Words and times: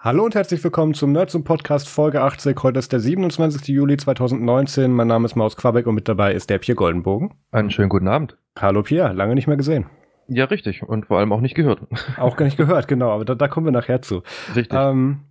Hallo 0.00 0.24
und 0.24 0.36
herzlich 0.36 0.62
willkommen 0.62 0.94
zum 0.94 1.10
Nerds 1.10 1.34
und 1.34 1.42
Podcast 1.42 1.88
Folge 1.88 2.22
80. 2.22 2.56
Heute 2.62 2.78
ist 2.78 2.92
der 2.92 3.00
27. 3.00 3.66
Juli 3.66 3.96
2019. 3.96 4.92
Mein 4.92 5.08
Name 5.08 5.24
ist 5.24 5.34
Maus 5.34 5.56
Quabeck 5.56 5.88
und 5.88 5.96
mit 5.96 6.06
dabei 6.06 6.34
ist 6.34 6.50
der 6.50 6.58
Pierre 6.58 6.76
Goldenbogen. 6.76 7.34
Einen 7.50 7.72
schönen 7.72 7.88
guten 7.88 8.06
Abend. 8.06 8.38
Hallo 8.56 8.84
Pierre, 8.84 9.12
lange 9.12 9.34
nicht 9.34 9.48
mehr 9.48 9.56
gesehen. 9.56 9.86
Ja, 10.28 10.44
richtig. 10.44 10.84
Und 10.84 11.06
vor 11.06 11.18
allem 11.18 11.32
auch 11.32 11.40
nicht 11.40 11.56
gehört. 11.56 11.80
Auch 12.16 12.36
gar 12.36 12.44
nicht 12.44 12.56
gehört, 12.56 12.86
genau. 12.86 13.10
Aber 13.10 13.24
da, 13.24 13.34
da 13.34 13.48
kommen 13.48 13.66
wir 13.66 13.72
nachher 13.72 14.00
zu. 14.00 14.22
Richtig. 14.54 14.78
Ähm, 14.78 15.22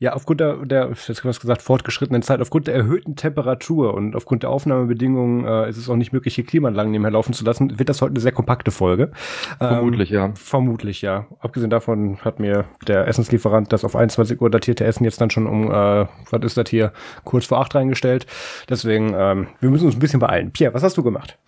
ja, 0.00 0.12
aufgrund 0.12 0.40
der, 0.40 0.64
der 0.64 0.90
jetzt 0.90 1.24
was 1.24 1.40
gesagt, 1.40 1.60
fortgeschrittenen 1.60 2.22
Zeit, 2.22 2.40
aufgrund 2.40 2.68
der 2.68 2.74
erhöhten 2.74 3.16
Temperatur 3.16 3.94
und 3.94 4.14
aufgrund 4.14 4.44
der 4.44 4.50
Aufnahmebedingungen 4.50 5.44
äh, 5.44 5.68
ist 5.68 5.76
es 5.76 5.88
auch 5.88 5.96
nicht 5.96 6.12
möglich, 6.12 6.36
hier 6.36 6.44
Klimaanlagen 6.44 6.92
nebenher 6.92 7.10
laufen 7.10 7.32
zu 7.32 7.44
lassen, 7.44 7.80
wird 7.80 7.88
das 7.88 8.00
heute 8.00 8.12
eine 8.12 8.20
sehr 8.20 8.30
kompakte 8.30 8.70
Folge. 8.70 9.10
Vermutlich, 9.58 10.12
ähm, 10.12 10.16
ja. 10.16 10.30
Vermutlich, 10.34 11.02
ja. 11.02 11.26
Abgesehen 11.40 11.70
davon 11.70 12.18
hat 12.18 12.38
mir 12.38 12.66
der 12.86 13.08
Essenslieferant 13.08 13.72
das 13.72 13.84
auf 13.84 13.96
21 13.96 14.40
Uhr 14.40 14.50
datierte 14.50 14.84
Essen 14.84 15.02
jetzt 15.02 15.20
dann 15.20 15.30
schon 15.30 15.48
um, 15.48 15.68
äh, 15.68 16.06
was 16.30 16.44
ist 16.44 16.56
das 16.56 16.70
hier, 16.70 16.92
kurz 17.24 17.46
vor 17.46 17.58
acht 17.58 17.74
reingestellt. 17.74 18.26
Deswegen, 18.68 19.14
ähm, 19.16 19.48
wir 19.58 19.70
müssen 19.70 19.86
uns 19.86 19.96
ein 19.96 20.00
bisschen 20.00 20.20
beeilen. 20.20 20.52
Pierre, 20.52 20.74
was 20.74 20.84
hast 20.84 20.96
du 20.96 21.02
gemacht? 21.02 21.38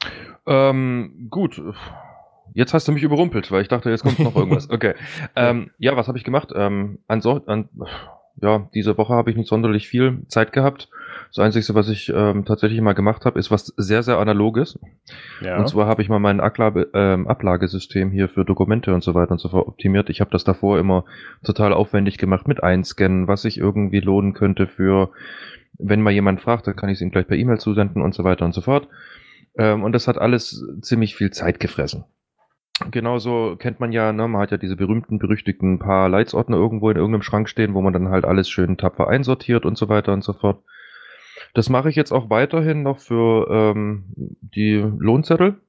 Ähm, 0.47 1.29
gut. 1.31 1.63
Jetzt 2.53 2.75
hast 2.75 2.89
du 2.89 2.93
mich 2.93 3.05
überrumpelt, 3.05 3.53
weil 3.53 3.63
ich 3.63 3.69
dachte, 3.69 3.91
jetzt 3.91 4.03
kommt 4.03 4.19
noch 4.19 4.35
irgendwas. 4.35 4.69
Okay. 4.71 4.95
ähm, 5.37 5.71
ja, 5.79 5.97
was 5.97 6.09
habe 6.09 6.19
ich 6.19 6.25
gemacht? 6.25 6.51
Ähm, 6.53 6.99
an, 7.07 7.21
so, 7.21 7.41
an 7.47 7.69
ja, 8.43 8.69
diese 8.75 8.97
Woche 8.97 9.15
habe 9.15 9.31
ich 9.31 9.37
nicht 9.37 9.49
sonderlich 9.49 9.89
viel 9.89 10.23
Zeit 10.29 10.53
gehabt. 10.53 10.89
Das 11.29 11.39
Einzige, 11.39 11.75
was 11.75 11.89
ich 11.89 12.13
ähm, 12.15 12.45
tatsächlich 12.45 12.81
mal 12.81 12.95
gemacht 12.95 13.25
habe, 13.25 13.39
ist 13.39 13.51
was 13.51 13.67
sehr, 13.77 14.03
sehr 14.03 14.19
analoges. 14.19 14.79
Ja. 15.41 15.59
Und 15.59 15.69
zwar 15.69 15.87
habe 15.87 16.03
ich 16.03 16.09
mal 16.09 16.19
mein 16.19 16.41
Ablage, 16.41 16.89
ähm, 16.95 17.29
Ablagesystem 17.29 18.11
hier 18.11 18.29
für 18.29 18.45
Dokumente 18.45 18.95
und 18.95 19.05
so 19.05 19.15
weiter 19.15 19.33
und 19.33 19.41
so 19.41 19.49
fort 19.49 19.69
optimiert. 19.69 20.11
Ich 20.11 20.21
habe 20.21 20.31
das 20.31 20.45
davor 20.45 20.79
immer 20.79 21.05
total 21.45 21.73
aufwendig 21.73 22.19
gemacht 22.19 22.49
mit 22.49 22.63
Einscannen, 22.63 23.29
was 23.29 23.43
sich 23.43 23.59
irgendwie 23.59 24.01
lohnen 24.01 24.33
könnte 24.33 24.67
für, 24.67 25.11
wenn 25.79 26.03
mal 26.03 26.13
jemand 26.13 26.41
fragt, 26.41 26.67
dann 26.67 26.77
kann 26.77 26.89
ich 26.89 26.97
es 26.97 27.03
ihm 27.03 27.11
gleich 27.11 27.27
per 27.27 27.37
E-Mail 27.37 27.59
zusenden 27.59 28.03
und 28.03 28.15
so 28.15 28.25
weiter 28.25 28.45
und 28.45 28.53
so 28.53 28.61
fort. 28.61 28.89
Ähm, 29.57 29.85
und 29.85 29.93
das 29.93 30.09
hat 30.09 30.19
alles 30.19 30.65
ziemlich 30.81 31.15
viel 31.15 31.31
Zeit 31.31 31.61
gefressen. 31.61 32.05
Genauso 32.91 33.57
kennt 33.59 33.81
man 33.81 33.93
ja, 33.93 34.13
ne, 34.13 34.27
man 34.29 34.41
hat 34.41 34.51
ja 34.51 34.57
diese 34.57 34.77
berühmten, 34.77 35.19
berüchtigten 35.19 35.79
paar 35.79 36.09
Leitsordner 36.09 36.57
irgendwo 36.57 36.91
in 36.91 36.97
irgendeinem 36.97 37.23
Schrank 37.23 37.49
stehen, 37.49 37.75
wo 37.75 37.83
man 37.83 37.93
dann 37.93 38.09
halt 38.09 38.25
alles 38.25 38.49
schön 38.49 38.79
tapfer 38.79 39.09
einsortiert 39.09 39.65
und 39.67 39.77
so 39.77 39.89
weiter 39.89 40.13
und 40.13 40.25
so 40.25 40.33
fort. 40.33 40.63
Das 41.55 41.69
mache 41.69 41.89
ich 41.91 41.97
jetzt 41.97 42.13
auch 42.13 42.31
weiterhin 42.31 42.83
noch 42.83 42.99
für 43.01 43.49
ähm, 43.51 44.05
die 44.41 44.77
Lohnzettel 44.99 45.61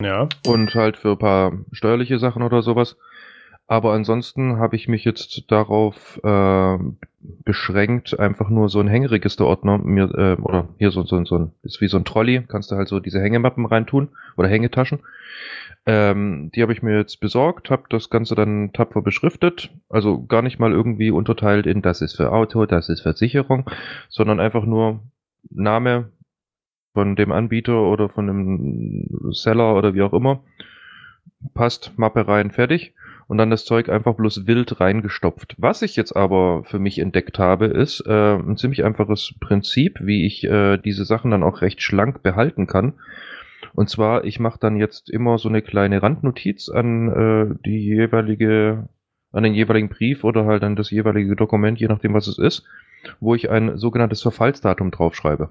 Ja. 0.00 0.28
und 0.46 0.74
halt 0.74 0.96
für 0.96 1.12
ein 1.12 1.18
paar 1.18 1.52
steuerliche 1.72 2.18
Sachen 2.18 2.42
oder 2.42 2.62
sowas. 2.62 2.96
Aber 3.66 3.92
ansonsten 3.92 4.58
habe 4.58 4.76
ich 4.76 4.88
mich 4.88 5.04
jetzt 5.04 5.50
darauf 5.50 6.20
äh, 6.24 6.78
beschränkt, 7.44 8.18
einfach 8.18 8.50
nur 8.50 8.68
so 8.68 8.80
ein 8.80 8.88
Hängeregisterordner 8.88 9.78
mir, 9.78 10.10
äh, 10.14 10.40
oder 10.42 10.68
hier 10.78 10.90
so, 10.90 11.04
so, 11.04 11.24
so 11.24 11.38
ein, 11.38 11.52
ist 11.62 11.80
wie 11.80 11.88
so 11.88 11.96
ein 11.96 12.04
Trolley, 12.04 12.42
kannst 12.46 12.70
du 12.70 12.76
halt 12.76 12.88
so 12.88 13.00
diese 13.00 13.20
Hängemappen 13.20 13.64
reintun 13.64 14.08
oder 14.36 14.48
Hängetaschen. 14.48 15.00
Ähm, 15.84 16.50
die 16.54 16.62
habe 16.62 16.72
ich 16.72 16.82
mir 16.82 16.96
jetzt 16.96 17.18
besorgt, 17.18 17.70
habe 17.70 17.84
das 17.90 18.08
Ganze 18.08 18.36
dann 18.36 18.72
tapfer 18.72 19.02
beschriftet, 19.02 19.70
also 19.88 20.24
gar 20.24 20.42
nicht 20.42 20.60
mal 20.60 20.70
irgendwie 20.70 21.10
unterteilt 21.10 21.66
in 21.66 21.82
das 21.82 22.02
ist 22.02 22.16
für 22.16 22.30
Auto, 22.30 22.66
das 22.66 22.88
ist 22.88 23.00
Versicherung, 23.00 23.68
sondern 24.08 24.38
einfach 24.38 24.64
nur 24.64 25.00
Name 25.50 26.12
von 26.92 27.16
dem 27.16 27.32
Anbieter 27.32 27.82
oder 27.82 28.08
von 28.08 28.26
dem 28.26 29.32
Seller 29.32 29.74
oder 29.74 29.94
wie 29.94 30.02
auch 30.02 30.12
immer. 30.12 30.44
Passt, 31.54 31.92
Mappe 31.96 32.28
rein, 32.28 32.50
fertig. 32.50 32.94
Und 33.28 33.38
dann 33.38 33.50
das 33.50 33.64
Zeug 33.64 33.88
einfach 33.88 34.14
bloß 34.14 34.46
wild 34.46 34.78
reingestopft. 34.78 35.54
Was 35.56 35.80
ich 35.80 35.96
jetzt 35.96 36.14
aber 36.14 36.64
für 36.64 36.78
mich 36.78 36.98
entdeckt 36.98 37.38
habe, 37.38 37.66
ist 37.66 38.04
äh, 38.06 38.34
ein 38.34 38.56
ziemlich 38.58 38.84
einfaches 38.84 39.34
Prinzip, 39.40 40.00
wie 40.02 40.26
ich 40.26 40.44
äh, 40.44 40.76
diese 40.76 41.06
Sachen 41.06 41.30
dann 41.30 41.42
auch 41.42 41.62
recht 41.62 41.82
schlank 41.82 42.22
behalten 42.22 42.66
kann. 42.66 42.94
Und 43.74 43.88
zwar, 43.88 44.24
ich 44.24 44.38
mache 44.38 44.58
dann 44.60 44.76
jetzt 44.76 45.10
immer 45.10 45.38
so 45.38 45.48
eine 45.48 45.62
kleine 45.62 46.02
Randnotiz 46.02 46.68
an 46.68 47.08
äh, 47.08 47.54
die 47.64 47.78
jeweilige, 47.78 48.88
an 49.32 49.42
den 49.42 49.54
jeweiligen 49.54 49.88
Brief 49.88 50.24
oder 50.24 50.44
halt 50.44 50.62
an 50.62 50.76
das 50.76 50.90
jeweilige 50.90 51.36
Dokument, 51.36 51.80
je 51.80 51.88
nachdem 51.88 52.14
was 52.14 52.26
es 52.26 52.38
ist, 52.38 52.64
wo 53.20 53.34
ich 53.34 53.50
ein 53.50 53.78
sogenanntes 53.78 54.22
Verfallsdatum 54.22 54.90
draufschreibe. 54.90 55.50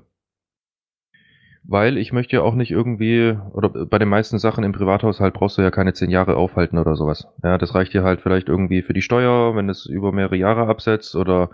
Weil 1.63 1.97
ich 1.97 2.11
möchte 2.11 2.37
ja 2.37 2.41
auch 2.41 2.55
nicht 2.55 2.71
irgendwie, 2.71 3.37
oder 3.53 3.69
bei 3.69 3.99
den 3.99 4.09
meisten 4.09 4.39
Sachen 4.39 4.63
im 4.63 4.71
Privathaushalt 4.71 5.33
brauchst 5.33 5.57
du 5.57 5.61
ja 5.61 5.69
keine 5.69 5.93
zehn 5.93 6.09
Jahre 6.09 6.35
aufhalten 6.35 6.79
oder 6.79 6.95
sowas. 6.95 7.27
Ja, 7.43 7.57
das 7.57 7.75
reicht 7.75 7.93
dir 7.93 8.03
halt 8.03 8.21
vielleicht 8.21 8.49
irgendwie 8.49 8.81
für 8.81 8.93
die 8.93 9.03
Steuer, 9.03 9.55
wenn 9.55 9.69
es 9.69 9.85
über 9.85 10.11
mehrere 10.11 10.37
Jahre 10.37 10.67
absetzt 10.67 11.15
oder 11.15 11.51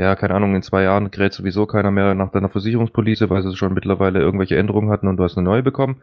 ja, 0.00 0.16
keine 0.16 0.34
Ahnung, 0.34 0.54
in 0.54 0.62
zwei 0.62 0.82
Jahren 0.82 1.10
gerät 1.10 1.34
sowieso 1.34 1.66
keiner 1.66 1.90
mehr 1.90 2.14
nach 2.14 2.30
deiner 2.30 2.48
Versicherungspolice, 2.48 3.28
weil 3.28 3.42
sie 3.42 3.54
schon 3.54 3.74
mittlerweile 3.74 4.18
irgendwelche 4.20 4.56
Änderungen 4.56 4.90
hatten 4.90 5.08
und 5.08 5.18
du 5.18 5.24
hast 5.24 5.36
eine 5.36 5.44
neue 5.44 5.62
bekommen. 5.62 6.00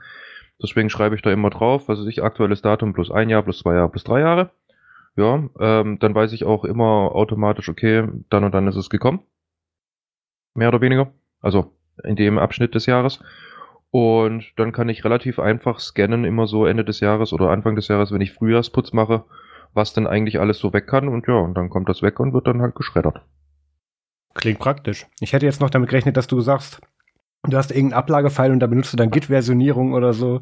Deswegen 0.61 0.91
schreibe 0.91 1.15
ich 1.15 1.23
da 1.23 1.31
immer 1.31 1.49
drauf, 1.49 1.87
was 1.87 1.99
weiß 1.99 2.05
ich, 2.05 2.23
aktuelles 2.23 2.61
Datum 2.61 2.93
plus 2.93 3.09
ein 3.09 3.29
Jahr, 3.29 3.41
plus 3.41 3.57
zwei 3.59 3.73
Jahre, 3.73 3.89
plus 3.89 4.03
drei 4.03 4.19
Jahre. 4.19 4.51
Ja, 5.15 5.49
ähm, 5.59 5.97
dann 5.97 6.13
weiß 6.13 6.31
ich 6.33 6.45
auch 6.45 6.63
immer 6.63 7.15
automatisch, 7.15 7.69
okay, 7.69 8.07
dann 8.29 8.43
und 8.43 8.53
dann 8.53 8.67
ist 8.67 8.75
es 8.75 8.91
gekommen. 8.91 9.21
Mehr 10.53 10.67
oder 10.67 10.81
weniger. 10.81 11.11
Also 11.41 11.73
in 12.03 12.15
dem 12.15 12.37
Abschnitt 12.37 12.75
des 12.75 12.85
Jahres. 12.85 13.19
Und 13.89 14.53
dann 14.57 14.73
kann 14.73 14.89
ich 14.89 15.05
relativ 15.05 15.39
einfach 15.39 15.79
scannen, 15.79 16.23
immer 16.23 16.45
so 16.45 16.67
Ende 16.67 16.85
des 16.85 16.99
Jahres 16.99 17.33
oder 17.33 17.49
Anfang 17.49 17.75
des 17.75 17.87
Jahres, 17.87 18.11
wenn 18.11 18.21
ich 18.21 18.33
Frühjahrsputz 18.33 18.93
mache, 18.93 19.23
was 19.73 19.93
denn 19.93 20.05
eigentlich 20.05 20.39
alles 20.39 20.59
so 20.59 20.71
weg 20.71 20.85
kann. 20.85 21.07
Und 21.07 21.27
ja, 21.27 21.35
und 21.39 21.55
dann 21.55 21.69
kommt 21.69 21.89
das 21.89 22.03
weg 22.03 22.19
und 22.19 22.33
wird 22.33 22.45
dann 22.45 22.61
halt 22.61 22.75
geschreddert. 22.75 23.21
Klingt 24.37 24.59
praktisch. 24.59 25.05
Ich 25.19 25.33
hätte 25.33 25.45
jetzt 25.45 25.61
noch 25.61 25.69
damit 25.69 25.89
gerechnet, 25.89 26.15
dass 26.15 26.27
du 26.27 26.39
sagst, 26.41 26.79
du 27.43 27.57
hast 27.57 27.71
irgendeinen 27.71 27.99
Ablagefile 27.99 28.51
und 28.53 28.59
da 28.59 28.67
benutzt 28.67 28.93
du 28.93 28.97
dann 28.97 29.11
Git-Versionierung 29.11 29.93
oder 29.93 30.13
so. 30.13 30.41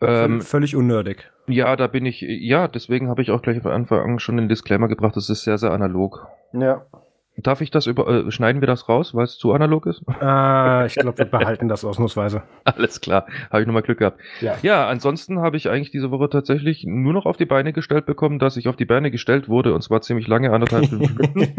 Ähm, 0.00 0.40
Völlig 0.40 0.76
unnördig. 0.76 1.30
ja, 1.46 1.76
da 1.76 1.86
bin 1.86 2.04
ich, 2.04 2.20
ja, 2.20 2.68
deswegen 2.68 3.08
habe 3.08 3.22
ich 3.22 3.30
auch 3.30 3.40
gleich 3.42 3.62
von 3.62 3.72
Anfang 3.72 4.00
an 4.00 4.18
schon 4.18 4.36
den 4.36 4.48
Disclaimer 4.48 4.88
gebracht, 4.88 5.16
das 5.16 5.30
ist 5.30 5.44
sehr, 5.44 5.56
sehr 5.56 5.70
analog. 5.70 6.26
Ja. 6.52 6.84
Darf 7.36 7.60
ich 7.60 7.72
das 7.72 7.86
über, 7.86 8.06
äh, 8.08 8.30
schneiden 8.30 8.62
wir 8.62 8.68
das 8.68 8.88
raus, 8.88 9.12
weil 9.12 9.24
es 9.24 9.38
zu 9.38 9.52
analog 9.52 9.86
ist? 9.86 10.02
Äh, 10.20 10.86
ich 10.86 10.94
glaube, 10.94 11.18
wir 11.18 11.24
behalten 11.24 11.66
das 11.66 11.84
ausnahmsweise. 11.84 12.42
Alles 12.64 13.00
klar, 13.00 13.26
habe 13.50 13.60
ich 13.60 13.66
nochmal 13.66 13.82
Glück 13.82 13.98
gehabt. 13.98 14.20
Ja. 14.40 14.56
Ja, 14.62 14.88
ansonsten 14.88 15.40
habe 15.40 15.56
ich 15.56 15.68
eigentlich 15.68 15.90
diese 15.90 16.12
Woche 16.12 16.28
tatsächlich 16.30 16.84
nur 16.86 17.12
noch 17.12 17.26
auf 17.26 17.36
die 17.36 17.44
Beine 17.44 17.72
gestellt 17.72 18.06
bekommen, 18.06 18.38
dass 18.38 18.56
ich 18.56 18.68
auf 18.68 18.76
die 18.76 18.84
Beine 18.84 19.10
gestellt 19.10 19.48
wurde 19.48 19.74
und 19.74 19.82
zwar 19.82 20.00
ziemlich 20.00 20.28
lange, 20.28 20.52
anderthalb 20.52 20.84
Stunden. 20.86 21.54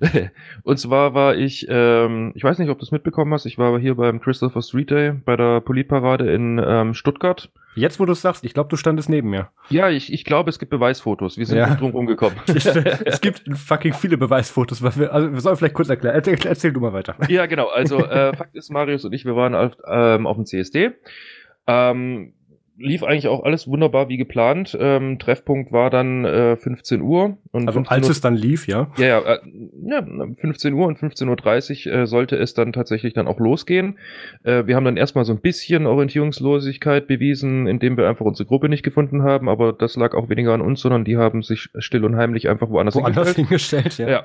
und 0.62 0.78
zwar 0.78 1.12
war 1.12 1.34
ich, 1.34 1.66
ähm, 1.68 2.30
ich 2.36 2.44
weiß 2.44 2.58
nicht, 2.58 2.70
ob 2.70 2.78
du 2.78 2.84
es 2.84 2.92
mitbekommen 2.92 3.34
hast, 3.34 3.46
ich 3.46 3.58
war 3.58 3.78
hier 3.80 3.96
beim 3.96 4.20
Christopher 4.20 4.62
Street 4.62 4.90
Day 4.90 5.12
bei 5.12 5.36
der 5.36 5.60
Politparade 5.60 6.32
in 6.32 6.62
ähm, 6.64 6.94
Stuttgart. 6.94 7.50
Jetzt, 7.76 8.00
wo 8.00 8.04
du 8.04 8.12
es 8.12 8.20
sagst, 8.20 8.44
ich 8.44 8.52
glaube, 8.52 8.68
du 8.68 8.76
standest 8.76 9.08
neben 9.08 9.30
mir. 9.30 9.50
Ja, 9.68 9.88
ich, 9.88 10.12
ich 10.12 10.24
glaube, 10.24 10.50
es 10.50 10.58
gibt 10.58 10.70
Beweisfotos. 10.70 11.38
Wir 11.38 11.46
sind 11.46 11.58
Ja. 11.58 11.74
drum 11.76 11.92
rumgekommen. 11.92 12.36
es 12.46 13.20
gibt 13.20 13.42
fucking 13.56 13.94
viele 13.94 14.18
Beweisfotos, 14.18 14.82
weil 14.82 14.96
wir, 14.96 15.12
also 15.14 15.32
wir 15.32 15.40
sollen 15.40 15.56
vielleicht 15.56 15.74
kurz 15.74 15.88
erklären. 15.88 16.14
Erzähl, 16.16 16.36
erzähl 16.44 16.72
du 16.72 16.80
mal 16.80 16.92
weiter. 16.92 17.14
Ja, 17.28 17.46
genau. 17.46 17.68
Also 17.68 17.98
äh, 18.04 18.34
Fakt 18.36 18.56
ist, 18.56 18.70
Marius 18.70 19.04
und 19.04 19.12
ich, 19.12 19.24
wir 19.24 19.36
waren 19.36 19.54
auf, 19.54 19.76
ähm, 19.88 20.26
auf 20.26 20.36
dem 20.36 20.46
CSD. 20.46 20.90
Ähm, 21.66 22.34
lief 22.80 23.02
eigentlich 23.02 23.28
auch 23.28 23.44
alles 23.44 23.68
wunderbar 23.68 24.08
wie 24.08 24.16
geplant. 24.16 24.76
Ähm, 24.80 25.18
Treffpunkt 25.18 25.70
war 25.70 25.90
dann 25.90 26.24
äh, 26.24 26.56
15 26.56 27.02
Uhr. 27.02 27.36
Und 27.52 27.68
Also 27.68 27.78
15 27.78 27.96
als 27.96 28.06
Uhr, 28.06 28.10
es 28.10 28.20
dann 28.20 28.34
lief, 28.34 28.66
ja. 28.66 28.90
ja, 28.96 29.06
ja, 29.06 29.20
äh, 29.20 29.38
ja, 29.84 30.06
15 30.36 30.72
Uhr 30.74 30.86
und 30.86 30.98
15.30 30.98 31.86
Uhr 31.86 31.94
äh, 31.94 32.06
sollte 32.06 32.36
es 32.36 32.54
dann 32.54 32.72
tatsächlich 32.72 33.12
dann 33.12 33.28
auch 33.28 33.38
losgehen. 33.38 33.98
Äh, 34.42 34.66
wir 34.66 34.76
haben 34.76 34.84
dann 34.84 34.96
erstmal 34.96 35.24
so 35.24 35.32
ein 35.32 35.40
bisschen 35.40 35.86
Orientierungslosigkeit 35.86 37.06
bewiesen, 37.06 37.66
indem 37.66 37.96
wir 37.96 38.08
einfach 38.08 38.24
unsere 38.24 38.46
Gruppe 38.46 38.68
nicht 38.68 38.82
gefunden 38.82 39.22
haben, 39.22 39.48
aber 39.48 39.72
das 39.72 39.96
lag 39.96 40.14
auch 40.14 40.28
weniger 40.28 40.54
an 40.54 40.60
uns, 40.60 40.80
sondern 40.80 41.04
die 41.04 41.16
haben 41.16 41.42
sich 41.42 41.68
still 41.78 42.04
und 42.04 42.16
heimlich 42.16 42.48
einfach 42.48 42.70
woanders 42.70 42.94
Woanders 42.94 43.34
hingestellt. 43.34 43.92
hingestellt, 43.94 43.98
ja. 43.98 44.08
Ja. 44.08 44.24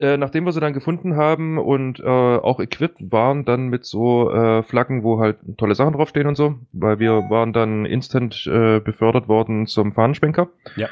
Äh, 0.00 0.16
nachdem 0.16 0.44
wir 0.44 0.52
sie 0.52 0.60
dann 0.60 0.72
gefunden 0.72 1.14
haben 1.16 1.56
und 1.56 2.00
äh, 2.00 2.04
auch 2.04 2.58
equipped 2.58 3.12
waren, 3.12 3.44
dann 3.44 3.68
mit 3.68 3.84
so 3.84 4.28
äh, 4.30 4.62
Flaggen, 4.64 5.04
wo 5.04 5.20
halt 5.20 5.38
tolle 5.56 5.76
Sachen 5.76 5.92
draufstehen 5.92 6.26
und 6.26 6.34
so, 6.36 6.56
weil 6.72 6.98
wir 6.98 7.12
waren 7.30 7.52
dann 7.52 7.84
instant 7.86 8.44
äh, 8.46 8.80
befördert 8.80 9.28
worden 9.28 9.66
zum 9.66 9.92
Fahnenschwenker. 9.92 10.48
Ja. 10.76 10.88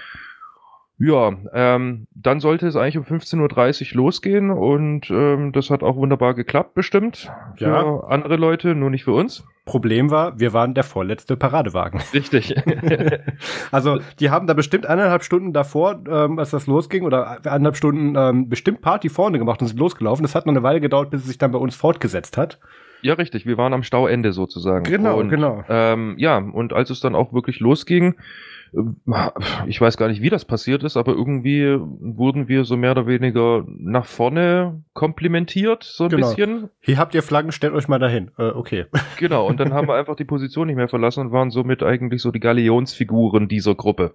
Ja, 0.98 1.32
ähm, 1.52 2.06
dann 2.14 2.38
sollte 2.38 2.68
es 2.68 2.76
eigentlich 2.76 2.98
um 2.98 3.02
15.30 3.04 3.90
Uhr 3.90 3.96
losgehen 4.04 4.50
und 4.50 5.10
ähm, 5.10 5.50
das 5.50 5.68
hat 5.70 5.82
auch 5.82 5.96
wunderbar 5.96 6.34
geklappt, 6.34 6.74
bestimmt. 6.74 7.32
Für 7.56 7.64
Ja. 7.64 8.00
andere 8.08 8.36
Leute, 8.36 8.76
nur 8.76 8.90
nicht 8.90 9.02
für 9.02 9.12
uns. 9.12 9.44
Problem 9.64 10.10
war, 10.10 10.40
wir 10.40 10.52
waren 10.52 10.74
der 10.74 10.82
vorletzte 10.82 11.36
Paradewagen. 11.36 12.00
Richtig. 12.12 12.54
Also, 13.70 14.00
die 14.20 14.30
haben 14.30 14.46
da 14.46 14.54
bestimmt 14.54 14.86
eineinhalb 14.86 15.22
Stunden 15.24 15.52
davor, 15.52 16.02
ähm, 16.08 16.38
als 16.38 16.50
das 16.50 16.66
losging, 16.66 17.04
oder 17.04 17.38
eineinhalb 17.44 17.76
Stunden 17.76 18.14
ähm, 18.16 18.48
bestimmt 18.48 18.82
Party 18.82 19.08
vorne 19.08 19.38
gemacht 19.38 19.60
und 19.60 19.68
sind 19.68 19.78
losgelaufen. 19.78 20.22
Das 20.22 20.34
hat 20.34 20.46
noch 20.46 20.52
eine 20.52 20.62
Weile 20.62 20.80
gedauert, 20.80 21.10
bis 21.10 21.22
es 21.22 21.28
sich 21.28 21.38
dann 21.38 21.52
bei 21.52 21.58
uns 21.58 21.74
fortgesetzt 21.74 22.36
hat. 22.36 22.58
Ja, 23.02 23.14
richtig. 23.14 23.46
Wir 23.46 23.56
waren 23.58 23.72
am 23.72 23.82
Stauende 23.82 24.32
sozusagen. 24.32 24.84
Genau, 24.84 25.18
und, 25.18 25.28
genau. 25.28 25.64
Ähm, 25.68 26.14
ja, 26.18 26.38
und 26.38 26.72
als 26.72 26.90
es 26.90 27.00
dann 27.00 27.14
auch 27.14 27.32
wirklich 27.32 27.58
losging, 27.60 28.14
äh, 28.72 28.80
ich 29.66 29.80
weiß 29.80 29.96
gar 29.96 30.08
nicht, 30.08 30.22
wie 30.22 30.30
das 30.30 30.44
passiert 30.44 30.82
ist, 30.84 30.96
aber 30.96 31.12
irgendwie 31.12 31.76
wurden 31.78 32.48
wir 32.48 32.64
so 32.64 32.76
mehr 32.76 32.92
oder 32.92 33.06
weniger 33.06 33.64
nach 33.66 34.06
vorne 34.06 34.82
komplimentiert, 34.94 35.82
so 35.82 36.04
ein 36.04 36.10
Genau. 36.10 36.28
bisschen. 36.28 36.68
Hier 36.80 36.98
habt 36.98 37.14
ihr 37.14 37.22
Flaggen, 37.22 37.52
stellt 37.52 37.74
euch 37.74 37.88
mal 37.88 37.98
dahin. 37.98 38.30
Äh, 38.38 38.50
okay. 38.50 38.86
Genau, 39.18 39.46
und 39.46 39.60
dann 39.60 39.72
haben 39.72 39.88
wir 39.88 39.94
einfach 39.94 40.16
die 40.16 40.24
Position 40.24 40.66
nicht 40.66 40.76
mehr 40.76 40.88
verlassen 40.88 41.20
und 41.26 41.32
waren 41.32 41.50
somit 41.50 41.82
eigentlich 41.82 42.22
so 42.22 42.30
die 42.32 42.40
Galionsfiguren 42.40 43.46
dieser 43.48 43.74
Gruppe. 43.74 44.14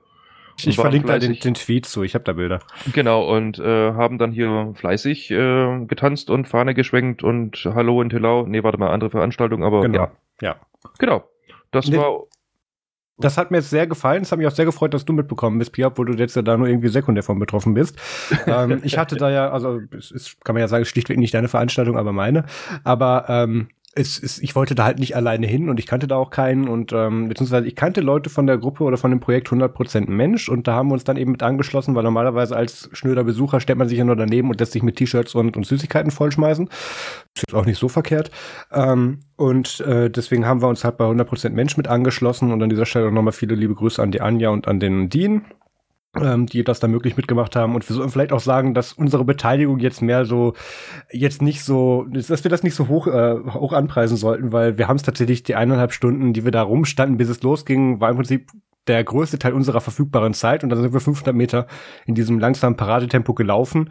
Ich, 0.60 0.76
verlinke 0.76 1.08
da 1.08 1.20
den, 1.20 1.34
den 1.40 1.54
Tweet 1.54 1.86
zu, 1.86 2.04
ich 2.04 2.16
habe 2.16 2.24
da 2.24 2.34
Bilder. 2.34 2.60
Genau, 2.94 3.32
und 3.36 3.60
äh, 3.60 3.94
haben 3.94 4.18
dann 4.18 4.32
hier 4.32 4.72
fleißig 4.76 5.30
äh, 5.32 5.86
getanzt 5.86 6.30
und 6.30 6.48
Fahne 6.48 6.74
geschwenkt 6.74 7.24
und 7.24 7.64
Hallo 7.76 8.02
in 8.02 8.10
Tillau. 8.10 8.46
Nee, 8.48 8.64
warte 8.64 8.78
mal, 8.80 8.90
andere 8.90 9.10
Veranstaltung, 9.12 9.64
aber 9.64 9.82
Genau. 9.82 10.00
ja. 10.00 10.12
Ja. 10.42 10.56
Genau. 11.00 11.24
Das 11.72 11.88
Nee. 11.88 11.98
war 11.98 12.24
Das 13.20 13.38
hat 13.38 13.50
mir 13.50 13.58
jetzt 13.58 13.72
sehr 13.72 13.88
gefallen. 13.88 14.22
Es 14.22 14.32
hat 14.32 14.38
mich 14.38 14.48
auch 14.48 14.52
sehr 14.52 14.66
gefreut, 14.66 14.94
dass 14.94 15.04
du 15.06 15.14
mitbekommen 15.14 15.58
bist, 15.58 15.72
Pia, 15.74 15.88
obwohl 15.88 16.06
du 16.06 16.14
jetzt 16.14 16.36
ja 16.36 16.44
da 16.44 16.56
nur 16.56 16.68
irgendwie 16.68 16.90
sekundär 16.90 17.24
von 17.24 17.40
betroffen 17.40 17.74
bist. 17.74 17.98
ähm, 18.48 18.80
ich 18.84 18.98
hatte 18.98 19.16
da 19.16 19.30
ja, 19.32 19.50
also 19.50 19.80
es 19.98 20.12
ist, 20.12 20.44
kann 20.46 20.54
man 20.54 20.62
ja 20.62 20.68
sagen, 20.68 20.86
schlichtweg 20.86 21.18
nicht 21.18 21.34
deine 21.34 21.48
Veranstaltung, 21.48 21.98
aber 21.98 22.14
meine. 22.14 22.46
Aber 22.84 23.26
ähm, 23.28 23.70
es 23.98 24.20
ist, 24.20 24.44
ich 24.44 24.56
wollte 24.56 24.76
da 24.76 24.86
halt 24.86 25.00
nicht 25.00 25.16
alleine 25.16 25.48
hin 25.48 25.70
und 25.70 25.80
ich 25.80 25.88
kannte 25.88 26.08
da 26.08 26.16
auch 26.16 26.30
keinen 26.30 26.68
und 26.68 26.94
ähm, 26.94 27.30
beziehungsweise 27.30 27.68
ich 27.68 27.76
kannte 27.76 28.02
Leute 28.02 28.30
von 28.30 28.46
der 28.46 28.58
Gruppe 28.58 28.84
oder 28.84 28.98
von 28.98 29.10
dem 29.10 29.20
Projekt 29.20 29.48
100% 29.48 30.10
Mensch 30.10 30.50
und 30.50 30.68
da 30.68 30.74
haben 30.74 30.90
wir 30.90 30.94
uns 30.94 31.04
dann 31.04 31.18
eben 31.18 31.32
mit 31.32 31.42
angeschlossen, 31.42 31.96
weil 31.96 32.04
normalerweise 32.04 32.56
als 32.56 32.90
schnöder 32.94 33.24
Besucher 33.24 33.60
stellt 33.60 33.80
man 33.80 33.90
sich 33.90 33.98
ja 33.98 34.04
nur 34.04 34.16
daneben 34.16 34.50
und 34.50 34.60
lässt 34.60 34.74
sich 34.74 34.84
mit 34.84 34.98
T-Shirts 34.98 35.34
und, 35.34 35.58
und 35.58 35.66
Süßigkeiten 35.66 36.12
vollschmeißen. 36.12 36.68
Ist 36.68 37.44
jetzt 37.48 37.56
auch 37.56 37.66
nicht 37.66 37.80
so 37.80 37.90
verkehrt. 37.90 38.30
Ähm, 38.72 39.22
und 39.36 39.80
äh, 39.82 40.10
deswegen 40.10 40.46
haben 40.46 40.62
wir 40.62 40.68
uns 40.68 40.84
halt 40.84 40.98
bei 40.98 41.06
100% 41.06 41.50
Mensch 41.50 41.78
mit 41.78 41.88
angeschlossen 41.88 42.52
und 42.52 42.62
an 42.62 42.70
dieser 42.70 42.86
Stelle 42.86 43.12
nochmal 43.12 43.34
viele 43.34 43.56
liebe 43.56 43.74
Grüße 43.74 44.02
an 44.02 44.12
die 44.12 44.22
Anja 44.22 44.50
und 44.50 44.68
an 44.68 44.80
den 44.80 45.10
Dean, 45.10 45.46
ähm, 46.22 46.46
die 46.46 46.64
das 46.64 46.80
da 46.80 46.88
möglich 46.88 47.18
mitgemacht 47.18 47.56
haben. 47.56 47.76
Und 47.76 47.88
wir 47.88 47.96
sollen 47.96 48.10
vielleicht 48.10 48.32
auch 48.32 48.40
sagen, 48.40 48.74
dass 48.74 48.94
unsere 48.94 49.26
Beteiligung 49.26 49.80
jetzt 49.80 50.02
mehr 50.02 50.26
so, 50.26 50.54
jetzt 51.12 51.42
nicht 51.42 51.64
so, 51.64 52.06
dass 52.10 52.44
wir 52.44 52.52
das 52.52 52.64
nicht 52.64 52.76
so 52.76 52.88
hoch, 52.88 53.08
äh, 53.08 53.36
hoch 53.54 53.74
anpreisen 53.74 54.18
sollten, 54.18 54.52
weil 54.52 54.78
wir 54.78 54.88
haben 54.88 54.98
es 54.98 55.04
tatsächlich 55.04 55.44
die 55.44 55.56
eineinhalb 55.56 55.94
Stunden, 55.94 56.34
die 56.34 56.44
wir 56.44 56.52
da 56.52 56.62
rumstanden, 56.62 57.18
bis 57.18 57.30
es 57.30 57.42
losging, 57.44 58.00
war 58.00 58.10
im 58.10 58.18
Prinzip 58.18 58.52
der 58.88 59.04
größte 59.04 59.40
Teil 59.40 59.54
unserer 59.54 59.82
verfügbaren 59.82 60.34
Zeit 60.34 60.64
und 60.64 60.70
dann 60.70 60.82
sind 60.82 60.94
wir 60.94 61.00
500 61.00 61.36
Meter 61.36 61.68
in 62.06 62.16
diesem 62.16 62.40
langsamen 62.40 62.78
Paradetempo 62.78 63.34
gelaufen 63.34 63.90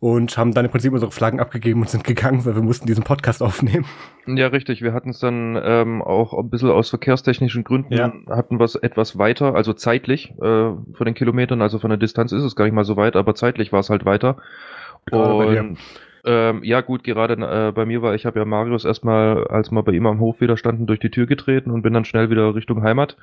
und 0.00 0.36
haben 0.36 0.52
dann 0.52 0.66
im 0.66 0.70
Prinzip 0.70 0.92
unsere 0.92 1.10
Flaggen 1.10 1.40
abgegeben 1.40 1.80
und 1.80 1.88
sind 1.88 2.04
gegangen, 2.04 2.44
weil 2.44 2.54
wir 2.54 2.62
mussten 2.62 2.86
diesen 2.86 3.04
Podcast 3.04 3.42
aufnehmen. 3.42 3.86
Ja, 4.26 4.48
richtig. 4.48 4.82
Wir 4.82 4.92
hatten 4.92 5.10
es 5.10 5.18
dann 5.18 5.58
ähm, 5.62 6.02
auch 6.02 6.38
ein 6.38 6.50
bisschen 6.50 6.70
aus 6.70 6.90
verkehrstechnischen 6.90 7.64
Gründen, 7.64 7.94
Ja. 7.94 8.12
hatten 8.28 8.58
wir 8.60 8.64
es 8.64 8.74
etwas 8.74 9.16
weiter, 9.18 9.54
also 9.54 9.72
zeitlich 9.72 10.30
äh, 10.32 10.42
von 10.42 11.04
den 11.04 11.14
Kilometern, 11.14 11.62
also 11.62 11.78
von 11.78 11.88
der 11.90 11.96
Distanz 11.96 12.32
ist 12.32 12.42
es 12.42 12.54
gar 12.56 12.64
nicht 12.66 12.74
mal 12.74 12.84
so 12.84 12.96
weit, 12.96 13.16
aber 13.16 13.34
zeitlich 13.34 13.72
war 13.72 13.80
es 13.80 13.88
halt 13.90 14.04
weiter. 14.04 14.36
Und 15.10 15.78
ähm, 16.26 16.60
ja, 16.64 16.80
gut, 16.80 17.04
gerade 17.04 17.34
äh, 17.34 17.72
bei 17.72 17.84
mir 17.84 18.00
war, 18.00 18.14
ich 18.14 18.24
habe 18.24 18.38
ja 18.38 18.44
Marius 18.46 18.84
erstmal, 18.86 19.46
als 19.48 19.70
wir 19.70 19.82
bei 19.82 19.92
ihm 19.92 20.06
am 20.06 20.20
Hof 20.20 20.40
wieder 20.40 20.56
standen, 20.56 20.86
durch 20.86 20.98
die 21.00 21.10
Tür 21.10 21.26
getreten 21.26 21.70
und 21.70 21.82
bin 21.82 21.92
dann 21.92 22.06
schnell 22.06 22.30
wieder 22.30 22.54
Richtung 22.54 22.82
Heimat. 22.82 23.16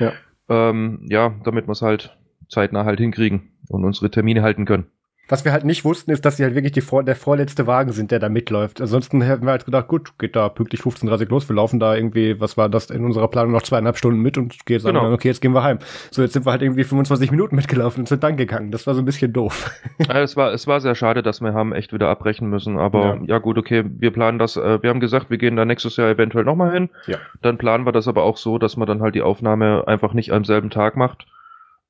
Ja. 0.00 0.12
Ähm, 0.48 1.06
ja, 1.08 1.34
damit 1.44 1.66
wir 1.68 1.72
es 1.72 1.82
halt 1.82 2.18
zeitnah 2.48 2.84
halt 2.84 2.98
hinkriegen 3.00 3.52
und 3.68 3.84
unsere 3.84 4.10
Termine 4.10 4.42
halten 4.42 4.64
können. 4.64 4.86
Was 5.28 5.44
wir 5.44 5.52
halt 5.52 5.64
nicht 5.64 5.84
wussten, 5.84 6.10
ist, 6.10 6.24
dass 6.24 6.36
sie 6.38 6.44
halt 6.44 6.54
wirklich 6.54 6.72
die 6.72 6.80
vor 6.80 7.04
der 7.04 7.14
vorletzte 7.16 7.66
Wagen 7.66 7.92
sind, 7.92 8.10
der 8.10 8.18
da 8.18 8.28
mitläuft. 8.28 8.80
Ansonsten 8.80 9.20
hätten 9.20 9.44
wir 9.44 9.50
halt 9.50 9.64
gedacht, 9.66 9.88
gut, 9.88 10.18
geht 10.18 10.34
da 10.36 10.48
pünktlich 10.48 10.80
15.30 10.80 11.28
los, 11.28 11.48
wir 11.48 11.56
laufen 11.56 11.78
da 11.80 11.94
irgendwie, 11.94 12.40
was 12.40 12.56
war 12.56 12.68
das 12.68 12.90
in 12.90 13.04
unserer 13.04 13.28
Planung, 13.28 13.52
noch 13.52 13.62
zweieinhalb 13.62 13.98
Stunden 13.98 14.20
mit 14.20 14.38
und 14.38 14.64
geht 14.66 14.80
sagen 14.80 14.96
Genau. 14.96 15.12
okay, 15.12 15.28
jetzt 15.28 15.40
gehen 15.40 15.52
wir 15.52 15.62
heim. 15.62 15.78
So, 16.10 16.22
jetzt 16.22 16.32
sind 16.32 16.46
wir 16.46 16.50
halt 16.52 16.62
irgendwie 16.62 16.84
25 16.84 17.30
Minuten 17.30 17.56
mitgelaufen 17.56 18.00
und 18.00 18.08
sind 18.08 18.22
dann 18.24 18.36
gegangen. 18.36 18.70
Das 18.70 18.86
war 18.86 18.94
so 18.94 19.02
ein 19.02 19.04
bisschen 19.04 19.32
doof. 19.32 19.70
Ja, 20.08 20.20
es 20.20 20.36
war, 20.36 20.52
es 20.52 20.66
war 20.66 20.80
sehr 20.80 20.94
schade, 20.94 21.22
dass 21.22 21.40
wir 21.40 21.52
haben 21.52 21.72
echt 21.72 21.92
wieder 21.92 22.08
abbrechen 22.08 22.48
müssen, 22.48 22.78
aber 22.78 23.16
Ja. 23.16 23.18
ja, 23.26 23.38
gut, 23.38 23.58
okay, 23.58 23.84
wir 23.86 24.10
planen 24.12 24.38
das, 24.38 24.56
äh, 24.56 24.82
wir 24.82 24.90
haben 24.90 25.00
gesagt, 25.00 25.28
wir 25.28 25.36
gehen 25.38 25.56
da 25.56 25.64
nächstes 25.64 25.96
Jahr 25.96 26.08
eventuell 26.08 26.44
nochmal 26.44 26.72
hin. 26.72 26.88
Ja. 27.06 27.18
Dann 27.42 27.58
planen 27.58 27.84
wir 27.84 27.92
das 27.92 28.08
aber 28.08 28.22
auch 28.22 28.36
so, 28.36 28.58
dass 28.58 28.76
man 28.76 28.86
dann 28.86 29.02
halt 29.02 29.14
die 29.14 29.22
Aufnahme 29.22 29.84
einfach 29.86 30.14
nicht 30.14 30.32
am 30.32 30.44
selben 30.44 30.70
Tag 30.70 30.96
macht, 30.96 31.26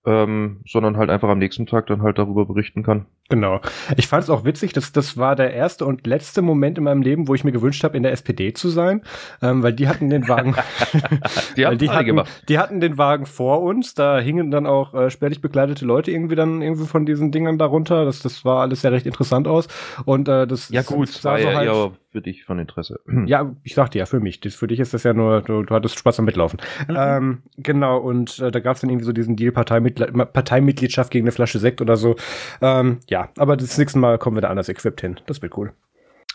ähm, 0.06 0.60
sondern 0.66 0.96
halt 0.96 1.10
einfach 1.10 1.28
am 1.28 1.38
nächsten 1.38 1.66
Tag 1.66 1.86
dann 1.86 2.02
halt 2.02 2.18
darüber 2.18 2.46
berichten 2.46 2.82
kann. 2.82 3.06
Genau. 3.30 3.60
Ich 3.96 4.06
fand 4.06 4.24
es 4.24 4.30
auch 4.30 4.44
witzig, 4.44 4.72
dass 4.72 4.90
das 4.92 5.18
war 5.18 5.36
der 5.36 5.52
erste 5.52 5.84
und 5.84 6.06
letzte 6.06 6.40
Moment 6.40 6.78
in 6.78 6.84
meinem 6.84 7.02
Leben, 7.02 7.28
wo 7.28 7.34
ich 7.34 7.44
mir 7.44 7.52
gewünscht 7.52 7.84
habe, 7.84 7.94
in 7.96 8.02
der 8.02 8.12
SPD 8.12 8.54
zu 8.54 8.70
sein, 8.70 9.02
ähm, 9.42 9.62
weil 9.62 9.74
die 9.74 9.86
hatten 9.86 10.08
den 10.08 10.28
Wagen. 10.28 10.54
Die 11.56 11.66
haben 11.66 11.78
die 11.78 11.90
hatten, 11.90 12.06
gemacht. 12.06 12.42
die 12.48 12.58
hatten 12.58 12.80
den 12.80 12.96
Wagen 12.98 13.26
vor 13.26 13.62
uns, 13.62 13.94
da 13.94 14.18
hingen 14.18 14.50
dann 14.50 14.66
auch 14.66 14.94
äh, 14.94 15.10
spärlich 15.10 15.40
bekleidete 15.40 15.84
Leute 15.84 16.10
irgendwie 16.10 16.36
dann 16.36 16.62
irgendwie 16.62 16.86
von 16.86 17.04
diesen 17.04 17.30
Dingern 17.32 17.58
darunter. 17.58 18.04
Das, 18.04 18.20
das 18.20 18.44
war 18.44 18.60
alles 18.62 18.80
sehr 18.82 18.92
recht 18.92 19.06
interessant 19.06 19.46
aus. 19.46 19.68
Und 20.04 20.28
äh, 20.28 20.46
das 20.46 20.70
Ja 20.70 20.82
gut, 20.82 21.08
sah 21.08 21.32
war 21.32 21.40
so 21.40 21.48
ja 21.48 21.54
halt, 21.54 21.68
eher 21.68 21.92
für 22.10 22.22
dich 22.22 22.44
von 22.44 22.58
Interesse. 22.58 23.00
ja, 23.26 23.54
ich 23.62 23.74
sagte 23.74 23.98
ja, 23.98 24.06
für 24.06 24.20
mich. 24.20 24.40
Das, 24.40 24.54
für 24.54 24.66
dich 24.66 24.80
ist 24.80 24.94
das 24.94 25.02
ja 25.02 25.12
nur, 25.12 25.42
du, 25.42 25.62
du 25.62 25.74
hattest 25.74 25.98
Spaß 25.98 26.18
am 26.20 26.24
Mitlaufen. 26.24 26.58
Ähm, 26.88 27.42
genau, 27.56 27.98
und 27.98 28.38
äh, 28.38 28.50
da 28.50 28.60
gab 28.60 28.76
es 28.76 28.80
dann 28.80 28.90
irgendwie 28.90 29.04
so 29.04 29.12
diesen 29.12 29.36
Deal 29.36 29.52
Parteimitgl 29.52 30.06
Parteimitgliedschaft 30.26 31.10
gegen 31.10 31.24
eine 31.24 31.32
Flasche 31.32 31.58
Sekt 31.58 31.80
oder 31.80 31.96
so. 31.96 32.16
Ähm, 32.62 32.98
ja, 33.08 33.17
aber 33.36 33.56
das 33.56 33.76
nächste 33.78 33.98
Mal 33.98 34.18
kommen 34.18 34.36
wir 34.36 34.42
da 34.42 34.48
anders 34.48 34.68
equipped 34.68 35.00
hin. 35.00 35.20
Das 35.26 35.42
wird 35.42 35.56
cool. 35.56 35.72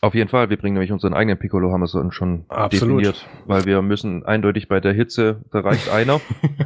Auf 0.02 0.16
jeden 0.16 0.30
Fall, 0.30 0.50
wir 0.50 0.58
bringen 0.58 0.74
nämlich 0.74 0.92
unseren 0.92 1.14
eigenen 1.14 1.40
Piccolo, 1.40 1.72
haben 1.72 1.80
wir 1.80 2.12
schon 2.12 2.44
Absolut. 2.50 2.74
definiert, 3.00 3.30
weil 3.46 3.64
wir 3.64 3.82
müssen 3.82 4.26
eindeutig 4.26 4.68
bei 4.68 4.82
der 4.82 4.92
Hitze, 4.92 5.42
da 5.52 5.62
reicht 5.62 5.90
einer 5.90 6.20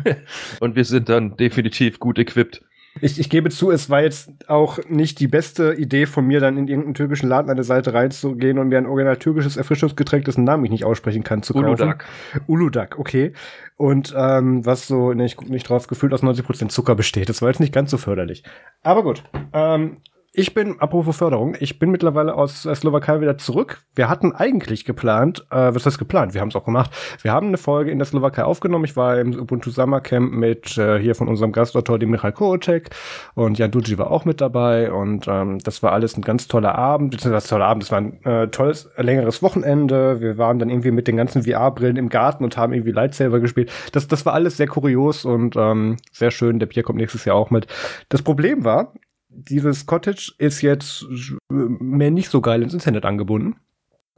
und 0.59 0.75
wir 0.75 0.85
sind 0.85 1.07
dann 1.07 1.37
definitiv 1.37 1.99
gut 1.99 2.17
equipped. 2.17 2.63
Ich, 3.01 3.19
ich 3.19 3.29
gebe 3.29 3.49
zu, 3.49 3.71
es 3.71 3.89
war 3.89 4.01
jetzt 4.01 4.49
auch 4.49 4.79
nicht 4.89 5.19
die 5.19 5.27
beste 5.27 5.73
Idee 5.73 6.05
von 6.05 6.25
mir, 6.25 6.39
dann 6.39 6.57
in 6.57 6.67
irgendeinen 6.67 6.93
türkischen 6.93 7.29
Laden 7.29 7.49
an 7.49 7.55
der 7.55 7.63
Seite 7.63 7.93
reinzugehen 7.93 8.57
und 8.59 8.69
mir 8.69 8.77
ein 8.77 8.85
original 8.85 9.17
türkisches 9.17 9.57
Erfrischungsgetränk, 9.57 10.25
dessen 10.25 10.43
Namen 10.43 10.65
ich 10.65 10.71
nicht 10.71 10.85
aussprechen 10.85 11.23
kann, 11.23 11.43
zu 11.43 11.53
kaufen. 11.53 11.65
Uludag. 11.65 12.05
Uludag, 12.47 12.99
okay. 12.99 13.33
Und 13.75 14.13
ähm, 14.17 14.65
was 14.65 14.87
so, 14.87 15.13
ne, 15.13 15.25
ich 15.25 15.37
guck 15.37 15.49
nicht 15.49 15.69
drauf, 15.69 15.87
gefühlt 15.87 16.13
aus 16.13 16.23
90% 16.23 16.69
Zucker 16.69 16.95
besteht. 16.95 17.29
Das 17.29 17.41
war 17.41 17.49
jetzt 17.49 17.59
nicht 17.59 17.73
ganz 17.73 17.91
so 17.91 17.97
förderlich. 17.97 18.43
Aber 18.81 19.03
gut. 19.03 19.23
Ähm, 19.53 19.97
ich 20.37 20.53
bin, 20.53 20.79
apropos 20.79 21.17
Förderung, 21.17 21.55
ich 21.59 21.79
bin 21.79 21.89
mittlerweile 21.89 22.35
aus 22.35 22.61
der 22.61 22.75
Slowakei 22.75 23.21
wieder 23.21 23.39
zurück. 23.39 23.81
Wir 23.95 24.07
hatten 24.07 24.33
eigentlich 24.33 24.85
geplant, 24.85 25.43
äh, 25.49 25.73
was 25.73 25.83
heißt 25.83 25.97
geplant? 25.97 26.35
Wir 26.35 26.41
haben 26.41 26.49
es 26.49 26.55
auch 26.55 26.63
gemacht. 26.63 26.91
Wir 27.23 27.31
haben 27.31 27.47
eine 27.47 27.57
Folge 27.57 27.89
in 27.89 27.97
der 27.97 28.05
Slowakei 28.05 28.43
aufgenommen. 28.43 28.85
Ich 28.85 28.95
war 28.95 29.17
im 29.17 29.33
Ubuntu 29.33 29.71
Summer 29.71 29.99
Camp 29.99 30.31
mit 30.31 30.77
äh, 30.77 30.99
hier 30.99 31.15
von 31.15 31.27
unserem 31.27 31.51
Gastautor, 31.53 31.97
dem 31.97 32.11
Michal 32.11 32.33
Koocek. 32.33 32.91
Und 33.33 33.57
Jan 33.57 33.71
Duji 33.71 33.97
war 33.97 34.11
auch 34.11 34.25
mit 34.25 34.39
dabei. 34.39 34.91
Und 34.91 35.27
ähm, 35.27 35.57
das 35.57 35.81
war 35.81 35.91
alles 35.91 36.15
ein 36.15 36.21
ganz 36.21 36.47
toller 36.47 36.75
Abend. 36.75 37.09
Beziehungsweise 37.09 37.47
toller 37.47 37.65
Abend, 37.65 37.81
das 37.81 37.91
war 37.91 37.97
ein 37.97 38.23
äh, 38.23 38.47
tolles, 38.49 38.91
längeres 38.95 39.41
Wochenende. 39.41 40.21
Wir 40.21 40.37
waren 40.37 40.59
dann 40.59 40.69
irgendwie 40.69 40.91
mit 40.91 41.07
den 41.07 41.17
ganzen 41.17 41.45
VR-Brillen 41.45 41.97
im 41.97 42.09
Garten 42.09 42.43
und 42.43 42.57
haben 42.57 42.73
irgendwie 42.73 42.91
Lightsaber 42.91 43.39
gespielt. 43.39 43.71
Das, 43.91 44.07
das 44.07 44.23
war 44.27 44.33
alles 44.33 44.57
sehr 44.57 44.67
kurios 44.67 45.25
und 45.25 45.55
ähm, 45.55 45.97
sehr 46.11 46.29
schön. 46.29 46.59
Der 46.59 46.67
Pierre 46.67 46.83
kommt 46.83 46.99
nächstes 46.99 47.25
Jahr 47.25 47.35
auch 47.37 47.49
mit. 47.49 47.65
Das 48.09 48.21
Problem 48.21 48.63
war, 48.63 48.93
dieses 49.29 49.85
Cottage 49.85 50.33
ist 50.37 50.61
jetzt 50.61 51.05
mehr 51.49 52.11
nicht 52.11 52.29
so 52.29 52.41
geil 52.41 52.63
ins 52.63 52.73
Internet 52.73 53.05
angebunden. 53.05 53.57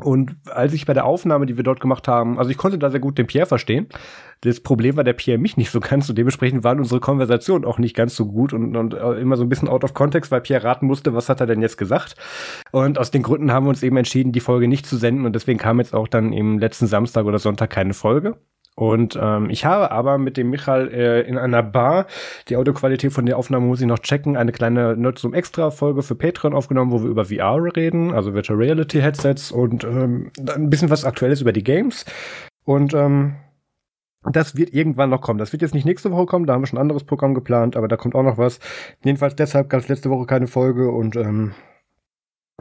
Und 0.01 0.37
als 0.49 0.73
ich 0.73 0.85
bei 0.85 0.93
der 0.93 1.03
Aufnahme, 1.03 1.45
die 1.45 1.57
wir 1.57 1.63
dort 1.65 1.81
gemacht 1.81 2.07
haben, 2.07 2.39
also 2.39 2.49
ich 2.49 2.57
konnte 2.57 2.79
da 2.79 2.89
sehr 2.89 3.01
gut 3.01 3.17
den 3.17 3.27
Pierre 3.27 3.47
verstehen. 3.47 3.89
Das 4.39 4.61
Problem 4.61 4.95
war 4.95 5.03
der 5.03 5.11
Pierre 5.11 5.37
mich 5.37 5.57
nicht 5.57 5.71
so 5.71 5.81
ganz 5.81 6.07
und 6.07 6.17
dementsprechend 6.17 6.63
waren 6.63 6.79
unsere 6.79 7.01
Konversationen 7.01 7.65
auch 7.65 7.79
nicht 7.79 7.97
ganz 7.97 8.15
so 8.15 8.25
gut 8.25 8.53
und, 8.53 8.77
und 8.77 8.93
äh, 8.93 9.19
immer 9.19 9.35
so 9.35 9.43
ein 9.43 9.49
bisschen 9.49 9.67
out 9.67 9.83
of 9.83 9.93
context, 9.93 10.31
weil 10.31 10.39
Pierre 10.39 10.63
raten 10.63 10.87
musste, 10.87 11.13
was 11.13 11.27
hat 11.27 11.41
er 11.41 11.47
denn 11.47 11.61
jetzt 11.61 11.77
gesagt. 11.77 12.15
Und 12.71 12.97
aus 12.97 13.11
den 13.11 13.23
Gründen 13.23 13.51
haben 13.51 13.65
wir 13.65 13.71
uns 13.71 13.83
eben 13.83 13.97
entschieden, 13.97 14.31
die 14.31 14.39
Folge 14.39 14.69
nicht 14.69 14.85
zu 14.85 14.95
senden 14.95 15.25
und 15.25 15.33
deswegen 15.33 15.59
kam 15.59 15.79
jetzt 15.79 15.93
auch 15.93 16.07
dann 16.07 16.31
im 16.31 16.59
letzten 16.59 16.87
Samstag 16.87 17.25
oder 17.25 17.39
Sonntag 17.39 17.69
keine 17.69 17.93
Folge. 17.93 18.37
Und 18.79 19.19
ähm, 19.21 19.49
ich 19.49 19.65
habe 19.65 19.91
aber 19.91 20.17
mit 20.17 20.37
dem 20.37 20.51
Michael 20.51 20.87
äh, 20.93 21.21
in 21.27 21.37
einer 21.37 21.61
Bar, 21.61 22.07
die 22.47 22.55
Audioqualität 22.55 23.11
von 23.11 23.25
der 23.25 23.37
Aufnahme 23.37 23.65
muss 23.65 23.81
ich 23.81 23.87
noch 23.87 23.99
checken, 23.99 24.37
eine 24.37 24.53
kleine 24.53 24.95
Nerdsum 24.95 25.33
Extra 25.33 25.69
Folge 25.69 26.01
für 26.01 26.15
Patreon 26.15 26.53
aufgenommen, 26.53 26.93
wo 26.93 27.03
wir 27.03 27.09
über 27.09 27.25
VR 27.25 27.61
reden, 27.75 28.13
also 28.13 28.33
Virtual 28.33 28.57
Reality 28.57 29.01
Headsets 29.01 29.51
und 29.51 29.83
ähm, 29.83 30.31
ein 30.55 30.69
bisschen 30.69 30.89
was 30.89 31.03
Aktuelles 31.03 31.41
über 31.41 31.51
die 31.51 31.65
Games. 31.65 32.05
Und 32.63 32.93
ähm, 32.93 33.35
das 34.31 34.55
wird 34.55 34.73
irgendwann 34.73 35.09
noch 35.09 35.19
kommen. 35.19 35.39
Das 35.39 35.51
wird 35.51 35.61
jetzt 35.61 35.73
nicht 35.73 35.85
nächste 35.85 36.13
Woche 36.13 36.27
kommen, 36.27 36.45
da 36.45 36.53
haben 36.53 36.61
wir 36.61 36.67
schon 36.67 36.79
ein 36.79 36.83
anderes 36.83 37.03
Programm 37.03 37.33
geplant, 37.33 37.75
aber 37.75 37.89
da 37.89 37.97
kommt 37.97 38.15
auch 38.15 38.23
noch 38.23 38.37
was. 38.37 38.61
Jedenfalls 39.03 39.35
deshalb 39.35 39.73
es 39.73 39.89
letzte 39.89 40.09
Woche 40.09 40.25
keine 40.25 40.47
Folge 40.47 40.89
und 40.89 41.17
ähm, 41.17 41.51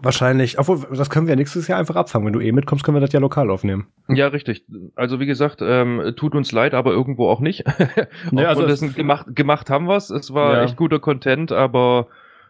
wahrscheinlich, 0.02 0.58
obwohl, 0.58 0.80
das 0.96 1.10
können 1.10 1.26
wir 1.26 1.36
nächstes 1.36 1.68
Jahr 1.68 1.78
einfach 1.78 1.96
abfangen. 1.96 2.26
Wenn 2.26 2.32
du 2.32 2.40
eh 2.40 2.52
mitkommst, 2.52 2.84
können 2.84 2.96
wir 2.96 3.00
das 3.00 3.12
ja 3.12 3.20
lokal 3.20 3.50
aufnehmen. 3.50 3.86
Ja, 4.08 4.28
richtig. 4.28 4.64
Also 4.96 5.20
wie 5.20 5.26
gesagt, 5.26 5.60
ähm, 5.62 6.14
tut 6.16 6.34
uns 6.34 6.52
leid, 6.52 6.74
aber 6.74 6.92
irgendwo 6.92 7.28
auch 7.28 7.40
nicht. 7.40 7.64
Nee, 8.30 8.44
also 8.44 8.64
es- 8.64 8.80
das 8.80 8.94
gemacht, 8.94 9.26
gemacht 9.34 9.70
haben 9.70 9.86
wir's. 9.86 10.10
Es 10.10 10.32
war 10.34 10.54
Ja. 10.54 10.64
echt 10.64 10.76
guter 10.76 10.98
Content, 10.98 11.52
aber 11.52 12.06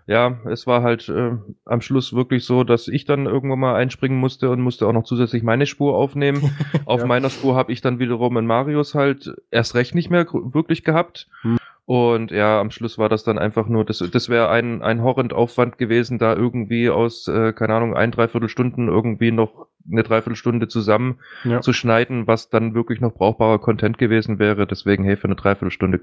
ja, 0.06 0.38
es 0.50 0.66
war 0.66 0.82
halt 0.82 1.08
äh, 1.10 1.32
am 1.66 1.80
Schluss 1.82 2.14
wirklich 2.14 2.44
so, 2.44 2.64
dass 2.64 2.88
ich 2.88 3.04
dann 3.04 3.26
irgendwann 3.26 3.58
mal 3.58 3.74
einspringen 3.74 4.18
musste 4.18 4.48
und 4.48 4.60
musste 4.62 4.86
auch 4.86 4.92
noch 4.94 5.04
zusätzlich 5.04 5.42
meine 5.42 5.66
Spur 5.66 5.96
aufnehmen. 5.96 6.50
Auf 6.86 7.00
ja. 7.00 7.06
meiner 7.06 7.28
Spur 7.28 7.54
habe 7.56 7.72
ich 7.72 7.82
dann 7.82 7.98
wiederum 7.98 8.36
in 8.38 8.46
Marius 8.46 8.94
halt 8.94 9.34
erst 9.50 9.74
recht 9.74 9.94
nicht 9.94 10.08
mehr 10.10 10.26
wirklich 10.32 10.82
gehabt. 10.82 11.28
Hm. 11.42 11.58
Und 11.88 12.33
ja, 12.33 12.61
am 12.61 12.71
Schluss 12.71 12.99
war 12.99 13.09
das 13.09 13.25
dann 13.25 13.38
einfach 13.38 13.66
nur, 13.66 13.83
das, 13.83 14.04
das 14.12 14.28
wäre 14.28 14.50
ein, 14.50 14.83
ein 14.83 15.02
Horrendaufwand 15.02 15.78
gewesen, 15.78 16.18
da 16.18 16.35
irgendwie 16.35 16.90
aus, 16.90 17.28
äh, 17.28 17.54
keine 17.54 17.76
Ahnung, 17.76 17.97
ein, 17.97 18.11
dreiviertel 18.11 18.50
Stunden 18.50 18.88
irgendwie 18.88 19.30
noch 19.30 19.68
eine 19.90 20.02
Dreiviertelstunde 20.02 20.68
zusammen 20.68 21.21
ja. 21.45 21.62
zu 21.62 21.73
schneiden, 21.73 22.26
was 22.26 22.50
dann 22.50 22.75
wirklich 22.75 23.00
noch 23.00 23.14
brauchbarer 23.14 23.59
Content 23.59 23.97
gewesen 23.97 24.38
wäre. 24.38 24.66
Deswegen, 24.66 25.02
hey, 25.02 25.16
für 25.16 25.28
eine 25.28 25.37
Dreiviertelstunde, 25.37 25.99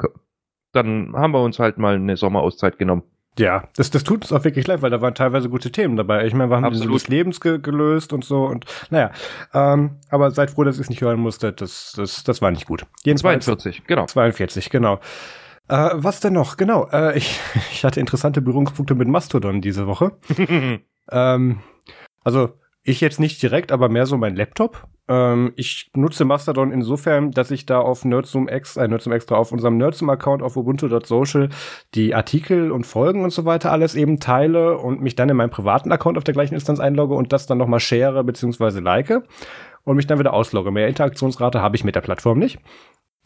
dann 0.72 1.14
haben 1.16 1.34
wir 1.36 1.44
uns 1.44 1.60
halt 1.60 1.78
mal 1.78 1.94
eine 1.94 2.18
Sommerauszeit 2.18 2.80
genommen. 2.80 3.04
Ja, 3.38 3.66
das, 3.76 3.92
das 3.92 4.04
tut 4.04 4.24
uns 4.24 4.34
auch 4.34 4.44
wirklich 4.44 4.66
leid, 4.66 4.82
weil 4.82 4.90
da 4.90 5.02
waren 5.02 5.14
teilweise 5.14 5.50
gute 5.50 5.72
Themen 5.72 5.98
dabei. 5.98 6.26
Ich 6.26 6.34
meine, 6.34 6.50
wir 6.50 6.56
haben 6.56 6.66
Absolut. 6.66 6.96
des 6.96 7.10
Lebens 7.10 7.42
ge 7.42 7.60
gelöst 7.60 8.12
und 8.12 8.26
so 8.26 8.46
und 8.46 8.66
naja. 8.90 9.12
Ähm, 9.54 9.98
aber 10.10 10.32
seid 10.32 10.50
froh, 10.50 10.64
dass 10.64 10.78
ihr 10.78 10.82
es 10.82 10.90
nicht 10.90 11.02
hören 11.02 11.20
musstet. 11.20 11.62
Das, 11.62 11.94
das, 11.96 12.24
das 12.24 12.42
war 12.42 12.50
nicht 12.50 12.66
gut. 12.66 12.88
Jedenfalls, 13.04 13.46
42, 13.46 13.86
genau. 13.86 14.08
42, 14.08 14.72
genau. 14.72 15.00
Äh, 15.68 15.90
was 15.94 16.20
denn 16.20 16.34
noch? 16.34 16.58
Genau. 16.58 16.88
Äh, 16.92 17.18
ich, 17.18 17.40
ich 17.72 17.84
hatte 17.84 18.00
interessante 18.00 18.42
Berührungspunkte 18.42 18.96
mit 18.96 19.08
Mastodon 19.08 19.62
diese 19.62 19.88
Woche. 19.88 20.12
ähm, 21.12 21.60
also 22.24 22.50
ich 22.84 23.02
jetzt 23.02 23.20
nicht 23.20 23.42
direkt, 23.42 23.72
aber 23.72 23.90
mehr 23.90 24.06
so 24.06 24.16
mein 24.16 24.36
Laptop. 24.36 24.88
Ähm, 25.08 25.54
ich 25.56 25.90
nutze 25.96 26.24
Mastodon 26.24 26.72
insofern, 26.72 27.32
dass 27.32 27.50
ich 27.50 27.66
da 27.66 27.80
auf 27.80 28.06
Nerdzoom 28.06 28.48
X, 28.48 28.78
äh, 28.78 28.88
Nerdzoom 28.88 29.14
Extra 29.14 29.36
auf 29.36 29.52
unserem 29.52 29.78
Nerdzoom-Account 29.78 30.44
auf 30.44 30.56
ubuntu.social 30.56 31.50
die 31.96 32.14
Artikel 32.14 32.72
und 32.72 32.86
Folgen 32.86 33.24
und 33.24 33.32
so 33.32 33.46
weiter 33.46 33.72
alles 33.72 33.96
eben 33.96 34.20
teile 34.20 34.78
und 34.78 35.02
mich 35.02 35.16
dann 35.16 35.30
in 35.30 35.38
meinen 35.38 35.50
privaten 35.50 35.92
Account 35.92 36.18
auf 36.18 36.24
der 36.24 36.36
gleichen 36.36 36.54
Instanz 36.54 36.80
einlogge 36.80 37.16
und 37.16 37.34
das 37.34 37.48
dann 37.48 37.58
nochmal 37.58 37.80
share 37.80 38.24
bzw. 38.24 38.80
like 38.80 39.24
und 39.84 39.96
mich 39.96 40.08
dann 40.08 40.20
wieder 40.20 40.34
auslogge. 40.34 40.72
Mehr 40.72 40.88
Interaktionsrate 40.88 41.62
habe 41.62 41.76
ich 41.76 41.84
mit 41.84 41.96
der 41.96 42.02
Plattform 42.02 42.38
nicht 42.38 42.60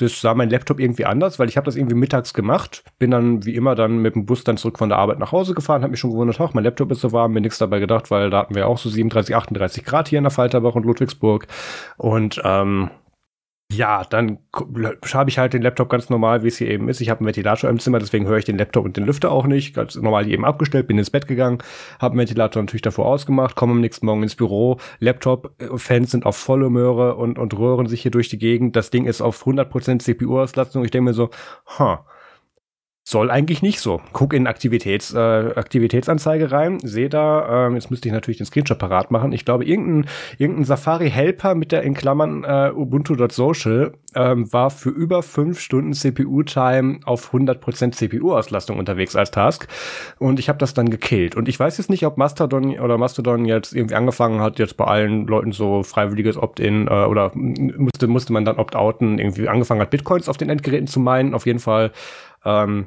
das 0.02 0.22
sah 0.22 0.34
mein 0.34 0.50
Laptop 0.50 0.80
irgendwie 0.80 1.06
anders, 1.06 1.40
weil 1.40 1.50
ich 1.50 1.58
habe 1.58 1.66
das 1.66 1.76
irgendwie 1.76 1.96
mittags 1.96 2.34
gemacht, 2.34 2.84
bin 2.98 3.12
dann 3.12 3.46
wie 3.46 3.56
immer 3.56 3.76
dann 3.76 4.02
mit 4.02 4.16
dem 4.16 4.26
Bus 4.26 4.44
dann 4.44 4.58
zurück 4.58 4.78
von 4.78 4.90
der 4.90 4.98
Arbeit 4.98 5.20
nach 5.20 5.32
Hause 5.32 5.54
gefahren, 5.54 5.82
habe 5.82 5.92
mich 5.92 6.00
schon 6.00 6.12
gewundert, 6.12 6.40
ach, 6.40 6.54
mein 6.54 6.64
Laptop 6.64 6.92
ist 6.92 7.02
so 7.02 7.12
warm, 7.12 7.34
mir 7.34 7.42
nichts 7.42 7.58
dabei 7.58 7.80
gedacht, 7.80 8.12
weil 8.12 8.30
da 8.30 8.40
hatten 8.40 8.56
wir 8.56 8.68
auch 8.68 8.78
so 8.78 8.90
37, 8.90 9.36
38 9.36 9.86
Grad 9.86 10.08
hier 10.08 10.18
in 10.18 10.24
der 10.24 10.32
Falterbach 10.32 10.76
und 10.76 10.86
Ludwigsburg. 10.86 11.48
Und 11.98 12.42
ähm, 12.44 12.90
ja, 13.72 14.04
dann 14.04 14.40
habe 15.14 15.30
ich 15.30 15.38
halt 15.38 15.54
den 15.54 15.62
Laptop 15.62 15.90
ganz 15.90 16.10
normal, 16.10 16.44
wie 16.44 16.48
es 16.48 16.58
hier 16.58 16.70
eben 16.70 16.90
ist. 16.90 17.02
Ich 17.02 17.10
habe 17.10 17.20
einen 17.20 17.28
Ventilator 17.28 17.70
im 17.70 17.80
Zimmer, 17.80 18.00
deswegen 18.00 18.26
höre 18.26 18.40
ich 18.40 18.46
den 18.46 18.58
Laptop 18.58 18.84
und 18.84 18.98
den 18.98 19.06
Lüfter 19.06 19.32
auch 19.32 19.46
nicht. 19.46 19.76
Ganz 19.76 19.96
normal 19.96 20.28
eben 20.28 20.44
abgestellt, 20.44 20.88
bin 20.88 20.98
ins 20.98 21.12
Bett 21.12 21.28
gegangen, 21.28 21.60
habe 22.00 22.16
den 22.16 22.20
Ventilator 22.20 22.64
natürlich 22.64 22.82
davor 22.82 23.06
ausgemacht, 23.06 23.56
komme 23.56 23.74
am 23.74 23.82
nächsten 23.82 24.08
Morgen 24.08 24.24
ins 24.24 24.36
Büro. 24.36 24.80
Laptop-Fans 25.00 26.10
sind 26.10 26.26
auf 26.26 26.36
volle 26.36 26.72
Möhre 26.72 27.16
und, 27.16 27.38
und 27.38 27.58
röhren 27.58 27.86
sich 27.86 28.02
hier 28.02 28.12
durch 28.12 28.28
die 28.28 28.40
Gegend. 28.40 28.76
Das 28.76 28.90
Ding 28.90 29.06
ist 29.06 29.22
auf 29.22 29.46
100% 29.46 30.00
CPU-Auslastung. 30.00 30.84
Ich 30.84 30.92
denke 30.92 31.06
mir 31.06 31.14
so, 31.14 31.30
ha, 31.78 32.00
huh, 32.00 32.10
soll 33.10 33.32
eigentlich 33.32 33.64
nicht 33.64 33.80
so. 33.80 34.02
Guck 34.14 34.36
in 34.36 34.46
Aktivitäts, 34.46 35.16
äh, 35.16 35.18
Aktivitätsanzeige 35.18 36.52
rein, 36.52 36.78
sehe 36.80 37.10
da, 37.10 37.66
ähm, 37.66 37.74
jetzt 37.74 37.90
müsste 37.90 38.08
ich 38.08 38.14
natürlich 38.14 38.38
den 38.38 38.46
Screenshot 38.46 38.78
parat 38.78 39.10
machen. 39.10 39.32
Ich 39.32 39.46
glaube, 39.46 39.66
irgendein, 39.66 40.08
irgendein 40.38 40.66
Safari-Helper 40.66 41.56
mit 41.56 41.72
der 41.72 41.82
in 41.82 41.96
Klammern 41.96 42.44
äh, 42.44 42.72
Ubuntu.social 42.72 43.94
ähm, 44.14 44.54
war 44.54 44.70
für 44.70 44.92
über 44.92 45.24
fünf 45.24 45.60
Stunden 45.60 45.94
CPU-Time 45.94 47.00
auf 47.04 47.34
100% 47.34 47.94
CPU-Auslastung 47.94 48.78
unterwegs 48.78 49.16
als 49.16 49.32
Task. 49.32 49.68
Und 50.20 50.38
ich 50.38 50.48
habe 50.48 50.60
das 50.60 50.76
dann 50.76 50.92
gekillt. 50.92 51.36
Und 51.36 51.50
ich 51.50 51.60
weiß 51.60 51.80
jetzt 51.80 51.90
nicht, 51.90 52.06
ob 52.06 52.18
Mastodon 52.18 52.80
oder 52.80 53.00
Mastodon 53.00 53.46
jetzt 53.46 53.74
irgendwie 53.74 53.96
angefangen 53.96 54.40
hat, 54.40 54.60
jetzt 54.60 54.78
bei 54.78 54.86
allen 54.86 55.26
Leuten 55.26 55.52
so 55.52 55.82
freiwilliges 55.82 56.38
Opt-in 56.38 56.88
äh, 56.88 57.06
oder 57.06 57.32
musste, 57.34 58.06
musste 58.06 58.34
man 58.34 58.46
dann 58.46 58.58
Opt-outen, 58.58 59.18
irgendwie 59.18 59.48
angefangen 59.48 59.82
hat, 59.82 59.90
Bitcoins 59.90 60.30
auf 60.30 60.38
den 60.38 60.52
Endgeräten 60.52 60.86
zu 60.86 61.00
meinen. 61.00 61.34
Auf 61.34 61.48
jeden 61.48 61.60
Fall 61.60 61.92
ähm, 62.46 62.86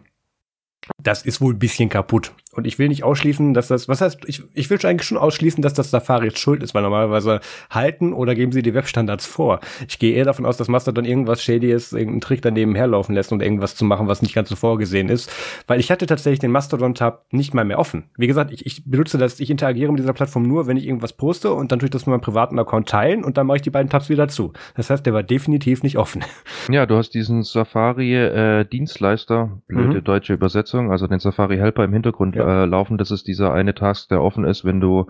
das 1.03 1.23
ist 1.23 1.41
wohl 1.41 1.55
ein 1.55 1.59
bisschen 1.59 1.89
kaputt. 1.89 2.33
Und 2.55 2.67
ich 2.67 2.79
will 2.79 2.89
nicht 2.89 3.03
ausschließen, 3.03 3.55
dass 3.55 3.69
das, 3.69 3.89
was 3.89 4.03
heißt, 4.03 4.21
ich, 4.27 4.43
ich 4.53 4.69
will 4.69 4.79
eigentlich 4.85 5.09
schon 5.09 5.17
ausschließen, 5.17 5.63
dass 5.63 5.73
das 5.73 5.91
Safari 5.91 6.27
jetzt 6.27 6.39
schuld 6.39 6.63
ist, 6.63 6.75
weil 6.75 6.83
normalerweise 6.83 7.41
halten 7.71 8.13
oder 8.13 8.35
geben 8.35 8.53
sie 8.53 8.61
die 8.63 8.75
Webstandards 8.75 9.25
vor. 9.25 9.61
Ich 9.89 9.99
gehe 9.99 10.15
eher 10.15 10.27
davon 10.27 10.45
aus, 10.45 10.59
dass 10.59 10.69
Mastodon 10.69 11.07
irgendwas 11.07 11.43
Shadys, 11.43 11.93
irgendeinen 11.93 12.21
Trick 12.21 12.43
daneben 12.43 12.75
herlaufen 12.75 13.15
lässt, 13.15 13.33
um 13.33 13.41
irgendwas 13.41 13.75
zu 13.75 13.87
machen, 13.87 14.07
was 14.07 14.21
nicht 14.21 14.35
ganz 14.35 14.51
so 14.51 14.57
vorgesehen 14.57 15.09
ist. 15.09 15.33
Weil 15.67 15.81
ich 15.81 15.91
hatte 15.91 16.07
tatsächlich 16.07 16.41
den 16.41 16.51
Mastodon-Tab 16.51 17.25
nicht 17.31 17.55
mal 17.55 17.65
mehr 17.65 17.79
offen. 17.79 18.11
Wie 18.19 18.27
gesagt, 18.27 18.53
ich, 18.53 18.67
ich 18.67 18.85
benutze 18.85 19.17
das, 19.17 19.41
ich 19.41 19.49
interagiere 19.49 19.91
mit 19.91 20.01
dieser 20.01 20.13
Plattform 20.13 20.43
nur, 20.43 20.67
wenn 20.67 20.77
ich 20.77 20.87
irgendwas 20.87 21.15
poste 21.15 21.55
und 21.55 21.73
dann 21.73 21.79
tue 21.79 21.87
ich 21.87 21.91
das 21.91 22.03
mit 22.03 22.13
meinem 22.13 22.21
privaten 22.21 22.59
Account 22.59 22.87
teilen 22.89 23.25
und 23.25 23.39
dann 23.39 23.47
mache 23.47 23.57
ich 23.57 23.63
die 23.63 23.71
beiden 23.71 23.89
Tabs 23.89 24.11
wieder 24.11 24.29
zu. 24.29 24.53
Das 24.75 24.91
heißt, 24.91 25.07
der 25.07 25.15
war 25.15 25.23
definitiv 25.23 25.83
nicht 25.83 25.97
offen. 25.97 26.23
Ja, 26.69 26.87
du 26.87 26.97
hast 26.97 27.11
diesen 27.11 27.43
Safari-Dienstleister, 27.43 29.51
äh, 29.53 29.61
blöde 29.67 30.01
mhm. 30.01 30.05
deutsche 30.05 30.35
Übersetzung, 30.35 30.72
also 30.75 31.07
den 31.07 31.19
Safari-Helper 31.19 31.85
im 31.85 31.93
Hintergrund 31.93 32.37
ja. 32.37 32.63
äh, 32.63 32.67
laufen. 32.67 32.99
Das 32.99 33.11
ist 33.11 33.27
dieser 33.27 33.53
eine 33.53 33.75
Task, 33.75 34.09
der 34.09 34.23
offen 34.23 34.45
ist, 34.45 34.65
wenn 34.65 34.81
du 34.81 35.07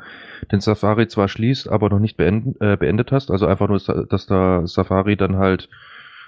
den 0.50 0.60
Safari 0.60 1.08
zwar 1.08 1.28
schließt, 1.28 1.68
aber 1.68 1.88
noch 1.88 1.98
nicht 1.98 2.16
beenden, 2.16 2.54
äh, 2.60 2.76
beendet 2.76 3.12
hast. 3.12 3.30
Also 3.30 3.46
einfach 3.46 3.68
nur, 3.68 3.78
dass 3.78 4.26
der 4.26 4.66
Safari 4.66 5.16
dann 5.16 5.36
halt 5.36 5.68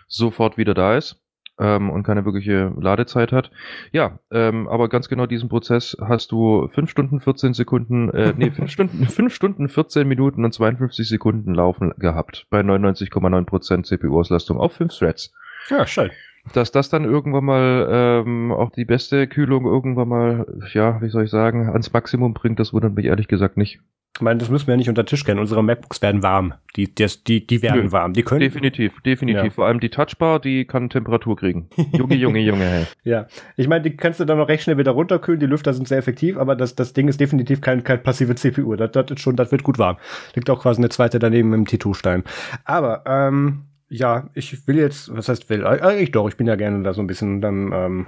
sofort 0.06 0.56
wieder 0.56 0.74
da 0.74 0.96
ist 0.96 1.20
ähm, 1.58 1.90
und 1.90 2.02
keine 2.02 2.24
wirkliche 2.24 2.72
Ladezeit 2.78 3.32
hat. 3.32 3.50
Ja, 3.92 4.18
ähm, 4.30 4.68
aber 4.68 4.88
ganz 4.88 5.08
genau 5.08 5.26
diesen 5.26 5.48
Prozess 5.48 5.96
hast 6.00 6.32
du 6.32 6.68
5 6.68 6.90
Stunden 6.90 7.20
14 7.20 7.54
Sekunden, 7.54 8.10
äh, 8.10 8.34
nee, 8.36 8.50
5 8.50 8.70
Stunden, 8.70 9.06
5 9.06 9.34
Stunden 9.34 9.68
14 9.68 10.06
Minuten 10.06 10.44
und 10.44 10.52
52 10.52 11.08
Sekunden 11.08 11.54
laufen 11.54 11.92
gehabt 11.98 12.46
bei 12.50 12.60
99,9% 12.60 13.84
CPU-Auslastung 13.84 14.58
auf 14.58 14.72
5 14.72 14.96
Threads. 14.96 15.32
Ja, 15.70 15.86
schön 15.86 16.10
dass 16.52 16.72
das 16.72 16.88
dann 16.90 17.04
irgendwann 17.04 17.44
mal 17.44 17.88
ähm, 17.90 18.52
auch 18.52 18.70
die 18.70 18.84
beste 18.84 19.26
Kühlung 19.26 19.64
irgendwann 19.64 20.08
mal, 20.08 20.46
ja, 20.72 21.00
wie 21.00 21.08
soll 21.08 21.24
ich 21.24 21.30
sagen, 21.30 21.68
ans 21.70 21.92
Maximum 21.92 22.34
bringt, 22.34 22.60
das 22.60 22.72
wundert 22.72 22.94
mich 22.94 23.06
ehrlich 23.06 23.28
gesagt 23.28 23.56
nicht. 23.56 23.80
Ich 24.16 24.20
meine, 24.20 24.38
das 24.38 24.48
müssen 24.48 24.68
wir 24.68 24.74
ja 24.74 24.76
nicht 24.76 24.88
unter 24.88 25.02
den 25.02 25.08
Tisch 25.08 25.24
kennen. 25.24 25.40
Unsere 25.40 25.64
MacBooks 25.64 26.00
werden 26.00 26.22
warm. 26.22 26.54
Die, 26.76 26.94
die, 26.94 27.06
die, 27.26 27.44
die 27.44 27.62
werden 27.62 27.86
Nö, 27.86 27.92
warm. 27.92 28.12
Die 28.12 28.22
können. 28.22 28.38
Definitiv, 28.38 29.00
definitiv. 29.00 29.42
Ja. 29.42 29.50
Vor 29.50 29.66
allem 29.66 29.80
die 29.80 29.88
Touchbar, 29.88 30.38
die 30.38 30.66
kann 30.66 30.88
Temperatur 30.88 31.36
kriegen. 31.36 31.68
Junge, 31.92 32.14
Junge, 32.14 32.38
Junge, 32.38 32.64
hey. 32.64 32.84
Ja. 33.02 33.26
Ich 33.56 33.66
meine, 33.66 33.82
die 33.82 33.96
kannst 33.96 34.20
du 34.20 34.24
dann 34.24 34.38
noch 34.38 34.46
recht 34.46 34.62
schnell 34.62 34.78
wieder 34.78 34.92
runterkühlen. 34.92 35.40
Die 35.40 35.46
Lüfter 35.46 35.74
sind 35.74 35.88
sehr 35.88 35.98
effektiv, 35.98 36.36
aber 36.36 36.54
das, 36.54 36.76
das 36.76 36.92
Ding 36.92 37.08
ist 37.08 37.18
definitiv 37.18 37.60
kein, 37.60 37.82
kein 37.82 38.04
passive 38.04 38.36
CPU. 38.36 38.76
Das, 38.76 38.92
das 38.92 39.10
ist 39.10 39.20
schon, 39.20 39.34
das 39.34 39.50
wird 39.50 39.64
gut 39.64 39.80
warm. 39.80 39.96
Liegt 40.36 40.48
auch 40.48 40.62
quasi 40.62 40.80
eine 40.80 40.90
zweite 40.90 41.18
daneben 41.18 41.52
im 41.52 41.64
T2-Stein. 41.64 42.22
Aber, 42.64 43.02
ähm, 43.06 43.62
ja, 43.88 44.30
ich 44.34 44.66
will 44.66 44.76
jetzt, 44.76 45.14
was 45.14 45.28
heißt 45.28 45.50
will? 45.50 45.66
Eigentlich 45.66 46.10
doch, 46.10 46.28
ich 46.28 46.36
bin 46.36 46.46
ja 46.46 46.56
gerne 46.56 46.82
da 46.82 46.94
so 46.94 47.02
ein 47.02 47.06
bisschen 47.06 47.40
dann 47.40 47.72
ähm, 47.72 48.06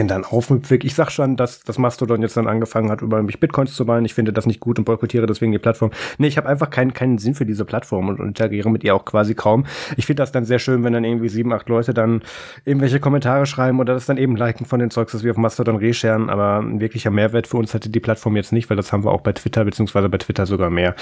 bisschen 0.00 0.08
dann 0.08 0.24
aufmüpfig. 0.24 0.84
Ich 0.84 0.94
sag 0.94 1.10
schon, 1.10 1.36
dass 1.36 1.62
das 1.62 1.78
Mastodon 1.78 2.22
jetzt 2.22 2.36
dann 2.36 2.46
angefangen 2.46 2.90
hat, 2.90 3.02
über 3.02 3.22
mich 3.22 3.38
Bitcoins 3.38 3.74
zu 3.74 3.84
meinen. 3.84 4.06
Ich 4.06 4.14
finde 4.14 4.32
das 4.32 4.46
nicht 4.46 4.60
gut 4.60 4.78
und 4.78 4.84
boykottiere 4.84 5.26
deswegen 5.26 5.52
die 5.52 5.58
Plattform. 5.58 5.90
Nee, 6.16 6.28
ich 6.28 6.38
habe 6.38 6.48
einfach 6.48 6.70
keinen, 6.70 6.94
keinen 6.94 7.18
Sinn 7.18 7.34
für 7.34 7.44
diese 7.44 7.64
Plattform 7.64 8.08
und, 8.08 8.20
interagiere 8.20 8.70
mit 8.70 8.84
ihr 8.84 8.94
auch 8.94 9.04
quasi 9.04 9.34
kaum. 9.34 9.66
Ich 9.96 10.06
finde 10.06 10.22
das 10.22 10.32
dann 10.32 10.44
sehr 10.44 10.58
schön, 10.58 10.84
wenn 10.84 10.92
dann 10.92 11.04
irgendwie 11.04 11.28
sieben, 11.28 11.52
acht 11.52 11.68
Leute 11.68 11.92
dann 11.92 12.22
irgendwelche 12.64 13.00
Kommentare 13.00 13.44
schreiben 13.44 13.80
oder 13.80 13.92
das 13.92 14.06
dann 14.06 14.16
eben 14.16 14.36
liken 14.36 14.64
von 14.64 14.80
den 14.80 14.90
Zeugs, 14.90 15.12
das 15.12 15.24
wir 15.24 15.32
auf 15.32 15.36
Mastodon 15.36 15.76
resharen. 15.76 16.30
Aber 16.30 16.60
ein 16.60 16.80
wirklicher 16.80 17.10
Mehrwert 17.10 17.46
für 17.46 17.58
uns 17.58 17.74
hatte 17.74 17.90
die 17.90 18.00
Plattform 18.00 18.36
jetzt 18.36 18.52
nicht, 18.52 18.70
weil 18.70 18.76
das 18.76 18.92
haben 18.92 19.04
wir 19.04 19.10
auch 19.10 19.20
bei 19.20 19.32
Twitter, 19.32 19.64
beziehungsweise 19.64 20.08
bei 20.08 20.18
Twitter 20.18 20.46
sogar 20.46 20.70
mehr. 20.70 20.94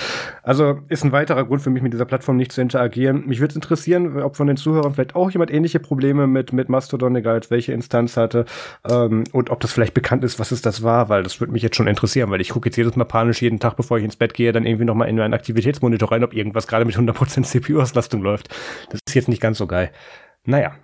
Also 0.43 0.81
ist 0.89 1.05
ein 1.05 1.13
weiterer 1.13 1.45
Grund 1.45 1.63
für 1.63 1.71
mich, 1.71 1.83
mit 1.83 1.93
dieser 1.93 2.07
Plattform 2.07 2.37
nicht 2.37 2.51
zu 2.51 2.61
interagieren. 2.61 3.27
Mich 3.27 3.41
würde 3.41 3.53
es 3.53 3.57
interessieren, 3.57 4.21
ob 4.23 4.37
von 4.37 4.47
den 4.47 4.57
Zuhörern 4.57 4.95
vielleicht 4.95 5.15
auch 5.15 5.31
jemand 5.31 5.53
ähnliche 5.53 5.79
Probleme 5.79 6.27
mit, 6.27 6.53
mit 6.53 6.69
Mastodon, 6.69 7.15
egal 7.15 7.39
welche 7.51 7.73
Instanz 7.73 8.17
hatte. 8.17 8.47
Ähm, 8.89 9.25
und 9.33 9.51
ob 9.51 9.61
das 9.61 9.73
vielleicht 9.73 9.95
bekannt 9.95 10.25
ist, 10.25 10.39
was 10.39 10.51
es 10.51 10.63
das 10.63 10.83
war, 10.83 11.09
weil 11.09 11.23
das 11.23 11.41
würde 11.41 11.53
mich 11.53 11.63
jetzt 11.63 11.77
schon 11.77 11.87
interessieren, 11.87 12.31
weil 12.31 12.41
ich 12.41 12.51
gucke 12.51 12.69
jetzt 12.69 12.77
jedes 12.77 12.97
Mal 12.97 13.05
panisch 13.05 13.43
jeden 13.43 13.61
Tag, 13.61 13.77
bevor 13.77 13.99
ich 13.99 14.05
ins 14.05 14.17
Bett 14.17 14.35
gehe, 14.35 14.53
dann 14.53 14.67
irgendwie 14.67 14.85
nochmal 14.85 15.09
in 15.09 15.17
meinen 15.17 15.35
Aktivitätsmonitor 15.35 16.11
rein, 16.11 16.25
ob 16.25 16.33
irgendwas 16.33 16.67
gerade 16.67 16.85
mit 16.85 16.97
100% 16.97 17.43
CPU-Auslastung 17.43 18.23
läuft. 18.23 18.49
Das 18.91 19.01
ist 19.07 19.15
jetzt 19.15 19.29
nicht 19.29 19.43
ganz 19.43 19.59
so 19.59 19.67
geil. 19.67 19.93
Naja. 20.45 20.77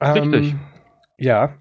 Richtig. 0.00 0.50
Ähm, 0.50 0.60
ja. 1.18 1.54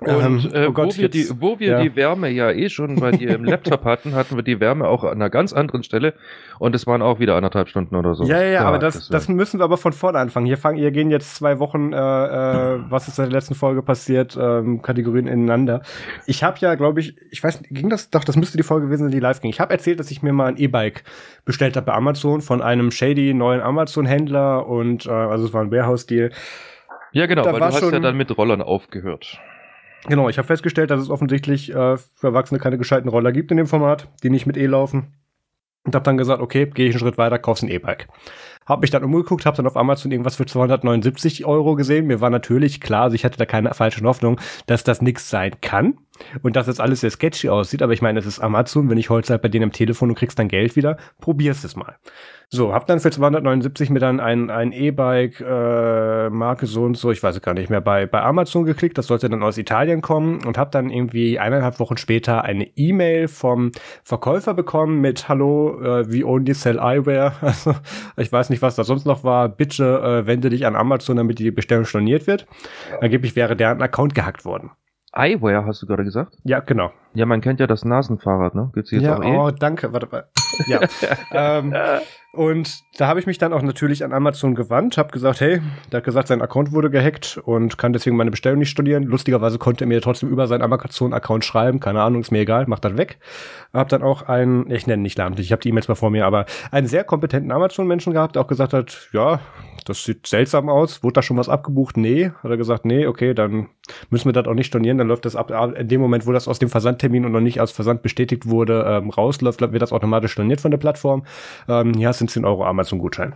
Und 0.00 0.10
ähm, 0.10 0.50
äh, 0.54 0.66
oh 0.66 0.72
Gott, 0.72 0.86
wo 0.86 0.96
wir, 0.96 1.02
jetzt, 1.04 1.14
die, 1.14 1.40
wo 1.40 1.60
wir 1.60 1.72
ja. 1.72 1.82
die 1.82 1.94
Wärme 1.94 2.30
ja 2.30 2.50
eh 2.50 2.70
schon 2.70 2.96
bei 2.96 3.10
dir 3.10 3.34
im 3.34 3.44
Laptop 3.44 3.84
hatten, 3.84 4.14
hatten 4.14 4.34
wir 4.34 4.42
die 4.42 4.58
Wärme 4.58 4.88
auch 4.88 5.04
an 5.04 5.12
einer 5.12 5.28
ganz 5.28 5.52
anderen 5.52 5.82
Stelle 5.82 6.14
und 6.58 6.74
es 6.74 6.86
waren 6.86 7.02
auch 7.02 7.20
wieder 7.20 7.36
anderthalb 7.36 7.68
Stunden 7.68 7.94
oder 7.94 8.14
so. 8.14 8.24
Ja, 8.24 8.42
ja, 8.42 8.50
ja 8.50 8.64
aber 8.64 8.78
das, 8.78 8.94
das, 8.94 9.08
das 9.08 9.28
müssen 9.28 9.60
wir 9.60 9.64
aber 9.64 9.76
von 9.76 9.92
vorne 9.92 10.18
anfangen. 10.18 10.46
Hier 10.46 10.56
fangen, 10.56 10.78
hier 10.78 10.90
gehen 10.90 11.10
jetzt 11.10 11.34
zwei 11.34 11.58
Wochen, 11.58 11.92
äh, 11.92 11.96
äh, 11.96 12.80
was 12.88 13.08
ist 13.08 13.18
in 13.18 13.26
der 13.26 13.32
letzten 13.32 13.54
Folge 13.54 13.82
passiert, 13.82 14.38
ähm, 14.40 14.80
Kategorien 14.80 15.26
ineinander. 15.26 15.82
Ich 16.26 16.42
habe 16.42 16.56
ja, 16.60 16.76
glaube 16.76 17.00
ich, 17.00 17.16
ich 17.30 17.44
weiß, 17.44 17.62
ging 17.70 17.90
das, 17.90 18.08
doch, 18.08 18.24
das 18.24 18.36
müsste 18.36 18.56
die 18.56 18.62
Folge 18.62 18.86
gewesen 18.86 19.04
sein, 19.04 19.12
die 19.12 19.20
live 19.20 19.42
ging. 19.42 19.50
Ich 19.50 19.60
habe 19.60 19.72
erzählt, 19.72 20.00
dass 20.00 20.10
ich 20.10 20.22
mir 20.22 20.32
mal 20.32 20.46
ein 20.46 20.56
E-Bike 20.56 21.04
bestellt 21.44 21.76
habe 21.76 21.86
bei 21.86 21.92
Amazon 21.92 22.40
von 22.40 22.62
einem 22.62 22.90
shady 22.90 23.34
neuen 23.34 23.60
Amazon-Händler 23.60 24.66
und 24.66 25.04
äh, 25.04 25.10
also 25.10 25.44
es 25.44 25.52
war 25.52 25.60
ein 25.60 25.70
Warehouse-Deal. 25.70 26.30
Ja, 27.12 27.26
genau, 27.26 27.42
da 27.42 27.52
weil 27.52 27.60
du 27.60 27.66
hast 27.66 27.82
ja 27.82 27.98
dann 27.98 28.16
mit 28.16 28.36
Rollern 28.36 28.62
aufgehört. 28.62 29.40
Genau, 30.06 30.28
ich 30.28 30.38
habe 30.38 30.46
festgestellt, 30.46 30.90
dass 30.90 31.00
es 31.00 31.10
offensichtlich 31.10 31.70
äh, 31.70 31.96
für 31.96 32.26
Erwachsene 32.28 32.60
keine 32.60 32.78
gescheiten 32.78 33.08
Roller 33.08 33.32
gibt 33.32 33.50
in 33.50 33.56
dem 33.56 33.66
Format, 33.66 34.08
die 34.22 34.30
nicht 34.30 34.46
mit 34.46 34.56
E 34.56 34.66
laufen. 34.66 35.12
Und 35.84 35.94
habe 35.94 36.04
dann 36.04 36.18
gesagt, 36.18 36.42
okay, 36.42 36.66
gehe 36.66 36.88
ich 36.88 36.94
einen 36.94 37.00
Schritt 37.00 37.16
weiter, 37.16 37.38
kaufst 37.38 37.62
ein 37.62 37.70
E-Bike. 37.70 38.08
Hab 38.66 38.82
mich 38.82 38.90
dann 38.90 39.02
umgeguckt, 39.02 39.46
habe 39.46 39.56
dann 39.56 39.66
auf 39.66 39.76
Amazon 39.76 40.12
irgendwas 40.12 40.36
für 40.36 40.44
279 40.44 41.46
Euro 41.46 41.74
gesehen. 41.74 42.06
Mir 42.06 42.20
war 42.20 42.28
natürlich 42.28 42.80
klar, 42.80 43.04
also 43.04 43.14
ich 43.14 43.24
hatte 43.24 43.38
da 43.38 43.46
keine 43.46 43.72
falsche 43.72 44.04
Hoffnung, 44.04 44.38
dass 44.66 44.84
das 44.84 45.00
nichts 45.00 45.30
sein 45.30 45.52
kann 45.62 45.96
und 46.42 46.56
dass 46.56 46.66
das 46.66 46.80
alles 46.80 47.00
sehr 47.00 47.10
sketchy 47.10 47.48
aussieht. 47.48 47.82
Aber 47.82 47.92
ich 47.92 48.02
meine, 48.02 48.18
es 48.18 48.26
ist 48.26 48.40
Amazon, 48.40 48.90
wenn 48.90 48.98
ich 48.98 49.10
heute 49.10 49.32
halt 49.32 49.42
bei 49.42 49.48
denen 49.48 49.64
am 49.64 49.72
Telefon 49.72 50.10
und 50.10 50.14
kriegst 50.14 50.38
dann 50.38 50.48
Geld 50.48 50.76
wieder, 50.76 50.96
probierst 51.20 51.64
es 51.64 51.76
mal. 51.76 51.96
So, 52.52 52.74
hab 52.74 52.84
dann 52.88 52.98
für 52.98 53.12
279 53.12 53.90
mir 53.90 54.00
dann 54.00 54.18
ein, 54.18 54.50
ein 54.50 54.72
E-Bike, 54.72 55.40
äh, 55.40 56.30
Marke 56.30 56.66
so 56.66 56.82
und 56.82 56.96
so, 56.96 57.12
ich 57.12 57.22
weiß 57.22 57.36
es 57.36 57.42
gar 57.42 57.54
nicht 57.54 57.70
mehr, 57.70 57.80
bei, 57.80 58.06
bei 58.06 58.22
Amazon 58.22 58.64
geklickt. 58.64 58.98
Das 58.98 59.06
sollte 59.06 59.28
dann 59.28 59.44
aus 59.44 59.56
Italien 59.56 60.00
kommen 60.00 60.44
und 60.44 60.58
hab 60.58 60.72
dann 60.72 60.90
irgendwie 60.90 61.38
eineinhalb 61.38 61.78
Wochen 61.78 61.96
später 61.96 62.42
eine 62.42 62.64
E-Mail 62.76 63.28
vom 63.28 63.70
Verkäufer 64.02 64.54
bekommen 64.54 65.00
mit 65.00 65.28
Hallo, 65.28 65.80
äh, 65.80 66.12
we 66.12 66.26
only 66.26 66.54
sell 66.54 66.80
eyewear. 66.80 67.34
Also, 67.50 67.74
ich 68.16 68.30
weiß 68.30 68.50
nicht, 68.50 68.62
was 68.62 68.76
da 68.76 68.84
sonst 68.84 69.06
noch 69.06 69.24
war. 69.24 69.48
Bitte 69.48 70.22
äh, 70.22 70.26
wende 70.26 70.50
dich 70.50 70.66
an 70.66 70.76
Amazon, 70.76 71.16
damit 71.16 71.38
die 71.38 71.50
Bestellung 71.50 71.84
storniert 71.84 72.26
wird. 72.26 72.46
Angeblich 73.00 73.34
wäre 73.36 73.56
deren 73.56 73.82
Account 73.82 74.14
gehackt 74.14 74.44
worden. 74.44 74.70
Eyewear 75.12 75.66
hast 75.66 75.82
du 75.82 75.86
gerade 75.86 76.04
gesagt? 76.04 76.36
Ja, 76.44 76.60
genau. 76.60 76.92
Ja, 77.14 77.26
man 77.26 77.40
kennt 77.40 77.58
ja 77.58 77.66
das 77.66 77.84
Nasenfahrrad, 77.84 78.54
ne? 78.54 78.70
Gibt's 78.74 78.92
jetzt 78.92 79.02
ja, 79.02 79.16
auch 79.16 79.22
eh? 79.22 79.36
Oh, 79.36 79.50
danke. 79.50 79.92
Warte, 79.92 80.10
warte. 80.12 80.28
Ja. 80.66 80.80
ähm, 81.32 81.74
und 82.32 82.84
da 82.96 83.08
habe 83.08 83.18
ich 83.18 83.26
mich 83.26 83.38
dann 83.38 83.52
auch 83.52 83.62
natürlich 83.62 84.04
an 84.04 84.12
Amazon 84.12 84.54
gewandt, 84.54 84.98
habe 84.98 85.10
gesagt, 85.10 85.40
hey, 85.40 85.60
der 85.90 85.98
hat 85.98 86.04
gesagt, 86.04 86.28
sein 86.28 86.42
Account 86.42 86.70
wurde 86.70 86.88
gehackt 86.88 87.40
und 87.44 87.76
kann 87.76 87.92
deswegen 87.92 88.16
meine 88.16 88.30
Bestellung 88.30 88.60
nicht 88.60 88.70
studieren. 88.70 89.02
Lustigerweise 89.02 89.58
konnte 89.58 89.84
er 89.84 89.88
mir 89.88 90.00
trotzdem 90.00 90.28
über 90.28 90.46
seinen 90.46 90.62
Amazon-Account 90.62 91.44
schreiben, 91.44 91.80
keine 91.80 92.02
Ahnung, 92.02 92.20
ist 92.20 92.30
mir 92.30 92.40
egal, 92.40 92.66
macht 92.66 92.84
das 92.84 92.96
weg. 92.96 93.18
Hab 93.72 93.88
dann 93.88 94.02
auch 94.02 94.22
einen, 94.22 94.70
ich 94.70 94.86
nenne 94.86 95.02
nicht 95.02 95.18
namentlich, 95.18 95.46
ich 95.46 95.52
habe 95.52 95.62
die 95.62 95.70
E-Mails 95.70 95.88
mal 95.88 95.96
vor 95.96 96.10
mir, 96.10 96.24
aber 96.24 96.46
einen 96.70 96.86
sehr 96.86 97.02
kompetenten 97.02 97.50
Amazon-Menschen 97.50 98.12
gehabt, 98.12 98.36
der 98.36 98.42
auch 98.42 98.48
gesagt 98.48 98.74
hat, 98.74 99.08
ja, 99.12 99.40
das 99.86 100.04
sieht 100.04 100.26
seltsam 100.26 100.68
aus, 100.68 101.02
wurde 101.02 101.14
da 101.14 101.22
schon 101.22 101.36
was 101.36 101.48
abgebucht? 101.48 101.96
Nee, 101.96 102.30
hat 102.42 102.50
er 102.50 102.56
gesagt, 102.56 102.84
nee, 102.84 103.06
okay, 103.06 103.34
dann 103.34 103.68
müssen 104.10 104.26
wir 104.26 104.32
das 104.32 104.46
auch 104.46 104.54
nicht 104.54 104.66
stornieren, 104.66 104.98
dann 104.98 105.08
läuft 105.08 105.24
das 105.24 105.34
ab, 105.34 105.50
in 105.76 105.88
dem 105.88 106.00
Moment, 106.00 106.26
wo 106.26 106.32
das 106.32 106.46
aus 106.46 106.58
dem 106.58 106.68
Versandtermin 106.68 107.24
und 107.24 107.32
noch 107.32 107.40
nicht 107.40 107.60
als 107.60 107.72
Versand 107.72 108.02
bestätigt 108.02 108.46
wurde, 108.46 108.84
ähm, 108.86 109.10
rausläuft, 109.10 109.60
wird 109.60 109.82
das 109.82 109.92
automatisch 109.92 110.32
storniert 110.32 110.60
von 110.60 110.70
der 110.70 110.78
Plattform. 110.78 111.24
Ähm, 111.68 111.94
hier 111.94 112.08
hast 112.08 112.19
du 112.20 112.26
10 112.26 112.44
Euro 112.44 112.64
Amazon-Gutschein. 112.64 113.34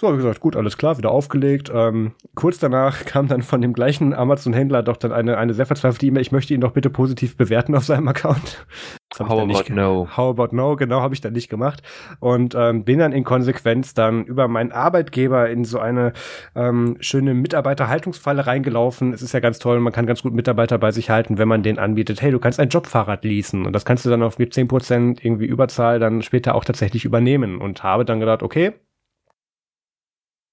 So 0.00 0.06
habe 0.06 0.16
ich 0.16 0.22
gesagt, 0.22 0.38
gut, 0.38 0.54
alles 0.54 0.78
klar, 0.78 0.96
wieder 0.96 1.10
aufgelegt. 1.10 1.72
Ähm, 1.74 2.12
kurz 2.36 2.60
danach 2.60 3.04
kam 3.04 3.26
dann 3.26 3.42
von 3.42 3.60
dem 3.60 3.72
gleichen 3.72 4.14
Amazon-Händler 4.14 4.84
doch 4.84 4.96
dann 4.96 5.10
eine, 5.10 5.38
eine 5.38 5.54
sehr 5.54 5.66
verzweifelte 5.66 6.06
E-Mail, 6.06 6.22
ich 6.22 6.30
möchte 6.30 6.54
ihn 6.54 6.60
doch 6.60 6.70
bitte 6.70 6.88
positiv 6.88 7.36
bewerten 7.36 7.74
auf 7.74 7.84
seinem 7.84 8.06
Account. 8.06 8.64
How 9.18 9.28
about 9.28 9.46
nicht, 9.46 9.70
no? 9.70 10.06
How 10.16 10.38
about 10.38 10.54
no, 10.54 10.76
genau, 10.76 11.00
habe 11.00 11.14
ich 11.14 11.20
dann 11.20 11.32
nicht 11.32 11.48
gemacht. 11.48 11.82
Und 12.20 12.54
ähm, 12.56 12.84
bin 12.84 13.00
dann 13.00 13.10
in 13.10 13.24
Konsequenz 13.24 13.92
dann 13.92 14.24
über 14.24 14.46
meinen 14.46 14.70
Arbeitgeber 14.70 15.50
in 15.50 15.64
so 15.64 15.80
eine 15.80 16.12
ähm, 16.54 16.96
schöne 17.00 17.34
Mitarbeiterhaltungsfalle 17.34 18.46
reingelaufen. 18.46 19.12
Es 19.12 19.22
ist 19.22 19.32
ja 19.32 19.40
ganz 19.40 19.58
toll, 19.58 19.80
man 19.80 19.92
kann 19.92 20.06
ganz 20.06 20.22
gut 20.22 20.32
Mitarbeiter 20.32 20.78
bei 20.78 20.92
sich 20.92 21.10
halten, 21.10 21.38
wenn 21.38 21.48
man 21.48 21.64
denen 21.64 21.80
anbietet, 21.80 22.22
hey, 22.22 22.30
du 22.30 22.38
kannst 22.38 22.60
ein 22.60 22.68
Jobfahrrad 22.68 23.24
leasen. 23.24 23.66
Und 23.66 23.72
das 23.72 23.84
kannst 23.84 24.06
du 24.06 24.10
dann 24.10 24.22
auf 24.22 24.38
10% 24.38 25.18
irgendwie 25.24 25.46
Überzahl 25.46 25.98
dann 25.98 26.22
später 26.22 26.54
auch 26.54 26.64
tatsächlich 26.64 27.04
übernehmen. 27.04 27.60
Und 27.60 27.82
habe 27.82 28.04
dann 28.04 28.20
gedacht, 28.20 28.44
okay, 28.44 28.74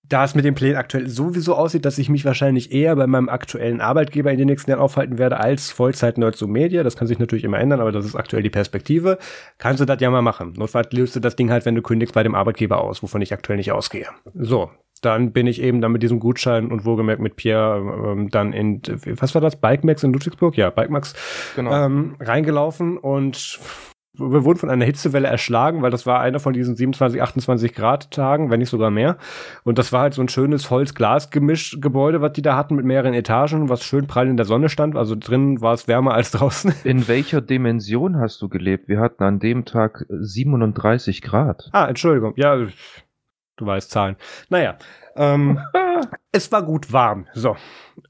da 0.10 0.24
es 0.24 0.36
mit 0.36 0.46
den 0.46 0.56
Plänen 0.56 0.78
aktuell 0.78 1.08
sowieso 1.08 1.56
aussieht, 1.56 1.86
dass 1.86 1.98
ich 1.98 2.10
mich 2.10 2.26
wahrscheinlich 2.26 2.72
eher 2.72 2.96
bei 2.96 3.08
meinem 3.08 3.30
aktuellen 3.30 3.82
Arbeitgeber 3.82 4.32
in 4.32 4.38
den 4.38 4.48
nächsten 4.48 4.70
Jahren 4.70 4.82
aufhalten 4.82 5.18
werde 5.18 5.40
als 5.40 5.72
Vollzeit-Nerd 5.72 6.36
zu 6.36 6.48
Media. 6.48 6.84
Das 6.84 6.96
kann 6.96 7.08
sich 7.08 7.20
natürlich 7.20 7.44
immer 7.44 7.60
ändern, 7.60 7.80
aber 7.80 7.92
das 7.92 8.06
ist 8.06 8.16
aktuell 8.16 8.44
die 8.44 8.50
Perspektive. 8.50 9.18
Kannst 9.58 9.82
du 9.82 9.86
das 9.86 10.00
ja 10.02 10.10
mal 10.10 10.22
machen. 10.22 10.54
Notfalls 10.58 10.92
löst 10.92 11.16
du 11.16 11.20
das 11.20 11.36
Ding 11.36 11.50
halt, 11.50 11.66
wenn 11.66 11.76
du 11.76 11.82
kündigst, 11.82 12.14
bei 12.14 12.24
dem 12.24 12.36
Arbeitgeber 12.36 12.82
aus, 12.82 13.02
wovon 13.02 13.22
ich 13.22 13.34
aktuell 13.34 13.58
nicht 13.58 13.72
ausgehe. 13.72 14.08
So. 14.34 14.70
Dann 15.02 15.34
bin 15.34 15.46
ich 15.46 15.62
eben 15.62 15.82
dann 15.82 15.92
mit 15.92 16.02
diesem 16.02 16.20
Gutschein 16.20 16.72
und 16.72 16.86
wohlgemerkt 16.86 17.22
mit 17.22 17.36
Pierre 17.36 17.78
ähm, 18.12 18.30
dann 18.30 18.54
in, 18.54 18.82
was 19.20 19.36
war 19.36 19.42
das, 19.42 19.58
Bikemax 19.58 20.04
in 20.04 20.14
Ludwigsburg? 20.14 20.56
Ja, 20.58 20.70
Bikemax 20.70 21.14
genau. 21.56 21.86
ähm, 21.86 22.16
reingelaufen 22.20 22.98
und 22.98 23.60
wir 24.18 24.44
wurden 24.46 24.60
von 24.60 24.70
einer 24.70 24.86
Hitzewelle 24.86 25.28
erschlagen, 25.28 25.82
weil 25.82 25.92
das 25.92 26.06
war 26.06 26.20
einer 26.20 26.40
von 26.40 26.54
diesen 26.54 26.76
27, 26.76 27.22
28 27.22 27.74
Grad 27.74 28.12
Tagen, 28.12 28.50
wenn 28.50 28.60
nicht 28.60 28.70
sogar 28.70 28.92
mehr. 28.92 29.18
Und 29.64 29.78
das 29.78 29.92
war 29.92 30.02
halt 30.02 30.14
so 30.14 30.22
ein 30.22 30.30
schönes 30.30 30.70
Holz-Glas-Gemisch-Gebäude, 30.70 32.22
was 32.22 32.34
die 32.34 32.42
da 32.42 32.56
hatten 32.56 32.76
mit 32.76 32.86
mehreren 32.86 33.14
Etagen, 33.14 33.70
was 33.70 33.84
schön 33.84 34.08
prall 34.08 34.28
in 34.28 34.38
der 34.38 34.46
Sonne 34.46 34.70
stand. 34.70 34.96
Also 34.96 35.16
drinnen 35.16 35.62
war 35.62 35.74
es 35.74 35.88
wärmer 35.88 36.14
als 36.14 36.32
draußen. 36.32 36.74
In 36.84 37.08
welcher 37.08 37.42
Dimension 37.42 38.18
hast 38.18 38.42
du 38.42 38.50
gelebt? 38.50 38.88
Wir 38.88 39.00
hatten 39.00 39.24
an 39.24 39.40
dem 39.40 39.66
Tag 39.66 40.06
37 40.10 41.22
Grad. 41.22 41.70
Ah, 41.72 41.88
Entschuldigung. 41.88 42.34
Ja, 42.36 42.56
du 42.56 43.66
weißt 43.66 43.92
Zahlen. 43.92 44.16
Naja, 44.50 44.78
ähm, 45.16 45.60
es 46.32 46.52
war 46.52 46.64
gut 46.64 46.92
warm. 46.92 47.28
So. 47.34 47.56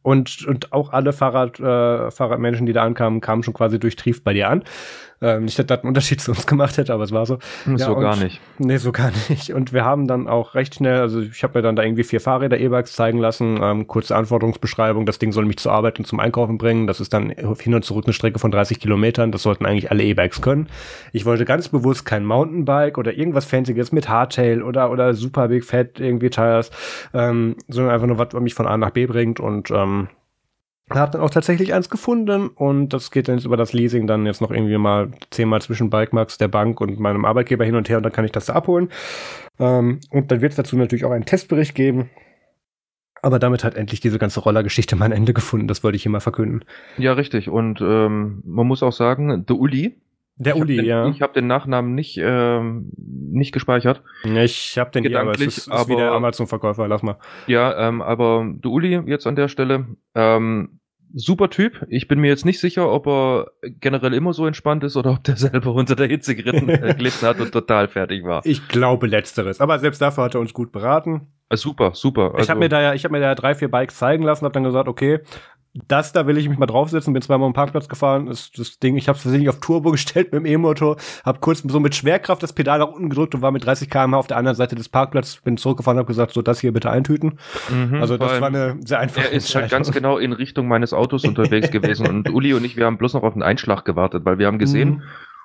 Und, 0.02 0.46
und 0.46 0.74
auch 0.74 0.92
alle 0.92 1.14
Fahrrad, 1.14 1.60
äh, 1.60 2.12
Fahrradmenschen, 2.12 2.66
die 2.66 2.74
da 2.74 2.84
ankamen, 2.84 3.22
kamen 3.22 3.44
schon 3.44 3.54
quasi 3.54 3.80
durchtrieft 3.80 4.24
bei 4.24 4.34
dir 4.34 4.50
an. 4.50 4.64
Ähm, 5.22 5.46
nicht, 5.46 5.58
dass 5.58 5.66
das 5.66 5.80
einen 5.80 5.90
Unterschied 5.90 6.20
zu 6.20 6.32
uns 6.32 6.46
gemacht 6.46 6.78
hätte, 6.78 6.94
aber 6.94 7.04
es 7.04 7.12
war 7.12 7.26
so. 7.26 7.40
Hm, 7.64 7.78
so 7.78 7.94
ja, 7.94 8.00
gar 8.00 8.16
nicht. 8.18 8.42
Nee, 8.58 8.78
so 8.78 8.92
gar 8.92 9.12
nicht. 9.30 9.54
Und 9.54 9.72
wir 9.72 9.86
haben 9.86 10.08
dann 10.08 10.28
auch 10.28 10.56
recht 10.56 10.76
schnell, 10.76 11.00
also 11.00 11.22
ich 11.22 11.42
habe 11.42 11.58
mir 11.58 11.62
dann 11.62 11.76
da 11.76 11.84
irgendwie 11.84 12.04
vier 12.04 12.20
Fahrräder 12.20 12.60
E-Bikes 12.60 12.94
zeigen 12.94 13.20
lassen, 13.20 13.60
ähm, 13.62 13.88
kurze 13.88 14.16
Anforderungsbeschreibung, 14.16 15.06
das 15.06 15.18
Ding 15.18 15.32
soll 15.32 15.46
mich 15.46 15.58
zur 15.58 15.72
Arbeit 15.72 16.00
und 16.00 16.06
zum 16.06 16.20
Einkaufen 16.20 16.58
bringen. 16.58 16.86
Das 16.86 17.00
ist 17.00 17.14
dann 17.14 17.30
hin 17.30 17.74
und 17.74 17.86
zurück 17.86 18.06
eine 18.06 18.14
Strecke 18.14 18.40
von 18.40 18.52
30 18.52 18.80
Kilometern. 18.80 19.32
Das 19.32 19.44
sollten 19.44 19.66
eigentlich 19.66 19.90
alle 19.90 20.04
E-Bikes 20.04 20.42
können. 20.42 20.68
Ich 21.14 21.26
wollte 21.26 21.46
ganz 21.46 21.70
bewusst 21.70 22.06
kein 22.06 22.26
Mountainbike 22.26 22.98
oder 22.98 23.14
irgendwas 23.14 23.46
Fancyes 23.46 23.92
mit 23.92 24.10
Hardtail 24.10 24.64
oder, 24.64 24.92
oder 24.92 25.14
super 25.14 25.48
big 25.48 25.64
fat 25.64 26.00
irgendwie 26.00 26.30
Tires, 26.30 26.72
ähm, 27.14 27.56
sondern 27.68 27.94
einfach 27.94 28.08
nur 28.08 28.18
was, 28.18 28.34
mich 28.42 28.54
von 28.54 28.68
A 28.68 28.78
nach 28.78 28.92
B 28.92 29.06
bringt 29.06 29.40
und 29.40 29.72
ähm, 29.72 30.08
hab 30.90 31.12
dann 31.12 31.22
auch 31.22 31.32
tatsächlich 31.32 31.74
eins 31.74 31.90
gefunden 31.90 32.50
und 32.50 32.90
das 32.90 33.10
geht 33.10 33.28
dann 33.28 33.38
jetzt 33.38 33.46
über 33.46 33.58
das 33.58 33.74
Leasing 33.74 34.06
dann 34.06 34.28
jetzt 34.28 34.42
noch 34.42 34.52
irgendwie 34.52 34.78
mal 34.78 35.10
zehnmal 35.32 35.62
zwischen 35.62 35.90
Bikemax, 35.90 36.38
der 36.38 36.48
Bank 36.48 36.80
und 36.80 37.00
meinem 37.00 37.26
Arbeitgeber 37.26 37.66
hin 37.66 37.76
und 37.76 37.90
her 37.90 37.98
und 37.98 38.04
dann 38.04 38.12
kann 38.12 38.26
ich 38.26 38.32
das 38.32 38.46
da 38.46 38.54
abholen. 38.54 38.90
Ähm, 39.60 40.00
und 40.12 40.32
dann 40.32 40.42
wird 40.42 40.52
es 40.52 40.58
dazu 40.58 40.78
natürlich 40.78 41.06
auch 41.06 41.12
einen 41.12 41.26
Testbericht 41.26 41.74
geben. 41.74 42.10
Aber 43.24 43.40
damit 43.40 43.64
hat 43.64 43.74
endlich 43.74 44.02
diese 44.02 44.20
ganze 44.20 44.40
Rollergeschichte 44.40 44.96
mein 44.96 45.12
Ende 45.12 45.34
gefunden. 45.34 45.68
Das 45.68 45.84
wollte 45.84 45.96
ich 45.96 46.04
hier 46.04 46.12
mal 46.12 46.20
verkünden. 46.20 46.64
Ja, 47.00 47.14
richtig. 47.14 47.50
Und 47.50 47.82
ähm, 47.82 48.44
man 48.46 48.68
muss 48.68 48.84
auch 48.84 48.94
sagen, 48.94 49.48
der 49.48 49.56
Uli. 49.56 49.96
Der 50.38 50.58
Uli, 50.58 50.78
den, 50.78 50.86
ja. 50.86 51.08
Ich 51.08 51.22
habe 51.22 51.34
den 51.34 51.48
Nachnamen 51.48 51.96
nicht, 51.96 52.20
ähm, 52.22 52.92
nicht 52.98 53.54
gespeichert. 53.54 54.04
Ich 54.24 54.78
habe 54.78 54.92
den 54.92 55.04
Gedanklich, 55.04 55.38
hier, 55.38 55.42
aber 55.42 55.48
es 55.48 55.58
ist, 55.58 55.68
ist 55.68 55.90
wie 55.90 55.96
der 55.96 56.12
Amazon-Verkäufer, 56.12 56.88
lass 56.88 57.04
mal. 57.04 57.18
Ja, 57.48 57.88
ähm, 57.88 58.02
aber 58.02 58.46
der 58.46 58.72
Uli 58.72 59.02
jetzt 59.06 59.28
an 59.28 59.38
der 59.38 59.48
Stelle, 59.48 59.86
ähm, 60.14 60.80
super 61.14 61.50
Typ. 61.50 61.86
Ich 61.88 62.08
bin 62.10 62.20
mir 62.20 62.28
jetzt 62.28 62.46
nicht 62.46 62.60
sicher, 62.60 62.92
ob 62.92 63.08
er 63.08 63.52
generell 63.80 64.14
immer 64.14 64.34
so 64.34 64.46
entspannt 64.46 64.84
ist 64.84 64.98
oder 64.98 65.12
ob 65.12 65.24
der 65.24 65.38
selber 65.38 65.74
unter 65.74 65.96
der 65.96 66.08
Hitze 66.08 66.36
geritten, 66.36 66.70
äh, 66.70 66.94
gelitten 66.96 67.26
hat 67.26 67.40
und 67.40 67.52
total 67.52 67.88
fertig 67.88 68.26
war. 68.26 68.42
Ich 68.46 68.68
glaube 68.68 69.08
letzteres. 69.08 69.62
Aber 69.62 69.80
selbst 69.80 70.02
dafür 70.02 70.26
hat 70.26 70.36
er 70.36 70.42
uns 70.42 70.54
gut 70.54 70.74
beraten. 70.74 71.28
Äh, 71.50 71.58
super, 71.58 71.92
super. 71.94 72.32
Also, 72.34 72.44
ich 72.44 72.50
habe 72.50 72.60
mir 72.60 72.70
da 72.70 72.82
ja, 72.82 72.94
ich 72.94 73.06
habe 73.06 73.14
mir 73.14 73.22
da 73.22 73.36
drei, 73.36 73.56
vier 73.56 73.70
Bikes 73.70 73.98
zeigen 73.98 74.24
lassen, 74.24 74.44
habe 74.44 74.54
dann 74.54 74.64
gesagt, 74.64 74.90
okay, 74.90 75.22
das 75.88 76.14
da 76.14 76.26
will 76.26 76.38
ich 76.38 76.48
mich 76.48 76.58
mal 76.58 76.66
draufsetzen, 76.66 77.14
bin 77.14 77.22
zweimal 77.22 77.48
am 77.48 77.54
Parkplatz 77.54 77.90
gefahren, 77.90 78.28
ist 78.28 78.58
das 78.58 78.80
Ding, 78.80 78.96
ich 78.96 79.10
habe 79.10 79.18
es 79.18 79.24
tatsächlich 79.24 79.50
auf 79.50 79.60
Turbo 79.60 79.92
gestellt 79.92 80.32
mit 80.32 80.42
dem 80.42 80.46
E-Motor, 80.46 80.96
habe 81.24 81.40
kurz 81.40 81.64
so 81.66 81.80
mit 81.80 81.96
Schwerkraft 81.96 82.42
das 82.42 82.54
Pedal 82.54 82.80
nach 82.80 82.88
unten 82.88 83.10
gedrückt 83.10 83.36
und 83.36 83.42
war 83.42 83.52
mit 83.52 83.66
30 83.66 83.90
km 83.90 84.14
auf 84.14 84.28
der 84.28 84.38
anderen 84.38 84.56
Seite 84.56 84.76
des 84.76 84.88
Parkplatzes, 84.88 85.42
bin 85.42 85.58
zurückgefahren, 85.58 85.98
habe 85.98 86.08
gesagt, 86.08 86.34
so 86.34 86.42
das 86.42 86.60
hier 86.62 86.72
bitte 86.72 86.90
eintüten. 86.90 87.40
Mhm, 87.70 87.96
also 88.02 88.18
das 88.18 88.40
war 88.40 88.48
eine 88.48 88.78
sehr 88.86 89.00
einfache 89.00 89.28
Er 89.28 89.34
ist 89.34 89.54
halt 89.54 89.70
ganz 89.70 89.92
genau 89.92 90.18
in 90.18 90.32
Richtung 90.32 90.68
meines 90.68 90.94
Autos 90.94 91.24
unterwegs 91.26 91.72
gewesen 91.72 92.08
und 92.08 92.30
Uli 92.30 92.54
und 92.54 92.64
ich, 92.64 92.78
wir 92.78 92.86
haben 92.86 92.98
bloß 92.98 93.14
noch 93.14 93.24
auf 93.24 93.34
den 93.34 93.44
Einschlag 93.44 93.84
gewartet, 93.84 94.24
weil 94.26 94.38
wir 94.40 94.48
haben 94.48 94.60
gesehen, 94.60 94.90
mhm. 94.90 95.02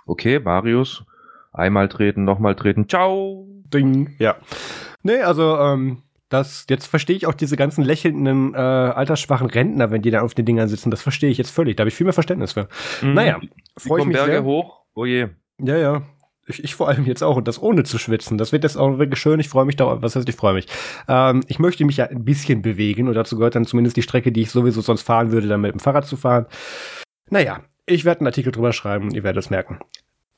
okay, 0.06 0.38
Marius, 0.38 1.04
einmal 1.52 1.88
treten, 1.88 2.24
nochmal 2.24 2.54
treten, 2.54 2.88
ciao. 2.88 3.46
Ding, 3.72 4.14
ja. 4.18 4.36
Nee, 5.02 5.20
also 5.20 5.56
ähm, 5.58 6.02
das, 6.30 6.64
jetzt 6.70 6.86
verstehe 6.86 7.16
ich 7.16 7.26
auch 7.26 7.34
diese 7.34 7.56
ganzen 7.56 7.84
lächelnden, 7.84 8.54
äh, 8.54 8.56
altersschwachen 8.56 9.50
Rentner, 9.50 9.90
wenn 9.90 10.00
die 10.00 10.10
da 10.10 10.22
auf 10.22 10.32
den 10.32 10.46
Dingern 10.46 10.68
sitzen. 10.68 10.90
Das 10.90 11.02
verstehe 11.02 11.28
ich 11.28 11.38
jetzt 11.38 11.50
völlig. 11.50 11.76
Da 11.76 11.82
habe 11.82 11.88
ich 11.88 11.94
viel 11.94 12.04
mehr 12.04 12.14
Verständnis 12.14 12.52
für. 12.52 12.68
Mhm. 13.02 13.14
Naja, 13.14 13.40
freue 13.76 14.00
ich 14.00 14.06
mich 14.06 14.16
Berge 14.16 14.32
sehr. 14.32 14.44
hoch. 14.44 14.80
Oh 14.94 15.04
je. 15.04 15.28
Ja, 15.60 15.76
ja. 15.76 16.02
Ich, 16.46 16.62
ich 16.64 16.74
vor 16.74 16.88
allem 16.88 17.04
jetzt 17.04 17.22
auch 17.22 17.36
und 17.36 17.48
das 17.48 17.60
ohne 17.60 17.82
zu 17.82 17.98
schwitzen. 17.98 18.38
Das 18.38 18.52
wird 18.52 18.62
jetzt 18.62 18.76
auch 18.76 18.98
wirklich 18.98 19.20
schön. 19.20 19.40
Ich 19.40 19.48
freue 19.48 19.64
mich 19.64 19.76
da. 19.76 20.02
Was 20.02 20.14
heißt, 20.14 20.28
ich 20.28 20.36
freue 20.36 20.54
mich. 20.54 20.66
Ähm, 21.08 21.42
ich 21.48 21.58
möchte 21.58 21.84
mich 21.84 21.96
ja 21.96 22.06
ein 22.06 22.24
bisschen 22.24 22.62
bewegen 22.62 23.08
und 23.08 23.14
dazu 23.14 23.36
gehört 23.36 23.56
dann 23.56 23.66
zumindest 23.66 23.96
die 23.96 24.02
Strecke, 24.02 24.30
die 24.30 24.42
ich 24.42 24.50
sowieso 24.50 24.80
sonst 24.80 25.02
fahren 25.02 25.32
würde, 25.32 25.48
dann 25.48 25.60
mit 25.60 25.72
dem 25.72 25.80
Fahrrad 25.80 26.06
zu 26.06 26.16
fahren. 26.16 26.46
Naja, 27.28 27.60
ich 27.86 28.04
werde 28.04 28.20
einen 28.20 28.28
Artikel 28.28 28.52
drüber 28.52 28.72
schreiben 28.72 29.06
und 29.06 29.14
ihr 29.14 29.24
werdet 29.24 29.42
es 29.44 29.50
merken. 29.50 29.80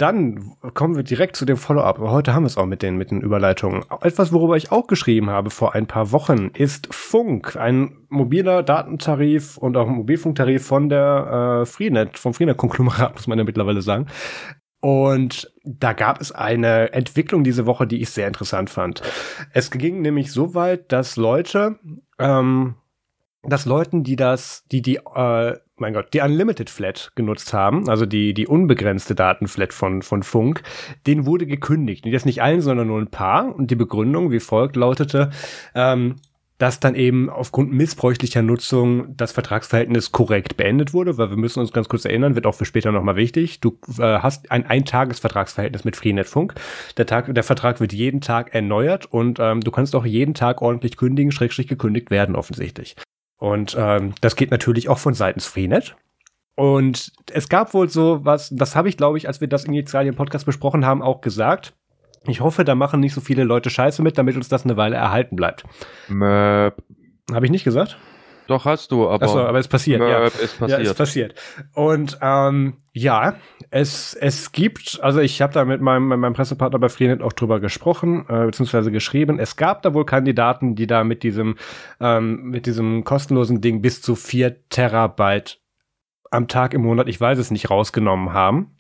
Dann 0.02 0.56
kommen 0.74 0.96
wir 0.96 1.04
direkt 1.04 1.36
zu 1.36 1.44
dem 1.44 1.56
Follow-up. 1.56 2.00
Heute 2.00 2.34
haben 2.34 2.42
wir 2.42 2.48
es 2.48 2.56
auch 2.56 2.66
mit 2.66 2.82
den, 2.82 2.96
mit 2.96 3.12
den 3.12 3.20
Überleitungen. 3.20 3.84
Etwas, 4.00 4.32
worüber 4.32 4.56
ich 4.56 4.72
auch 4.72 4.88
geschrieben 4.88 5.30
habe 5.30 5.50
vor 5.50 5.76
ein 5.76 5.86
paar 5.86 6.10
Wochen, 6.10 6.50
ist 6.54 6.92
Funk, 6.92 7.54
ein 7.54 7.98
mobiler 8.08 8.64
Datentarif 8.64 9.56
und 9.58 9.76
auch 9.76 9.86
ein 9.86 9.94
Mobilfunktarif 9.94 10.66
von 10.66 10.88
der 10.88 11.62
äh, 11.62 11.66
Freenet, 11.66 12.18
vom 12.18 12.34
Freenet-Konglomerat, 12.34 13.14
muss 13.14 13.28
man 13.28 13.38
ja 13.38 13.44
mittlerweile 13.44 13.80
sagen. 13.80 14.08
Und 14.80 15.52
da 15.62 15.92
gab 15.92 16.20
es 16.20 16.32
eine 16.32 16.92
Entwicklung 16.92 17.44
diese 17.44 17.66
Woche, 17.66 17.86
die 17.86 18.02
ich 18.02 18.10
sehr 18.10 18.26
interessant 18.26 18.70
fand. 18.70 19.02
Es 19.52 19.70
ging 19.70 20.02
nämlich 20.02 20.32
so 20.32 20.56
weit, 20.56 20.90
dass 20.90 21.14
Leute, 21.14 21.78
ähm, 22.18 22.74
dass 23.44 23.66
Leuten, 23.66 24.02
die 24.02 24.16
das, 24.16 24.64
die 24.72 24.82
die 24.82 24.96
äh, 24.96 25.56
mein 25.76 25.94
Gott, 25.94 26.12
die 26.12 26.20
Unlimited 26.20 26.70
Flat 26.70 27.12
genutzt 27.14 27.52
haben, 27.52 27.88
also 27.88 28.06
die, 28.06 28.34
die 28.34 28.46
unbegrenzte 28.46 29.14
Datenflat 29.14 29.72
von, 29.72 30.02
von 30.02 30.22
Funk, 30.22 30.62
den 31.06 31.26
wurde 31.26 31.46
gekündigt. 31.46 32.04
Und 32.04 32.12
jetzt 32.12 32.26
nicht 32.26 32.42
allen, 32.42 32.60
sondern 32.60 32.88
nur 32.88 33.00
ein 33.00 33.10
paar. 33.10 33.54
Und 33.54 33.70
die 33.70 33.76
Begründung 33.76 34.30
wie 34.30 34.40
folgt 34.40 34.76
lautete, 34.76 35.30
ähm, 35.74 36.16
dass 36.58 36.78
dann 36.78 36.94
eben 36.94 37.28
aufgrund 37.28 37.72
missbräuchlicher 37.72 38.40
Nutzung 38.40 39.16
das 39.16 39.32
Vertragsverhältnis 39.32 40.12
korrekt 40.12 40.56
beendet 40.56 40.92
wurde, 40.92 41.18
weil 41.18 41.30
wir 41.30 41.36
müssen 41.36 41.58
uns 41.58 41.72
ganz 41.72 41.88
kurz 41.88 42.04
erinnern, 42.04 42.36
wird 42.36 42.46
auch 42.46 42.54
für 42.54 42.66
später 42.66 42.92
nochmal 42.92 43.16
wichtig. 43.16 43.60
Du 43.60 43.78
äh, 43.98 44.18
hast 44.20 44.52
ein 44.52 44.64
Eintagesvertragsverhältnis 44.64 45.84
mit 45.84 45.96
Freenet 45.96 46.28
Funk. 46.28 46.54
Der, 46.98 47.06
Tag, 47.06 47.34
der 47.34 47.42
Vertrag 47.42 47.80
wird 47.80 47.92
jeden 47.92 48.20
Tag 48.20 48.54
erneuert 48.54 49.06
und 49.06 49.40
ähm, 49.40 49.60
du 49.60 49.72
kannst 49.72 49.96
auch 49.96 50.06
jeden 50.06 50.34
Tag 50.34 50.62
ordentlich 50.62 50.96
kündigen, 50.96 51.32
schrägstrich 51.32 51.66
gekündigt 51.66 52.12
werden 52.12 52.36
offensichtlich. 52.36 52.94
Und 53.42 53.74
ähm, 53.76 54.14
das 54.20 54.36
geht 54.36 54.52
natürlich 54.52 54.88
auch 54.88 54.98
von 54.98 55.14
seitens 55.14 55.46
Freenet. 55.46 55.96
Und 56.54 57.10
es 57.32 57.48
gab 57.48 57.74
wohl 57.74 57.88
so 57.88 58.24
was, 58.24 58.50
das 58.52 58.76
habe 58.76 58.88
ich, 58.88 58.96
glaube 58.96 59.18
ich, 59.18 59.26
als 59.26 59.40
wir 59.40 59.48
das 59.48 59.64
initial 59.64 60.06
im 60.06 60.14
Podcast 60.14 60.46
besprochen 60.46 60.86
haben, 60.86 61.02
auch 61.02 61.20
gesagt. 61.22 61.74
Ich 62.28 62.40
hoffe, 62.40 62.62
da 62.62 62.76
machen 62.76 63.00
nicht 63.00 63.14
so 63.14 63.20
viele 63.20 63.42
Leute 63.42 63.68
Scheiße 63.68 64.00
mit, 64.00 64.16
damit 64.16 64.36
uns 64.36 64.48
das 64.48 64.62
eine 64.62 64.76
Weile 64.76 64.94
erhalten 64.94 65.34
bleibt. 65.34 65.64
Möp. 66.06 66.84
Habe 67.32 67.46
ich 67.46 67.50
nicht 67.50 67.64
gesagt? 67.64 67.98
Doch, 68.46 68.64
hast 68.64 68.90
du, 68.90 69.08
aber. 69.08 69.24
Achso, 69.24 69.40
aber 69.40 69.58
es 69.58 69.68
passiert, 69.68 70.00
ja. 70.00 70.24
Ist 70.24 70.58
passiert. 70.58 70.82
Ja, 70.82 70.90
es 70.90 70.94
passiert. 70.94 71.34
Und 71.74 72.18
ähm, 72.20 72.74
ja, 72.92 73.36
es, 73.70 74.14
es 74.14 74.52
gibt, 74.52 74.98
also 75.02 75.20
ich 75.20 75.40
habe 75.40 75.52
da 75.52 75.64
mit 75.64 75.80
meinem, 75.80 76.08
mit 76.08 76.18
meinem 76.18 76.34
Pressepartner 76.34 76.78
bei 76.78 76.88
Freenet 76.88 77.22
auch 77.22 77.32
drüber 77.32 77.60
gesprochen, 77.60 78.26
äh, 78.28 78.46
beziehungsweise 78.46 78.90
geschrieben. 78.90 79.38
Es 79.38 79.56
gab 79.56 79.82
da 79.82 79.94
wohl 79.94 80.04
Kandidaten, 80.04 80.74
die 80.74 80.86
da 80.86 81.04
mit 81.04 81.22
diesem, 81.22 81.56
ähm, 82.00 82.42
mit 82.44 82.66
diesem 82.66 83.04
kostenlosen 83.04 83.60
Ding 83.60 83.80
bis 83.80 84.02
zu 84.02 84.14
vier 84.14 84.68
Terabyte 84.68 85.58
am 86.30 86.48
Tag 86.48 86.74
im 86.74 86.82
Monat, 86.82 87.08
ich 87.08 87.20
weiß 87.20 87.38
es 87.38 87.50
nicht, 87.50 87.70
rausgenommen 87.70 88.32
haben. 88.32 88.76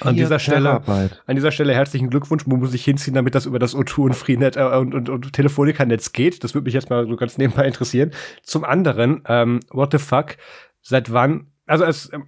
An 0.00 0.14
dieser 0.14 0.38
Stelle, 0.38 0.82
an 1.26 1.36
dieser 1.36 1.50
Stelle 1.50 1.74
herzlichen 1.74 2.10
Glückwunsch. 2.10 2.46
Man 2.46 2.58
muss 2.60 2.70
sich 2.70 2.84
hinziehen, 2.84 3.14
damit 3.14 3.34
das 3.34 3.46
über 3.46 3.58
das 3.58 3.74
O2 3.74 3.98
und 4.02 4.14
Freenet 4.14 4.56
äh, 4.56 4.64
und, 4.64 4.94
und, 4.94 5.08
und 5.08 5.32
Telefonica-Netz 5.32 6.12
geht. 6.12 6.44
Das 6.44 6.54
würde 6.54 6.66
mich 6.66 6.74
jetzt 6.74 6.90
mal 6.90 7.06
so 7.06 7.16
ganz 7.16 7.38
nebenbei 7.38 7.66
interessieren. 7.66 8.10
Zum 8.42 8.64
anderen, 8.64 9.22
ähm, 9.26 9.60
what 9.70 9.92
the 9.92 9.98
fuck? 9.98 10.36
Seit 10.82 11.12
wann? 11.12 11.46
Also 11.66 11.84
es, 11.84 12.12
ähm, 12.12 12.26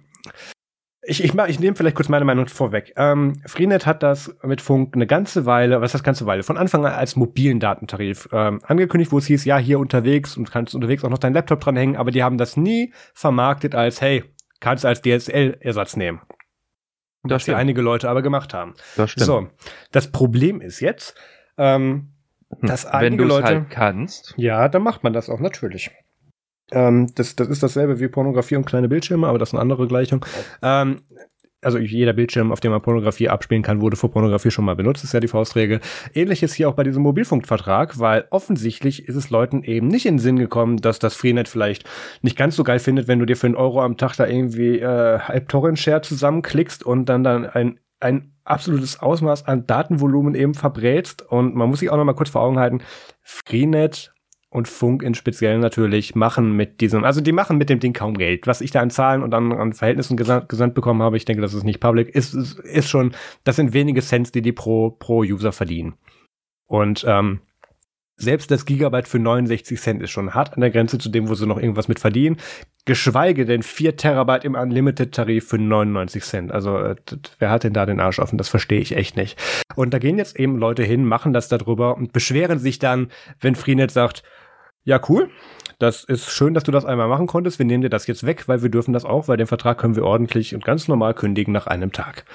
ich, 1.01 1.23
ich, 1.23 1.33
ich 1.33 1.59
nehme 1.59 1.75
vielleicht 1.75 1.95
kurz 1.95 2.09
meine 2.09 2.25
Meinung 2.25 2.47
vorweg. 2.47 2.93
Ähm, 2.97 3.41
Freenet 3.45 3.85
hat 3.85 4.03
das 4.03 4.35
mit 4.43 4.61
Funk 4.61 4.95
eine 4.95 5.07
ganze 5.07 5.45
Weile, 5.45 5.81
was 5.81 5.93
das 5.93 6.03
ganze 6.03 6.25
Weile, 6.25 6.43
von 6.43 6.57
Anfang 6.57 6.85
an 6.85 6.93
als 6.93 7.15
mobilen 7.15 7.59
Datentarif 7.59 8.29
ähm, 8.31 8.59
angekündigt, 8.63 9.11
wo 9.11 9.17
es 9.17 9.25
hieß, 9.25 9.45
ja, 9.45 9.57
hier 9.57 9.79
unterwegs 9.79 10.37
und 10.37 10.51
kannst 10.51 10.75
unterwegs 10.75 11.03
auch 11.03 11.09
noch 11.09 11.17
deinen 11.17 11.33
Laptop 11.33 11.61
dranhängen, 11.61 11.95
aber 11.95 12.11
die 12.11 12.23
haben 12.23 12.37
das 12.37 12.57
nie 12.57 12.93
vermarktet 13.13 13.75
als, 13.75 14.01
hey, 14.01 14.23
kannst 14.59 14.83
du 14.83 14.89
als 14.89 15.01
DSL-Ersatz 15.01 15.95
nehmen. 15.95 16.21
Das 17.23 17.45
ja 17.47 17.57
einige 17.57 17.81
Leute 17.81 18.09
aber 18.09 18.21
gemacht 18.21 18.53
haben. 18.53 18.75
Das 18.95 19.11
stimmt. 19.11 19.25
So, 19.25 19.47
das 19.91 20.11
Problem 20.11 20.61
ist 20.61 20.79
jetzt, 20.79 21.15
ähm, 21.57 22.13
hm, 22.49 22.67
dass 22.67 22.85
Wenn 22.85 22.93
einige 22.93 23.25
Leute 23.25 23.47
halt 23.47 23.69
kannst. 23.69 24.33
Ja, 24.37 24.69
dann 24.69 24.83
macht 24.83 25.03
man 25.03 25.13
das 25.13 25.29
auch 25.29 25.39
natürlich. 25.39 25.91
Ähm, 26.71 27.11
das, 27.15 27.35
das 27.35 27.47
ist 27.47 27.63
dasselbe 27.63 27.99
wie 27.99 28.07
Pornografie 28.07 28.55
und 28.55 28.65
kleine 28.65 28.87
Bildschirme, 28.87 29.27
aber 29.27 29.39
das 29.39 29.49
ist 29.49 29.53
eine 29.53 29.61
andere 29.61 29.87
Gleichung. 29.87 30.25
Ähm, 30.61 31.01
also 31.61 31.77
jeder 31.77 32.13
Bildschirm, 32.13 32.51
auf 32.51 32.59
dem 32.59 32.71
man 32.71 32.81
Pornografie 32.81 33.29
abspielen 33.29 33.63
kann, 33.63 33.81
wurde 33.81 33.97
für 33.97 34.09
Pornografie 34.09 34.51
schon 34.51 34.65
mal 34.65 34.75
benutzt, 34.75 35.03
ist 35.03 35.13
ja 35.13 35.19
die 35.19 35.27
Faustregel. 35.27 35.81
Ähnliches 36.13 36.53
hier 36.53 36.69
auch 36.69 36.73
bei 36.73 36.83
diesem 36.83 37.03
Mobilfunkvertrag, 37.03 37.99
weil 37.99 38.25
offensichtlich 38.29 39.07
ist 39.07 39.15
es 39.15 39.29
Leuten 39.29 39.63
eben 39.63 39.87
nicht 39.87 40.05
in 40.05 40.15
den 40.15 40.19
Sinn 40.19 40.37
gekommen, 40.37 40.77
dass 40.77 40.99
das 40.99 41.15
Freenet 41.15 41.47
vielleicht 41.47 41.83
nicht 42.21 42.37
ganz 42.37 42.55
so 42.55 42.63
geil 42.63 42.79
findet, 42.79 43.07
wenn 43.07 43.19
du 43.19 43.25
dir 43.25 43.35
für 43.35 43.47
einen 43.47 43.55
Euro 43.55 43.81
am 43.81 43.97
Tag 43.97 44.15
da 44.15 44.27
irgendwie 44.27 44.79
äh, 44.79 45.19
halb 45.19 45.49
Torrent-Share 45.49 46.01
zusammenklickst 46.01 46.83
und 46.83 47.07
dann 47.07 47.23
dann 47.23 47.45
ein, 47.45 47.79
ein 47.99 48.31
absolutes 48.45 48.99
Ausmaß 48.99 49.45
an 49.45 49.67
Datenvolumen 49.67 50.35
eben 50.35 50.53
verbrätst. 50.53 51.21
Und 51.21 51.55
man 51.55 51.69
muss 51.69 51.79
sich 51.79 51.89
auch 51.89 51.97
noch 51.97 52.05
mal 52.05 52.13
kurz 52.13 52.29
vor 52.29 52.41
Augen 52.41 52.59
halten, 52.59 52.81
Freenet 53.21 54.13
und 54.49 54.67
Funk 54.67 55.03
in 55.03 55.13
speziell 55.13 55.59
natürlich 55.59 56.15
machen 56.15 56.55
mit 56.55 56.81
diesem, 56.81 57.03
also 57.03 57.21
die 57.21 57.31
machen 57.31 57.57
mit 57.57 57.69
dem 57.69 57.79
Ding 57.79 57.93
kaum 57.93 58.17
Geld. 58.17 58.47
Was 58.47 58.61
ich 58.61 58.71
da 58.71 58.81
an 58.81 58.89
Zahlen 58.89 59.21
und 59.21 59.33
an, 59.33 59.51
an 59.51 59.73
Verhältnissen 59.73 60.17
gesandt, 60.17 60.49
gesandt 60.49 60.73
bekommen 60.73 61.03
habe, 61.03 61.17
ich 61.17 61.25
denke, 61.25 61.41
das 61.41 61.53
ist 61.53 61.63
nicht 61.63 61.79
public, 61.79 62.09
ist, 62.09 62.33
ist, 62.33 62.59
ist 62.59 62.89
schon, 62.89 63.13
das 63.43 63.57
sind 63.57 63.73
wenige 63.73 64.01
Cents, 64.01 64.31
die 64.31 64.41
die 64.41 64.51
pro, 64.51 64.89
pro 64.89 65.19
User 65.19 65.51
verdienen. 65.51 65.93
Und 66.65 67.05
ähm, 67.07 67.41
selbst 68.19 68.51
das 68.51 68.65
Gigabyte 68.65 69.07
für 69.07 69.19
69 69.19 69.79
Cent 69.79 70.03
ist 70.03 70.11
schon 70.11 70.33
hart 70.33 70.53
an 70.53 70.61
der 70.61 70.71
Grenze 70.71 70.97
zu 70.97 71.09
dem, 71.09 71.29
wo 71.29 71.35
sie 71.35 71.47
noch 71.47 71.57
irgendwas 71.57 71.87
mit 71.87 71.99
verdienen. 71.99 72.37
Geschweige 72.85 73.45
denn 73.45 73.63
4 73.63 73.95
Terabyte 73.97 74.45
im 74.45 74.55
Unlimited-Tarif 74.55 75.47
für 75.47 75.57
99 75.57 76.23
Cent. 76.23 76.51
Also 76.51 76.77
äh, 76.79 76.95
wer 77.37 77.49
hat 77.49 77.63
denn 77.63 77.73
da 77.73 77.85
den 77.85 77.99
Arsch 77.99 78.19
offen? 78.19 78.37
Das 78.37 78.49
verstehe 78.49 78.81
ich 78.81 78.95
echt 78.95 79.15
nicht. 79.15 79.39
Und 79.75 79.93
da 79.93 79.99
gehen 79.99 80.17
jetzt 80.17 80.37
eben 80.37 80.57
Leute 80.57 80.83
hin, 80.83 81.05
machen 81.05 81.33
das 81.33 81.47
darüber 81.47 81.95
und 81.95 82.11
beschweren 82.11 82.59
sich 82.59 82.79
dann, 82.79 83.09
wenn 83.39 83.55
Freenet 83.55 83.91
sagt, 83.91 84.23
ja, 84.89 84.99
cool. 85.07 85.29
Das 85.77 86.03
ist 86.03 86.29
schön, 86.31 86.53
dass 86.53 86.63
du 86.63 86.71
das 86.71 86.83
einmal 86.83 87.07
machen 87.07 87.27
konntest. 87.27 87.59
Wir 87.59 87.65
nehmen 87.65 87.83
dir 87.83 87.89
das 87.89 88.07
jetzt 88.07 88.25
weg, 88.25 88.47
weil 88.47 88.63
wir 88.63 88.69
dürfen 88.69 88.91
das 88.91 89.05
auch, 89.05 89.27
weil 89.27 89.37
den 89.37 89.47
Vertrag 89.47 89.77
können 89.77 89.95
wir 89.95 90.03
ordentlich 90.03 90.53
und 90.53 90.65
ganz 90.65 90.87
normal 90.87 91.13
kündigen 91.13 91.53
nach 91.53 91.67
einem 91.67 91.93
Tag. 91.93 92.25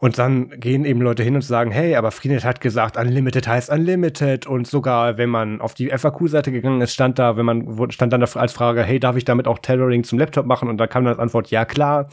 Und 0.00 0.16
dann 0.18 0.50
gehen 0.50 0.84
eben 0.84 1.00
Leute 1.00 1.24
hin 1.24 1.34
und 1.34 1.42
sagen, 1.42 1.72
hey, 1.72 1.96
aber 1.96 2.12
Freenet 2.12 2.44
hat 2.44 2.60
gesagt, 2.60 2.96
Unlimited 2.96 3.48
heißt 3.48 3.68
Unlimited. 3.68 4.46
Und 4.46 4.68
sogar, 4.68 5.18
wenn 5.18 5.30
man 5.30 5.60
auf 5.60 5.74
die 5.74 5.88
FAQ-Seite 5.88 6.52
gegangen 6.52 6.80
ist, 6.82 6.92
stand 6.92 7.18
da, 7.18 7.36
wenn 7.36 7.46
man, 7.46 7.90
stand 7.90 8.12
dann 8.12 8.22
als 8.22 8.52
Frage, 8.52 8.84
hey, 8.84 9.00
darf 9.00 9.16
ich 9.16 9.24
damit 9.24 9.48
auch 9.48 9.58
Tethering 9.58 10.04
zum 10.04 10.20
Laptop 10.20 10.46
machen? 10.46 10.68
Und 10.68 10.76
da 10.76 10.86
kam 10.86 11.02
dann 11.04 11.14
als 11.14 11.20
Antwort, 11.20 11.50
ja, 11.50 11.64
klar. 11.64 12.10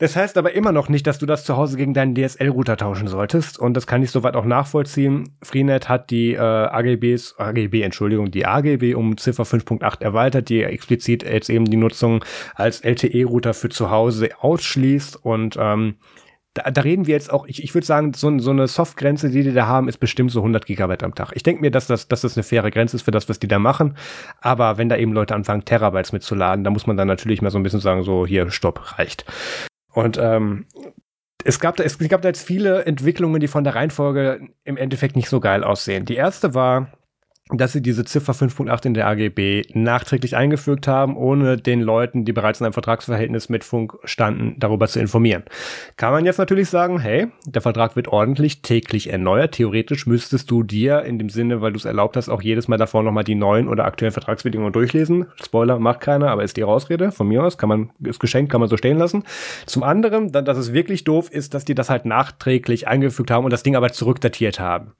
Das 0.00 0.16
heißt 0.16 0.38
aber 0.38 0.54
immer 0.54 0.72
noch 0.72 0.88
nicht, 0.88 1.06
dass 1.06 1.18
du 1.18 1.26
das 1.26 1.44
zu 1.44 1.58
Hause 1.58 1.76
gegen 1.76 1.92
deinen 1.92 2.14
DSL-Router 2.14 2.78
tauschen 2.78 3.06
solltest. 3.06 3.58
Und 3.58 3.74
das 3.74 3.86
kann 3.86 4.02
ich 4.02 4.10
soweit 4.10 4.34
auch 4.34 4.46
nachvollziehen. 4.46 5.36
Freenet 5.42 5.90
hat 5.90 6.10
die 6.10 6.32
äh, 6.32 6.38
AGBs, 6.38 7.34
AGB, 7.36 7.82
Entschuldigung, 7.82 8.30
die 8.30 8.46
AGB 8.46 8.94
um 8.94 9.18
Ziffer 9.18 9.42
5.8 9.42 10.00
erweitert, 10.00 10.48
die 10.48 10.62
explizit 10.62 11.22
jetzt 11.22 11.50
eben 11.50 11.66
die 11.66 11.76
Nutzung 11.76 12.24
als 12.54 12.80
LTE-Router 12.80 13.52
für 13.52 13.68
zu 13.68 13.90
Hause 13.90 14.30
ausschließt. 14.40 15.22
Und 15.22 15.58
ähm, 15.60 15.96
da, 16.54 16.70
da 16.70 16.80
reden 16.80 17.06
wir 17.06 17.12
jetzt 17.12 17.30
auch, 17.30 17.46
ich, 17.46 17.62
ich 17.62 17.74
würde 17.74 17.86
sagen, 17.86 18.14
so, 18.14 18.38
so 18.38 18.52
eine 18.52 18.68
Softgrenze, 18.68 19.28
die 19.28 19.42
die 19.42 19.52
da 19.52 19.66
haben, 19.66 19.86
ist 19.86 19.98
bestimmt 19.98 20.30
so 20.30 20.40
100 20.40 20.64
Gigabyte 20.64 21.02
am 21.02 21.14
Tag. 21.14 21.32
Ich 21.34 21.42
denke 21.42 21.60
mir, 21.60 21.70
dass 21.70 21.86
das, 21.86 22.08
dass 22.08 22.22
das 22.22 22.38
eine 22.38 22.42
faire 22.42 22.70
Grenze 22.70 22.96
ist 22.96 23.02
für 23.02 23.10
das, 23.10 23.28
was 23.28 23.38
die 23.38 23.48
da 23.48 23.58
machen. 23.58 23.98
Aber 24.40 24.78
wenn 24.78 24.88
da 24.88 24.96
eben 24.96 25.12
Leute 25.12 25.34
anfangen, 25.34 25.66
Terabytes 25.66 26.12
mitzuladen, 26.12 26.64
da 26.64 26.70
muss 26.70 26.86
man 26.86 26.96
dann 26.96 27.06
natürlich 27.06 27.42
mal 27.42 27.50
so 27.50 27.58
ein 27.58 27.62
bisschen 27.64 27.80
sagen, 27.80 28.02
so 28.02 28.26
hier, 28.26 28.50
stopp, 28.50 28.98
reicht. 28.98 29.26
Und 29.92 30.18
ähm, 30.18 30.66
es 31.44 31.58
gab, 31.60 31.76
da, 31.76 31.84
es 31.84 31.98
gab 31.98 32.22
da 32.22 32.28
jetzt 32.28 32.44
viele 32.44 32.84
Entwicklungen, 32.84 33.40
die 33.40 33.48
von 33.48 33.64
der 33.64 33.74
Reihenfolge 33.74 34.48
im 34.64 34.76
Endeffekt 34.76 35.16
nicht 35.16 35.28
so 35.28 35.40
geil 35.40 35.64
aussehen. 35.64 36.04
Die 36.04 36.16
erste 36.16 36.54
war, 36.54 36.92
dass 37.58 37.72
sie 37.72 37.82
diese 37.82 38.04
Ziffer 38.04 38.32
5.8 38.32 38.86
in 38.86 38.94
der 38.94 39.06
AGB 39.06 39.64
nachträglich 39.74 40.36
eingefügt 40.36 40.88
haben, 40.88 41.16
ohne 41.16 41.56
den 41.56 41.80
Leuten, 41.80 42.24
die 42.24 42.32
bereits 42.32 42.60
in 42.60 42.66
einem 42.66 42.72
Vertragsverhältnis 42.72 43.48
mit 43.48 43.64
Funk 43.64 43.96
standen, 44.04 44.56
darüber 44.58 44.88
zu 44.88 45.00
informieren. 45.00 45.44
Kann 45.96 46.12
man 46.12 46.24
jetzt 46.24 46.38
natürlich 46.38 46.68
sagen, 46.68 46.98
hey, 46.98 47.28
der 47.46 47.62
Vertrag 47.62 47.96
wird 47.96 48.08
ordentlich 48.08 48.62
täglich 48.62 49.10
erneuert. 49.10 49.52
Theoretisch 49.52 50.06
müsstest 50.06 50.50
du 50.50 50.62
dir 50.62 51.02
in 51.02 51.18
dem 51.18 51.30
Sinne, 51.30 51.60
weil 51.60 51.72
du 51.72 51.78
es 51.78 51.84
erlaubt 51.84 52.16
hast, 52.16 52.28
auch 52.28 52.42
jedes 52.42 52.68
Mal 52.68 52.76
davor 52.76 53.02
nochmal 53.02 53.24
die 53.24 53.34
neuen 53.34 53.68
oder 53.68 53.84
aktuellen 53.84 54.12
Vertragsbedingungen 54.12 54.72
durchlesen. 54.72 55.26
Spoiler 55.42 55.78
macht 55.78 56.00
keiner, 56.00 56.30
aber 56.30 56.44
ist 56.44 56.56
die 56.56 56.64
Ausrede 56.64 57.12
von 57.12 57.28
mir 57.28 57.44
aus, 57.44 57.58
kann 57.58 57.68
man, 57.68 57.90
ist 58.02 58.20
geschenkt, 58.20 58.52
kann 58.52 58.60
man 58.60 58.68
so 58.68 58.76
stehen 58.76 58.98
lassen. 58.98 59.24
Zum 59.66 59.82
anderen, 59.82 60.32
dann, 60.32 60.44
dass 60.44 60.58
es 60.58 60.72
wirklich 60.72 61.04
doof 61.04 61.30
ist, 61.30 61.54
dass 61.54 61.64
die 61.64 61.74
das 61.74 61.90
halt 61.90 62.04
nachträglich 62.04 62.88
eingefügt 62.88 63.30
haben 63.30 63.44
und 63.44 63.50
das 63.50 63.62
Ding 63.62 63.76
aber 63.76 63.92
zurückdatiert 63.92 64.60
haben. 64.60 64.92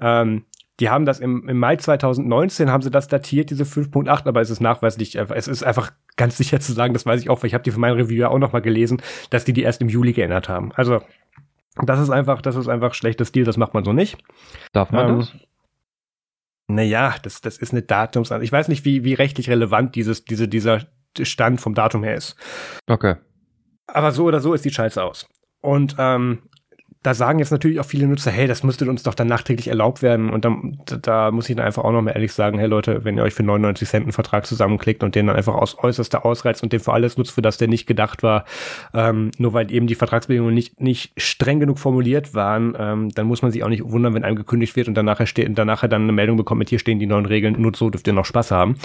Ähm, 0.00 0.44
die 0.80 0.90
haben 0.90 1.04
das 1.04 1.18
im, 1.18 1.48
im 1.48 1.58
Mai 1.58 1.76
2019 1.76 2.70
haben 2.70 2.82
sie 2.82 2.90
das 2.90 3.08
datiert, 3.08 3.50
diese 3.50 3.64
5.8, 3.64 4.26
aber 4.26 4.40
es 4.40 4.50
ist 4.50 4.60
nachweislich, 4.60 5.16
es 5.16 5.48
ist 5.48 5.64
einfach 5.64 5.92
ganz 6.16 6.36
sicher 6.36 6.60
zu 6.60 6.72
sagen, 6.72 6.92
das 6.92 7.04
weiß 7.04 7.20
ich 7.20 7.30
auch, 7.30 7.42
weil 7.42 7.48
ich 7.48 7.54
habe 7.54 7.64
die 7.64 7.70
für 7.70 7.80
mein 7.80 7.94
Review 7.94 8.20
ja 8.20 8.28
auch 8.28 8.38
noch 8.38 8.52
mal 8.52 8.62
gelesen, 8.62 9.02
dass 9.30 9.44
die 9.44 9.52
die 9.52 9.62
erst 9.62 9.80
im 9.80 9.88
Juli 9.88 10.12
geändert 10.12 10.48
haben. 10.48 10.72
Also 10.74 11.00
das 11.82 12.00
ist 12.00 12.10
einfach, 12.10 12.42
das 12.42 12.56
ist 12.56 12.68
einfach 12.68 12.94
schlechtes 12.94 13.28
Stil, 13.28 13.44
das 13.44 13.56
macht 13.56 13.74
man 13.74 13.84
so 13.84 13.92
nicht. 13.92 14.18
Darf 14.72 14.90
man 14.90 15.08
ähm, 15.08 15.18
das? 15.18 15.32
Naja, 16.68 17.14
das, 17.22 17.40
das 17.40 17.58
ist 17.58 17.72
eine 17.72 17.82
Datums, 17.82 18.30
ich 18.30 18.52
weiß 18.52 18.68
nicht, 18.68 18.84
wie, 18.84 19.02
wie 19.02 19.14
rechtlich 19.14 19.48
relevant 19.48 19.94
dieses, 19.94 20.24
diese, 20.24 20.48
dieser 20.48 20.86
Stand 21.20 21.60
vom 21.60 21.74
Datum 21.74 22.04
her 22.04 22.14
ist. 22.14 22.36
Okay. 22.86 23.16
Aber 23.86 24.12
so 24.12 24.24
oder 24.24 24.40
so 24.40 24.54
ist 24.54 24.64
die 24.64 24.70
Scheiße 24.70 25.02
aus. 25.02 25.26
Und 25.60 25.96
ähm, 25.98 26.42
da 27.02 27.14
sagen 27.14 27.38
jetzt 27.38 27.50
natürlich 27.52 27.78
auch 27.78 27.84
viele 27.84 28.06
Nutzer, 28.06 28.30
hey, 28.30 28.46
das 28.48 28.64
müsste 28.64 28.88
uns 28.90 29.02
doch 29.04 29.14
dann 29.14 29.28
nachträglich 29.28 29.68
erlaubt 29.68 30.02
werden. 30.02 30.30
Und 30.30 30.44
dann, 30.44 30.78
da 31.02 31.30
muss 31.30 31.48
ich 31.48 31.54
dann 31.56 31.64
einfach 31.64 31.84
auch 31.84 31.92
noch 31.92 32.02
mal 32.02 32.10
ehrlich 32.10 32.32
sagen, 32.32 32.58
hey 32.58 32.66
Leute, 32.68 33.04
wenn 33.04 33.16
ihr 33.16 33.22
euch 33.22 33.34
für 33.34 33.44
99 33.44 33.88
Cent 33.88 34.02
einen 34.04 34.12
Vertrag 34.12 34.46
zusammenklickt 34.46 35.02
und 35.04 35.14
den 35.14 35.28
dann 35.28 35.36
einfach 35.36 35.54
aus 35.54 35.78
äußerster 35.78 36.24
ausreizt 36.26 36.62
und 36.62 36.72
den 36.72 36.80
für 36.80 36.92
alles 36.92 37.16
nutzt, 37.16 37.30
für 37.30 37.42
das 37.42 37.56
der 37.58 37.68
nicht 37.68 37.86
gedacht 37.86 38.22
war, 38.22 38.44
ähm, 38.94 39.30
nur 39.38 39.52
weil 39.52 39.70
eben 39.72 39.86
die 39.86 39.94
Vertragsbedingungen 39.94 40.54
nicht, 40.54 40.80
nicht 40.80 41.12
streng 41.16 41.60
genug 41.60 41.78
formuliert 41.78 42.34
waren, 42.34 42.74
ähm, 42.78 43.08
dann 43.10 43.26
muss 43.26 43.42
man 43.42 43.52
sich 43.52 43.62
auch 43.62 43.68
nicht 43.68 43.84
wundern, 43.88 44.14
wenn 44.14 44.24
einem 44.24 44.36
gekündigt 44.36 44.74
wird 44.74 44.88
und 44.88 44.94
danach 44.94 45.24
steht, 45.26 45.56
danach 45.56 45.86
dann 45.88 46.02
eine 46.02 46.12
Meldung 46.12 46.36
bekommt 46.36 46.58
mit 46.58 46.68
hier 46.68 46.78
stehen 46.80 46.98
die 46.98 47.06
neuen 47.06 47.26
Regeln, 47.26 47.54
nur 47.60 47.72
so 47.74 47.90
dürft 47.90 48.06
ihr 48.08 48.12
noch 48.12 48.24
Spaß 48.24 48.50
haben. 48.50 48.76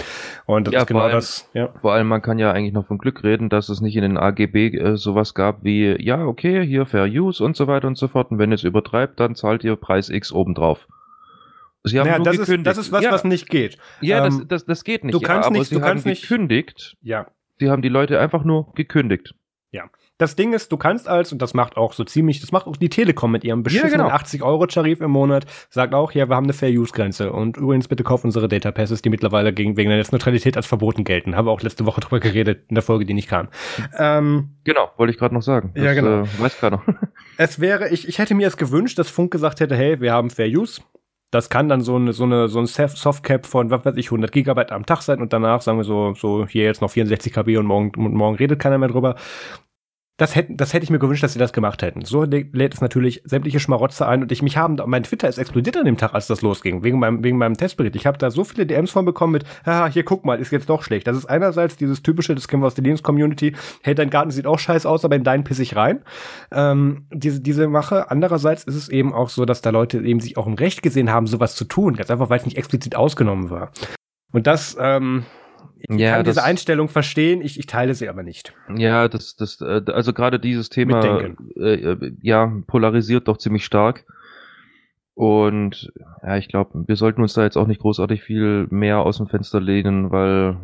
Und 0.46 0.68
das 0.68 0.74
Ja, 0.74 0.80
ist 0.80 0.86
genau 0.86 1.00
allem- 1.00 1.12
das, 1.12 1.48
ja. 1.52 1.68
Vor 1.80 1.92
allem, 1.92 2.06
man 2.06 2.22
kann 2.22 2.38
ja 2.38 2.52
eigentlich 2.52 2.72
noch 2.74 2.86
von 2.86 2.98
Glück 2.98 3.24
reden, 3.24 3.48
dass 3.48 3.68
es 3.68 3.80
nicht 3.80 3.96
in 3.96 4.02
den 4.02 4.16
AGB 4.16 4.68
äh, 4.68 4.96
sowas 4.96 5.34
gab 5.34 5.64
wie, 5.64 5.96
ja, 6.00 6.24
okay, 6.24 6.64
hier 6.64 6.86
Fair 6.86 7.06
Use 7.06 7.42
und 7.42 7.56
so 7.56 7.66
weiter 7.66 7.88
und 7.88 7.98
so 7.98 8.03
fort. 8.08 8.30
Und 8.30 8.38
wenn 8.38 8.50
ihr 8.50 8.56
es 8.56 8.64
übertreibt, 8.64 9.20
dann 9.20 9.34
zahlt 9.34 9.64
ihr 9.64 9.76
Preis 9.76 10.08
X 10.08 10.32
obendrauf. 10.32 10.86
Sie 11.84 11.98
haben 12.00 12.06
Naja, 12.06 12.18
nur 12.18 12.24
das, 12.24 12.34
ist, 12.36 12.40
gekündigt. 12.46 12.66
das 12.66 12.78
ist 12.78 12.92
was, 12.92 13.04
ja, 13.04 13.12
was 13.12 13.24
nicht 13.24 13.50
geht. 13.50 13.76
Ja, 14.00 14.24
ähm, 14.26 14.38
das, 14.40 14.48
das, 14.48 14.64
das 14.66 14.84
geht 14.84 15.04
nicht. 15.04 15.14
du 15.14 15.20
kannst 15.20 15.44
ja, 15.44 15.46
aber 15.50 15.58
nicht- 15.58 15.68
sie 15.68 15.74
du 15.74 15.80
haben 15.82 15.88
kannst 15.88 16.06
nicht- 16.06 16.22
gekündigt. 16.22 16.96
Ja. 17.02 17.26
Sie 17.58 17.70
haben 17.70 17.82
die 17.82 17.88
Leute 17.90 18.18
einfach 18.18 18.44
nur 18.44 18.72
gekündigt. 18.74 19.34
Das 20.18 20.36
Ding 20.36 20.52
ist, 20.52 20.70
du 20.70 20.76
kannst 20.76 21.08
als, 21.08 21.32
und 21.32 21.42
das 21.42 21.54
macht 21.54 21.76
auch 21.76 21.92
so 21.92 22.04
ziemlich, 22.04 22.40
das 22.40 22.52
macht 22.52 22.68
auch 22.68 22.76
die 22.76 22.88
Telekom 22.88 23.32
mit 23.32 23.42
ihrem 23.42 23.64
beschissenen 23.64 24.06
genau. 24.06 24.10
80-Euro-Tarif 24.10 25.00
im 25.00 25.10
Monat, 25.10 25.44
sagt 25.70 25.92
auch, 25.92 26.12
ja, 26.12 26.28
wir 26.28 26.36
haben 26.36 26.44
eine 26.44 26.52
Fair-Use-Grenze. 26.52 27.32
Und 27.32 27.56
übrigens, 27.56 27.88
bitte 27.88 28.04
kauft 28.04 28.24
unsere 28.24 28.46
Data 28.46 28.70
Passes, 28.70 29.02
die 29.02 29.10
mittlerweile 29.10 29.52
gegen, 29.52 29.76
wegen 29.76 29.88
der 29.90 29.98
Netzneutralität 29.98 30.56
als 30.56 30.66
verboten 30.66 31.02
gelten. 31.02 31.34
Haben 31.34 31.48
wir 31.48 31.50
auch 31.50 31.62
letzte 31.62 31.84
Woche 31.84 32.00
drüber 32.00 32.20
geredet, 32.20 32.64
in 32.68 32.76
der 32.76 32.82
Folge, 32.84 33.04
die 33.06 33.14
nicht 33.14 33.28
kam. 33.28 33.48
Ähm, 33.98 34.50
Genau, 34.62 34.90
wollte 34.96 35.12
ich 35.12 35.18
gerade 35.18 35.34
noch 35.34 35.42
sagen. 35.42 35.72
Das, 35.74 35.84
Ja, 35.84 35.94
genau. 35.94 36.22
Äh, 36.22 36.26
weiß 36.38 36.58
keiner. 36.60 36.80
es 37.36 37.58
wäre, 37.58 37.88
ich, 37.90 38.06
ich 38.08 38.18
hätte 38.18 38.34
mir 38.36 38.46
es 38.46 38.56
gewünscht, 38.56 38.98
dass 38.98 39.10
Funk 39.10 39.32
gesagt 39.32 39.58
hätte, 39.60 39.74
hey, 39.76 40.00
wir 40.00 40.12
haben 40.12 40.30
Fair 40.30 40.46
Use. 40.48 40.80
Das 41.32 41.50
kann 41.50 41.68
dann 41.68 41.80
so 41.80 41.96
eine, 41.96 42.12
so 42.12 42.22
eine, 42.22 42.46
so 42.46 42.60
ein 42.60 42.66
Soft- 42.66 42.96
Softcap 42.96 43.44
von, 43.44 43.68
was 43.68 43.84
weiß 43.84 43.96
ich, 43.96 44.06
100 44.06 44.30
Gigabyte 44.30 44.70
am 44.70 44.86
Tag 44.86 45.02
sein 45.02 45.20
und 45.20 45.32
danach 45.32 45.62
sagen 45.62 45.78
wir 45.78 45.84
so, 45.84 46.14
so 46.14 46.46
hier 46.46 46.62
jetzt 46.62 46.80
noch 46.80 46.90
64 46.92 47.32
KB 47.32 47.56
und 47.56 47.66
morgen, 47.66 47.90
und 47.96 48.14
morgen 48.14 48.36
redet 48.36 48.60
keiner 48.60 48.78
mehr 48.78 48.88
drüber. 48.88 49.16
Das 50.16 50.36
hätten, 50.36 50.56
das 50.56 50.72
hätte 50.72 50.84
ich 50.84 50.90
mir 50.90 51.00
gewünscht, 51.00 51.24
dass 51.24 51.32
sie 51.32 51.40
das 51.40 51.52
gemacht 51.52 51.82
hätten. 51.82 52.04
So 52.04 52.22
lä- 52.22 52.46
lädt 52.52 52.72
es 52.72 52.80
natürlich 52.80 53.22
sämtliche 53.24 53.58
Schmarotzer 53.58 54.06
ein 54.06 54.22
und 54.22 54.30
ich 54.30 54.42
mich 54.42 54.56
haben, 54.56 54.76
mein 54.86 55.02
Twitter 55.02 55.28
ist 55.28 55.38
explodiert 55.38 55.76
an 55.76 55.86
dem 55.86 55.96
Tag, 55.96 56.14
als 56.14 56.28
das 56.28 56.40
losging, 56.40 56.84
wegen 56.84 57.00
meinem, 57.00 57.24
wegen 57.24 57.36
meinem 57.36 57.56
Testbericht. 57.56 57.96
Ich 57.96 58.06
habe 58.06 58.16
da 58.16 58.30
so 58.30 58.44
viele 58.44 58.64
DMs 58.64 58.92
von 58.92 59.04
bekommen 59.04 59.32
mit, 59.32 59.44
haha, 59.66 59.88
hier 59.88 60.04
guck 60.04 60.24
mal, 60.24 60.38
ist 60.38 60.52
jetzt 60.52 60.68
doch 60.68 60.84
schlecht. 60.84 61.08
Das 61.08 61.16
ist 61.16 61.26
einerseits 61.26 61.76
dieses 61.76 62.00
typische, 62.04 62.36
das 62.36 62.46
kennen 62.46 62.62
wir 62.62 62.68
aus 62.68 62.76
der 62.76 62.84
Linux-Community, 62.84 63.56
hey, 63.82 63.96
dein 63.96 64.08
Garten 64.08 64.30
sieht 64.30 64.46
auch 64.46 64.60
scheiße 64.60 64.88
aus, 64.88 65.04
aber 65.04 65.16
in 65.16 65.24
deinen 65.24 65.42
piss 65.42 65.58
ich 65.58 65.74
rein. 65.74 66.04
Ähm, 66.52 67.08
diese, 67.12 67.40
diese 67.40 67.66
Mache. 67.66 68.08
Andererseits 68.12 68.62
ist 68.62 68.76
es 68.76 68.88
eben 68.88 69.12
auch 69.12 69.30
so, 69.30 69.44
dass 69.44 69.62
da 69.62 69.70
Leute 69.70 69.98
eben 69.98 70.20
sich 70.20 70.36
auch 70.36 70.46
im 70.46 70.54
Recht 70.54 70.82
gesehen 70.82 71.10
haben, 71.10 71.26
sowas 71.26 71.56
zu 71.56 71.64
tun, 71.64 71.96
ganz 71.96 72.08
einfach, 72.08 72.30
weil 72.30 72.38
es 72.38 72.44
nicht 72.44 72.56
explizit 72.56 72.94
ausgenommen 72.94 73.50
war. 73.50 73.72
Und 74.32 74.46
das, 74.46 74.76
ähm, 74.78 75.24
ich 75.78 75.96
Ja, 75.98 76.16
kann 76.16 76.24
das- 76.24 76.34
diese 76.34 76.44
Einstellung 76.44 76.88
verstehen, 76.88 77.40
ich, 77.42 77.58
ich 77.58 77.66
teile 77.66 77.94
sie 77.94 78.08
aber 78.08 78.22
nicht. 78.22 78.54
Ja, 78.76 79.08
das, 79.08 79.36
das, 79.36 79.60
äh, 79.60 79.82
also 79.86 80.12
gerade 80.12 80.38
dieses 80.40 80.68
Thema, 80.68 81.20
äh, 81.56 81.74
äh, 81.74 82.12
ja, 82.22 82.52
polarisiert 82.66 83.28
doch 83.28 83.36
ziemlich 83.38 83.64
stark. 83.64 84.04
Und 85.14 85.92
ja, 86.22 86.36
ich 86.38 86.48
glaube, 86.48 86.84
wir 86.88 86.96
sollten 86.96 87.22
uns 87.22 87.34
da 87.34 87.44
jetzt 87.44 87.56
auch 87.56 87.68
nicht 87.68 87.80
großartig 87.80 88.22
viel 88.22 88.66
mehr 88.70 88.98
aus 89.00 89.18
dem 89.18 89.28
Fenster 89.28 89.60
lehnen, 89.60 90.10
weil 90.10 90.56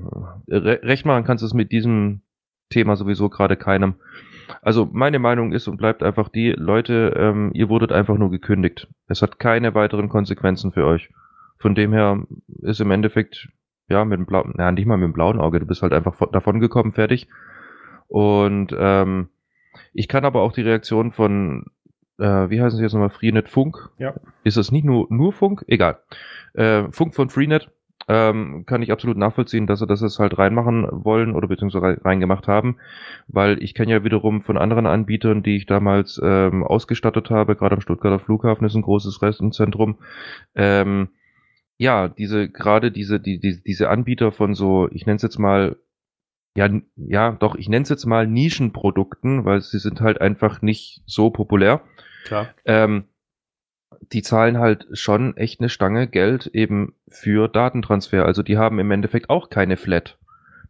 äh, 0.49 0.57
re 0.57 0.81
recht 0.83 1.07
machen 1.07 1.25
kannst 1.25 1.43
du 1.43 1.47
es 1.47 1.55
mit 1.55 1.71
diesem 1.71 2.23
Thema 2.69 2.97
sowieso 2.97 3.29
gerade 3.29 3.57
keinem. 3.57 3.95
Also 4.63 4.89
meine 4.91 5.21
Meinung 5.21 5.53
ist 5.53 5.69
und 5.69 5.77
bleibt 5.77 6.03
einfach 6.03 6.29
die, 6.29 6.51
Leute, 6.51 7.15
ähm, 7.17 7.53
ihr 7.55 7.69
wurdet 7.69 7.93
einfach 7.93 8.19
nur 8.19 8.31
gekündigt. 8.33 8.89
Es 9.07 9.23
hat 9.23 9.39
keine 9.39 9.75
weiteren 9.77 10.09
Konsequenzen 10.09 10.73
für 10.73 10.85
euch. 10.85 11.11
Von 11.59 11.77
dem 11.77 11.93
her 11.93 12.25
ist 12.63 12.81
im 12.81 12.91
Endeffekt, 12.91 13.49
ja, 13.91 14.05
mit 14.05 14.19
dem 14.19 14.27
blauen, 14.27 14.55
na, 14.57 14.73
nicht 14.73 14.87
mal 14.87 14.97
mit 14.97 15.09
dem 15.09 15.13
blauen 15.13 15.41
Auge, 15.41 15.61
du 15.61 15.67
bist 15.67 15.83
halt 15.83 15.93
einfach 15.93 16.15
von, 16.15 16.31
davon 16.33 16.61
gekommen, 16.61 16.93
fertig. 16.93 17.29
Und 18.09 18.75
ähm, 18.79 19.29
ich 19.93 20.09
kann 20.09 20.25
aber 20.25 20.41
auch 20.41 20.53
die 20.53 20.63
Reaktion 20.63 21.13
von, 21.13 21.67
äh, 22.19 22.49
wie 22.51 22.61
heißen 22.61 22.77
sie 22.77 22.83
jetzt 22.83 22.93
nochmal, 22.93 23.11
Freenet 23.11 23.49
Funk? 23.49 23.91
Ja. 23.99 24.15
Ist 24.45 24.57
das 24.57 24.73
nicht 24.73 24.85
nur, 24.85 25.07
nur 25.11 25.33
Funk? 25.33 25.65
Egal. 25.69 25.99
Äh, 26.55 26.85
Funk 26.91 27.15
von 27.15 27.29
Freenet 27.29 27.71
ähm, 28.09 28.65
kann 28.67 28.83
ich 28.83 28.91
absolut 28.91 29.17
nachvollziehen, 29.17 29.69
dass 29.69 29.79
sie 29.79 29.87
das 29.87 30.01
jetzt 30.01 30.19
halt 30.19 30.37
reinmachen 30.39 30.89
wollen 30.91 31.35
oder 31.35 31.47
beziehungsweise 31.47 31.85
rein- 31.85 32.01
reingemacht 32.03 32.49
haben, 32.49 32.79
weil 33.29 33.63
ich 33.63 33.75
kenne 33.75 33.93
ja 33.93 34.03
wiederum 34.03 34.43
von 34.43 34.59
anderen 34.59 34.87
Anbietern, 34.87 35.45
die 35.45 35.57
ich 35.57 35.67
damals 35.67 36.21
ähm, 36.25 36.65
ausgestattet 36.65 37.31
habe, 37.31 37.55
gerade 37.55 37.77
am 37.77 37.81
Stuttgarter 37.81 38.19
Flughafen 38.19 38.67
ist 38.67 38.75
ein 38.75 38.83
großes 38.83 39.23
Restenzentrum, 39.23 39.99
ähm, 40.57 41.11
ja, 41.81 42.09
diese, 42.09 42.51
gerade 42.51 42.93
diese, 42.93 43.19
die, 43.19 43.41
die, 43.41 43.63
diese 43.63 43.89
Anbieter 43.89 44.33
von 44.33 44.55
so, 44.55 44.91
ich 44.93 45.07
nenne 45.07 45.17
es 45.17 45.23
jetzt 45.23 45.39
mal, 45.39 45.77
ja, 46.55 46.69
ja, 46.97 47.33
doch, 47.33 47.55
ich 47.55 47.71
nenne 47.71 47.85
es 47.85 47.89
jetzt 47.89 48.05
mal 48.05 48.27
Nischenprodukten, 48.27 49.47
weil 49.47 49.63
sie 49.63 49.79
sind 49.79 50.03
halt 50.03 50.21
einfach 50.21 50.61
nicht 50.61 51.03
so 51.07 51.31
populär. 51.31 51.81
Klar. 52.25 52.49
Ähm, 52.67 53.05
die 54.13 54.21
zahlen 54.21 54.59
halt 54.59 54.89
schon 54.93 55.39
echt 55.39 55.61
eine 55.61 55.71
Stange 55.71 56.07
Geld 56.07 56.49
eben 56.49 56.93
für 57.09 57.49
Datentransfer. 57.49 58.27
Also 58.27 58.43
die 58.43 58.59
haben 58.59 58.79
im 58.79 58.91
Endeffekt 58.91 59.31
auch 59.31 59.49
keine 59.49 59.79
Flat. 59.79 60.19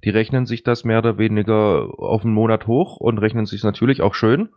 Die 0.04 0.10
rechnen 0.10 0.46
sich 0.46 0.62
das 0.62 0.84
mehr 0.84 1.00
oder 1.00 1.18
weniger 1.18 1.88
auf 1.98 2.24
einen 2.24 2.34
Monat 2.34 2.68
hoch 2.68 2.98
und 2.98 3.18
rechnen 3.18 3.46
sich 3.46 3.64
natürlich 3.64 4.00
auch 4.00 4.14
schön. 4.14 4.50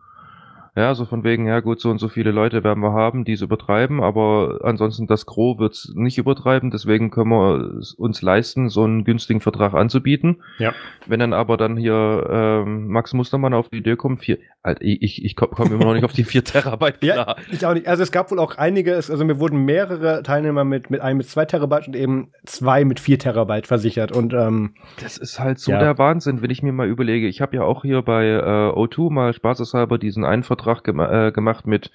Ja, 0.76 0.96
so 0.96 1.06
von 1.06 1.24
wegen, 1.24 1.46
ja 1.46 1.60
gut, 1.60 1.80
so 1.80 1.92
und 1.92 2.00
so 2.00 2.08
viele 2.10 2.32
Leute 2.32 2.64
werden 2.64 2.82
wir 2.82 2.94
haben, 2.94 3.26
die 3.26 3.34
es 3.34 3.42
übertreiben, 3.42 4.02
aber 4.02 4.62
ansonsten 4.64 5.06
das 5.06 5.28
Gros 5.28 5.60
wird's 5.60 5.92
nicht 5.96 6.18
übertreiben, 6.18 6.72
deswegen 6.72 7.12
können 7.12 7.30
wir 7.30 7.78
es 7.80 7.94
uns 7.94 8.24
leisten, 8.24 8.70
so 8.70 8.84
einen 8.84 9.04
günstigen 9.04 9.40
Vertrag 9.40 9.76
anzubieten. 9.76 10.42
Ja. 10.58 10.74
Wenn 11.06 11.20
dann 11.20 11.32
aber 11.34 11.58
dann 11.58 11.78
hier 11.78 12.28
ähm, 12.66 12.88
Max 12.88 13.14
Mustermann 13.14 13.54
auf 13.54 13.70
die 13.70 13.78
Idee 13.78 13.96
kommt, 13.98 14.22
vier, 14.22 14.40
halt, 14.64 14.80
ich, 14.82 15.04
ich, 15.04 15.24
ich 15.26 15.36
komme 15.36 15.52
komm 15.56 15.72
immer 15.74 15.86
noch 15.86 15.94
nicht 15.94 16.06
auf 16.06 16.14
die 16.14 16.24
vier 16.24 16.44
Terabyte 16.44 17.04
Ja, 17.04 17.14
klar. 17.24 17.36
ich 17.52 17.64
auch 17.68 17.76
nicht. 17.76 17.88
Also 17.88 18.02
es 18.02 18.12
gab 18.12 18.32
wohl 18.32 18.40
auch 18.40 18.58
einige, 18.58 18.94
es- 18.94 19.12
also 19.12 19.24
mir 19.26 19.40
wurden 19.40 19.66
mehrere 19.66 20.24
Teilnehmer 20.24 20.64
mit, 20.64 20.90
mit 20.90 21.02
einem 21.02 21.18
mit 21.18 21.28
zwei 21.30 21.46
Terabyte 21.46 21.86
und 21.88 21.96
eben 21.96 22.32
zwei 22.48 22.84
mit 22.84 23.00
vier 23.00 23.20
Terabyte 23.20 23.68
versichert. 23.68 24.12
Und 24.12 24.34
ähm, 24.34 24.74
Das 25.00 25.20
ist 25.20 25.40
halt 25.40 25.60
so 25.60 25.72
Ja. 25.72 25.78
der 25.78 26.00
Wahnsinn, 26.00 26.42
wenn 26.42 26.50
ich 26.50 26.64
mir 26.64 26.72
mal 26.74 26.88
überlege. 26.88 27.28
Ich 27.28 27.42
habe 27.42 27.58
ja 27.58 27.62
auch 27.62 27.84
hier 27.84 28.02
bei 28.02 28.26
äh, 28.26 28.40
O2 28.76 29.12
mal 29.12 29.34
spaßeshalber 29.34 30.00
diesen 30.00 30.26
einen 30.26 30.42
Vertrag 30.42 30.63
gema 30.84 31.28
äh, 31.28 31.32
gemacht 31.32 31.68
mit 31.68 31.92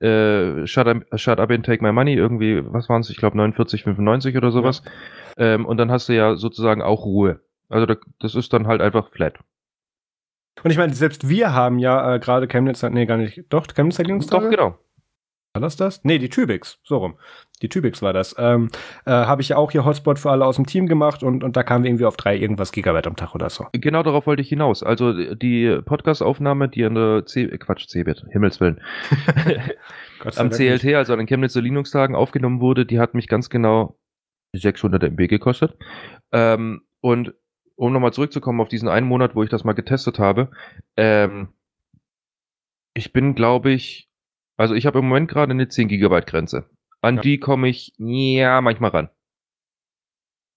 äh, 0.00 0.66
Shut, 0.66 0.86
up, 0.86 1.04
Shut 1.18 1.40
Up 1.40 1.50
and 1.50 1.64
Take 1.64 1.82
My 1.82 1.92
Money, 1.92 2.14
irgendwie, 2.14 2.62
was 2.64 2.88
waren 2.88 3.00
es, 3.00 3.10
ich 3.10 3.16
glaube 3.16 3.38
49,95 3.38 4.36
oder 4.36 4.50
sowas. 4.50 4.82
Ähm, 5.38 5.66
und 5.66 5.76
dann 5.78 5.90
hast 5.90 6.08
du 6.08 6.14
ja 6.14 6.36
sozusagen 6.36 6.82
auch 6.82 7.04
Ruhe. 7.04 7.40
Also 7.68 7.86
da, 7.86 7.96
das 8.20 8.34
ist 8.34 8.52
dann 8.52 8.66
halt 8.66 8.80
einfach 8.80 9.10
flat. 9.10 9.38
und 10.62 10.70
ich 10.70 10.78
meine, 10.78 10.94
selbst 10.94 11.28
wir 11.28 11.52
haben 11.52 11.78
ja 11.78 12.14
äh, 12.14 12.18
gerade 12.18 12.46
Chemnitz, 12.46 12.82
nee, 12.82 13.06
gar 13.06 13.16
nicht, 13.16 13.44
doch, 13.48 13.66
Chemnitzer 13.66 14.04
Linux-Tage? 14.04 14.44
Doch, 14.44 14.50
genau. 14.50 14.78
War 15.56 15.60
das 15.60 15.76
das? 15.76 16.04
Nee, 16.04 16.18
die 16.18 16.28
Tübix, 16.28 16.78
so 16.82 16.98
rum. 16.98 17.14
Die 17.62 17.70
Tübix 17.70 18.02
war 18.02 18.12
das. 18.12 18.34
Ähm, 18.38 18.68
äh, 19.06 19.10
Habe 19.10 19.40
ich 19.40 19.48
ja 19.48 19.56
auch 19.56 19.70
hier 19.70 19.86
Hotspot 19.86 20.18
für 20.18 20.30
alle 20.30 20.44
aus 20.44 20.56
dem 20.56 20.66
Team 20.66 20.86
gemacht 20.86 21.22
und, 21.22 21.42
und 21.42 21.56
da 21.56 21.62
kamen 21.62 21.82
wir 21.82 21.88
irgendwie 21.88 22.04
auf 22.04 22.18
drei 22.18 22.36
irgendwas 22.36 22.72
Gigabyte 22.72 23.06
am 23.06 23.16
Tag 23.16 23.34
oder 23.34 23.48
so. 23.48 23.64
Genau 23.72 24.02
darauf 24.02 24.26
wollte 24.26 24.42
ich 24.42 24.50
hinaus. 24.50 24.82
Also 24.82 25.34
die 25.34 25.80
Podcast-Aufnahme, 25.82 26.68
die 26.68 26.84
an 26.84 26.94
der 26.94 27.24
C 27.24 27.44
äh, 27.44 27.56
Quatsch, 27.56 27.88
Cebit, 27.88 28.26
Himmelswillen, 28.28 28.82
am 30.24 30.50
Dank 30.50 30.58
nicht. 30.58 30.82
CLT, 30.82 30.94
also 30.94 31.14
an 31.14 31.20
den 31.20 31.26
Chemnitzer 31.26 31.62
Linux-Tagen 31.62 32.14
aufgenommen 32.14 32.60
wurde, 32.60 32.84
die 32.84 33.00
hat 33.00 33.14
mich 33.14 33.26
ganz 33.26 33.48
genau 33.48 33.96
600 34.52 35.04
MB 35.04 35.26
gekostet. 35.26 35.74
Ähm, 36.32 36.82
und 37.00 37.32
um 37.76 37.94
nochmal 37.94 38.12
zurückzukommen 38.12 38.60
auf 38.60 38.68
diesen 38.68 38.90
einen 38.90 39.06
Monat, 39.06 39.34
wo 39.34 39.42
ich 39.42 39.48
das 39.48 39.64
mal 39.64 39.72
getestet 39.72 40.18
habe, 40.18 40.50
ähm, 40.98 41.48
ich 42.92 43.14
bin, 43.14 43.34
glaube 43.34 43.70
ich, 43.70 44.10
also 44.56 44.74
ich 44.74 44.86
habe 44.86 44.98
im 44.98 45.08
Moment 45.08 45.28
gerade 45.28 45.52
eine 45.52 45.68
10 45.68 45.88
Gigabyte 45.88 46.26
Grenze. 46.26 46.68
An 47.02 47.16
Ja. 47.16 47.22
die 47.22 47.38
komme 47.38 47.68
ich, 47.68 47.92
ja, 47.98 48.60
manchmal 48.60 48.90
ran. 48.90 49.10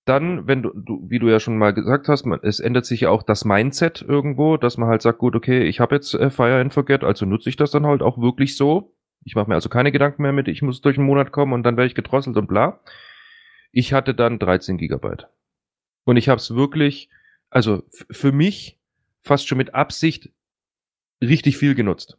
Dann, 0.05 0.47
wenn 0.47 0.63
du, 0.63 0.71
du, 0.73 1.05
wie 1.07 1.19
du 1.19 1.27
ja 1.29 1.39
schon 1.39 1.57
mal 1.57 1.73
gesagt 1.73 2.07
hast, 2.07 2.25
man, 2.25 2.39
es 2.41 2.59
ändert 2.59 2.85
sich 2.85 3.01
ja 3.01 3.09
auch 3.09 3.21
das 3.21 3.45
Mindset 3.45 4.01
irgendwo, 4.01 4.57
dass 4.57 4.77
man 4.77 4.89
halt 4.89 5.01
sagt, 5.03 5.19
gut, 5.19 5.35
okay, 5.35 5.63
ich 5.63 5.79
habe 5.79 5.95
jetzt 5.95 6.13
äh, 6.15 6.31
Fire 6.31 6.59
and 6.59 6.73
Forget, 6.73 7.03
also 7.03 7.25
nutze 7.25 7.49
ich 7.49 7.57
das 7.57 7.71
dann 7.71 7.85
halt 7.85 8.01
auch 8.01 8.17
wirklich 8.17 8.57
so. 8.57 8.95
Ich 9.23 9.35
mache 9.35 9.49
mir 9.49 9.55
also 9.55 9.69
keine 9.69 9.91
Gedanken 9.91 10.23
mehr 10.23 10.31
mit, 10.31 10.47
ich 10.47 10.61
muss 10.61 10.81
durch 10.81 10.97
einen 10.97 11.05
Monat 11.05 11.31
kommen 11.31 11.53
und 11.53 11.63
dann 11.63 11.77
werde 11.77 11.87
ich 11.87 11.95
gedrosselt 11.95 12.37
und 12.37 12.47
bla. 12.47 12.79
Ich 13.71 13.93
hatte 13.93 14.15
dann 14.15 14.39
13 14.39 14.77
Gigabyte. 14.77 15.27
Und 16.05 16.17
ich 16.17 16.29
habe 16.29 16.39
es 16.39 16.55
wirklich, 16.55 17.09
also 17.51 17.83
für 18.09 18.31
mich 18.31 18.79
fast 19.21 19.47
schon 19.47 19.59
mit 19.59 19.75
Absicht 19.75 20.31
richtig 21.21 21.57
viel 21.57 21.75
genutzt. 21.75 22.17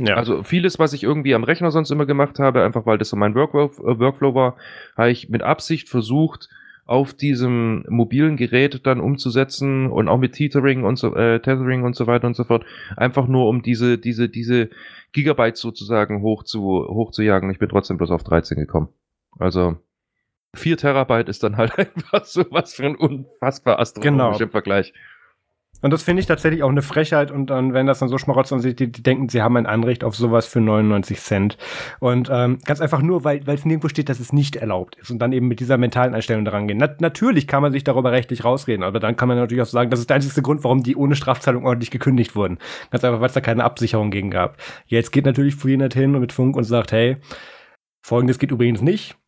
Ja. 0.00 0.16
Also 0.16 0.42
vieles, 0.42 0.78
was 0.78 0.92
ich 0.92 1.04
irgendwie 1.04 1.34
am 1.34 1.44
Rechner 1.44 1.70
sonst 1.70 1.90
immer 1.90 2.06
gemacht 2.06 2.38
habe, 2.38 2.64
einfach 2.64 2.84
weil 2.84 2.98
das 2.98 3.10
so 3.10 3.16
mein 3.16 3.34
Workflow, 3.34 3.66
äh, 3.66 3.98
Workflow 3.98 4.34
war, 4.34 4.56
habe 4.96 5.10
ich 5.10 5.28
mit 5.28 5.42
Absicht 5.42 5.88
versucht, 5.88 6.48
auf 6.86 7.14
diesem 7.14 7.84
mobilen 7.88 8.36
Gerät 8.36 8.86
dann 8.86 9.00
umzusetzen 9.00 9.90
und 9.90 10.08
auch 10.08 10.18
mit 10.18 10.34
Tethering 10.34 10.84
und 10.84 10.96
so, 10.96 11.14
äh, 11.14 11.40
Tethering 11.40 11.82
und 11.82 11.96
so 11.96 12.06
weiter 12.06 12.26
und 12.26 12.34
so 12.34 12.44
fort. 12.44 12.66
Einfach 12.96 13.26
nur 13.26 13.48
um 13.48 13.62
diese, 13.62 13.96
diese, 13.96 14.28
diese 14.28 14.68
Gigabytes 15.12 15.60
sozusagen 15.60 16.20
hoch 16.20 16.42
zu, 16.42 16.60
hoch 16.60 17.10
zu 17.10 17.22
jagen. 17.22 17.50
Ich 17.50 17.58
bin 17.58 17.70
trotzdem 17.70 17.96
bloß 17.96 18.10
auf 18.10 18.24
13 18.24 18.58
gekommen. 18.58 18.88
Also 19.38 19.78
4 20.54 20.76
Terabyte 20.76 21.28
ist 21.28 21.42
dann 21.42 21.56
halt 21.56 21.72
einfach 21.78 22.24
so 22.26 22.44
was 22.50 22.74
für 22.74 22.84
ein 22.84 22.96
unfassbar 22.96 23.78
astronomischer 23.78 24.40
genau. 24.40 24.50
Vergleich. 24.50 24.92
Und 25.84 25.92
das 25.92 26.02
finde 26.02 26.20
ich 26.20 26.26
tatsächlich 26.26 26.62
auch 26.62 26.70
eine 26.70 26.80
Frechheit. 26.80 27.30
Und 27.30 27.50
dann, 27.50 27.74
wenn 27.74 27.86
das 27.86 27.98
dann 27.98 28.08
so 28.08 28.16
Schmarotzer 28.16 28.56
und 28.56 28.64
die, 28.64 28.74
die 28.74 29.02
denken, 29.02 29.28
sie 29.28 29.42
haben 29.42 29.54
ein 29.58 29.66
Anrecht 29.66 30.02
auf 30.02 30.16
sowas 30.16 30.46
für 30.46 30.62
99 30.62 31.20
Cent. 31.20 31.58
Und 32.00 32.30
ähm, 32.32 32.58
ganz 32.64 32.80
einfach 32.80 33.02
nur, 33.02 33.22
weil 33.24 33.42
es 33.46 33.66
nirgendwo 33.66 33.90
steht, 33.90 34.08
dass 34.08 34.18
es 34.18 34.32
nicht 34.32 34.56
erlaubt 34.56 34.96
ist. 34.96 35.10
Und 35.10 35.18
dann 35.18 35.34
eben 35.34 35.46
mit 35.46 35.60
dieser 35.60 35.76
mentalen 35.76 36.14
Einstellung 36.14 36.46
daran 36.46 36.68
gehen. 36.68 36.78
Na, 36.78 36.88
natürlich 37.00 37.46
kann 37.46 37.60
man 37.60 37.70
sich 37.70 37.84
darüber 37.84 38.12
rechtlich 38.12 38.44
rausreden, 38.44 38.82
aber 38.82 38.98
dann 38.98 39.16
kann 39.16 39.28
man 39.28 39.36
natürlich 39.36 39.60
auch 39.60 39.66
sagen, 39.66 39.90
das 39.90 40.00
ist 40.00 40.08
der 40.08 40.16
einzige 40.16 40.40
Grund, 40.40 40.64
warum 40.64 40.82
die 40.82 40.96
ohne 40.96 41.16
Strafzahlung 41.16 41.66
ordentlich 41.66 41.90
gekündigt 41.90 42.34
wurden. 42.34 42.56
Ganz 42.90 43.04
einfach, 43.04 43.20
weil 43.20 43.28
es 43.28 43.34
da 43.34 43.42
keine 43.42 43.62
Absicherung 43.62 44.10
gegen 44.10 44.30
gab. 44.30 44.56
Jetzt 44.86 45.12
geht 45.12 45.26
natürlich 45.26 45.54
Freenet 45.54 45.92
hin 45.92 46.14
und 46.14 46.22
mit 46.22 46.32
Funk 46.32 46.56
und 46.56 46.64
sagt, 46.64 46.92
hey, 46.92 47.18
folgendes 48.00 48.38
geht 48.38 48.52
übrigens 48.52 48.80
nicht 48.80 49.18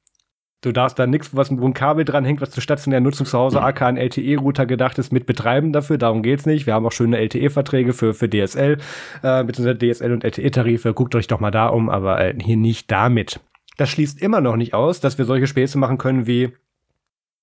Du 0.67 0.73
darfst 0.73 0.99
da 0.99 1.07
nichts, 1.07 1.31
was 1.33 1.57
wo 1.57 1.65
ein 1.65 1.75
Kabel 1.75 2.05
dran 2.05 2.25
hängt, 2.25 2.41
was 2.41 2.51
zur 2.51 2.61
stationären 2.61 3.05
Nutzung 3.05 3.25
zu 3.25 3.39
Hause, 3.39 3.63
AK 3.63 3.83
ein 3.83 3.97
LTE-Router 3.97 4.67
gedacht 4.67 4.99
ist, 4.99 5.13
mit 5.13 5.25
betreiben 5.25 5.73
dafür. 5.73 5.97
Darum 5.97 6.25
geht's 6.25 6.45
nicht. 6.45 6.67
Wir 6.67 6.75
haben 6.75 6.85
auch 6.85 6.91
schöne 6.91 7.19
LTE-Verträge 7.19 7.93
für, 7.93 8.15
für 8.15 8.29
DSL, 8.29 8.79
äh, 9.23 9.45
beziehungsweise 9.45 9.79
DSL 9.79 10.13
und 10.13 10.25
LTE-Tarife. 10.25 10.93
Guckt 10.93 11.15
euch 11.15 11.29
doch 11.29 11.39
mal 11.39 11.53
da 11.53 11.69
um, 11.69 11.89
aber 11.89 12.21
äh, 12.21 12.35
hier 12.43 12.57
nicht 12.57 12.91
damit. 12.91 13.39
Das 13.77 13.91
schließt 13.91 14.21
immer 14.21 14.41
noch 14.41 14.57
nicht 14.57 14.75
aus, 14.75 14.99
dass 14.99 15.19
wir 15.19 15.25
solche 15.25 15.47
Späße 15.47 15.79
machen 15.79 15.99
können 15.99 16.27
wie 16.27 16.53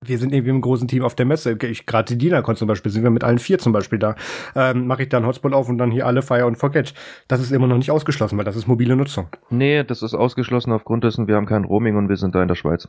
wir 0.07 0.17
sind 0.17 0.33
irgendwie 0.33 0.51
im 0.51 0.61
großen 0.61 0.87
Team 0.87 1.03
auf 1.03 1.15
der 1.15 1.25
Messe. 1.25 1.57
Ich, 1.63 1.85
gerade 1.85 2.13
die 2.13 2.17
DINACON 2.17 2.55
zum 2.55 2.67
Beispiel, 2.67 2.91
sind 2.91 3.03
wir 3.03 3.09
mit 3.09 3.23
allen 3.23 3.39
vier 3.39 3.59
zum 3.59 3.73
Beispiel 3.73 3.99
da. 3.99 4.15
Ähm, 4.55 4.87
Mache 4.87 5.03
ich 5.03 5.09
da 5.09 5.17
einen 5.17 5.25
Hotspot 5.25 5.53
auf 5.53 5.69
und 5.69 5.77
dann 5.77 5.91
hier 5.91 6.05
alle 6.05 6.21
Fire 6.21 6.45
und 6.45 6.57
Forget. 6.57 6.93
Das 7.27 7.39
ist 7.39 7.51
immer 7.51 7.67
noch 7.67 7.77
nicht 7.77 7.91
ausgeschlossen, 7.91 8.37
weil 8.37 8.45
das 8.45 8.55
ist 8.55 8.67
mobile 8.67 8.95
Nutzung. 8.95 9.27
Nee, 9.49 9.83
das 9.83 10.01
ist 10.01 10.13
ausgeschlossen 10.13 10.71
aufgrund 10.71 11.03
dessen, 11.03 11.27
wir 11.27 11.35
haben 11.35 11.45
kein 11.45 11.63
Roaming 11.65 11.95
und 11.95 12.09
wir 12.09 12.17
sind 12.17 12.35
da 12.35 12.41
in 12.41 12.47
der 12.47 12.55
Schweiz. 12.55 12.87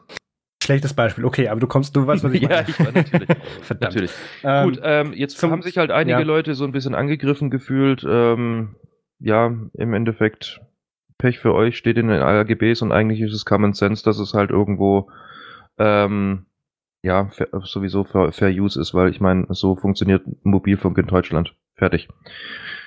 Schlechtes 0.62 0.94
Beispiel, 0.94 1.26
okay, 1.26 1.48
aber 1.48 1.60
du 1.60 1.66
kommst, 1.66 1.94
du 1.94 2.06
weißt, 2.06 2.24
was 2.24 2.32
ich 2.32 2.42
meine. 2.48 2.54
ja, 2.54 2.64
ich 2.66 2.78
war 2.78 2.92
natürlich. 2.92 3.28
Verdammt. 3.62 3.94
Natürlich. 3.94 4.10
Ähm, 4.42 4.64
Gut, 4.64 4.80
ähm, 4.82 5.12
jetzt 5.12 5.36
zum, 5.36 5.50
haben 5.50 5.62
sich 5.62 5.76
halt 5.76 5.90
einige 5.90 6.20
ja. 6.20 6.24
Leute 6.24 6.54
so 6.54 6.64
ein 6.64 6.72
bisschen 6.72 6.94
angegriffen 6.94 7.50
gefühlt. 7.50 8.04
Ähm, 8.08 8.76
ja, 9.18 9.52
im 9.74 9.94
Endeffekt 9.94 10.60
Pech 11.18 11.38
für 11.38 11.54
euch, 11.54 11.76
steht 11.76 11.98
in 11.98 12.08
den 12.08 12.20
AGBs 12.20 12.82
und 12.82 12.92
eigentlich 12.92 13.20
ist 13.20 13.34
es 13.34 13.44
Common 13.44 13.72
Sense, 13.72 14.02
dass 14.04 14.18
es 14.18 14.34
halt 14.34 14.50
irgendwo 14.50 15.10
ähm, 15.78 16.46
ja, 17.04 17.30
sowieso 17.64 18.04
Fair, 18.04 18.32
Fair 18.32 18.48
Use 18.48 18.80
ist, 18.80 18.94
weil 18.94 19.10
ich 19.10 19.20
meine, 19.20 19.46
so 19.50 19.76
funktioniert 19.76 20.24
Mobilfunk 20.42 20.96
in 20.96 21.06
Deutschland. 21.06 21.54
Fertig. 21.76 22.08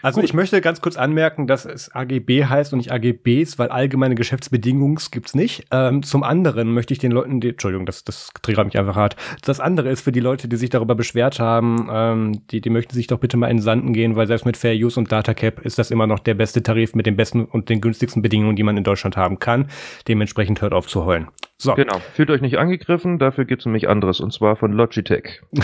Also 0.01 0.21
Gut. 0.21 0.29
ich 0.29 0.33
möchte 0.33 0.61
ganz 0.61 0.79
kurz 0.79 0.95
anmerken, 0.95 1.47
dass 1.47 1.65
es 1.65 1.93
AGB 1.93 2.45
heißt 2.45 2.71
und 2.71 2.77
nicht 2.77 2.91
AGBs, 2.91 3.59
weil 3.59 3.69
allgemeine 3.69 4.15
Geschäftsbedingungen 4.15 4.97
gibt's 5.11 5.35
nicht. 5.35 5.65
Ähm, 5.71 6.03
zum 6.03 6.23
anderen 6.23 6.71
möchte 6.73 6.93
ich 6.93 6.99
den 6.99 7.11
Leuten, 7.11 7.41
die, 7.41 7.49
Entschuldigung, 7.49 7.85
das, 7.85 8.03
das 8.03 8.29
triggert 8.41 8.65
mich 8.65 8.77
einfach 8.77 8.95
hart. 8.95 9.15
Das 9.43 9.59
andere 9.59 9.89
ist 9.89 10.01
für 10.01 10.11
die 10.11 10.19
Leute, 10.19 10.47
die 10.47 10.55
sich 10.55 10.69
darüber 10.69 10.95
beschwert 10.95 11.39
haben, 11.39 11.89
ähm, 11.91 12.41
die, 12.51 12.61
die 12.61 12.69
möchten 12.69 12.93
sich 12.93 13.07
doch 13.07 13.19
bitte 13.19 13.37
mal 13.37 13.47
in 13.47 13.57
den 13.57 13.63
Sanden 13.63 13.91
gehen, 13.91 14.15
weil 14.15 14.27
selbst 14.27 14.45
mit 14.45 14.55
Fair 14.55 14.75
Use 14.75 14.99
und 14.99 15.11
Data 15.11 15.33
Cap 15.33 15.59
ist 15.61 15.79
das 15.79 15.91
immer 15.91 16.07
noch 16.07 16.19
der 16.19 16.35
beste 16.35 16.63
Tarif 16.63 16.95
mit 16.95 17.05
den 17.05 17.17
besten 17.17 17.45
und 17.45 17.69
den 17.69 17.81
günstigsten 17.81 18.21
Bedingungen, 18.21 18.55
die 18.55 18.63
man 18.63 18.77
in 18.77 18.83
Deutschland 18.83 19.17
haben 19.17 19.39
kann. 19.39 19.67
Dementsprechend 20.07 20.61
hört 20.61 20.73
auf 20.73 20.87
zu 20.87 21.05
heulen. 21.05 21.27
So. 21.57 21.73
Genau. 21.73 21.99
Fühlt 22.13 22.29
euch 22.29 22.41
nicht 22.41 22.59
angegriffen, 22.59 23.17
dafür 23.17 23.45
gibt's 23.45 23.65
nämlich 23.65 23.89
anderes 23.89 24.19
und 24.19 24.31
zwar 24.31 24.55
von 24.55 24.71
Logitech. 24.71 25.41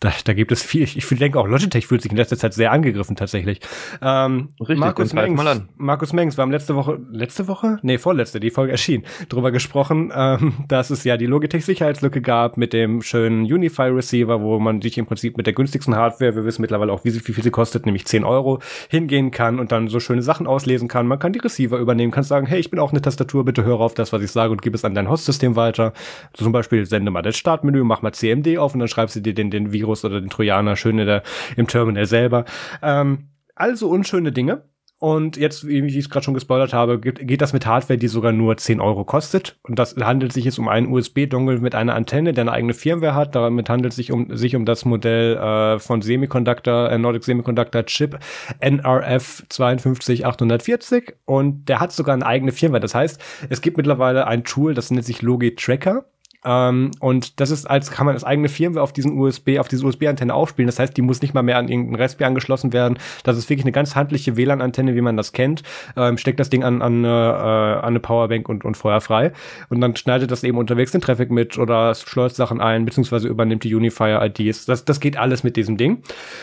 Da, 0.00 0.12
da 0.24 0.34
gibt 0.34 0.52
es 0.52 0.62
viel. 0.62 0.82
Ich, 0.82 0.98
ich 0.98 1.08
denke 1.18 1.40
auch, 1.40 1.46
Logitech 1.46 1.86
fühlt 1.86 2.02
sich 2.02 2.10
in 2.10 2.18
letzter 2.18 2.36
Zeit 2.36 2.52
sehr 2.52 2.70
angegriffen 2.70 3.16
tatsächlich. 3.16 3.60
Ähm, 4.02 4.50
Richtig, 4.60 4.76
Markus 4.76 5.14
Mengs, 5.14 5.36
mal 5.42 5.48
an. 5.48 5.70
Markus 5.78 6.12
Mengs, 6.12 6.36
wir 6.36 6.42
haben 6.42 6.50
letzte 6.50 6.76
Woche, 6.76 7.00
letzte 7.10 7.48
Woche? 7.48 7.78
Nee, 7.80 7.96
vorletzte, 7.96 8.38
die 8.38 8.50
Folge 8.50 8.72
erschien, 8.72 9.04
drüber 9.30 9.52
gesprochen, 9.52 10.12
ähm, 10.14 10.52
dass 10.68 10.90
es 10.90 11.04
ja 11.04 11.16
die 11.16 11.24
Logitech-Sicherheitslücke 11.24 12.20
gab 12.20 12.58
mit 12.58 12.74
dem 12.74 13.00
schönen 13.00 13.44
Unify-Receiver, 13.44 14.42
wo 14.42 14.58
man 14.58 14.82
sich 14.82 14.98
im 14.98 15.06
Prinzip 15.06 15.38
mit 15.38 15.46
der 15.46 15.54
günstigsten 15.54 15.96
Hardware, 15.96 16.36
wir 16.36 16.44
wissen 16.44 16.60
mittlerweile 16.60 16.92
auch, 16.92 17.02
wie, 17.06 17.14
wie 17.14 17.32
viel 17.32 17.42
sie 17.42 17.50
kostet, 17.50 17.86
nämlich 17.86 18.04
10 18.04 18.22
Euro, 18.24 18.60
hingehen 18.90 19.30
kann 19.30 19.58
und 19.58 19.72
dann 19.72 19.88
so 19.88 19.98
schöne 19.98 20.20
Sachen 20.20 20.46
auslesen 20.46 20.88
kann. 20.88 21.06
Man 21.06 21.18
kann 21.18 21.32
die 21.32 21.38
Receiver 21.38 21.78
übernehmen, 21.78 22.12
kann 22.12 22.22
sagen, 22.22 22.46
hey, 22.46 22.60
ich 22.60 22.70
bin 22.70 22.80
auch 22.80 22.90
eine 22.90 23.00
Tastatur, 23.00 23.46
bitte 23.46 23.64
höre 23.64 23.80
auf 23.80 23.94
das, 23.94 24.12
was 24.12 24.20
ich 24.20 24.30
sage 24.30 24.52
und 24.52 24.60
gib 24.60 24.74
es 24.74 24.84
an 24.84 24.94
dein 24.94 25.08
Host-System 25.08 25.56
weiter. 25.56 25.94
zum 26.34 26.52
Beispiel 26.52 26.84
sende 26.84 27.10
mal 27.10 27.22
das 27.22 27.38
Startmenü, 27.38 27.82
mach 27.82 28.02
mal 28.02 28.12
CMD 28.12 28.58
auf 28.58 28.74
und 28.74 28.80
dann 28.80 28.88
schreibst 28.88 29.16
du 29.16 29.20
dir 29.20 29.32
den, 29.32 29.50
den 29.50 29.72
Virus 29.72 29.85
oder 29.86 30.20
den 30.20 30.30
Trojaner 30.30 30.76
schön 30.76 30.98
in 30.98 31.06
der, 31.06 31.22
im 31.56 31.66
Terminal 31.66 32.06
selber. 32.06 32.44
Ähm, 32.82 33.28
also 33.54 33.88
unschöne 33.88 34.32
Dinge. 34.32 34.62
Und 34.98 35.36
jetzt, 35.36 35.68
wie 35.68 35.84
ich 35.84 35.96
es 35.96 36.08
gerade 36.08 36.24
schon 36.24 36.32
gespoilert 36.32 36.72
habe, 36.72 36.98
geht, 36.98 37.26
geht, 37.28 37.42
das 37.42 37.52
mit 37.52 37.66
Hardware, 37.66 37.98
die 37.98 38.08
sogar 38.08 38.32
nur 38.32 38.56
10 38.56 38.80
Euro 38.80 39.04
kostet. 39.04 39.58
Und 39.62 39.78
das 39.78 39.94
handelt 39.96 40.32
sich 40.32 40.46
jetzt 40.46 40.58
um 40.58 40.68
einen 40.68 40.90
USB-Dongle 40.90 41.58
mit 41.58 41.74
einer 41.74 41.94
Antenne, 41.94 42.32
der 42.32 42.42
eine 42.42 42.52
eigene 42.52 42.72
Firmware 42.72 43.14
hat. 43.14 43.34
Damit 43.34 43.68
handelt 43.68 43.92
es 43.92 43.96
sich 43.96 44.10
um, 44.10 44.34
sich 44.34 44.56
um 44.56 44.64
das 44.64 44.86
Modell 44.86 45.36
äh, 45.36 45.78
von 45.80 46.00
Semiconductor, 46.00 46.90
äh, 46.90 46.96
Nordic 46.96 47.24
Semiconductor 47.24 47.84
Chip 47.84 48.18
NRF 48.60 49.44
52840. 49.50 51.16
Und 51.26 51.68
der 51.68 51.80
hat 51.80 51.92
sogar 51.92 52.14
eine 52.14 52.24
eigene 52.24 52.52
Firmware. 52.52 52.80
Das 52.80 52.94
heißt, 52.94 53.20
es 53.50 53.60
gibt 53.60 53.76
mittlerweile 53.76 54.26
ein 54.26 54.44
Tool, 54.44 54.72
das 54.72 54.90
nennt 54.90 55.04
sich 55.04 55.20
Logi 55.20 55.54
Tracker. 55.56 56.06
Ähm, 56.46 56.92
und 57.00 57.40
das 57.40 57.50
ist 57.50 57.68
als 57.68 57.90
kann 57.90 58.06
man 58.06 58.14
als 58.14 58.24
eigene 58.24 58.48
Firmware 58.48 58.82
auf 58.82 58.92
diesen 58.92 59.18
USB, 59.18 59.58
auf 59.58 59.68
diese 59.68 59.84
USB-Antenne 59.84 60.32
aufspielen. 60.32 60.66
Das 60.66 60.78
heißt, 60.78 60.96
die 60.96 61.02
muss 61.02 61.20
nicht 61.20 61.34
mal 61.34 61.42
mehr 61.42 61.58
an 61.58 61.68
irgendeinen 61.68 62.00
Raspberry 62.00 62.28
angeschlossen 62.28 62.72
werden. 62.72 62.98
Das 63.24 63.36
ist 63.36 63.50
wirklich 63.50 63.64
eine 63.64 63.72
ganz 63.72 63.96
handliche 63.96 64.36
WLAN-Antenne, 64.36 64.94
wie 64.94 65.00
man 65.00 65.16
das 65.16 65.32
kennt. 65.32 65.62
Ähm, 65.96 66.16
steckt 66.18 66.38
das 66.40 66.48
Ding 66.48 66.62
an, 66.62 66.80
an, 66.80 67.04
äh, 67.04 67.08
an 67.08 67.84
eine 67.84 68.00
Powerbank 68.00 68.48
und, 68.48 68.64
und 68.64 68.76
feuerfrei. 68.76 69.32
Und 69.68 69.80
dann 69.80 69.96
schneidet 69.96 70.30
das 70.30 70.44
eben 70.44 70.58
unterwegs 70.58 70.92
den 70.92 71.00
Traffic 71.00 71.30
mit 71.30 71.58
oder 71.58 71.94
schleust 71.94 72.36
Sachen 72.36 72.60
ein, 72.60 72.84
beziehungsweise 72.84 73.28
übernimmt 73.28 73.64
die 73.64 73.74
Unifier-IDs. 73.74 74.66
Das, 74.66 74.84
das 74.84 75.00
geht 75.00 75.16
alles 75.16 75.42
mit 75.42 75.56
diesem 75.56 75.76
Ding. 75.76 76.02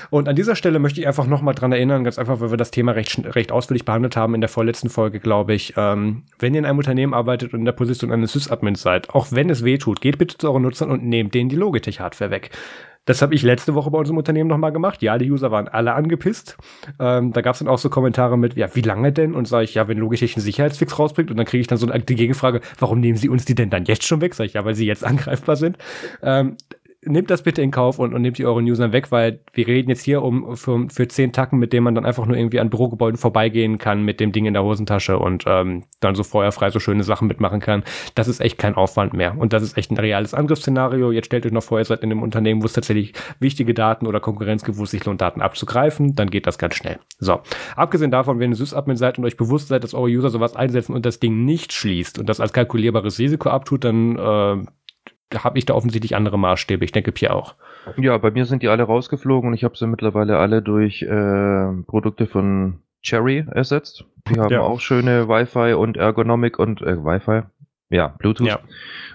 Und 0.10 0.28
an 0.28 0.36
dieser 0.36 0.56
Stelle 0.56 0.80
möchte 0.80 1.00
ich 1.00 1.08
einfach 1.08 1.28
nochmal 1.28 1.56
dran 1.56 1.72
erinnern, 1.72 2.04
ganz 2.04 2.20
einfach, 2.20 2.42
weil 2.42 2.52
wir 2.52 2.58
das 2.58 2.72
Thema 2.72 2.92
recht, 2.94 3.20
recht 3.36 3.52
ausführlich 3.52 3.86
behandelt 3.86 4.18
haben 4.18 4.36
in 4.36 4.42
der 4.42 4.50
vorletzten 4.50 4.90
Folge, 4.90 5.20
glaube 5.20 5.54
ich. 5.54 5.74
Ähm, 5.78 6.24
wenn 6.40 6.54
ihr 6.54 6.60
in 6.60 6.66
einem 6.66 6.78
Unternehmen 6.78 7.14
arbeitet 7.14 7.54
und 7.54 7.60
in 7.60 7.66
der 7.66 7.72
Position 7.72 8.12
eines 8.12 8.34
Sys-Admins 8.34 8.82
seid, 8.82 9.10
auch 9.12 9.28
wenn 9.32 9.50
es 9.50 9.64
weh 9.64 9.78
tut. 9.94 10.02
Geht 10.02 10.18
bitte 10.18 10.38
zu 10.38 10.48
euren 10.48 10.64
Nutzern 10.64 10.92
und 10.92 11.04
nehmt 11.04 11.34
denen 11.34 11.50
die 11.50 11.56
Logitech-Hardware 11.56 12.32
weg. 12.32 12.52
Das 13.06 13.22
habe 13.22 13.36
ich 13.36 13.44
letzte 13.44 13.76
Woche 13.76 13.92
bei 13.92 13.98
unserem 13.98 14.18
Unternehmen 14.18 14.50
nochmal 14.50 14.72
gemacht. 14.72 15.02
Ja, 15.02 15.18
die 15.18 15.30
User 15.30 15.52
waren 15.52 15.68
alle 15.68 15.94
angepisst. 15.94 16.58
Ähm, 17.00 17.34
da 17.34 17.42
gab 17.42 17.54
es 17.54 17.60
dann 17.60 17.68
auch 17.68 17.78
so 17.78 17.90
Kommentare 17.90 18.38
mit, 18.38 18.56
ja, 18.56 18.74
wie 18.76 18.82
lange 18.82 19.12
denn? 19.12 19.36
Und 19.36 19.46
sage 19.46 19.66
ich, 19.66 19.74
ja, 19.74 19.90
wenn 19.90 19.98
Logitech 19.98 20.38
einen 20.38 20.44
Sicherheitsfix 20.44 20.98
rausbringt 20.98 21.30
und 21.30 21.36
dann 21.36 21.46
kriege 21.46 21.60
ich 21.60 21.68
dann 21.68 21.78
so 21.78 21.86
eine 21.90 22.02
die 22.02 22.16
Gegenfrage, 22.16 22.62
warum 22.80 23.02
nehmen 23.02 23.18
sie 23.18 23.28
uns 23.28 23.44
die 23.44 23.56
denn 23.56 23.70
dann 23.70 23.84
jetzt 23.86 24.06
schon 24.06 24.22
weg? 24.22 24.34
Sag 24.36 24.46
ich, 24.46 24.54
ja, 24.54 24.64
weil 24.64 24.76
sie 24.76 24.86
jetzt 24.86 25.04
angreifbar 25.06 25.58
sind. 25.58 25.78
Ähm, 26.22 26.56
nehmt 27.06 27.30
das 27.30 27.44
bitte 27.44 27.62
in 27.62 27.72
Kauf 27.72 28.00
und, 28.00 28.14
und 28.14 28.22
nehmt 28.22 28.38
die 28.38 28.46
euren 28.46 28.66
Usern 28.66 28.92
weg, 28.92 29.12
weil 29.12 29.40
wir 29.54 29.68
reden 29.68 29.90
jetzt 29.90 30.04
hier 30.04 30.22
um 30.22 30.56
für, 30.56 30.88
für 30.90 31.08
zehn 31.08 31.32
Tacken, 31.32 31.60
mit 31.60 31.74
denen 31.74 31.84
man 31.84 31.96
dann 31.96 32.06
einfach 32.06 32.26
nur 32.26 32.38
irgendwie 32.38 32.60
an 32.60 32.70
Bürogebäuden 32.70 33.18
vorbeigehen 33.18 33.78
kann 33.78 34.04
mit 34.04 34.20
dem 34.20 34.32
Ding 34.32 34.46
in 34.46 34.54
der 34.54 34.64
Hosentasche 34.64 35.18
und 35.18 35.44
ähm, 35.48 35.84
dann 36.00 36.16
so 36.16 36.24
feuerfrei 36.24 36.70
so 36.70 36.80
schöne 36.80 37.04
Sachen 37.04 37.28
mitmachen 37.28 37.60
kann. 37.60 37.84
Das 38.16 38.28
ist 38.28 38.42
echt 38.42 38.58
kein 38.58 38.76
Aufwand 38.76 39.14
mehr. 39.14 39.38
Und 39.38 39.54
das 39.54 39.64
ist 39.64 39.78
echt 39.78 39.92
ein 39.92 39.98
reales 39.98 40.34
Angriffsszenario. 40.34 41.12
Jetzt 41.12 41.26
stellt 41.26 41.46
euch 41.46 41.52
noch 41.52 41.64
vor, 41.64 41.80
ihr 41.80 41.86
seid 41.86 42.02
in 42.02 42.12
einem 42.12 42.24
Unternehmen, 42.24 42.62
wo 42.62 42.66
es 42.66 42.74
tatsächlich 42.74 43.14
wichtige 43.40 43.74
Daten 43.74 44.08
oder 44.08 44.20
Konkurrenz 44.20 44.64
gibt, 44.64 44.78
wo 44.78 44.84
es 44.84 44.92
sich 44.92 45.06
lohnt, 45.06 45.22
Daten 45.22 45.42
abzugreifen, 45.42 46.16
dann 46.16 46.30
geht 46.30 46.48
das 46.48 46.58
ganz 46.58 46.76
schnell. 46.76 47.00
So. 47.20 47.42
Abgesehen 47.76 48.12
davon, 48.12 48.40
wenn 48.40 48.52
ihr 48.52 48.56
Sysadmin 48.56 48.98
seid 48.98 49.18
und 49.18 49.26
euch 49.26 49.38
bewusst 49.38 49.68
seid, 49.68 49.84
dass 49.84 49.94
eure 49.94 50.10
User 50.10 50.30
sowas 50.30 50.56
einsetzen 50.56 50.94
und 50.94 51.06
das 51.06 51.20
Ding 51.20 51.46
nicht 51.46 51.74
schließt 51.74 52.20
und 52.20 52.28
das 52.28 52.40
als 52.40 52.54
kalkulierbares 52.54 53.20
Risiko 53.20 53.50
abtut, 53.50 53.84
dann 53.84 54.18
äh, 54.18 54.66
habe 55.34 55.58
ich 55.58 55.66
da 55.66 55.74
offensichtlich 55.74 56.16
andere 56.16 56.38
Maßstäbe. 56.38 56.86
Ich 56.86 56.92
denke 56.92 57.12
Pierre 57.12 57.36
auch. 57.36 57.56
Ja, 57.98 58.18
bei 58.18 58.32
mir 58.32 58.46
sind 58.46 58.64
die 58.64 58.70
alle 58.70 58.84
rausgeflogen 58.84 59.50
und 59.50 59.54
ich 59.54 59.64
habe 59.64 59.78
sie 59.78 59.88
mittlerweile 59.88 60.38
alle 60.38 60.62
durch 60.62 61.02
äh, 61.02 61.74
Produkte 61.86 62.28
von 62.28 62.80
Cherry 63.02 63.46
ersetzt. 63.52 64.06
Die 64.30 64.40
haben 64.40 64.54
ja. 64.54 64.62
auch 64.62 64.80
schöne 64.80 65.28
Wi-Fi 65.28 65.74
und 65.74 65.98
Ergonomik 65.98 66.60
und 66.60 66.82
äh, 66.82 66.98
Wi-Fi, 66.98 67.44
ja, 67.90 68.08
Bluetooth 68.08 68.48
ja. 68.48 68.60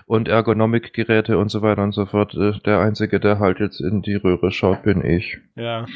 und 0.07 0.29
Ergonomik-Geräte 0.29 1.39
und 1.39 1.51
so 1.51 1.63
weiter 1.63 1.83
und 1.83 1.93
so 1.93 2.05
fort. 2.05 2.35
Äh, 2.35 2.59
der 2.65 2.81
einzige, 2.81 3.19
der 3.21 3.39
halt 3.39 3.59
jetzt 3.61 3.81
in 3.81 4.03
die 4.03 4.17
Röhre 4.17 4.53
schaut, 4.53 4.83
bin 4.83 5.05
ich. 5.05 5.39
Ja. 5.57 5.87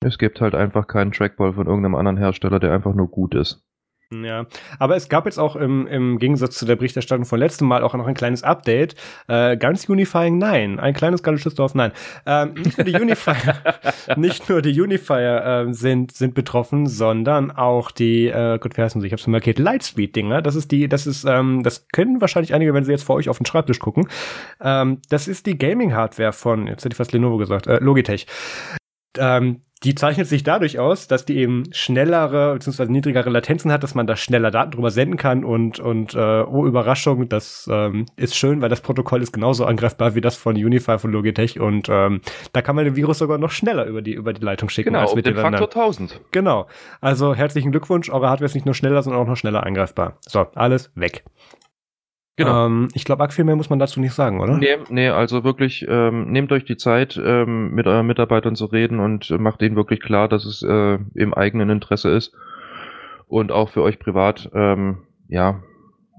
Es 0.00 0.18
gibt 0.18 0.40
halt 0.42 0.54
einfach 0.54 0.86
keinen 0.86 1.12
Trackball 1.12 1.54
von 1.54 1.66
irgendeinem 1.66 1.94
anderen 1.94 2.18
Hersteller, 2.18 2.60
der 2.60 2.72
einfach 2.72 2.94
nur 2.94 3.08
gut 3.08 3.34
ist. 3.34 3.65
Ja, 4.12 4.46
aber 4.78 4.94
es 4.94 5.08
gab 5.08 5.26
jetzt 5.26 5.38
auch 5.38 5.56
im, 5.56 5.88
im 5.88 6.20
Gegensatz 6.20 6.56
zu 6.56 6.64
der 6.64 6.76
Berichterstattung 6.76 7.24
von 7.24 7.40
letztem 7.40 7.66
Mal 7.66 7.82
auch 7.82 7.92
noch 7.94 8.06
ein 8.06 8.14
kleines 8.14 8.44
Update. 8.44 8.94
Äh, 9.26 9.56
ganz 9.56 9.88
Unifying, 9.88 10.38
nein. 10.38 10.78
Ein 10.78 10.94
kleines 10.94 11.24
gallisches 11.24 11.56
Dorf, 11.56 11.74
nein. 11.74 11.90
Ähm, 12.24 12.54
nicht 12.54 12.78
nur 12.78 12.84
die 12.84 12.94
Unifier, 13.02 13.56
nicht 14.16 14.48
nur 14.48 14.62
die 14.62 14.80
Unifier 14.80 15.66
äh, 15.66 15.74
sind, 15.74 16.12
sind 16.12 16.34
betroffen, 16.34 16.86
sondern 16.86 17.50
auch 17.50 17.90
die, 17.90 18.28
äh, 18.28 18.60
Gott, 18.60 18.76
wie 18.76 18.82
heißen 18.82 19.00
sie? 19.00 19.08
Ich 19.08 19.12
hab's 19.12 19.26
markiert, 19.26 19.58
Lightspeed-Dinger. 19.58 20.40
Das 20.40 20.54
ist 20.54 20.70
die, 20.70 20.88
das 20.88 21.08
ist, 21.08 21.24
ähm, 21.24 21.64
das 21.64 21.88
kennen 21.88 22.20
wahrscheinlich 22.20 22.54
einige, 22.54 22.74
wenn 22.74 22.84
sie 22.84 22.92
jetzt 22.92 23.04
vor 23.04 23.16
euch 23.16 23.28
auf 23.28 23.38
den 23.38 23.46
Schreibtisch 23.46 23.80
gucken. 23.80 24.08
Ähm, 24.60 25.00
das 25.08 25.26
ist 25.26 25.46
die 25.46 25.58
Gaming-Hardware 25.58 26.32
von, 26.32 26.68
jetzt 26.68 26.84
hätte 26.84 26.94
ich 26.94 26.98
fast 26.98 27.12
Lenovo 27.12 27.38
gesagt, 27.38 27.66
äh, 27.66 27.78
Logitech. 27.80 28.28
Ähm, 29.18 29.62
die 29.84 29.94
zeichnet 29.94 30.26
sich 30.26 30.42
dadurch 30.42 30.78
aus, 30.78 31.06
dass 31.06 31.26
die 31.26 31.36
eben 31.36 31.64
schnellere 31.70 32.54
bzw. 32.54 32.86
niedrigere 32.86 33.28
Latenzen 33.28 33.70
hat, 33.70 33.82
dass 33.82 33.94
man 33.94 34.06
da 34.06 34.16
schneller 34.16 34.50
Daten 34.50 34.70
drüber 34.70 34.90
senden 34.90 35.18
kann 35.18 35.44
und 35.44 35.78
und 35.78 36.14
äh, 36.14 36.42
oh 36.42 36.66
Überraschung, 36.66 37.28
das 37.28 37.68
ähm, 37.70 38.06
ist 38.16 38.36
schön, 38.36 38.62
weil 38.62 38.70
das 38.70 38.80
Protokoll 38.80 39.22
ist 39.22 39.32
genauso 39.32 39.66
angreifbar 39.66 40.14
wie 40.14 40.22
das 40.22 40.34
von 40.34 40.56
Unify 40.56 40.98
von 40.98 41.12
Logitech 41.12 41.60
und 41.60 41.88
ähm, 41.90 42.22
da 42.52 42.62
kann 42.62 42.74
man 42.74 42.86
den 42.86 42.96
Virus 42.96 43.18
sogar 43.18 43.36
noch 43.36 43.50
schneller 43.50 43.84
über 43.84 44.00
die 44.00 44.14
über 44.14 44.32
die 44.32 44.42
Leitung 44.42 44.70
schicken 44.70 44.94
Genau, 44.94 45.00
als 45.00 45.14
mit 45.14 45.26
den 45.26 45.34
Faktor 45.34 45.68
anderen. 45.68 45.70
1000. 45.70 46.20
Genau. 46.30 46.66
Also 47.02 47.34
herzlichen 47.34 47.70
Glückwunsch, 47.70 48.08
eure 48.08 48.30
Hardware 48.30 48.46
ist 48.46 48.54
nicht 48.54 48.66
nur 48.66 48.74
schneller, 48.74 49.02
sondern 49.02 49.22
auch 49.22 49.28
noch 49.28 49.36
schneller 49.36 49.64
angreifbar. 49.64 50.16
So, 50.22 50.46
alles 50.54 50.90
weg. 50.94 51.22
Genau. 52.36 52.66
Ähm, 52.66 52.88
ich 52.92 53.04
glaube, 53.04 53.22
arg 53.22 53.32
viel 53.32 53.44
mehr 53.44 53.56
muss 53.56 53.70
man 53.70 53.78
dazu 53.78 53.98
nicht 53.98 54.12
sagen, 54.12 54.40
oder? 54.40 54.58
Nee, 54.58 54.76
nee, 54.90 55.08
also 55.08 55.42
wirklich, 55.42 55.86
ähm, 55.88 56.30
nehmt 56.30 56.52
euch 56.52 56.64
die 56.64 56.76
Zeit, 56.76 57.20
ähm, 57.22 57.74
mit 57.74 57.86
euren 57.86 58.06
Mitarbeitern 58.06 58.56
zu 58.56 58.66
reden 58.66 59.00
und 59.00 59.30
äh, 59.30 59.38
macht 59.38 59.62
ihnen 59.62 59.76
wirklich 59.76 60.00
klar, 60.00 60.28
dass 60.28 60.44
es 60.44 60.62
äh, 60.62 60.98
im 61.14 61.32
eigenen 61.32 61.70
Interesse 61.70 62.10
ist. 62.10 62.34
Und 63.26 63.52
auch 63.52 63.70
für 63.70 63.82
euch 63.82 63.98
privat, 63.98 64.50
ähm, 64.54 64.98
ja, 65.28 65.62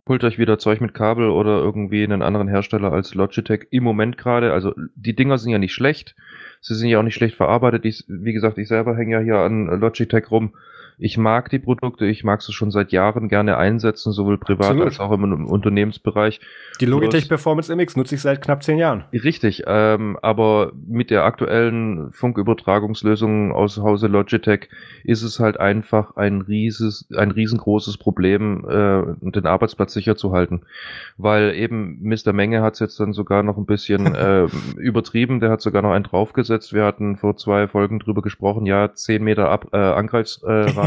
holt 0.07 0.23
euch 0.23 0.39
wieder 0.39 0.57
Zeug 0.57 0.81
mit 0.81 0.93
Kabel 0.93 1.29
oder 1.29 1.59
irgendwie 1.59 2.03
einen 2.03 2.21
anderen 2.21 2.47
Hersteller 2.47 2.91
als 2.91 3.13
Logitech 3.13 3.67
im 3.71 3.83
Moment 3.83 4.17
gerade. 4.17 4.53
Also 4.53 4.73
die 4.95 5.15
Dinger 5.15 5.37
sind 5.37 5.51
ja 5.51 5.59
nicht 5.59 5.73
schlecht. 5.73 6.15
Sie 6.61 6.75
sind 6.75 6.89
ja 6.89 6.99
auch 6.99 7.03
nicht 7.03 7.15
schlecht 7.15 7.35
verarbeitet. 7.35 7.85
Ich, 7.85 8.05
wie 8.07 8.33
gesagt, 8.33 8.57
ich 8.57 8.67
selber 8.67 8.95
hänge 8.95 9.13
ja 9.13 9.19
hier 9.19 9.37
an 9.37 9.67
Logitech 9.79 10.31
rum. 10.31 10.53
Ich 10.99 11.17
mag 11.19 11.49
die 11.51 11.59
Produkte, 11.59 12.05
ich 12.05 12.23
mag 12.23 12.41
sie 12.41 12.51
schon 12.53 12.71
seit 12.71 12.91
Jahren 12.91 13.29
gerne 13.29 13.57
einsetzen, 13.57 14.11
sowohl 14.11 14.39
privat 14.39 14.71
Absolut. 14.71 14.85
als 14.87 14.99
auch 14.99 15.11
im, 15.11 15.45
Unternehmensbereich. 15.45 16.39
Die 16.81 16.87
Logitech 16.87 17.25
Bloß- 17.25 17.29
Performance 17.29 17.75
MX 17.75 17.97
nutze 17.97 18.15
ich 18.15 18.21
seit 18.21 18.41
knapp 18.41 18.63
zehn 18.63 18.79
Jahren. 18.79 19.03
Richtig, 19.13 19.63
ähm, 19.67 20.17
aber 20.23 20.71
mit 20.87 21.11
der 21.11 21.23
aktuellen 21.23 22.11
Funkübertragungslösung 22.13 23.51
aus 23.51 23.77
Hause 23.77 24.07
Logitech 24.07 24.69
ist 25.03 25.21
es 25.21 25.39
halt 25.39 25.59
einfach 25.59 26.15
ein 26.15 26.41
rieses, 26.41 27.07
ein 27.15 27.29
riesengroßes 27.29 27.97
Problem, 27.97 28.65
äh, 28.67 29.29
den 29.29 29.45
Arbeitsplatz 29.45 29.93
sicher 29.93 30.15
zu 30.15 30.31
halten. 30.31 30.61
Weil 31.17 31.53
eben 31.53 31.99
Mr. 32.01 32.33
Menge 32.33 32.63
hat 32.63 32.73
es 32.73 32.79
jetzt 32.79 32.99
dann 32.99 33.13
sogar 33.13 33.43
noch 33.43 33.57
ein 33.57 33.67
bisschen 33.67 34.07
äh, 34.15 34.47
übertrieben, 34.77 35.39
der 35.41 35.51
hat 35.51 35.61
sogar 35.61 35.83
noch 35.83 35.91
einen 35.91 36.05
draufgesetzt. 36.05 36.73
Wir 36.73 36.85
hatten 36.85 37.17
vor 37.17 37.37
zwei 37.37 37.67
Folgen 37.67 37.99
drüber 37.99 38.23
gesprochen, 38.23 38.65
ja, 38.65 38.91
10 38.91 39.23
Meter 39.23 39.51
Ab 39.51 39.67
äh, 39.73 39.77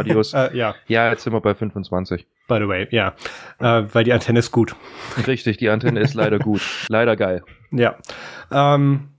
Angreifsradius. 0.01 0.35
Äh, 0.53 0.57
ja, 0.57 0.75
ja, 0.87 1.11
jetzt 1.11 1.25
sind 1.25 1.33
wir 1.33 1.41
bei 1.41 1.55
25. 1.55 2.27
by 2.49 2.59
the 2.59 2.69
way, 2.69 2.89
ja. 2.91 3.15
Äh, 3.59 3.85
weil 3.93 4.05
die 4.05 4.13
Antenne 4.13 4.39
ist 4.41 4.51
gut. 4.51 4.75
Richtig, 5.27 5.59
die 5.59 5.69
Antenne 5.71 6.01
ist 6.01 6.15
leider 6.15 6.39
gut. 6.41 6.63
Leider 6.89 7.17
geil. 7.17 7.43
Ja. 7.71 7.97
Ähm, 8.51 9.10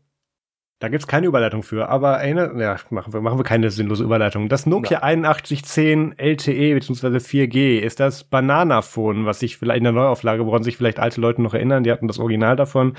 da 0.81 0.87
gibt's 0.87 1.05
keine 1.05 1.27
Überleitung 1.27 1.61
für, 1.61 1.89
aber 1.89 2.17
eine, 2.17 2.59
ja, 2.59 2.75
machen 2.89 3.13
wir, 3.13 3.21
machen 3.21 3.37
wir 3.37 3.43
keine 3.43 3.69
sinnlose 3.69 4.03
Überleitung. 4.03 4.49
Das 4.49 4.65
Nokia 4.65 5.03
8110 5.03 6.17
LTE 6.17 6.73
bzw. 6.73 7.17
4G 7.17 7.77
ist 7.77 7.99
das 7.99 8.23
Bananaphone, 8.23 9.27
was 9.27 9.39
sich 9.39 9.57
vielleicht 9.57 9.77
in 9.77 9.83
der 9.83 9.93
Neuauflage, 9.93 10.43
woran 10.47 10.63
sich 10.63 10.77
vielleicht 10.77 10.97
alte 10.97 11.21
Leute 11.21 11.43
noch 11.43 11.53
erinnern, 11.53 11.83
die 11.83 11.91
hatten 11.91 12.07
das 12.07 12.17
Original 12.17 12.55
davon. 12.55 12.97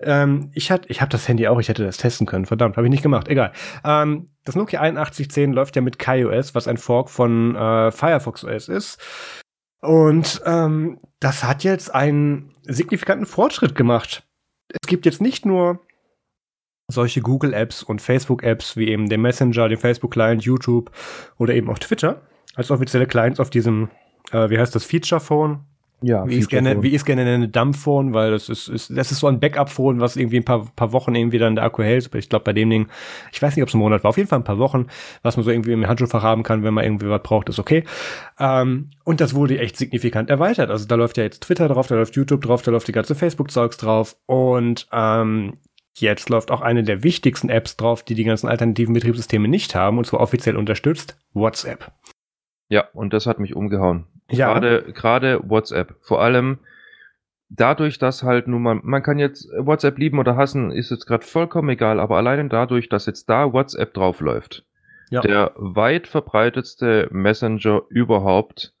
Ähm, 0.00 0.52
ich 0.54 0.70
hatte, 0.70 0.88
ich 0.88 1.00
habe 1.00 1.10
das 1.10 1.26
Handy 1.26 1.48
auch, 1.48 1.58
ich 1.58 1.68
hätte 1.68 1.84
das 1.84 1.96
testen 1.96 2.24
können, 2.24 2.46
verdammt, 2.46 2.76
habe 2.76 2.86
ich 2.86 2.92
nicht 2.92 3.02
gemacht, 3.02 3.26
egal. 3.26 3.50
Ähm, 3.84 4.28
das 4.44 4.54
Nokia 4.54 4.80
8110 4.80 5.52
läuft 5.52 5.74
ja 5.74 5.82
mit 5.82 5.98
KaiOS, 5.98 6.54
was 6.54 6.68
ein 6.68 6.76
Fork 6.76 7.10
von 7.10 7.56
äh, 7.56 7.90
Firefox 7.90 8.44
OS 8.44 8.68
ist. 8.68 9.00
Und 9.80 10.40
ähm, 10.46 11.00
das 11.18 11.42
hat 11.42 11.64
jetzt 11.64 11.92
einen 11.92 12.54
signifikanten 12.62 13.26
Fortschritt 13.26 13.74
gemacht. 13.74 14.22
Es 14.68 14.86
gibt 14.86 15.04
jetzt 15.04 15.20
nicht 15.20 15.44
nur 15.44 15.80
solche 16.88 17.20
Google-Apps 17.22 17.82
und 17.82 18.02
Facebook-Apps 18.02 18.76
wie 18.76 18.88
eben 18.88 19.08
den 19.08 19.22
Messenger, 19.22 19.68
den 19.68 19.78
Facebook-Client, 19.78 20.42
YouTube 20.44 20.90
oder 21.38 21.54
eben 21.54 21.70
auch 21.70 21.78
Twitter 21.78 22.22
als 22.54 22.70
offizielle 22.70 23.06
Clients 23.06 23.40
auf 23.40 23.50
diesem, 23.50 23.88
äh, 24.32 24.50
wie 24.50 24.58
heißt 24.58 24.74
das, 24.74 24.84
Feature-Phone, 24.84 25.60
Ja, 26.02 26.28
wie 26.28 26.34
ich 26.34 26.40
es 26.42 26.48
gerne, 26.48 26.82
wie 26.82 26.94
ich 26.94 27.04
gerne 27.04 27.24
nenne, 27.24 27.48
Dump-Phone, 27.48 28.12
weil 28.12 28.30
das 28.32 28.48
ist, 28.50 28.68
ist, 28.68 28.96
das 28.96 29.10
ist 29.10 29.20
so 29.20 29.26
ein 29.26 29.40
Backup-Phone, 29.40 30.00
was 30.00 30.16
irgendwie 30.16 30.36
ein 30.36 30.44
paar, 30.44 30.66
paar 30.76 30.92
Wochen 30.92 31.14
irgendwie 31.14 31.38
dann 31.38 31.54
der 31.56 31.64
Akku 31.64 31.82
hält. 31.82 32.06
Aber 32.06 32.18
Ich 32.18 32.28
glaube, 32.28 32.44
bei 32.44 32.52
dem 32.52 32.68
Ding, 32.68 32.88
ich 33.32 33.40
weiß 33.40 33.56
nicht, 33.56 33.62
ob 33.62 33.68
es 33.70 33.74
ein 33.74 33.78
Monat 33.78 34.04
war, 34.04 34.10
auf 34.10 34.18
jeden 34.18 34.28
Fall 34.28 34.38
ein 34.40 34.44
paar 34.44 34.58
Wochen, 34.58 34.86
was 35.22 35.36
man 35.36 35.44
so 35.44 35.50
irgendwie 35.50 35.72
im 35.72 35.86
Handschuhfach 35.86 36.22
haben 36.22 36.42
kann, 36.42 36.62
wenn 36.62 36.74
man 36.74 36.84
irgendwie 36.84 37.08
was 37.08 37.22
braucht, 37.22 37.48
ist 37.48 37.58
okay. 37.58 37.84
Ähm, 38.38 38.90
und 39.04 39.20
das 39.22 39.34
wurde 39.34 39.58
echt 39.58 39.78
signifikant 39.78 40.28
erweitert. 40.28 40.70
Also 40.70 40.86
da 40.86 40.96
läuft 40.96 41.16
ja 41.16 41.24
jetzt 41.24 41.42
Twitter 41.44 41.68
drauf, 41.68 41.86
da 41.86 41.94
läuft 41.94 42.14
YouTube 42.14 42.42
drauf, 42.42 42.60
da 42.60 42.70
läuft 42.70 42.86
die 42.88 42.92
ganze 42.92 43.14
Facebook-Zeugs 43.14 43.78
drauf 43.78 44.16
und 44.26 44.86
ähm, 44.92 45.54
Jetzt 45.96 46.28
läuft 46.28 46.50
auch 46.50 46.60
eine 46.60 46.82
der 46.82 47.02
wichtigsten 47.04 47.48
Apps 47.48 47.76
drauf, 47.76 48.02
die 48.02 48.14
die 48.14 48.24
ganzen 48.24 48.48
alternativen 48.48 48.94
Betriebssysteme 48.94 49.46
nicht 49.48 49.74
haben, 49.74 49.98
und 49.98 50.06
zwar 50.06 50.20
offiziell 50.20 50.56
unterstützt, 50.56 51.16
WhatsApp. 51.32 51.92
Ja, 52.68 52.88
und 52.92 53.12
das 53.12 53.26
hat 53.26 53.38
mich 53.38 53.54
umgehauen. 53.54 54.06
Ja. 54.30 54.52
Gerade, 54.52 54.92
gerade 54.92 55.40
WhatsApp. 55.48 55.94
Vor 56.00 56.20
allem 56.20 56.58
dadurch, 57.48 57.98
dass 57.98 58.22
halt 58.24 58.48
nun 58.48 58.62
mal, 58.62 58.80
man 58.82 59.02
kann 59.02 59.18
jetzt 59.18 59.48
WhatsApp 59.56 59.98
lieben 59.98 60.18
oder 60.18 60.36
hassen, 60.36 60.72
ist 60.72 60.90
jetzt 60.90 61.06
gerade 61.06 61.24
vollkommen 61.24 61.68
egal, 61.68 62.00
aber 62.00 62.16
allein 62.16 62.48
dadurch, 62.48 62.88
dass 62.88 63.06
jetzt 63.06 63.28
da 63.28 63.52
WhatsApp 63.52 63.94
draufläuft, 63.94 64.64
Ja. 65.10 65.20
der 65.20 65.52
weit 65.56 66.08
verbreitetste 66.08 67.08
Messenger 67.12 67.82
überhaupt, 67.88 68.72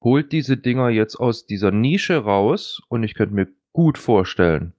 holt 0.00 0.32
diese 0.32 0.56
Dinger 0.56 0.88
jetzt 0.88 1.14
aus 1.16 1.46
dieser 1.46 1.70
Nische 1.70 2.16
raus 2.16 2.82
und 2.88 3.04
ich 3.04 3.14
könnte 3.14 3.34
mir 3.36 3.46
gut 3.72 3.98
vorstellen, 3.98 4.72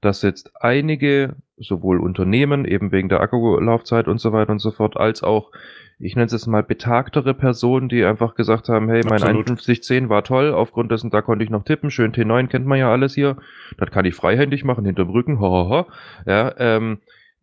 dass 0.00 0.22
jetzt 0.22 0.52
einige, 0.60 1.36
sowohl 1.56 2.00
Unternehmen, 2.00 2.64
eben 2.64 2.92
wegen 2.92 3.08
der 3.08 3.20
Akkulaufzeit 3.20 4.08
und 4.08 4.18
so 4.18 4.32
weiter 4.32 4.52
und 4.52 4.60
so 4.60 4.70
fort, 4.70 4.96
als 4.96 5.22
auch, 5.22 5.50
ich 5.98 6.14
nenne 6.14 6.26
es 6.26 6.32
jetzt 6.32 6.46
mal 6.46 6.62
betagtere 6.62 7.34
Personen, 7.34 7.88
die 7.88 8.04
einfach 8.04 8.34
gesagt 8.34 8.68
haben, 8.68 8.88
hey, 8.88 9.02
mein 9.04 9.22
Absolut. 9.22 9.48
5110 9.48 10.08
war 10.08 10.22
toll, 10.22 10.52
aufgrund 10.52 10.92
dessen, 10.92 11.10
da 11.10 11.22
konnte 11.22 11.44
ich 11.44 11.50
noch 11.50 11.64
tippen, 11.64 11.90
schön 11.90 12.12
T9 12.12 12.46
kennt 12.46 12.66
man 12.66 12.78
ja 12.78 12.90
alles 12.90 13.14
hier, 13.14 13.36
das 13.76 13.90
kann 13.90 14.04
ich 14.04 14.14
freihändig 14.14 14.64
machen, 14.64 14.84
hinterm 14.84 15.10
Rücken, 15.10 15.40
hahaha, 15.40 15.86
ja, 16.26 16.54
ähm, 16.58 16.98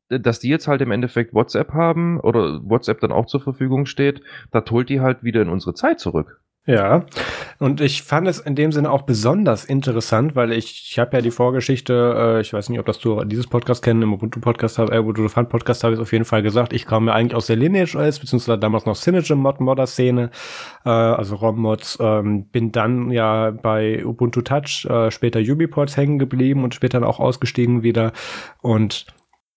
dass 0.08 0.40
die 0.40 0.50
jetzt 0.50 0.68
halt 0.68 0.82
im 0.82 0.92
Endeffekt 0.92 1.34
WhatsApp 1.34 1.74
haben 1.74 2.20
oder 2.20 2.62
WhatsApp 2.64 3.00
dann 3.00 3.12
auch 3.12 3.26
zur 3.26 3.42
Verfügung 3.42 3.86
steht, 3.86 4.22
das 4.52 4.70
holt 4.70 4.90
die 4.90 5.02
halt 5.02 5.24
wieder 5.24 5.42
in 5.42 5.50
unsere 5.50 5.74
Zeit 5.74 6.00
zurück. 6.00 6.40
Ja, 6.68 7.06
und 7.60 7.80
ich 7.80 8.02
fand 8.02 8.28
es 8.28 8.40
in 8.40 8.56
dem 8.56 8.72
Sinne 8.72 8.90
auch 8.90 9.04
besonders 9.04 9.66
interessant, 9.66 10.36
weil 10.36 10.52
ich, 10.52 10.90
ich 10.90 10.98
habe 10.98 11.18
ja 11.18 11.22
die 11.22 11.30
Vorgeschichte, 11.30 12.16
äh, 12.18 12.42
ich 12.42 12.54
weiß 12.54 12.70
nicht, 12.70 12.80
ob 12.80 12.88
das 12.88 12.98
du 12.98 13.24
dieses 13.24 13.46
Podcast 13.46 13.84
kennen, 13.84 14.02
im 14.02 14.14
Ubuntu-Podcast, 14.14 14.80
äh, 14.80 14.98
Ubuntu 14.98 15.28
Fun 15.30 15.48
Podcast 15.48 15.84
habe 15.84 15.94
ich 15.94 16.00
auf 16.00 16.12
jeden 16.12 16.26
Fall 16.26 16.42
gesagt, 16.42 16.74
ich 16.74 16.88
kam 16.88 17.08
ja 17.08 17.14
eigentlich 17.14 17.36
aus 17.36 17.46
der 17.46 17.56
Lineage 17.56 17.96
OS, 17.96 18.18
beziehungsweise 18.18 18.58
damals 18.58 18.88
noch 18.88 18.96
Synergy 18.96 19.36
Mod 19.36 19.60
Modder 19.60 19.86
Szene, 19.86 20.32
äh, 20.86 20.90
also 20.90 21.36
ROM-Mods, 21.36 22.00
ähm, 22.02 22.46
bin 22.46 22.72
dann 22.72 23.12
ja 23.12 23.52
bei 23.52 24.04
Ubuntu 24.04 24.42
Touch, 24.42 24.88
äh, 24.90 25.12
später 25.12 25.40
UbiPorts 25.40 25.96
hängen 25.98 26.18
geblieben 26.18 26.64
und 26.64 26.74
später 26.74 26.96
dann 26.96 27.04
auch 27.04 27.20
ausgestiegen 27.20 27.84
wieder. 27.84 28.12
Und 28.62 29.06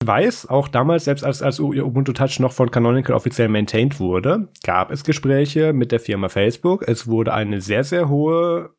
weiß, 0.05 0.49
auch 0.49 0.69
damals, 0.69 1.05
selbst 1.05 1.25
als, 1.25 1.43
als 1.43 1.59
Ubuntu 1.61 2.13
Touch 2.13 2.39
noch 2.39 2.53
von 2.53 2.71
Canonical 2.71 3.17
offiziell 3.17 3.49
maintained 3.49 3.99
wurde, 3.99 4.49
gab 4.63 4.91
es 4.91 5.05
Gespräche 5.05 5.73
mit 5.73 5.93
der 5.93 6.01
Firma 6.01 6.29
Facebook. 6.29 6.87
Es 6.87 7.07
wurde 7.09 7.35
eine 7.35 7.61
sehr, 7.61 7.85
sehr 7.85 8.09
hohe 8.09 8.71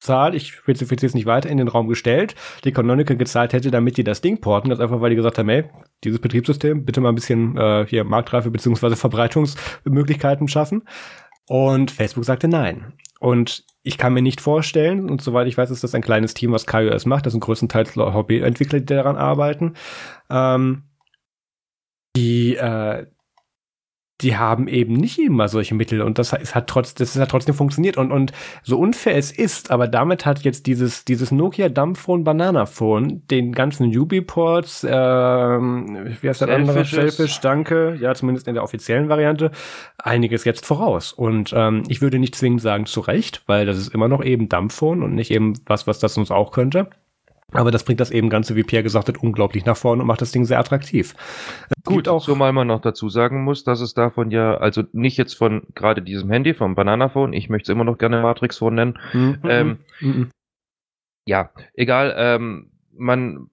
Zahl, 0.00 0.34
ich 0.34 0.52
spezifiziere 0.52 1.08
es 1.08 1.14
nicht 1.14 1.26
weiter, 1.26 1.50
in 1.50 1.58
den 1.58 1.68
Raum 1.68 1.86
gestellt, 1.86 2.34
die 2.64 2.72
Canonical 2.72 3.16
gezahlt 3.16 3.52
hätte, 3.52 3.70
damit 3.70 3.98
die 3.98 4.04
das 4.04 4.22
Ding 4.22 4.40
porten. 4.40 4.70
Das 4.70 4.80
einfach, 4.80 5.00
weil 5.00 5.10
die 5.10 5.16
gesagt 5.16 5.38
haben, 5.38 5.48
hey, 5.50 5.64
dieses 6.04 6.20
Betriebssystem, 6.20 6.86
bitte 6.86 7.02
mal 7.02 7.10
ein 7.10 7.14
bisschen 7.14 7.56
äh, 7.58 7.86
hier 7.86 8.04
Marktreife 8.04 8.50
beziehungsweise 8.50 8.96
Verbreitungsmöglichkeiten 8.96 10.48
schaffen. 10.48 10.82
Und 11.50 11.90
Facebook 11.90 12.24
sagte 12.24 12.46
nein. 12.46 12.92
Und 13.18 13.64
ich 13.82 13.98
kann 13.98 14.14
mir 14.14 14.22
nicht 14.22 14.40
vorstellen, 14.40 15.10
und 15.10 15.20
soweit 15.20 15.48
ich 15.48 15.58
weiß, 15.58 15.72
ist 15.72 15.82
das 15.82 15.96
ein 15.96 16.00
kleines 16.00 16.32
Team, 16.32 16.52
was 16.52 16.64
KaiOS 16.64 17.06
macht. 17.06 17.26
Das 17.26 17.32
sind 17.32 17.40
größtenteils 17.40 17.96
Hobbyentwickler, 17.96 18.78
die 18.78 18.86
daran 18.86 19.16
arbeiten. 19.16 19.74
Ähm, 20.30 20.84
die, 22.14 22.54
äh, 22.54 23.04
die 24.22 24.36
haben 24.36 24.68
eben 24.68 24.94
nicht 24.94 25.18
immer 25.18 25.48
solche 25.48 25.74
Mittel 25.74 26.02
und 26.02 26.18
das 26.18 26.32
hat 26.32 26.66
trotz, 26.66 26.94
das 26.94 27.18
hat 27.18 27.30
trotzdem 27.30 27.54
funktioniert. 27.54 27.96
Und, 27.96 28.12
und 28.12 28.32
so 28.62 28.78
unfair 28.78 29.16
es 29.16 29.32
ist, 29.32 29.70
aber 29.70 29.88
damit 29.88 30.26
hat 30.26 30.40
jetzt 30.40 30.66
dieses, 30.66 31.04
dieses 31.04 31.32
Nokia 31.32 31.68
Dumbphone 31.68 32.24
Banana 32.24 32.66
Phone 32.66 33.22
den 33.28 33.52
ganzen 33.52 33.86
Ubiports, 33.96 34.86
ähm, 34.88 36.16
wie 36.20 36.28
heißt 36.28 36.42
der 36.42 36.54
andere? 36.54 36.84
Selfish, 36.84 37.40
danke, 37.40 37.96
ja, 38.00 38.14
zumindest 38.14 38.48
in 38.48 38.54
der 38.54 38.62
offiziellen 38.62 39.08
Variante, 39.08 39.50
einiges 39.98 40.44
jetzt 40.44 40.66
voraus. 40.66 41.12
Und 41.12 41.52
ähm, 41.56 41.84
ich 41.88 42.02
würde 42.02 42.18
nicht 42.18 42.34
zwingend 42.34 42.60
sagen 42.60 42.86
zu 42.86 43.00
Recht, 43.00 43.42
weil 43.46 43.66
das 43.66 43.78
ist 43.78 43.94
immer 43.94 44.08
noch 44.08 44.22
eben 44.22 44.48
Dumbphone 44.48 45.02
und 45.02 45.14
nicht 45.14 45.30
eben 45.30 45.54
was, 45.66 45.86
was 45.86 45.98
das 45.98 46.16
uns 46.16 46.30
auch 46.30 46.52
könnte. 46.52 46.88
Aber 47.52 47.70
das 47.70 47.84
bringt 47.84 48.00
das 48.00 48.10
eben 48.10 48.30
Ganze, 48.30 48.56
wie 48.56 48.62
Pierre 48.62 48.82
gesagt 48.82 49.08
hat, 49.08 49.18
unglaublich 49.18 49.64
nach 49.64 49.76
vorne 49.76 50.02
und 50.02 50.06
macht 50.06 50.20
das 50.20 50.32
Ding 50.32 50.44
sehr 50.44 50.58
attraktiv. 50.58 51.14
Gut, 51.84 52.08
auch 52.08 52.22
zumal 52.22 52.52
man 52.52 52.66
noch 52.66 52.80
dazu 52.80 53.08
sagen 53.08 53.42
muss, 53.44 53.64
dass 53.64 53.80
es 53.80 53.94
davon 53.94 54.30
ja, 54.30 54.56
also 54.56 54.84
nicht 54.92 55.16
jetzt 55.16 55.34
von 55.34 55.62
gerade 55.74 56.02
diesem 56.02 56.30
Handy, 56.30 56.54
vom 56.54 56.74
Bananaphone, 56.74 57.32
ich 57.32 57.48
möchte 57.48 57.70
es 57.70 57.74
immer 57.74 57.84
noch 57.84 57.98
gerne 57.98 58.22
Matrix 58.22 58.58
Phone 58.58 58.74
nennen. 58.74 58.98
Mhm. 59.12 59.38
Ähm, 59.44 59.78
mhm. 60.00 60.30
Ja, 61.26 61.50
egal, 61.74 62.14
ähm, 62.16 62.70
man, 62.92 63.50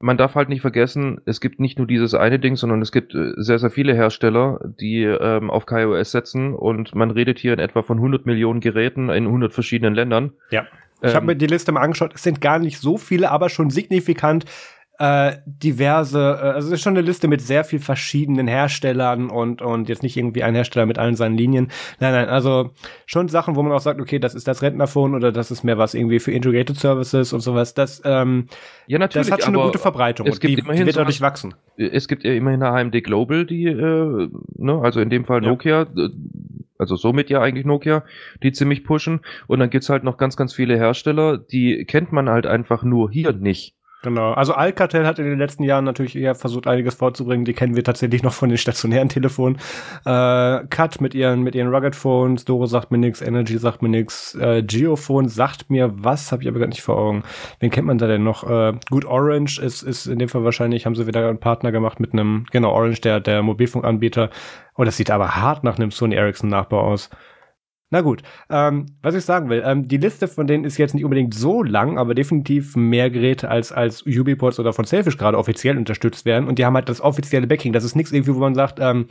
man 0.00 0.16
darf 0.16 0.34
halt 0.34 0.48
nicht 0.48 0.60
vergessen, 0.60 1.20
es 1.24 1.40
gibt 1.40 1.60
nicht 1.60 1.78
nur 1.78 1.86
dieses 1.86 2.14
eine 2.14 2.38
Ding, 2.38 2.56
sondern 2.56 2.82
es 2.82 2.92
gibt 2.92 3.14
äh, 3.14 3.32
sehr, 3.36 3.58
sehr 3.58 3.70
viele 3.70 3.94
Hersteller, 3.94 4.60
die 4.80 5.02
ähm, 5.02 5.50
auf 5.50 5.66
KaiOS 5.66 6.10
setzen 6.10 6.54
und 6.54 6.94
man 6.94 7.10
redet 7.10 7.38
hier 7.38 7.52
in 7.52 7.58
etwa 7.58 7.82
von 7.82 7.98
100 7.98 8.26
Millionen 8.26 8.60
Geräten 8.60 9.08
in 9.10 9.26
100 9.26 9.52
verschiedenen 9.52 9.94
Ländern. 9.94 10.32
Ja. 10.50 10.66
Ich 11.02 11.14
habe 11.14 11.20
ähm, 11.20 11.26
mir 11.26 11.36
die 11.36 11.46
Liste 11.46 11.72
mal 11.72 11.80
angeschaut. 11.80 12.12
Es 12.14 12.22
sind 12.22 12.40
gar 12.40 12.58
nicht 12.58 12.78
so 12.78 12.96
viele, 12.96 13.30
aber 13.30 13.48
schon 13.48 13.70
signifikant 13.70 14.44
äh, 14.98 15.36
diverse. 15.46 16.18
Äh, 16.18 16.46
also 16.46 16.68
es 16.68 16.74
ist 16.74 16.82
schon 16.82 16.96
eine 16.96 17.06
Liste 17.06 17.28
mit 17.28 17.40
sehr 17.40 17.64
viel 17.64 17.78
verschiedenen 17.78 18.48
Herstellern 18.48 19.30
und 19.30 19.62
und 19.62 19.88
jetzt 19.88 20.02
nicht 20.02 20.16
irgendwie 20.16 20.42
ein 20.42 20.54
Hersteller 20.54 20.86
mit 20.86 20.98
allen 20.98 21.14
seinen 21.14 21.36
Linien. 21.36 21.68
Nein, 22.00 22.12
nein. 22.12 22.28
Also 22.28 22.70
schon 23.06 23.28
Sachen, 23.28 23.54
wo 23.54 23.62
man 23.62 23.72
auch 23.72 23.80
sagt, 23.80 24.00
okay, 24.00 24.18
das 24.18 24.34
ist 24.34 24.48
das 24.48 24.60
Rentnerphone 24.60 25.14
oder 25.14 25.30
das 25.30 25.50
ist 25.50 25.62
mehr 25.62 25.78
was 25.78 25.94
irgendwie 25.94 26.18
für 26.18 26.32
Integrated 26.32 26.76
Services 26.76 27.32
und 27.32 27.40
sowas. 27.40 27.74
Das 27.74 28.02
ähm, 28.04 28.46
ja 28.86 28.98
natürlich. 28.98 29.28
Das 29.28 29.34
hat 29.34 29.44
schon 29.44 29.54
eine 29.54 29.64
gute 29.64 29.78
Verbreitung. 29.78 30.26
Es 30.26 30.40
gibt 30.40 30.56
die, 30.56 30.58
immerhin 30.58 30.82
die 30.82 30.86
wird 30.86 30.96
dadurch 30.96 31.20
wachsen. 31.20 31.54
Es 31.76 32.08
gibt 32.08 32.24
ja 32.24 32.32
immerhin 32.32 32.62
eine 32.62 32.76
AMD 32.76 33.04
Global, 33.04 33.46
die 33.46 33.66
äh, 33.66 34.28
ne, 34.56 34.80
also 34.82 35.00
in 35.00 35.10
dem 35.10 35.24
Fall 35.24 35.42
Nokia. 35.42 35.86
Ja 35.94 36.08
also 36.78 36.96
somit 36.96 37.30
ja 37.30 37.40
eigentlich 37.40 37.66
Nokia, 37.66 38.04
die 38.42 38.52
ziemlich 38.52 38.84
pushen. 38.84 39.20
Und 39.46 39.58
dann 39.60 39.70
gibt's 39.70 39.88
halt 39.88 40.04
noch 40.04 40.16
ganz, 40.16 40.36
ganz 40.36 40.54
viele 40.54 40.76
Hersteller, 40.76 41.38
die 41.38 41.84
kennt 41.84 42.12
man 42.12 42.28
halt 42.28 42.46
einfach 42.46 42.82
nur 42.82 43.10
hier 43.10 43.32
nicht. 43.32 43.77
Genau. 44.02 44.32
Also 44.32 44.54
Alcatel 44.54 45.04
hat 45.06 45.18
in 45.18 45.24
den 45.24 45.38
letzten 45.38 45.64
Jahren 45.64 45.84
natürlich 45.84 46.14
eher 46.14 46.36
versucht, 46.36 46.68
einiges 46.68 46.94
vorzubringen. 46.94 47.44
Die 47.44 47.52
kennen 47.52 47.74
wir 47.74 47.82
tatsächlich 47.82 48.22
noch 48.22 48.32
von 48.32 48.48
den 48.48 48.56
stationären 48.56 49.08
Telefonen. 49.08 49.56
Äh, 50.04 50.66
Cut 50.70 51.00
mit 51.00 51.14
ihren, 51.14 51.42
mit 51.42 51.56
ihren 51.56 51.74
Rugged 51.74 51.96
Phones, 51.96 52.44
Doro 52.44 52.66
sagt 52.66 52.92
mir 52.92 52.98
nix, 52.98 53.20
Energy 53.20 53.58
sagt 53.58 53.82
mir 53.82 53.88
nix, 53.88 54.36
äh, 54.36 54.62
Geophone 54.62 55.28
sagt 55.28 55.68
mir 55.68 55.90
was, 55.92 56.30
habe 56.30 56.42
ich 56.42 56.48
aber 56.48 56.60
gar 56.60 56.68
nicht 56.68 56.82
vor 56.82 56.96
Augen. 56.96 57.24
Wen 57.58 57.70
kennt 57.70 57.88
man 57.88 57.98
da 57.98 58.06
denn 58.06 58.22
noch? 58.22 58.48
Äh, 58.48 58.74
gut, 58.88 59.04
Orange 59.04 59.58
ist, 59.58 59.82
ist 59.82 60.06
in 60.06 60.20
dem 60.20 60.28
Fall 60.28 60.44
wahrscheinlich, 60.44 60.86
haben 60.86 60.94
sie 60.94 61.08
wieder 61.08 61.28
einen 61.28 61.40
Partner 61.40 61.72
gemacht 61.72 61.98
mit 61.98 62.12
einem, 62.12 62.46
genau, 62.52 62.72
Orange, 62.72 63.00
der, 63.00 63.18
der 63.18 63.42
Mobilfunkanbieter. 63.42 64.30
Oh, 64.76 64.84
das 64.84 64.96
sieht 64.96 65.10
aber 65.10 65.34
hart 65.34 65.64
nach 65.64 65.76
einem 65.76 65.90
Sony 65.90 66.14
Ericsson 66.14 66.50
Nachbau 66.50 66.82
aus. 66.82 67.10
Na 67.90 68.02
gut, 68.02 68.22
ähm, 68.50 68.86
was 69.00 69.14
ich 69.14 69.24
sagen 69.24 69.48
will, 69.48 69.62
ähm, 69.64 69.88
die 69.88 69.96
Liste 69.96 70.28
von 70.28 70.46
denen 70.46 70.64
ist 70.64 70.76
jetzt 70.76 70.94
nicht 70.94 71.04
unbedingt 71.04 71.32
so 71.32 71.62
lang, 71.62 71.96
aber 71.96 72.14
definitiv 72.14 72.76
mehr 72.76 73.08
Geräte 73.10 73.48
als 73.48 73.72
als 73.72 74.04
Ubiports 74.04 74.60
oder 74.60 74.74
von 74.74 74.84
Selfish 74.84 75.16
gerade 75.16 75.38
offiziell 75.38 75.78
unterstützt 75.78 76.26
werden 76.26 76.48
und 76.48 76.58
die 76.58 76.66
haben 76.66 76.74
halt 76.74 76.88
das 76.90 77.00
offizielle 77.00 77.46
Backing. 77.46 77.72
Das 77.72 77.84
ist 77.84 77.96
nichts 77.96 78.12
irgendwie, 78.12 78.34
wo 78.34 78.40
man 78.40 78.54
sagt, 78.54 78.78
ähm, 78.78 79.06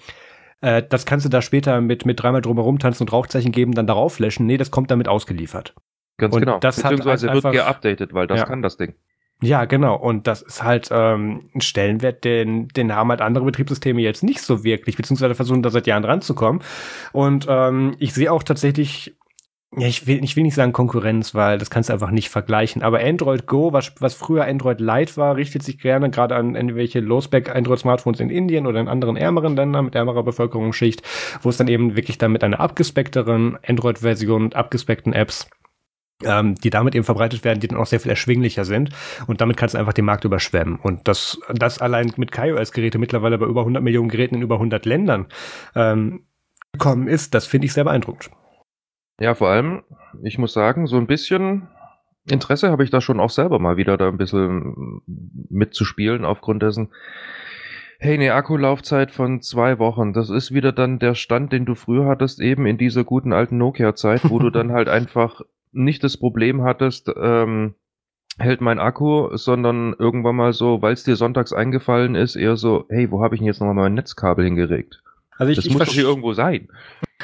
äh, 0.61 0.83
das 0.87 1.07
kannst 1.07 1.25
du 1.25 1.29
da 1.29 1.41
später 1.41 1.81
mit 1.81 2.05
mit 2.05 2.21
dreimal 2.21 2.41
drumherum 2.41 2.77
tanzen 2.77 3.03
und 3.03 3.13
Rauchzeichen 3.13 3.51
geben, 3.51 3.73
dann 3.73 3.87
darauf 3.87 4.13
flashen. 4.13 4.45
Nee, 4.45 4.57
das 4.57 4.69
kommt 4.69 4.91
damit 4.91 5.07
ausgeliefert. 5.07 5.73
Ganz 6.17 6.35
und 6.35 6.41
genau. 6.41 6.59
Das 6.59 6.75
Beziehungsweise 6.75 7.29
hat 7.29 7.43
wird 7.43 7.53
geupdatet, 7.53 8.13
weil 8.13 8.27
das 8.27 8.39
ja. 8.41 8.45
kann 8.45 8.61
das 8.61 8.77
Ding. 8.77 8.93
Ja, 9.41 9.65
genau. 9.65 9.95
Und 9.95 10.25
das 10.25 10.41
ist 10.41 10.63
halt 10.63 10.89
ähm, 10.91 11.49
ein 11.53 11.61
Stellenwert, 11.61 12.23
den, 12.23 12.69
den 12.69 12.95
haben 12.95 13.09
halt 13.09 13.21
andere 13.21 13.45
Betriebssysteme 13.45 14.01
jetzt 14.01 14.23
nicht 14.23 14.41
so 14.41 14.63
wirklich, 14.63 14.97
beziehungsweise 14.97 15.35
versuchen 15.35 15.61
da 15.61 15.69
seit 15.69 15.85
Jahren 15.85 16.05
ranzukommen. 16.05 16.63
Und 17.13 17.45
ähm, 17.47 17.95
ich 17.99 18.15
sehe 18.15 18.31
auch 18.31 18.41
tatsächlich, 18.41 19.15
ja, 19.75 19.85
ich 19.85 20.07
will, 20.07 20.23
ich 20.23 20.35
will 20.35 20.43
nicht 20.43 20.55
sagen 20.55 20.73
Konkurrenz, 20.73 21.35
weil 21.35 21.59
das 21.59 21.69
kannst 21.69 21.89
du 21.89 21.93
einfach 21.93 22.09
nicht 22.09 22.29
vergleichen. 22.29 22.81
Aber 22.81 22.99
Android 22.99 23.45
Go, 23.45 23.73
was, 23.73 23.93
was 23.99 24.15
früher 24.15 24.45
Android 24.45 24.79
Lite 24.79 25.17
war, 25.17 25.35
richtet 25.35 25.61
sich 25.61 25.77
gerne 25.77 26.09
gerade 26.09 26.35
an 26.35 26.55
irgendwelche 26.55 26.99
Low-Spec 26.99 27.55
Android-Smartphones 27.55 28.19
in 28.19 28.31
Indien 28.31 28.65
oder 28.65 28.79
in 28.79 28.87
anderen 28.87 29.17
ärmeren 29.17 29.55
Ländern 29.55 29.85
mit 29.85 29.93
ärmerer 29.93 30.23
Bevölkerungsschicht, 30.23 31.03
wo 31.43 31.49
es 31.49 31.57
dann 31.57 31.67
eben 31.67 31.95
wirklich 31.95 32.17
dann 32.17 32.31
mit 32.31 32.43
einer 32.43 32.59
abgespeckteren 32.59 33.59
Android-Version 33.67 34.45
und 34.45 34.55
abgespeckten 34.55 35.13
Apps 35.13 35.47
ähm, 36.23 36.55
die 36.55 36.69
damit 36.69 36.95
eben 36.95 37.03
verbreitet 37.03 37.43
werden, 37.43 37.59
die 37.59 37.67
dann 37.67 37.77
auch 37.77 37.85
sehr 37.85 37.99
viel 37.99 38.09
erschwinglicher 38.09 38.65
sind. 38.65 38.89
Und 39.27 39.41
damit 39.41 39.57
kannst 39.57 39.75
du 39.75 39.79
einfach 39.79 39.93
den 39.93 40.05
Markt 40.05 40.25
überschwemmen. 40.25 40.77
Und 40.77 41.07
das, 41.07 41.39
das 41.53 41.79
allein 41.79 42.11
mit 42.17 42.31
KaiOS-Geräte 42.31 42.97
mittlerweile 42.97 43.37
bei 43.37 43.45
über 43.45 43.61
100 43.61 43.83
Millionen 43.83 44.09
Geräten 44.09 44.35
in 44.35 44.41
über 44.41 44.55
100 44.55 44.85
Ländern 44.85 45.27
ähm, 45.75 46.25
gekommen 46.73 47.07
ist, 47.07 47.33
das 47.33 47.45
finde 47.45 47.65
ich 47.65 47.73
sehr 47.73 47.83
beeindruckend. 47.83 48.31
Ja, 49.19 49.33
vor 49.33 49.49
allem, 49.49 49.83
ich 50.21 50.37
muss 50.37 50.53
sagen, 50.53 50.87
so 50.87 50.97
ein 50.97 51.07
bisschen 51.07 51.67
Interesse 52.29 52.71
habe 52.71 52.83
ich 52.83 52.89
da 52.89 53.01
schon 53.01 53.19
auch 53.19 53.29
selber 53.29 53.57
mal 53.57 53.77
wieder 53.77 53.97
da 53.97 54.09
ein 54.09 54.17
bisschen 54.17 55.01
mitzuspielen 55.49 56.25
aufgrund 56.25 56.61
dessen. 56.61 56.89
Hey, 57.99 58.13
eine 58.13 58.33
Akkulaufzeit 58.33 59.11
von 59.11 59.41
zwei 59.41 59.79
Wochen. 59.79 60.13
Das 60.13 60.29
ist 60.29 60.53
wieder 60.53 60.71
dann 60.71 60.99
der 60.99 61.15
Stand, 61.15 61.51
den 61.51 61.65
du 61.65 61.73
früher 61.73 62.05
hattest, 62.05 62.39
eben 62.39 62.67
in 62.67 62.77
dieser 62.77 63.03
guten 63.03 63.33
alten 63.33 63.57
Nokia-Zeit, 63.57 64.29
wo 64.29 64.37
du 64.37 64.49
dann 64.51 64.71
halt 64.71 64.87
einfach 64.87 65.41
nicht 65.71 66.03
das 66.03 66.17
Problem 66.17 66.63
hattest, 66.63 67.11
ähm, 67.15 67.75
hält 68.39 68.61
mein 68.61 68.79
Akku, 68.79 69.35
sondern 69.35 69.95
irgendwann 69.97 70.35
mal 70.35 70.53
so, 70.53 70.81
weil 70.81 70.93
es 70.93 71.03
dir 71.03 71.15
sonntags 71.15 71.53
eingefallen 71.53 72.15
ist, 72.15 72.35
eher 72.35 72.55
so, 72.55 72.85
hey, 72.89 73.09
wo 73.11 73.23
habe 73.23 73.35
ich 73.35 73.39
denn 73.39 73.47
jetzt 73.47 73.59
nochmal 73.59 73.75
mein 73.75 73.93
Netzkabel 73.95 74.45
hingelegt? 74.45 75.01
Also 75.37 75.51
ich, 75.51 75.57
das 75.57 75.65
ich 75.65 75.73
muss 75.73 75.85
doch 75.85 75.93
hier 75.93 76.03
irgendwo 76.03 76.33
sein. 76.33 76.69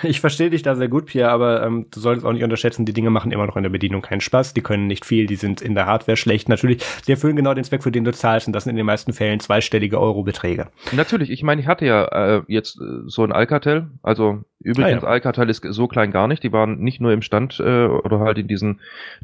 Ich 0.02 0.22
verstehe 0.22 0.50
dich 0.50 0.64
da 0.64 0.76
sehr 0.76 0.88
gut, 0.88 1.06
Pierre, 1.06 1.30
aber 1.30 1.64
ähm, 1.64 1.86
du 1.92 2.00
solltest 2.00 2.26
auch 2.26 2.34
nicht 2.34 2.44
unterschätzen, 2.44 2.84
die 2.84 2.94
Dinge 2.94 3.12
machen 3.12 3.32
immer 3.32 3.46
noch 3.46 3.56
in 3.56 3.64
der 3.64 3.70
Bedienung 3.70 4.02
keinen 4.02 4.22
Spaß. 4.22 4.56
Die 4.56 4.62
können 4.62 4.88
nicht 4.88 5.06
viel, 5.06 5.28
die 5.28 5.36
sind 5.36 5.62
in 5.62 5.76
der 5.76 5.86
Hardware 5.86 6.18
schlecht. 6.18 6.50
Natürlich, 6.50 6.84
die 7.08 7.12
erfüllen 7.12 7.36
genau 7.36 7.54
den 7.54 7.64
Zweck, 7.64 7.84
für 7.84 7.92
den 7.92 8.04
du 8.04 8.12
zahlst, 8.12 8.48
und 8.48 8.54
das 8.54 8.64
sind 8.64 8.72
in 8.72 8.78
den 8.78 8.88
meisten 8.88 9.14
Fällen 9.14 9.40
zweistellige 9.40 10.00
Eurobeträge. 10.00 10.68
Natürlich, 10.94 11.30
ich 11.30 11.44
meine, 11.44 11.62
ich 11.62 11.68
hatte 11.68 11.86
ja 11.86 12.06
äh, 12.06 12.42
jetzt 12.48 12.82
äh, 12.82 13.04
so 13.06 13.24
ein 13.24 13.32
Alcatel, 13.32 13.92
also 14.02 14.44
übrigens, 14.60 15.04
ah, 15.04 15.08
ja. 15.08 15.12
Alcatel 15.12 15.50
ist 15.50 15.64
so 15.64 15.88
klein 15.88 16.12
gar 16.12 16.28
nicht. 16.28 16.42
Die 16.42 16.52
waren 16.52 16.80
nicht 16.80 17.00
nur 17.00 17.12
im 17.12 17.22
Stand 17.22 17.60
äh, 17.60 17.86
oder 17.86 18.20
halt 18.20 18.40
in 18.40 18.48
diesen 18.48 18.80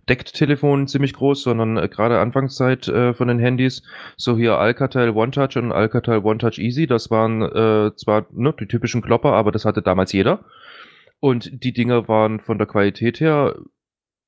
Deckt-Telefonen 0.07 0.87
ziemlich 0.87 1.13
groß, 1.13 1.41
sondern 1.41 1.77
äh, 1.77 1.87
gerade 1.87 2.19
Anfangszeit 2.19 2.87
äh, 2.87 3.13
von 3.13 3.27
den 3.27 3.39
Handys, 3.39 3.81
so 4.17 4.37
hier 4.37 4.59
Alcatel 4.59 5.09
OneTouch 5.09 5.57
und 5.57 5.71
Alcatel 5.71 6.19
OneTouch 6.23 6.59
Easy, 6.59 6.85
das 6.85 7.09
waren 7.09 7.41
äh, 7.41 7.95
zwar 7.95 8.27
ne, 8.31 8.53
die 8.59 8.67
typischen 8.67 9.01
Klopper, 9.01 9.33
aber 9.33 9.51
das 9.51 9.65
hatte 9.65 9.81
damals 9.81 10.11
jeder. 10.11 10.41
Und 11.19 11.63
die 11.63 11.73
Dinger 11.73 12.07
waren 12.07 12.39
von 12.39 12.57
der 12.57 12.67
Qualität 12.67 13.19
her 13.19 13.55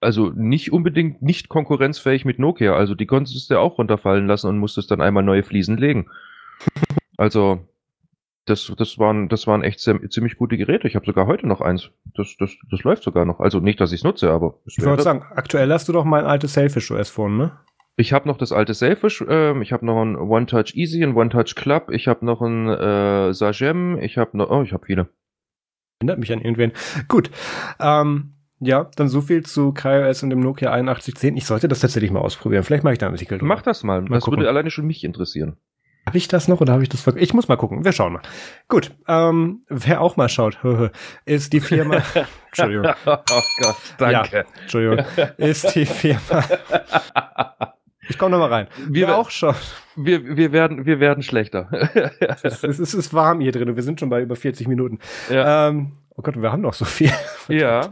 also 0.02 0.32
nicht 0.36 0.74
unbedingt 0.74 1.22
nicht 1.22 1.48
konkurrenzfähig 1.48 2.26
mit 2.26 2.39
Nokia. 2.39 2.76
Also 2.76 2.96
die 2.96 3.06
konntest 3.06 3.50
du 3.50 3.54
ja 3.54 3.60
auch 3.60 3.78
runterfallen 3.78 4.28
lassen 4.28 4.48
und 4.48 4.58
musstest 4.58 4.92
dann 4.92 5.02
einmal 5.02 5.24
neue 5.24 5.44
Fliesen 5.44 5.78
legen. 5.78 6.10
also 7.18 7.68
das, 8.46 8.74
das, 8.76 8.98
waren, 8.98 9.30
das 9.30 9.46
waren 9.46 9.64
echt 9.64 9.80
ziemlich 9.80 10.36
gute 10.38 10.58
Geräte. 10.58 10.88
Ich 10.88 10.96
habe 10.96 11.06
sogar 11.06 11.28
heute 11.28 11.48
noch 11.48 11.62
eins. 11.62 11.92
Das, 12.16 12.36
das, 12.39 12.58
das 12.70 12.84
läuft 12.84 13.04
sogar 13.04 13.26
noch. 13.26 13.39
Also 13.39 13.60
nicht, 13.60 13.80
dass 13.80 13.92
ich 13.92 14.00
es 14.00 14.04
nutze, 14.04 14.32
aber. 14.32 14.56
Ich 14.66 14.84
wollte 14.84 15.04
sagen, 15.04 15.24
aktuell 15.36 15.72
hast 15.72 15.88
du 15.88 15.94
doch 15.94 16.04
mein 16.04 16.26
altes 16.26 16.54
Selfish 16.54 16.89
OS-Phone, 16.89 17.38
ne? 17.38 17.52
Ich 17.98 18.14
habe 18.14 18.28
noch 18.28 18.38
das 18.38 18.52
alte 18.52 18.74
Selfish, 18.74 19.24
ähm, 19.28 19.62
ich 19.62 19.72
habe 19.74 19.86
noch 19.86 20.02
ein 20.02 20.16
One 20.16 20.48
Touch 20.48 20.74
Easy, 20.74 21.04
ein 21.04 21.16
One 21.16 21.30
Touch 21.30 21.56
Club, 21.56 21.92
ich 21.92 22.08
habe 22.08 22.26
noch 22.26 22.42
ein 22.42 22.68
äh, 22.68 23.34
Sagem, 23.34 24.00
ich 24.00 24.18
habe 24.18 24.36
noch, 24.38 24.50
oh, 24.50 24.64
ich 24.64 24.74
habe 24.74 24.86
viele. 24.86 25.10
Erinnert 26.02 26.18
mich 26.18 26.34
an 26.34 26.41
irgendwen. 26.41 26.72
Gut. 27.08 27.30
Ähm, 27.80 28.34
ja, 28.60 28.89
dann 28.95 29.08
so 29.08 29.22
viel 29.22 29.45
zu 29.45 29.72
KaiOS 29.72 30.24
und 30.24 30.32
dem 30.32 30.39
Nokia 30.39 30.72
8110. 30.72 31.38
Ich 31.38 31.45
sollte 31.45 31.68
das 31.68 31.80
tatsächlich 31.80 32.10
mal 32.10 32.22
ausprobieren. 32.22 32.64
Vielleicht 32.64 32.84
mache 32.84 32.93
ich 32.93 32.97
da 32.97 33.06
einen 33.06 33.14
Artikel. 33.14 33.38
Mach 33.43 33.62
das 33.62 33.84
mal. 33.84 34.02
mal 34.02 34.16
das 34.16 34.24
gucken. 34.24 34.39
würde 34.39 34.49
alleine 34.49 34.72
schon 34.72 34.88
mich 34.88 35.04
interessieren. 35.04 35.58
Habe 36.08 36.18
ich 36.18 36.28
das 36.28 36.47
noch 36.47 36.60
oder 36.60 36.74
habe 36.74 36.82
ich 36.82 36.89
das 36.89 37.02
vergessen? 37.02 37.24
Ich 37.24 37.36
muss 37.36 37.47
mal 37.47 37.56
gucken. 37.56 37.86
Wir 37.86 37.91
schauen 37.91 38.14
mal. 38.14 38.24
Gut. 38.68 38.89
Ähm, 39.08 39.64
wer 39.70 40.02
auch 40.02 40.18
mal 40.18 40.28
schaut, 40.28 40.58
ist 41.26 41.54
die 41.54 41.60
Firma. 41.60 42.02
Entschuldigung. 42.47 42.88
Oh 43.06 43.18
Gott, 43.62 43.76
danke. 43.99 44.38
Ja, 44.38 44.43
Entschuldigung. 44.64 45.06
Ist 45.38 45.76
die 45.76 45.86
Firma. 45.86 46.43
Ich 48.10 48.18
komme 48.18 48.32
noch 48.32 48.39
mal 48.39 48.49
rein. 48.49 48.68
Wir 48.89 49.08
wer 49.08 49.18
auch 49.18 49.30
schon. 49.30 49.56
Wir, 49.96 50.38
wir, 50.38 50.52
werden, 50.52 50.86
wir 50.86 51.00
werden 51.00 51.24
schlechter. 51.24 51.70
es, 52.44 52.64
ist, 52.64 52.80
es 52.80 52.94
ist 52.94 53.14
warm 53.14 53.42
hier 53.42 53.52
drin 53.52 53.70
und 53.70 53.76
wir 53.76 53.84
sind 53.84 54.00
schon 54.00 54.10
bei 54.10 54.22
über 54.22 54.36
40 54.36 54.68
Minuten. 54.68 55.00
Ja. 55.30 55.70
Ähm, 55.70 55.92
oh 56.16 56.22
Gott, 56.22 56.42
wir 56.42 56.52
haben 56.52 56.62
noch 56.62 56.74
so 56.74 56.86
viel. 56.86 57.12
Ja. 57.48 57.89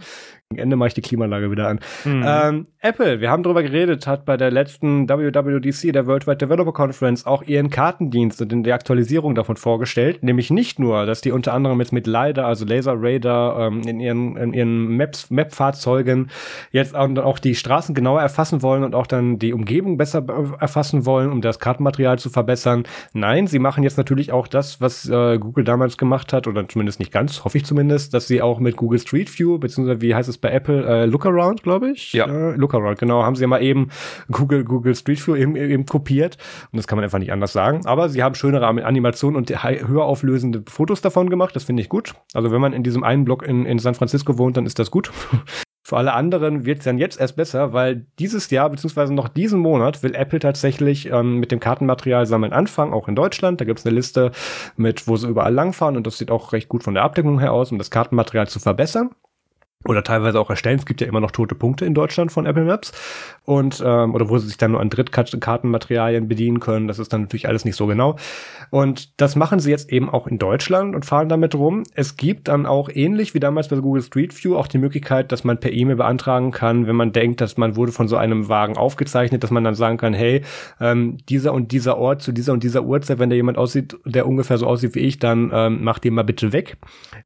Ende 0.56 0.76
mache 0.76 0.88
ich 0.88 0.94
die 0.96 1.02
Klimaanlage 1.02 1.52
wieder 1.52 1.68
an. 1.68 1.80
Mhm. 2.06 2.26
Ähm, 2.26 2.68
Apple, 2.80 3.22
wir 3.22 3.30
haben 3.30 3.44
darüber 3.44 3.62
geredet, 3.62 4.08
hat 4.08 4.26
bei 4.26 4.36
der 4.36 4.50
letzten 4.50 5.08
WWDC, 5.08 5.94
der 5.94 6.08
Worldwide 6.08 6.38
Developer 6.38 6.74
Conference, 6.74 7.28
auch 7.28 7.44
ihren 7.44 7.70
Kartendienst 7.70 8.42
und 8.42 8.64
der 8.64 8.74
Aktualisierung 8.74 9.36
davon 9.36 9.58
vorgestellt. 9.58 10.24
Nämlich 10.24 10.50
nicht 10.50 10.80
nur, 10.80 11.06
dass 11.06 11.22
die 11.22 11.32
unter 11.32 11.54
anderem 11.54 11.80
jetzt 11.82 11.94
mit 11.94 12.08
LiDAR, 12.08 12.48
also 12.48 12.66
Laser 12.66 12.96
Radar, 12.98 13.68
ähm, 13.68 13.82
in 13.82 14.00
ihren, 14.00 14.38
in 14.38 14.54
ihren 14.54 14.98
Maps, 14.98 15.30
Map-Fahrzeugen 15.30 16.32
jetzt 16.72 16.96
auch 16.96 17.38
die 17.38 17.54
Straßen 17.54 17.94
genauer 17.94 18.22
erfassen 18.22 18.64
wollen 18.64 18.84
und 18.84 18.96
auch 18.96 19.06
dann 19.06 19.38
die 19.38 19.54
Umgebung 19.54 19.98
besser 19.98 20.26
erfassen 20.60 21.06
wollen, 21.06 21.32
um 21.32 21.42
das 21.42 21.60
Kartenmaterial 21.60 22.18
zu 22.18 22.32
verbessern. 22.32 22.86
Nein, 23.14 23.46
sie 23.46 23.60
machen 23.60 23.84
jetzt 23.84 23.98
natürlich 23.98 24.32
auch 24.32 24.48
das, 24.48 24.82
was 24.82 25.08
äh, 25.08 25.38
Google 25.38 25.64
damals 25.64 25.96
gemacht 26.00 26.34
hat, 26.34 26.48
oder 26.48 26.68
zumindest 26.68 27.00
nicht 27.00 27.12
ganz, 27.12 27.44
hoffe 27.44 27.60
ich 27.60 27.66
zumindest, 27.66 28.16
dass 28.16 28.26
sie 28.26 28.42
auch 28.42 28.60
mit 28.60 28.78
Google 28.78 28.98
Street 28.98 29.38
View, 29.38 29.60
beziehungsweise 29.60 30.02
wie 30.02 30.16
heißt 30.16 30.28
es 30.28 30.39
bei 30.42 30.50
Apple 30.52 30.86
äh, 30.86 31.06
Lookaround, 31.06 31.64
glaube 31.64 31.92
ich. 31.92 32.14
Ja. 32.14 32.26
Äh, 32.28 32.56
Lookaround, 32.56 33.00
genau. 33.00 33.24
Haben 33.24 33.36
sie 33.36 33.42
ja 33.42 33.48
mal 33.48 33.62
eben 33.62 33.90
Google, 34.32 34.64
Google 34.64 34.96
Street 34.96 35.26
View 35.26 35.36
eben, 35.36 35.56
eben 35.56 35.86
kopiert. 35.86 36.38
Und 36.72 36.78
das 36.78 36.88
kann 36.88 36.98
man 36.98 37.04
einfach 37.04 37.20
nicht 37.20 37.32
anders 37.32 37.54
sagen. 37.54 37.86
Aber 37.86 38.10
sie 38.10 38.24
haben 38.24 38.36
schönere 38.36 38.68
Animationen 38.68 39.38
und 39.38 39.50
höher 39.50 40.04
auflösende 40.04 40.64
Fotos 40.68 41.02
davon 41.02 41.30
gemacht. 41.30 41.56
Das 41.56 41.64
finde 41.64 41.82
ich 41.82 41.90
gut. 41.90 42.14
Also 42.34 42.52
wenn 42.52 42.62
man 42.62 42.74
in 42.74 42.84
diesem 42.84 43.04
einen 43.04 43.26
Block 43.26 43.44
in, 43.44 43.66
in 43.66 43.80
San 43.80 43.96
Francisco 43.96 44.38
wohnt, 44.38 44.58
dann 44.58 44.66
ist 44.66 44.80
das 44.80 44.92
gut. 44.92 45.12
Für 45.90 45.98
alle 45.98 46.14
anderen 46.14 46.68
wird 46.68 46.80
es 46.80 46.86
dann 46.86 47.00
jetzt 47.00 47.20
erst 47.20 47.36
besser, 47.36 47.74
weil 47.74 48.06
dieses 48.20 48.52
Jahr 48.52 48.70
beziehungsweise 48.70 49.12
noch 49.12 49.28
diesen 49.28 49.60
Monat 49.60 50.04
will 50.04 50.14
Apple 50.14 50.38
tatsächlich 50.38 51.10
ähm, 51.10 51.38
mit 51.38 51.52
dem 51.52 51.60
Kartenmaterial 51.60 52.28
sammeln 52.28 52.54
anfangen, 52.54 52.94
auch 52.94 53.08
in 53.08 53.16
Deutschland. 53.16 53.60
Da 53.60 53.66
gibt 53.66 53.80
es 53.80 53.88
eine 53.88 53.96
Liste 53.96 54.32
mit, 54.76 55.08
wo 55.08 55.18
sie 55.18 55.28
überall 55.28 55.52
langfahren 55.52 55.98
und 55.98 56.06
das 56.06 56.20
sieht 56.20 56.30
auch 56.30 56.54
recht 56.54 56.70
gut 56.70 56.84
von 56.84 56.94
der 56.94 57.02
Abdeckung 57.02 57.40
her 57.40 57.54
aus, 57.54 57.72
um 57.72 57.80
das 57.80 57.90
Kartenmaterial 57.90 58.48
zu 58.48 58.60
verbessern 58.60 59.10
oder 59.86 60.04
teilweise 60.04 60.40
auch 60.42 60.50
erstellen. 60.50 60.78
Es 60.78 60.86
gibt 60.86 61.00
ja 61.00 61.08
immer 61.08 61.22
noch 61.22 61.32
tote 61.32 61.56
Punkte 61.56 61.86
in 61.86 61.94
Deutschland 61.94 62.34
von 62.34 62.46
Apple 62.46 62.66
Maps 62.66 62.92
und 63.46 63.82
ähm, 63.86 64.14
oder 64.14 64.30
wo 64.30 64.38
sie 64.38 64.48
sich 64.48 64.58
dann 64.58 64.72
nur 64.72 64.82
an 64.82 64.90
Drittkartenmaterialien 64.90 66.28
bedienen 66.28 66.60
können. 66.60 66.90
Das 66.90 67.00
ist 67.00 67.14
dann 67.14 67.22
natürlich 67.22 67.48
alles 67.48 67.64
nicht 67.64 67.78
so 67.78 67.88
genau. 67.88 68.18
Und 68.72 69.22
das 69.22 69.38
machen 69.38 69.62
sie 69.62 69.72
jetzt 69.72 69.90
eben 69.90 70.10
auch 70.10 70.28
in 70.28 70.38
Deutschland 70.38 70.96
und 70.96 71.06
fahren 71.06 71.30
damit 71.30 71.56
rum. 71.56 71.84
Es 71.96 72.18
gibt 72.18 72.50
dann 72.50 72.66
auch 72.66 72.90
ähnlich 72.94 73.34
wie 73.34 73.40
damals 73.40 73.70
bei 73.70 73.78
Google 73.78 74.04
Street 74.04 74.44
View 74.44 74.58
auch 74.58 74.68
die 74.68 74.80
Möglichkeit, 74.80 75.32
dass 75.32 75.46
man 75.46 75.60
per 75.60 75.72
E-Mail 75.72 75.96
beantragen 75.96 76.52
kann, 76.52 76.86
wenn 76.86 76.98
man 76.98 77.14
denkt, 77.14 77.40
dass 77.40 77.56
man 77.56 77.78
wurde 77.78 77.94
von 77.94 78.10
so 78.10 78.18
einem 78.18 78.50
Wagen 78.50 78.76
aufgezeichnet, 78.76 79.44
dass 79.44 79.52
man 79.52 79.64
dann 79.64 79.76
sagen 79.76 79.98
kann, 79.98 80.14
hey, 80.14 80.42
ähm, 80.82 81.18
dieser 81.30 81.54
und 81.54 81.72
dieser 81.72 81.98
Ort 81.98 82.22
zu 82.22 82.34
dieser 82.34 82.52
und 82.52 82.64
dieser 82.64 82.84
Uhrzeit, 82.84 83.18
wenn 83.20 83.30
da 83.30 83.36
jemand 83.38 83.58
aussieht, 83.58 83.96
der 84.04 84.28
ungefähr 84.28 84.58
so 84.58 84.68
aussieht 84.68 84.94
wie 84.96 85.00
ich, 85.00 85.20
dann 85.20 85.52
ähm, 85.54 85.80
mach 85.84 86.00
den 86.00 86.16
mal 86.16 86.24
bitte 86.24 86.52
weg. 86.52 86.76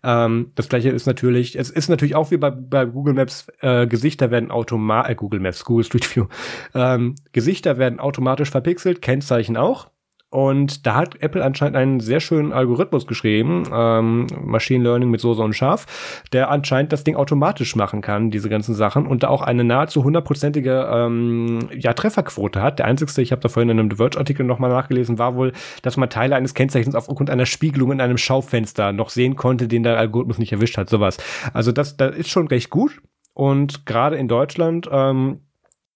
Ähm, 0.04 0.52
das 0.54 0.70
gleiche 0.70 0.90
ist 0.90 1.08
natürlich, 1.08 1.58
es 1.58 1.72
ist 1.72 1.90
natürlich 1.90 2.16
auch 2.16 2.30
wie 2.30 2.43
bei, 2.44 2.52
bei 2.52 2.86
Google 2.86 3.14
Maps, 3.14 3.48
äh, 3.62 3.88
Gesichter 3.88 4.32
werden 4.32 4.52
automatisch, 4.52 5.12
äh, 5.12 5.16
Google 5.16 5.40
Maps, 5.40 5.64
Google 5.64 5.86
Street 5.86 6.16
View, 6.16 6.26
ähm, 6.74 7.16
Gesichter 7.32 7.78
werden 7.78 8.00
automatisch 8.00 8.52
verpixelt, 8.52 9.02
Kennzeichen 9.02 9.58
auch. 9.58 9.90
Und 10.34 10.88
da 10.88 10.96
hat 10.96 11.22
Apple 11.22 11.44
anscheinend 11.44 11.78
einen 11.78 12.00
sehr 12.00 12.20
schönen 12.20 12.54
Algorithmus 12.54 13.06
geschrieben, 13.06 13.66
ähm, 13.72 14.26
Machine 14.42 14.84
Learning 14.84 15.12
mit 15.12 15.22
Soße 15.22 15.44
und 15.44 15.54
Scharf, 15.54 15.86
der 16.34 16.50
anscheinend 16.50 16.92
das 16.92 17.04
Ding 17.04 17.16
automatisch 17.16 17.76
machen 17.76 18.02
kann, 18.02 18.32
diese 18.32 18.50
ganzen 18.50 18.74
Sachen, 18.74 19.06
und 19.06 19.22
da 19.22 19.28
auch 19.28 19.44
eine 19.44 19.64
nahezu 19.64 20.04
hundertprozentige 20.04 20.90
ähm, 20.92 21.70
ja, 21.78 21.94
Trefferquote 21.94 22.64
hat. 22.64 22.80
Der 22.80 22.88
einzigste, 22.88 23.22
ich 23.22 23.32
habe 23.32 23.44
da 23.44 23.48
vorhin 23.48 23.70
in 23.70 23.80
einem 23.80 23.92
The 23.92 23.98
Verge-Artikel 23.98 24.44
nochmal 24.44 24.72
nachgelesen, 24.72 25.20
war 25.20 25.36
wohl, 25.36 25.54
dass 25.84 25.98
man 25.98 26.10
Teile 26.10 26.36
eines 26.36 26.56
Kennzeichens 26.56 26.96
aufgrund 26.96 27.30
einer 27.30 27.46
Spiegelung 27.46 27.92
in 27.92 28.02
einem 28.02 28.18
Schaufenster 28.18 28.92
noch 28.92 29.12
sehen 29.12 29.36
konnte, 29.36 29.68
den 29.68 29.84
der 29.84 30.00
Algorithmus 30.00 30.40
nicht 30.40 30.52
erwischt 30.52 30.78
hat, 30.78 30.90
sowas. 30.90 31.18
Also 31.54 31.72
das, 31.72 31.96
das 31.96 32.16
ist 32.16 32.32
schon 32.32 32.48
recht 32.48 32.72
gut. 32.72 33.04
Und 33.36 33.86
gerade 33.86 34.16
in 34.16 34.28
Deutschland 34.28 34.90
ähm, 34.92 35.42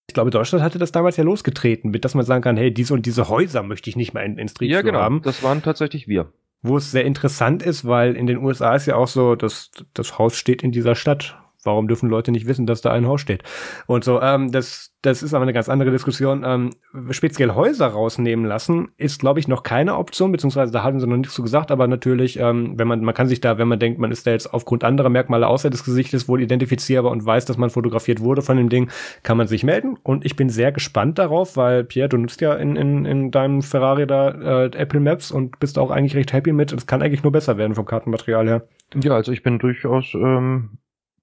ich 0.09 0.13
glaube, 0.13 0.31
Deutschland 0.31 0.63
hatte 0.63 0.79
das 0.79 0.93
damals 0.93 1.17
ja 1.17 1.23
losgetreten, 1.23 1.91
mit 1.91 2.05
dass 2.05 2.15
man 2.15 2.25
sagen 2.25 2.41
kann, 2.41 2.57
hey, 2.57 2.73
diese 2.73 2.93
und 2.93 3.05
diese 3.05 3.27
Häuser 3.27 3.61
möchte 3.61 3.89
ich 3.89 3.97
nicht 3.97 4.13
mehr 4.13 4.23
in, 4.23 4.37
in 4.37 4.47
Street 4.47 4.71
ja, 4.71 4.81
genau. 4.81 4.99
haben. 4.99 5.21
Das 5.21 5.43
waren 5.43 5.61
tatsächlich 5.61 6.07
wir. 6.07 6.31
Wo 6.61 6.77
es 6.77 6.91
sehr 6.91 7.05
interessant 7.05 7.61
ist, 7.61 7.85
weil 7.85 8.15
in 8.15 8.25
den 8.25 8.37
USA 8.37 8.75
ist 8.75 8.85
ja 8.85 8.95
auch 8.95 9.07
so, 9.07 9.35
dass 9.35 9.69
das 9.93 10.17
Haus 10.17 10.37
steht 10.37 10.63
in 10.63 10.71
dieser 10.71 10.95
Stadt 10.95 11.37
Warum 11.67 11.87
dürfen 11.87 12.09
Leute 12.09 12.31
nicht 12.31 12.47
wissen, 12.47 12.65
dass 12.65 12.81
da 12.81 12.91
ein 12.91 13.05
Haus 13.05 13.21
steht? 13.21 13.43
Und 13.85 14.03
so, 14.03 14.21
ähm, 14.21 14.51
das, 14.51 14.93
das 15.03 15.21
ist 15.21 15.33
aber 15.33 15.43
eine 15.43 15.53
ganz 15.53 15.69
andere 15.69 15.91
Diskussion. 15.91 16.43
Ähm, 16.45 16.69
speziell 17.11 17.51
Häuser 17.51 17.87
rausnehmen 17.87 18.45
lassen, 18.45 18.89
ist, 18.97 19.19
glaube 19.19 19.39
ich, 19.39 19.47
noch 19.47 19.63
keine 19.63 19.97
Option, 19.97 20.31
beziehungsweise 20.31 20.71
da 20.71 20.83
haben 20.83 20.99
sie 20.99 21.07
noch 21.07 21.17
nichts 21.17 21.35
so 21.35 21.43
gesagt, 21.43 21.69
aber 21.69 21.87
natürlich, 21.87 22.39
ähm, 22.39 22.73
wenn 22.77 22.87
man, 22.87 23.01
man 23.01 23.13
kann 23.13 23.27
sich 23.27 23.41
da, 23.41 23.57
wenn 23.57 23.67
man 23.67 23.79
denkt, 23.79 23.99
man 23.99 24.11
ist 24.11 24.25
da 24.25 24.31
jetzt 24.31 24.53
aufgrund 24.53 24.83
anderer 24.83 25.09
Merkmale 25.09 25.47
außer 25.47 25.69
des 25.69 25.83
Gesichtes 25.83 26.27
wohl 26.27 26.41
identifizierbar 26.41 27.11
und 27.11 27.25
weiß, 27.25 27.45
dass 27.45 27.57
man 27.57 27.69
fotografiert 27.69 28.21
wurde 28.21 28.41
von 28.41 28.57
dem 28.57 28.69
Ding, 28.69 28.89
kann 29.23 29.37
man 29.37 29.47
sich 29.47 29.63
melden. 29.63 29.97
Und 30.01 30.25
ich 30.25 30.35
bin 30.35 30.49
sehr 30.49 30.71
gespannt 30.71 31.19
darauf, 31.19 31.57
weil, 31.57 31.83
Pierre, 31.83 32.09
du 32.09 32.17
nutzt 32.17 32.41
ja 32.41 32.53
in, 32.53 32.75
in, 32.75 33.05
in 33.05 33.31
deinem 33.31 33.61
Ferrari 33.61 34.07
da 34.07 34.29
äh, 34.29 34.71
Apple 34.73 34.99
Maps 34.99 35.31
und 35.31 35.59
bist 35.59 35.77
auch 35.77 35.91
eigentlich 35.91 36.15
recht 36.15 36.33
happy 36.33 36.53
mit. 36.53 36.71
Es 36.71 36.87
kann 36.87 37.01
eigentlich 37.01 37.23
nur 37.23 37.31
besser 37.31 37.57
werden 37.57 37.75
vom 37.75 37.85
Kartenmaterial 37.85 38.47
her. 38.47 38.67
Ja, 38.95 39.15
also 39.15 39.31
ich 39.31 39.43
bin 39.43 39.59
durchaus 39.59 40.13
ähm, 40.13 40.77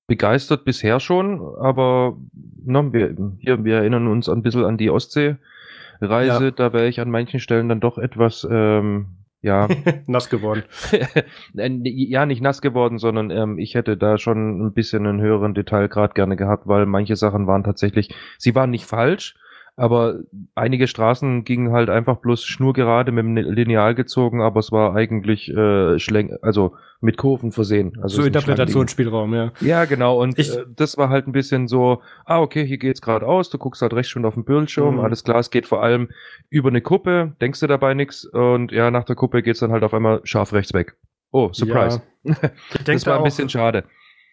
begeistert 0.07 0.65
bisher 0.65 1.01
schon, 1.01 1.41
aber 1.59 2.17
ne, 2.65 2.93
wir, 2.93 3.17
hier, 3.39 3.65
wir 3.65 3.77
erinnern 3.77 4.07
uns 4.07 4.29
ein 4.29 4.43
bisschen 4.43 4.65
an 4.65 4.77
die 4.77 4.91
Ostsee-Reise. 4.91 6.45
Ja. 6.45 6.51
Da 6.51 6.73
wäre 6.73 6.89
ich 6.89 7.01
an 7.01 7.11
manchen 7.11 7.41
Stellen 7.41 7.69
dann 7.69 7.81
doch 7.81 7.99
etwas, 7.99 8.47
ähm, 8.51 9.07
ja. 9.41 9.69
nass 10.07 10.29
geworden. 10.29 10.65
ja, 11.55 12.27
nicht 12.27 12.43
nass 12.43 12.61
geworden, 12.61 12.99
sondern 12.99 13.31
ähm, 13.31 13.59
ich 13.59 13.75
hätte 13.75 13.97
da 13.97 14.19
schon 14.19 14.67
ein 14.67 14.73
bisschen 14.73 15.07
einen 15.07 15.21
höheren 15.21 15.55
Detailgrad 15.55 16.15
gerne 16.15 16.37
gehabt, 16.37 16.67
weil 16.67 16.87
manche 16.87 17.17
Sachen 17.17 17.47
waren 17.47 17.65
tatsächlich, 17.65 18.15
sie 18.39 18.55
waren 18.55 18.71
nicht 18.71 18.87
falsch, 18.87 19.37
aber 19.77 20.21
einige 20.55 20.87
Straßen 20.87 21.45
gingen 21.45 21.73
halt 21.73 21.91
einfach 21.91 22.19
bloß 22.19 22.45
schnurgerade 22.45 23.11
mit 23.11 23.25
dem 23.25 23.37
Lineal 23.37 23.95
gezogen, 23.95 24.41
aber 24.41 24.61
es 24.61 24.71
war 24.71 24.95
eigentlich 24.95 25.49
äh, 25.51 25.99
Schläng, 25.99 26.37
also 26.43 26.77
mit 27.01 27.17
Kurven 27.17 27.51
versehen. 27.51 27.99
Also 28.01 28.23
so 28.23 28.27
Interpretationsspielraum, 28.27 29.35
ja. 29.35 29.53
Ja, 29.61 29.85
genau. 29.85 30.23
Und 30.23 30.39
ich, 30.39 30.57
äh, 30.57 30.65
das 30.77 30.97
war 30.97 31.09
halt 31.09 31.27
ein 31.27 31.33
bisschen 31.33 31.67
so, 31.67 32.03
ah, 32.25 32.41
okay, 32.41 32.65
hier 32.65 32.79
geht's 32.79 33.03
geradeaus, 33.03 33.51
du 33.51 33.59
guckst 33.59 33.83
halt 33.83 33.93
recht 33.95 34.11
schon 34.11 34.25
auf 34.25 34.35
den 34.35 34.45
Bildschirm, 34.45 34.97
mhm. 34.97 35.01
alles 35.01 35.25
klar, 35.25 35.39
es 35.39 35.51
geht 35.51 35.67
vor 35.67 35.83
allem 35.83 36.09
über 36.51 36.69
eine 36.69 36.81
Kuppe, 36.81 37.35
denkst 37.41 37.61
du 37.61 37.67
dabei 37.67 37.95
nichts 37.95 38.25
und 38.25 38.71
ja, 38.71 38.91
nach 38.91 39.05
der 39.05 39.17
Kuppe 39.17 39.43
geht's 39.43 39.61
dann 39.61 39.73
halt 39.73 39.83
auf 39.83 39.93
einmal 39.93 40.21
scharf 40.25 40.53
rechts 40.53 40.73
weg. 40.73 40.97
Oh, 41.33 41.51
Surprise. 41.53 42.01
Ja. 42.23 42.35
das 42.85 43.07
war 43.07 43.19
ein 43.19 43.25
bisschen 43.25 43.49
schade. 43.49 43.85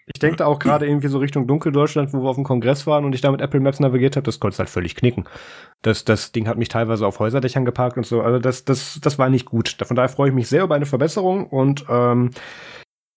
Ich 0.08 0.20
denke 0.20 0.38
da 0.38 0.45
auch 0.45 0.60
gerade 0.60 0.88
irgendwie 0.88 1.08
so 1.08 1.20
Richtung 1.20 1.47
Dunkeldeutschland, 1.47 2.14
wo 2.14 2.24
wir 2.24 2.30
auf 2.30 2.36
dem 2.36 2.43
Kongress 2.43 2.88
waren 2.88 3.06
und 3.06 3.14
ich 3.14 3.22
da 3.22 3.32
mit 3.32 3.41
Apple 3.41 3.60
Maps 3.60 3.80
navigiert 3.80 4.16
habe, 4.16 4.26
das 4.26 4.39
konnte 4.39 4.58
halt 4.58 4.70
völlig 4.70 4.95
knicken. 4.95 5.26
Das, 5.82 6.06
das 6.06 6.32
Ding 6.32 6.47
hat 6.47 6.58
mich 6.58 6.70
teilweise 6.70 7.06
auf 7.06 7.20
Häuserdächern 7.20 7.66
geparkt 7.66 7.97
und 7.97 8.06
so. 8.06 8.22
Also 8.22 8.39
das, 8.39 8.66
das, 8.66 8.99
das 9.02 9.20
war 9.20 9.30
nicht 9.30 9.45
gut. 9.45 9.78
Von 9.84 9.95
daher 9.95 10.10
freue 10.10 10.30
ich 10.30 10.36
mich 10.36 10.47
sehr 10.47 10.64
über 10.64 10.76
eine 10.76 10.86
Verbesserung 10.86 11.47
und 11.47 11.86
ähm, 11.89 12.32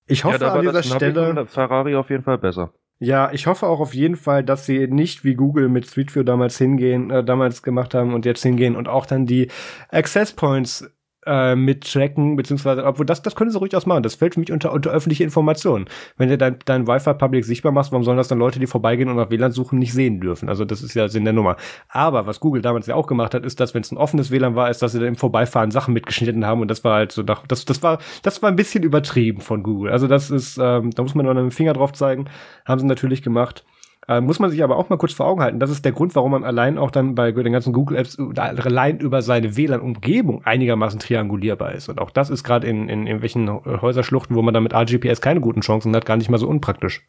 ich 0.07 0.25
hoffe 0.25 0.45
ja, 0.45 0.53
an 0.53 0.63
dieser 0.63 0.83
Stelle. 0.83 1.47
Ferrari 1.47 1.95
auf 1.97 2.11
jeden 2.11 2.23
Fall 2.23 2.39
besser. 2.39 2.73
Ja, 3.01 3.33
ich 3.33 3.47
hoffe 3.47 3.67
auch 3.67 3.81
auf 3.81 3.95
jeden 3.95 4.17
Fall, 4.17 4.45
dass 4.45 4.67
sie 4.67 4.87
nicht 4.87 5.25
wie 5.25 5.35
Google 5.35 5.69
mit 5.69 5.87
Street 5.87 6.15
View 6.15 6.23
damals 6.23 6.57
hingehen, 6.59 7.11
äh, 7.11 7.25
damals 7.25 7.63
gemacht 7.63 7.93
haben 7.93 8.15
und 8.15 8.25
jetzt 8.25 8.43
hingehen 8.43 8.77
und 8.77 8.89
auch 8.89 9.07
dann 9.07 9.27
die 9.27 9.49
Access 9.91 10.33
Points 10.33 10.94
äh, 11.27 11.55
mittracken, 11.57 12.37
beziehungsweise, 12.37 12.85
obwohl 12.85 13.07
das, 13.07 13.23
das 13.23 13.35
können 13.35 13.51
sie 13.51 13.59
durchaus 13.59 13.87
machen. 13.87 14.03
Das 14.03 14.15
fällt 14.15 14.35
für 14.35 14.41
mich 14.41 14.53
unter, 14.53 14.73
unter 14.73 14.91
öffentliche 14.91 15.25
Informationen. 15.25 15.87
Wenn 16.17 16.29
du 16.29 16.39
dein, 16.39 16.59
dein 16.65 16.87
Wi-Fi-Public 16.87 17.45
sichtbar 17.45 17.73
machst, 17.73 17.93
warum 17.93 18.05
sollen 18.05 18.17
das 18.17 18.29
dann 18.29 18.39
Leute, 18.39 18.61
die 18.61 18.67
vorbeigehen 18.67 19.09
und 19.09 19.17
nach 19.17 19.31
WLAN 19.31 19.53
suchen, 19.53 19.79
nicht 19.79 19.93
sehen 19.93 20.21
dürfen? 20.21 20.49
Also 20.49 20.65
das 20.65 20.83
ist 20.83 20.95
ja 20.95 21.09
Sinn 21.09 21.25
der 21.25 21.33
Nummer. 21.33 21.57
Aber 21.89 22.27
was 22.27 22.41
Google 22.41 22.63
damals 22.63 22.87
ja 22.87 22.95
auch 22.95 23.07
gemacht 23.07 23.35
hat, 23.35 23.45
ist, 23.45 23.61
dass 23.61 23.75
wenn 23.75 23.83
es 23.83 23.93
ein 23.93 23.99
offenes 23.99 24.31
WLAN 24.31 24.55
war, 24.55 24.71
ist, 24.71 24.83
dass 24.83 24.93
sie 24.93 24.99
dann 24.99 25.09
im 25.09 25.17
Vorbeifahren 25.17 25.71
Sachen 25.71 25.95
mitgeschnitten 25.95 26.47
haben 26.47 26.61
und 26.61 26.69
das 26.69 26.85
war 26.85 26.97
halt 26.97 27.13
so, 27.13 27.23
nach, 27.23 27.47
das, 27.47 27.65
das 27.65 27.83
war, 27.83 27.99
das 28.23 28.43
war 28.43 28.51
ein 28.51 28.57
bisschen 28.57 28.85
übertrieben 28.85 29.41
von 29.41 29.63
Google. 29.63 29.91
Also 29.91 30.07
das 30.07 30.31
ist, 30.31 30.59
ähm, 30.59 30.91
da 30.91 31.03
muss 31.03 31.15
man 31.15 31.25
nur 31.25 31.37
einen 31.37 31.51
Finger 31.51 31.73
drauf 31.73 31.93
zeigen. 31.93 32.27
Haben 32.65 32.81
sie 32.81 32.87
natürlich 32.87 33.23
gemacht. 33.23 33.65
Äh, 34.09 34.21
muss 34.21 34.39
man 34.39 34.51
sich 34.51 34.63
aber 34.63 34.77
auch 34.77 34.91
mal 34.91 34.97
kurz 34.97 35.15
vor 35.15 35.27
Augen 35.27 35.41
halten. 35.41 35.61
Das 35.61 35.71
ist 35.71 35.85
der 35.85 35.93
Grund, 35.93 36.15
warum 36.15 36.33
man 36.33 36.45
allein 36.45 36.79
auch 36.79 36.91
dann 36.91 37.15
bei 37.15 37.33
den 37.33 37.53
ganzen 37.53 37.73
Google 37.73 37.97
Apps 37.97 38.19
allein 38.37 38.99
über 38.99 39.23
seine 39.23 39.57
WLAN-Umgebung 39.57 40.45
einigermaßen 40.45 41.01
triangulierbar 41.01 41.73
ist. 41.73 41.89
Und 41.89 42.01
auch 42.01 42.11
das 42.11 42.31
ist 42.31 42.45
gerade 42.45 42.67
in, 42.67 42.89
in 42.89 43.07
irgendwelchen 43.07 43.49
Häuserschluchten, 43.49 44.37
wo 44.37 44.43
man 44.43 44.53
dann 44.53 44.63
mit 44.63 44.75
RGPS 44.75 45.21
keine 45.21 45.41
guten 45.41 45.63
Chancen 45.63 45.95
hat, 45.97 46.05
gar 46.05 46.17
nicht 46.17 46.31
mal 46.31 46.39
so 46.39 46.49
unpraktisch. 46.49 47.03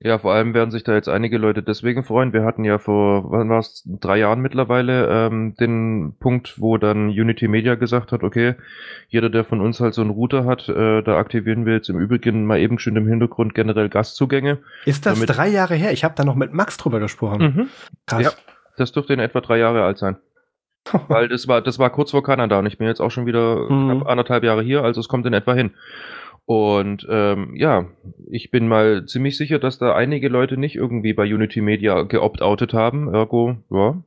Ja, 0.00 0.18
vor 0.18 0.34
allem 0.34 0.52
werden 0.54 0.70
sich 0.70 0.84
da 0.84 0.94
jetzt 0.94 1.08
einige 1.08 1.38
Leute 1.38 1.62
deswegen 1.62 2.04
freuen. 2.04 2.32
Wir 2.32 2.44
hatten 2.44 2.64
ja 2.64 2.78
vor, 2.78 3.30
wann 3.30 3.48
war 3.48 3.60
es, 3.60 3.82
drei 3.86 4.18
Jahren 4.18 4.40
mittlerweile 4.40 5.08
ähm, 5.08 5.54
den 5.54 6.14
Punkt, 6.18 6.60
wo 6.60 6.76
dann 6.76 7.08
Unity 7.08 7.48
Media 7.48 7.74
gesagt 7.76 8.12
hat, 8.12 8.22
okay, 8.22 8.54
jeder, 9.08 9.30
der 9.30 9.44
von 9.44 9.60
uns 9.60 9.80
halt 9.80 9.94
so 9.94 10.02
einen 10.02 10.10
Router 10.10 10.44
hat, 10.44 10.68
äh, 10.68 11.02
da 11.02 11.16
aktivieren 11.16 11.64
wir 11.64 11.74
jetzt 11.74 11.88
im 11.88 11.98
Übrigen 11.98 12.44
mal 12.44 12.58
eben 12.58 12.78
schön 12.78 12.96
im 12.96 13.06
Hintergrund 13.06 13.54
generell 13.54 13.88
Gastzugänge. 13.88 14.58
Ist 14.84 15.06
das 15.06 15.20
drei 15.20 15.48
Jahre 15.48 15.74
her? 15.74 15.92
Ich 15.92 16.04
habe 16.04 16.14
da 16.16 16.24
noch 16.24 16.34
mit 16.34 16.52
Max 16.52 16.76
drüber 16.76 17.00
gesprochen. 17.00 17.42
Mhm. 17.42 17.68
Krass. 18.06 18.22
Ja, 18.22 18.30
das 18.76 18.92
dürfte 18.92 19.14
in 19.14 19.20
etwa 19.20 19.40
drei 19.40 19.58
Jahre 19.58 19.84
alt 19.84 19.98
sein. 19.98 20.16
Weil 21.08 21.28
das 21.28 21.48
war, 21.48 21.62
das 21.62 21.78
war 21.78 21.88
kurz 21.90 22.10
vor 22.10 22.22
Kanada 22.22 22.58
und 22.58 22.66
ich 22.66 22.78
bin 22.78 22.86
jetzt 22.86 23.00
auch 23.00 23.10
schon 23.10 23.26
wieder 23.26 23.70
mhm. 23.70 23.90
knapp 23.90 24.08
anderthalb 24.08 24.44
Jahre 24.44 24.62
hier, 24.62 24.82
also 24.82 25.00
es 25.00 25.08
kommt 25.08 25.24
in 25.24 25.32
etwa 25.32 25.54
hin. 25.54 25.70
Und 26.46 27.06
ähm, 27.08 27.54
ja, 27.56 27.88
ich 28.30 28.50
bin 28.50 28.68
mal 28.68 29.06
ziemlich 29.06 29.36
sicher, 29.36 29.58
dass 29.58 29.78
da 29.78 29.94
einige 29.94 30.28
Leute 30.28 30.56
nicht 30.56 30.76
irgendwie 30.76 31.14
bei 31.14 31.24
Unity 31.24 31.62
Media 31.62 32.02
geopt-outet 32.02 32.74
haben. 32.74 33.12
Ergo, 33.12 33.56
ja. 33.70 34.02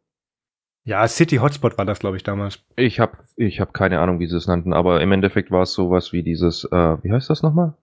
Ja, 0.84 1.06
City 1.08 1.38
Hotspot 1.38 1.78
war 1.78 1.84
das, 1.84 2.00
glaube 2.00 2.16
ich, 2.16 2.24
damals. 2.24 2.64
Ich 2.78 3.00
habe 3.00 3.18
ich 3.36 3.60
hab 3.60 3.74
keine 3.74 4.00
Ahnung, 4.00 4.20
wie 4.20 4.28
sie 4.28 4.38
es 4.38 4.48
nannten, 4.48 4.72
aber 4.72 5.02
im 5.02 5.12
Endeffekt 5.12 5.52
war 5.52 5.64
es 5.64 5.74
sowas 5.74 6.14
wie 6.14 6.24
dieses, 6.24 6.64
äh, 6.64 7.04
wie 7.04 7.12
heißt 7.12 7.30
das 7.30 7.44
nochmal? 7.44 7.74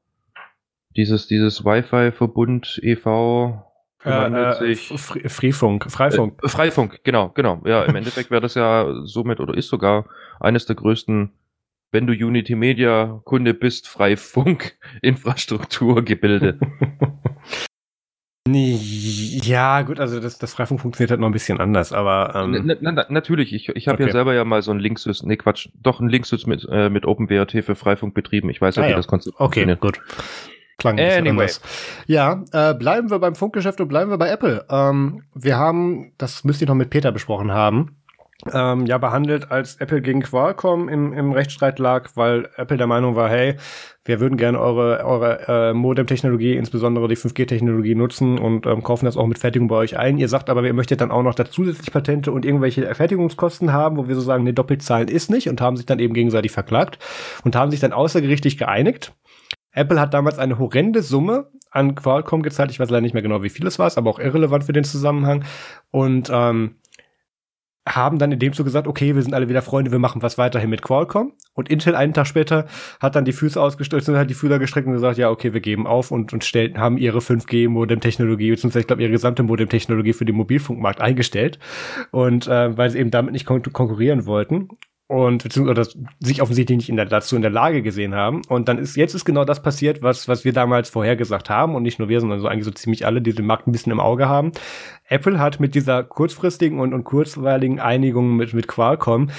Dieses, 0.96 1.26
dieses 1.26 1.64
Wi-Fi-Verbund 1.64 2.80
e.V. 2.82 3.62
Äh, 4.04 4.72
äh, 4.72 4.74
Freifunk, 4.76 5.90
Freifunk. 5.90 6.40
Äh, 6.42 6.48
Freifunk, 6.48 7.00
genau, 7.04 7.30
genau. 7.30 7.60
Ja, 7.64 7.84
im 7.84 7.94
Endeffekt 7.96 8.30
wäre 8.30 8.40
das 8.40 8.54
ja 8.54 8.86
somit 9.04 9.40
oder 9.40 9.54
ist 9.54 9.68
sogar 9.68 10.06
eines 10.40 10.66
der 10.66 10.76
größten, 10.76 11.32
wenn 11.94 12.06
du 12.06 12.12
Unity 12.12 12.56
Media 12.56 13.20
Kunde 13.24 13.54
bist, 13.54 13.88
Freifunk 13.88 14.76
Infrastrukturgebilde. 15.02 16.58
Ja, 18.46 19.80
gut, 19.80 19.98
also 20.00 20.20
das, 20.20 20.36
das 20.36 20.52
Freifunk 20.52 20.78
funktioniert 20.78 21.10
halt 21.10 21.20
noch 21.20 21.30
ein 21.30 21.32
bisschen 21.32 21.60
anders, 21.60 21.94
aber. 21.94 22.34
Ähm, 22.34 22.76
na, 22.78 22.92
na, 22.92 23.06
natürlich, 23.08 23.54
ich, 23.54 23.70
ich 23.70 23.88
habe 23.88 23.96
okay. 23.96 24.08
ja 24.08 24.12
selber 24.12 24.34
ja 24.34 24.44
mal 24.44 24.60
so 24.60 24.70
ein 24.70 24.78
Linksys, 24.78 25.22
nee 25.22 25.38
Quatsch, 25.38 25.70
doch 25.82 25.98
ein 25.98 26.10
Linksys 26.10 26.46
mit, 26.46 26.68
äh, 26.70 26.90
mit 26.90 27.06
OpenWrt 27.06 27.52
für 27.52 27.74
Freifunk 27.74 28.12
betrieben. 28.12 28.50
Ich 28.50 28.60
weiß 28.60 28.76
ja, 28.76 28.82
ah, 28.82 28.86
wie 28.86 28.90
ja. 28.90 28.96
das 28.98 29.06
Konzept 29.06 29.36
okay, 29.36 29.64
funktioniert. 29.64 29.82
Okay, 29.82 29.98
gut. 29.98 30.26
Klang 30.76 30.98
ein 30.98 31.10
anyway. 31.10 31.30
anders. 31.30 31.62
Ja, 32.06 32.44
äh, 32.52 32.74
bleiben 32.74 33.10
wir 33.10 33.18
beim 33.18 33.34
Funkgeschäft 33.34 33.80
und 33.80 33.88
bleiben 33.88 34.10
wir 34.10 34.18
bei 34.18 34.28
Apple. 34.28 34.66
Ähm, 34.68 35.22
wir 35.34 35.56
haben, 35.56 36.12
das 36.18 36.44
müsst 36.44 36.60
ihr 36.60 36.66
noch 36.66 36.74
mit 36.74 36.90
Peter 36.90 37.12
besprochen 37.12 37.50
haben, 37.50 37.96
ähm, 38.52 38.86
ja 38.86 38.98
behandelt, 38.98 39.50
als 39.50 39.76
Apple 39.76 40.02
gegen 40.02 40.22
Qualcomm 40.22 40.88
im, 40.88 41.12
im 41.12 41.32
Rechtsstreit 41.32 41.78
lag, 41.78 42.10
weil 42.14 42.48
Apple 42.56 42.76
der 42.76 42.86
Meinung 42.86 43.16
war, 43.16 43.30
hey, 43.30 43.56
wir 44.04 44.20
würden 44.20 44.36
gerne 44.36 44.60
eure, 44.60 45.04
eure 45.04 45.48
äh, 45.48 45.72
Modem-Technologie, 45.72 46.56
insbesondere 46.56 47.08
die 47.08 47.16
5G-Technologie 47.16 47.94
nutzen 47.94 48.38
und 48.38 48.66
ähm, 48.66 48.82
kaufen 48.82 49.06
das 49.06 49.16
auch 49.16 49.26
mit 49.26 49.38
Fertigung 49.38 49.68
bei 49.68 49.76
euch 49.76 49.96
ein. 49.96 50.18
Ihr 50.18 50.28
sagt 50.28 50.50
aber, 50.50 50.62
ihr 50.64 50.74
möchtet 50.74 51.00
dann 51.00 51.10
auch 51.10 51.22
noch 51.22 51.34
da 51.34 51.46
zusätzlich 51.46 51.90
Patente 51.90 52.32
und 52.32 52.44
irgendwelche 52.44 52.94
Fertigungskosten 52.94 53.72
haben, 53.72 53.96
wo 53.96 54.08
wir 54.08 54.14
so 54.14 54.20
sagen, 54.20 54.44
ne, 54.44 54.52
Doppelzahlen 54.52 55.08
ist 55.08 55.30
nicht 55.30 55.48
und 55.48 55.60
haben 55.60 55.76
sich 55.76 55.86
dann 55.86 55.98
eben 55.98 56.12
gegenseitig 56.12 56.52
verklagt 56.52 56.98
und 57.44 57.56
haben 57.56 57.70
sich 57.70 57.80
dann 57.80 57.92
außergerichtlich 57.92 58.58
geeinigt. 58.58 59.14
Apple 59.72 60.00
hat 60.00 60.14
damals 60.14 60.38
eine 60.38 60.58
horrende 60.58 61.02
Summe 61.02 61.50
an 61.70 61.96
Qualcomm 61.96 62.42
gezahlt. 62.42 62.70
Ich 62.70 62.78
weiß 62.78 62.90
leider 62.90 63.00
nicht 63.00 63.14
mehr 63.14 63.22
genau, 63.22 63.42
wie 63.42 63.48
viel 63.50 63.66
es 63.66 63.78
war, 63.78 63.90
aber 63.96 64.10
auch 64.10 64.20
irrelevant 64.20 64.64
für 64.64 64.72
den 64.72 64.84
Zusammenhang. 64.84 65.44
Und 65.90 66.30
ähm, 66.32 66.76
haben 67.86 68.18
dann 68.18 68.32
in 68.32 68.38
dem 68.38 68.52
Zuge 68.54 68.68
gesagt, 68.68 68.86
okay, 68.86 69.14
wir 69.14 69.22
sind 69.22 69.34
alle 69.34 69.48
wieder 69.48 69.60
Freunde, 69.60 69.92
wir 69.92 69.98
machen 69.98 70.22
was 70.22 70.38
weiterhin 70.38 70.70
mit 70.70 70.82
Qualcomm. 70.82 71.32
Und 71.52 71.68
Intel 71.68 71.94
einen 71.94 72.14
Tag 72.14 72.26
später 72.26 72.66
hat 73.00 73.14
dann 73.14 73.24
die 73.24 73.32
Füße 73.32 73.60
ausgestreckt 73.60 74.08
und 74.08 74.16
hat 74.16 74.30
die 74.30 74.34
Fühler 74.34 74.58
gestreckt 74.58 74.86
und 74.86 74.94
gesagt, 74.94 75.18
ja, 75.18 75.30
okay, 75.30 75.52
wir 75.52 75.60
geben 75.60 75.86
auf 75.86 76.10
und, 76.10 76.32
und 76.32 76.44
stellten, 76.44 76.80
haben 76.80 76.96
ihre 76.96 77.18
5G-Modem-Technologie, 77.18 78.50
beziehungsweise 78.50 78.80
ich 78.80 78.86
glaube, 78.86 79.02
ihre 79.02 79.12
gesamte 79.12 79.42
Modem-Technologie 79.42 80.14
für 80.14 80.24
den 80.24 80.36
Mobilfunkmarkt 80.36 81.00
eingestellt. 81.00 81.58
Und 82.10 82.48
äh, 82.48 82.76
weil 82.76 82.90
sie 82.90 82.98
eben 82.98 83.10
damit 83.10 83.32
nicht 83.32 83.44
kon 83.44 83.62
konkurrieren 83.62 84.26
wollten 84.26 84.68
und 85.06 85.42
beziehungsweise 85.42 85.98
sich 86.20 86.40
offensichtlich 86.40 86.78
nicht 86.78 86.88
in 86.88 86.96
der, 86.96 87.04
dazu 87.04 87.36
in 87.36 87.42
der 87.42 87.50
Lage 87.50 87.82
gesehen 87.82 88.14
haben. 88.14 88.42
Und 88.48 88.68
dann 88.68 88.78
ist 88.78 88.96
jetzt 88.96 89.14
ist 89.14 89.24
genau 89.24 89.44
das 89.44 89.62
passiert, 89.62 90.02
was, 90.02 90.28
was 90.28 90.44
wir 90.44 90.52
damals 90.52 90.88
vorhergesagt 90.88 91.50
haben 91.50 91.74
und 91.74 91.82
nicht 91.82 91.98
nur 91.98 92.08
wir, 92.08 92.20
sondern 92.20 92.40
so 92.40 92.48
eigentlich 92.48 92.64
so 92.64 92.70
ziemlich 92.70 93.04
alle, 93.04 93.20
die 93.20 93.34
den 93.34 93.46
Markt 93.46 93.66
ein 93.66 93.72
bisschen 93.72 93.92
im 93.92 94.00
Auge 94.00 94.28
haben. 94.28 94.52
Apple 95.06 95.38
hat 95.38 95.60
mit 95.60 95.74
dieser 95.74 96.04
kurzfristigen 96.04 96.80
und, 96.80 96.94
und 96.94 97.04
kurzweiligen 97.04 97.80
Einigung 97.80 98.36
mit, 98.36 98.54
mit 98.54 98.66
Qualcomm 98.66 99.30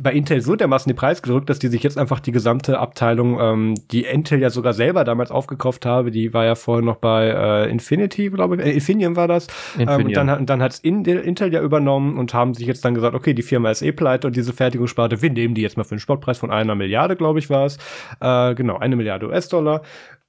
bei 0.00 0.12
Intel 0.12 0.40
so 0.40 0.54
dermaßen 0.54 0.88
die 0.88 0.94
Preis 0.94 1.20
gedrückt, 1.20 1.50
dass 1.50 1.58
die 1.58 1.66
sich 1.68 1.82
jetzt 1.82 1.98
einfach 1.98 2.20
die 2.20 2.30
gesamte 2.30 2.78
Abteilung, 2.78 3.38
ähm, 3.40 3.74
die 3.90 4.04
Intel 4.04 4.40
ja 4.40 4.50
sogar 4.50 4.72
selber 4.72 5.02
damals 5.02 5.32
aufgekauft 5.32 5.84
habe, 5.84 6.12
die 6.12 6.32
war 6.32 6.44
ja 6.44 6.54
vorher 6.54 6.84
noch 6.84 6.96
bei 6.96 7.28
äh, 7.28 7.70
Infinity, 7.70 8.30
glaube 8.30 8.56
ich, 8.56 8.62
äh, 8.62 8.70
Infineon 8.70 9.16
war 9.16 9.26
das. 9.26 9.48
Ähm, 9.78 10.06
und 10.06 10.16
dann, 10.16 10.46
dann 10.46 10.62
hat 10.62 10.72
es 10.72 10.78
Intel 10.78 11.52
ja 11.52 11.60
übernommen 11.60 12.18
und 12.18 12.34
haben 12.34 12.54
sich 12.54 12.66
jetzt 12.66 12.84
dann 12.84 12.94
gesagt, 12.94 13.14
okay, 13.14 13.34
die 13.34 13.42
Firma 13.42 13.70
ist 13.70 13.82
eh 13.82 13.92
pleite 13.92 14.28
und 14.28 14.36
diese 14.36 14.52
Fertigungssparte, 14.52 15.22
wir 15.22 15.30
nehmen 15.30 15.54
die 15.54 15.62
jetzt 15.62 15.76
mal 15.76 15.84
für 15.84 15.92
einen 15.92 16.00
Sportpreis 16.00 16.38
von 16.38 16.52
einer 16.52 16.76
Milliarde, 16.76 17.16
glaube 17.16 17.40
ich, 17.40 17.50
war 17.50 17.66
es. 17.66 17.78
Äh, 18.20 18.54
genau, 18.54 18.78
eine 18.78 18.94
Milliarde 18.94 19.26
US-Dollar 19.26 19.82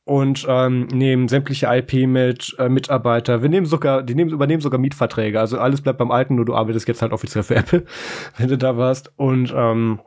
und 0.04 0.45
ähm, 0.49 0.88
nehmen 0.88 1.28
sämtliche 1.28 1.68
IP 1.68 2.08
mit 2.08 2.56
äh, 2.58 2.70
Mitarbeiter. 2.70 3.41
Wir 3.41 3.49
nehmen 3.49 3.66
sogar, 3.66 4.04
die 4.04 4.16
nehmen, 4.16 4.32
übernehmen 4.32 4.62
sogar 4.62 4.80
Mietverträge. 4.80 5.39
Also 5.39 5.60
alles 5.60 5.82
bleibt 5.82 5.99
beim 5.99 6.12
Alten, 6.12 6.36
nur 6.36 6.45
du 6.45 6.56
arbeitest 6.56 6.88
jetzt 6.88 7.02
halt 7.02 7.12
offiziell 7.12 7.43
für 7.43 7.56
Apple, 7.56 7.86
wenn 8.38 8.47
du 8.47 8.58
da 8.58 8.78
warst. 8.78 9.12
Und 9.18 9.54
ähm, 9.56 9.99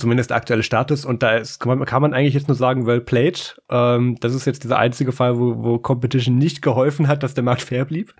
zumindest 0.00 0.30
der 0.30 0.36
aktuelle 0.36 0.62
Status. 0.62 1.04
Und 1.04 1.22
da 1.22 1.36
ist, 1.36 1.60
kann, 1.60 1.78
man, 1.78 1.86
kann 1.86 2.02
man 2.02 2.12
eigentlich 2.12 2.34
jetzt 2.34 2.48
nur 2.48 2.56
sagen, 2.56 2.86
well 2.86 3.00
played. 3.00 3.60
Ähm, 3.70 4.16
das 4.20 4.34
ist 4.34 4.46
jetzt 4.46 4.64
dieser 4.64 4.78
einzige 4.78 5.12
Fall, 5.12 5.38
wo, 5.38 5.62
wo 5.62 5.78
Competition 5.78 6.36
nicht 6.36 6.62
geholfen 6.62 7.06
hat, 7.06 7.22
dass 7.22 7.34
der 7.34 7.44
Markt 7.44 7.62
fair 7.62 7.84
blieb. 7.84 8.14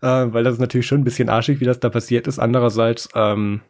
Äh, 0.00 0.06
weil 0.06 0.44
das 0.44 0.54
ist 0.54 0.60
natürlich 0.60 0.86
schon 0.86 1.00
ein 1.00 1.04
bisschen 1.04 1.28
arschig, 1.28 1.60
wie 1.60 1.64
das 1.66 1.80
da 1.80 1.90
passiert 1.90 2.26
ist. 2.26 2.38
Andererseits, 2.38 3.08
ähm, 3.14 3.60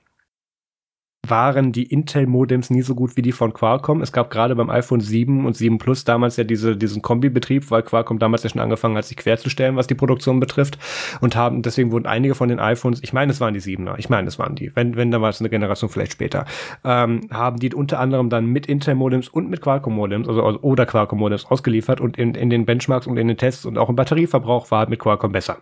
waren 1.31 1.72
die 1.72 1.85
Intel-Modems 1.85 2.70
nie 2.70 2.83
so 2.83 2.95
gut 2.95 3.16
wie 3.16 3.22
die 3.22 3.33
von 3.33 3.53
Qualcomm. 3.53 4.03
Es 4.03 4.12
gab 4.12 4.31
gerade 4.31 4.55
beim 4.57 4.70
iPhone 4.70 5.01
7 5.01 5.47
und 5.47 5.57
7 5.57 5.79
Plus 5.79 6.05
damals 6.05 6.37
ja 6.37 6.45
diese, 6.45 6.77
diesen 6.77 7.03
Kombibetrieb, 7.03 7.70
weil 7.70 7.83
Qualcomm 7.83 8.18
damals 8.18 8.43
ja 8.43 8.51
schon 8.51 8.61
angefangen 8.61 8.97
hat, 8.97 9.05
sich 9.05 9.16
querzustellen, 9.16 9.77
was 9.77 9.87
die 9.87 9.95
Produktion 9.95 10.41
betrifft. 10.41 10.79
Und 11.20 11.37
haben, 11.37 11.62
deswegen 11.62 11.93
wurden 11.93 12.07
einige 12.07 12.35
von 12.35 12.49
den 12.49 12.59
iPhones, 12.59 13.03
ich 13.03 13.12
meine, 13.12 13.33
es 13.33 13.41
waren 13.41 13.55
die 13.55 13.61
7er, 13.61 13.99
ich 13.99 14.09
meine, 14.09 14.29
es 14.29 14.39
waren 14.39 14.55
die, 14.55 14.74
wenn, 14.74 14.97
wenn 14.97 15.11
damals 15.11 15.41
eine 15.41 15.51
Generation 15.51 15.91
vielleicht 15.91 16.12
später, 16.12 16.45
ähm, 16.85 17.29
haben 17.31 17.59
die 17.59 17.74
unter 17.74 18.01
anderem 18.01 18.31
dann 18.31 18.47
mit 18.47 18.66
Intel-Modems 18.66 19.29
und 19.29 19.51
mit 19.51 19.61
Qualcomm-Modems, 19.61 20.29
also, 20.29 20.43
also 20.43 20.61
oder 20.61 20.87
Qualcomm-Modems 20.87 21.47
ausgeliefert 21.47 22.01
und 22.01 22.16
in, 22.16 22.35
in 22.35 22.51
den 22.51 22.64
Benchmarks 22.64 23.07
und 23.07 23.16
in 23.16 23.29
den 23.29 23.37
Tests 23.37 23.66
und 23.66 23.79
auch 23.79 23.89
im 23.89 23.97
Batterieverbrauch 23.97 24.70
war 24.70 24.81
halt 24.81 24.91
mit 24.91 24.99
Qualcomm 24.99 25.33
besser. 25.33 25.59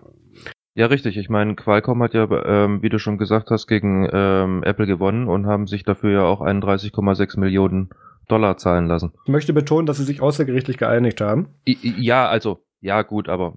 Ja, 0.75 0.87
richtig. 0.87 1.17
Ich 1.17 1.29
meine, 1.29 1.55
Qualcomm 1.55 2.03
hat 2.03 2.15
ja, 2.15 2.29
ähm, 2.45 2.83
wie 2.83 2.89
du 2.89 2.99
schon 2.99 3.17
gesagt 3.17 3.51
hast, 3.51 3.69
gegen 3.69 4.09
ähm, 4.13 4.63
Apple 4.65 4.87
gewonnen 4.87 5.29
und 5.29 5.47
haben 5.47 5.69
sich 5.69 5.85
dafür 5.85 6.11
ja 6.11 6.23
auch 6.23 6.41
31,6 6.41 7.39
Millionen 7.39 7.91
Dollar 8.27 8.57
zahlen 8.57 8.87
lassen. 8.87 9.13
Ich 9.25 9.31
möchte 9.31 9.53
betonen, 9.53 9.87
dass 9.87 9.99
sie 9.99 10.05
sich 10.05 10.21
außergerichtlich 10.21 10.77
geeinigt 10.77 11.21
haben. 11.21 11.49
I 11.69 11.77
ja, 11.99 12.29
also, 12.29 12.65
ja, 12.81 13.03
gut, 13.03 13.29
aber. 13.29 13.55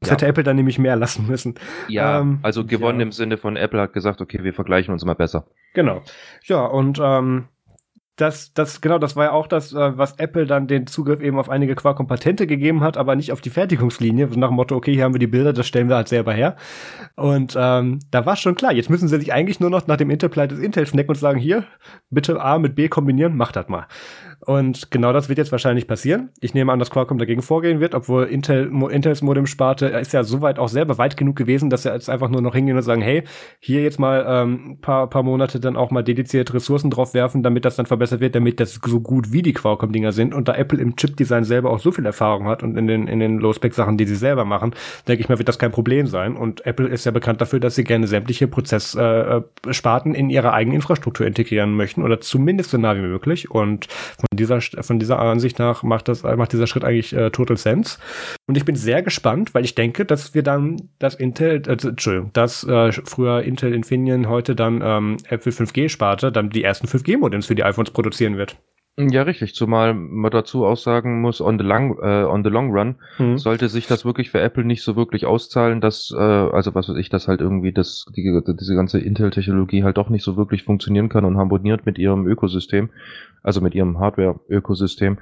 Das 0.00 0.10
ja. 0.10 0.14
hätte 0.14 0.26
Apple 0.26 0.44
dann 0.44 0.56
nämlich 0.56 0.78
mehr 0.78 0.94
lassen 0.94 1.26
müssen. 1.26 1.54
Ja, 1.88 2.20
ähm, 2.20 2.38
also 2.42 2.64
gewonnen 2.64 3.00
ja. 3.00 3.06
im 3.06 3.12
Sinne 3.12 3.36
von 3.38 3.56
Apple 3.56 3.80
hat 3.80 3.94
gesagt, 3.94 4.20
okay, 4.20 4.44
wir 4.44 4.52
vergleichen 4.52 4.92
uns 4.92 5.04
mal 5.04 5.14
besser. 5.14 5.46
Genau. 5.74 6.02
Ja, 6.44 6.66
und 6.66 7.00
ähm, 7.02 7.48
das, 8.18 8.52
das, 8.52 8.80
genau, 8.80 8.98
das 8.98 9.14
war 9.14 9.26
ja 9.26 9.32
auch 9.32 9.46
das, 9.46 9.72
äh, 9.72 9.96
was 9.96 10.18
Apple 10.18 10.44
dann 10.44 10.66
den 10.66 10.88
Zugriff 10.88 11.20
eben 11.20 11.38
auf 11.38 11.48
einige 11.48 11.76
Qualcomm-Patente 11.76 12.48
gegeben 12.48 12.82
hat, 12.82 12.96
aber 12.96 13.14
nicht 13.14 13.30
auf 13.30 13.40
die 13.40 13.50
Fertigungslinie. 13.50 14.28
Nach 14.36 14.48
dem 14.48 14.56
Motto, 14.56 14.74
okay, 14.74 14.92
hier 14.92 15.04
haben 15.04 15.14
wir 15.14 15.20
die 15.20 15.28
Bilder, 15.28 15.52
das 15.52 15.68
stellen 15.68 15.88
wir 15.88 15.96
halt 15.96 16.08
selber 16.08 16.32
her. 16.32 16.56
Und 17.14 17.54
ähm, 17.56 18.00
da 18.10 18.26
war 18.26 18.34
schon 18.34 18.56
klar, 18.56 18.72
jetzt 18.72 18.90
müssen 18.90 19.06
sie 19.06 19.18
sich 19.18 19.32
eigentlich 19.32 19.60
nur 19.60 19.70
noch 19.70 19.86
nach 19.86 19.96
dem 19.96 20.10
Interplay 20.10 20.48
des 20.48 20.58
Intel 20.58 20.86
schnecken 20.86 21.10
und 21.10 21.16
sagen, 21.16 21.38
hier, 21.38 21.64
bitte 22.10 22.40
A 22.40 22.58
mit 22.58 22.74
B 22.74 22.88
kombinieren, 22.88 23.36
macht 23.36 23.54
das 23.54 23.68
mal. 23.68 23.86
Und 24.40 24.90
genau 24.90 25.12
das 25.12 25.28
wird 25.28 25.38
jetzt 25.38 25.52
wahrscheinlich 25.52 25.86
passieren. 25.86 26.30
Ich 26.40 26.54
nehme 26.54 26.72
an, 26.72 26.78
dass 26.78 26.90
Qualcomm 26.90 27.18
dagegen 27.18 27.42
vorgehen 27.42 27.80
wird, 27.80 27.94
obwohl 27.94 28.24
Intel, 28.24 28.70
Intels 28.90 29.20
Modem-Sparte 29.20 29.86
ist 29.86 30.12
ja 30.12 30.22
soweit 30.22 30.58
auch 30.58 30.68
selber 30.68 30.96
weit 30.96 31.16
genug 31.16 31.36
gewesen, 31.36 31.70
dass 31.70 31.82
sie 31.82 31.90
jetzt 31.90 32.08
einfach 32.08 32.28
nur 32.28 32.40
noch 32.40 32.54
hingehen 32.54 32.76
und 32.76 32.82
sagen, 32.82 33.02
hey, 33.02 33.24
hier 33.58 33.82
jetzt 33.82 33.98
mal 33.98 34.24
ähm, 34.28 34.78
paar, 34.80 35.10
paar 35.10 35.24
Monate 35.24 35.58
dann 35.58 35.76
auch 35.76 35.90
mal 35.90 36.04
dedizierte 36.04 36.54
Ressourcen 36.54 36.90
drauf 36.90 37.14
werfen, 37.14 37.42
damit 37.42 37.64
das 37.64 37.76
dann 37.76 37.86
verbessert 37.86 38.20
wird, 38.20 38.36
damit 38.36 38.60
das 38.60 38.80
so 38.84 39.00
gut 39.00 39.32
wie 39.32 39.42
die 39.42 39.52
Qualcomm-Dinger 39.52 40.12
sind. 40.12 40.34
Und 40.34 40.48
da 40.48 40.54
Apple 40.54 40.80
im 40.80 40.94
Chip-Design 40.94 41.44
selber 41.44 41.70
auch 41.70 41.80
so 41.80 41.90
viel 41.90 42.06
Erfahrung 42.06 42.46
hat 42.46 42.62
und 42.62 42.76
in 42.76 42.86
den, 42.86 43.08
in 43.08 43.18
den 43.18 43.38
Low-Spec-Sachen, 43.38 43.96
die 43.96 44.06
sie 44.06 44.16
selber 44.16 44.44
machen, 44.44 44.74
denke 45.08 45.22
ich 45.22 45.28
mal, 45.28 45.38
wird 45.38 45.48
das 45.48 45.58
kein 45.58 45.72
Problem 45.72 46.06
sein. 46.06 46.36
Und 46.36 46.64
Apple 46.64 46.86
ist 46.86 47.04
ja 47.04 47.10
bekannt 47.10 47.40
dafür, 47.40 47.58
dass 47.58 47.74
sie 47.74 47.84
gerne 47.84 48.06
sämtliche 48.06 48.46
Prozesssparten 48.46 50.14
äh, 50.14 50.18
in 50.18 50.30
ihre 50.30 50.52
eigene 50.52 50.76
Infrastruktur 50.76 51.26
integrieren 51.26 51.74
möchten 51.74 52.02
oder 52.02 52.20
zumindest 52.20 52.70
so 52.70 52.78
nah 52.78 52.96
wie 52.96 53.00
möglich. 53.00 53.50
Und 53.50 53.88
dieser, 54.32 54.60
von 54.60 54.98
dieser 54.98 55.18
Ansicht 55.18 55.58
nach 55.58 55.82
macht 55.82 56.08
das, 56.08 56.22
macht 56.22 56.52
dieser 56.52 56.66
Schritt 56.66 56.84
eigentlich 56.84 57.12
äh, 57.12 57.30
total 57.30 57.56
Sense. 57.56 57.98
Und 58.46 58.56
ich 58.56 58.64
bin 58.64 58.76
sehr 58.76 59.02
gespannt, 59.02 59.54
weil 59.54 59.64
ich 59.64 59.74
denke, 59.74 60.04
dass 60.04 60.34
wir 60.34 60.42
dann 60.42 60.76
das 60.98 61.14
Intel, 61.14 61.62
äh, 61.66 61.72
Entschuldigung, 61.72 62.32
dass 62.32 62.64
äh, 62.64 62.92
früher 62.92 63.42
Intel 63.42 63.74
Infineon 63.74 64.28
heute 64.28 64.54
dann 64.54 64.80
ähm, 64.82 65.16
Apple 65.28 65.52
5G-Sparte 65.52 66.32
dann 66.32 66.50
die 66.50 66.64
ersten 66.64 66.86
5G-Modems 66.86 67.46
für 67.46 67.54
die 67.54 67.64
iPhones 67.64 67.90
produzieren 67.90 68.36
wird. 68.36 68.56
Ja, 69.00 69.22
richtig. 69.22 69.54
Zumal 69.54 69.94
man 69.94 70.32
dazu 70.32 70.66
auch 70.66 70.76
sagen 70.76 71.20
muss, 71.20 71.40
on 71.40 71.56
the 71.56 71.64
long, 71.64 71.98
äh, 72.02 72.24
on 72.24 72.42
the 72.42 72.50
long 72.50 72.72
run 72.72 72.96
mhm. 73.18 73.38
sollte 73.38 73.68
sich 73.68 73.86
das 73.86 74.04
wirklich 74.04 74.30
für 74.30 74.40
Apple 74.40 74.64
nicht 74.64 74.82
so 74.82 74.96
wirklich 74.96 75.24
auszahlen, 75.24 75.80
dass, 75.80 76.12
äh, 76.12 76.20
also 76.20 76.74
was 76.74 76.88
weiß 76.88 76.96
ich, 76.96 77.08
dass 77.08 77.28
halt 77.28 77.40
irgendwie 77.40 77.72
das, 77.72 78.06
die, 78.16 78.42
diese 78.58 78.74
ganze 78.74 78.98
Intel-Technologie 78.98 79.84
halt 79.84 79.98
doch 79.98 80.08
nicht 80.08 80.24
so 80.24 80.36
wirklich 80.36 80.64
funktionieren 80.64 81.08
kann 81.08 81.24
und 81.24 81.36
harmoniert 81.36 81.86
mit 81.86 81.96
ihrem 81.96 82.26
Ökosystem, 82.26 82.90
also 83.44 83.60
mit 83.60 83.76
ihrem 83.76 84.00
Hardware-Ökosystem. 84.00 85.18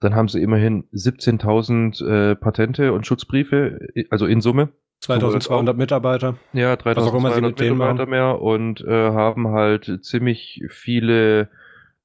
Dann 0.00 0.16
haben 0.16 0.26
sie 0.26 0.42
immerhin 0.42 0.84
17.000 0.92 2.04
äh, 2.04 2.34
Patente 2.34 2.92
und 2.92 3.06
Schutzbriefe, 3.06 3.78
also 4.10 4.26
in 4.26 4.40
Summe. 4.40 4.70
2200 5.02 5.76
Mitarbeiter. 5.76 6.36
Ja, 6.52 6.74
3200 6.74 7.58
Mitarbeiter 7.58 8.06
mehr 8.06 8.42
und 8.42 8.80
äh, 8.80 9.12
haben 9.12 9.48
halt 9.48 10.00
ziemlich 10.02 10.64
viele 10.68 11.48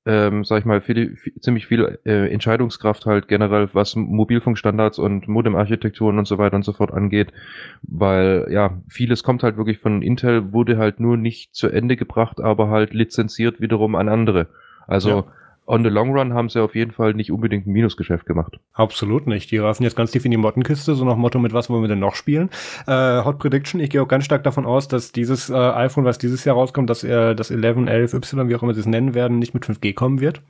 ähm, 0.06 0.44
sag 0.44 0.60
ich 0.60 0.66
mal, 0.66 0.82
viel, 0.82 1.16
viel, 1.16 1.34
ziemlich 1.40 1.68
viel 1.68 2.00
äh, 2.06 2.32
Entscheidungskraft 2.32 3.06
halt 3.06 3.28
generell, 3.28 3.70
was 3.74 3.96
Mobilfunkstandards 3.96 5.00
und 5.00 5.28
Modemarchitekturen 5.28 6.20
und 6.20 6.28
so 6.28 6.38
weiter 6.38 6.56
und 6.56 6.64
so 6.66 6.74
fort 6.74 6.92
angeht, 6.92 7.32
weil 7.82 8.48
ja, 8.50 8.78
vieles 8.88 9.24
kommt 9.24 9.44
halt 9.44 9.58
wirklich 9.58 9.80
von 9.80 10.02
Intel, 10.02 10.54
wurde 10.54 10.78
halt 10.78 11.00
nur 11.00 11.18
nicht 11.18 11.56
zu 11.56 11.68
Ende 11.70 11.96
gebracht, 11.96 12.40
aber 12.40 12.70
halt 12.70 12.94
lizenziert 12.94 13.62
wiederum 13.62 13.96
an 13.96 14.10
andere. 14.10 14.48
Also 14.88 15.10
ja 15.10 15.24
on 15.66 15.84
the 15.84 15.90
long 15.90 16.12
run 16.12 16.34
haben 16.34 16.50
sie 16.50 16.62
auf 16.62 16.76
jeden 16.76 16.92
Fall 16.92 17.14
nicht 17.14 17.32
unbedingt 17.32 17.68
ein 17.68 17.72
Minusgeschäft 17.72 18.26
gemacht. 18.26 18.60
Absolut 18.74 19.28
nicht. 19.28 19.52
Die 19.52 19.58
raffen 19.58 19.84
jetzt 19.84 19.96
ganz 19.96 20.12
tief 20.12 20.26
in 20.26 20.32
die 20.32 20.38
Mottenkiste, 20.38 20.96
so 20.96 21.06
nach 21.06 21.16
Motto, 21.16 21.40
mit 21.40 21.54
was 21.54 21.70
wollen 21.70 21.82
wir 21.84 21.88
denn 21.88 22.00
noch 22.00 22.16
spielen? 22.16 22.50
Äh, 22.88 23.24
Hot 23.24 23.40
Prediction, 23.40 23.80
ich 23.80 23.90
gehe 23.90 24.02
auch 24.02 24.08
ganz 24.08 24.26
stark 24.26 24.44
davon 24.44 24.66
aus, 24.66 24.88
dass 24.88 25.12
dieses 25.12 25.50
äh, 25.50 25.56
iPhone, 25.56 26.06
was 26.06 26.18
dieses 26.18 26.46
Jahr 26.46 26.56
rauskommt, 26.56 26.90
dass 26.90 27.04
er 27.04 27.36
das 27.36 27.52
11, 27.52 27.88
11, 27.88 28.14
Y, 28.14 28.50
wie 28.50 28.56
auch 28.56 28.64
immer 28.64 28.74
sie 28.74 28.80
es 28.82 28.86
nennen 28.86 29.14
werden, 29.14 29.40
nicht 29.40 29.54
mit 29.54 29.66
5G 29.66 29.94
kommen 29.94 30.20
wird. 30.20 30.42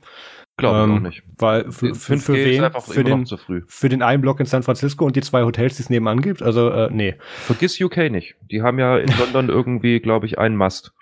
Glaube 0.58 0.78
ähm, 0.78 0.90
ich 0.90 0.96
auch 0.96 1.00
nicht. 1.00 1.22
Weil 1.38 1.70
für, 1.70 1.94
für, 1.94 2.18
für 2.18 2.34
wen? 2.34 2.70
für 2.80 3.04
den, 3.04 3.26
Für 3.66 3.88
den 3.88 4.02
einen 4.02 4.22
Block 4.22 4.40
in 4.40 4.46
San 4.46 4.62
Francisco 4.62 5.04
und 5.04 5.16
die 5.16 5.20
zwei 5.20 5.42
Hotels, 5.42 5.76
die 5.76 5.82
es 5.82 5.90
nebenan 5.90 6.20
gibt? 6.20 6.42
Also, 6.42 6.70
äh, 6.70 6.88
nee. 6.90 7.14
Vergiss 7.20 7.80
UK 7.80 8.10
nicht. 8.10 8.36
Die 8.50 8.62
haben 8.62 8.78
ja 8.78 8.96
in 8.96 9.10
London 9.18 9.48
irgendwie, 9.54 10.00
glaube 10.00 10.26
ich, 10.26 10.38
einen 10.38 10.56
Mast. 10.56 10.92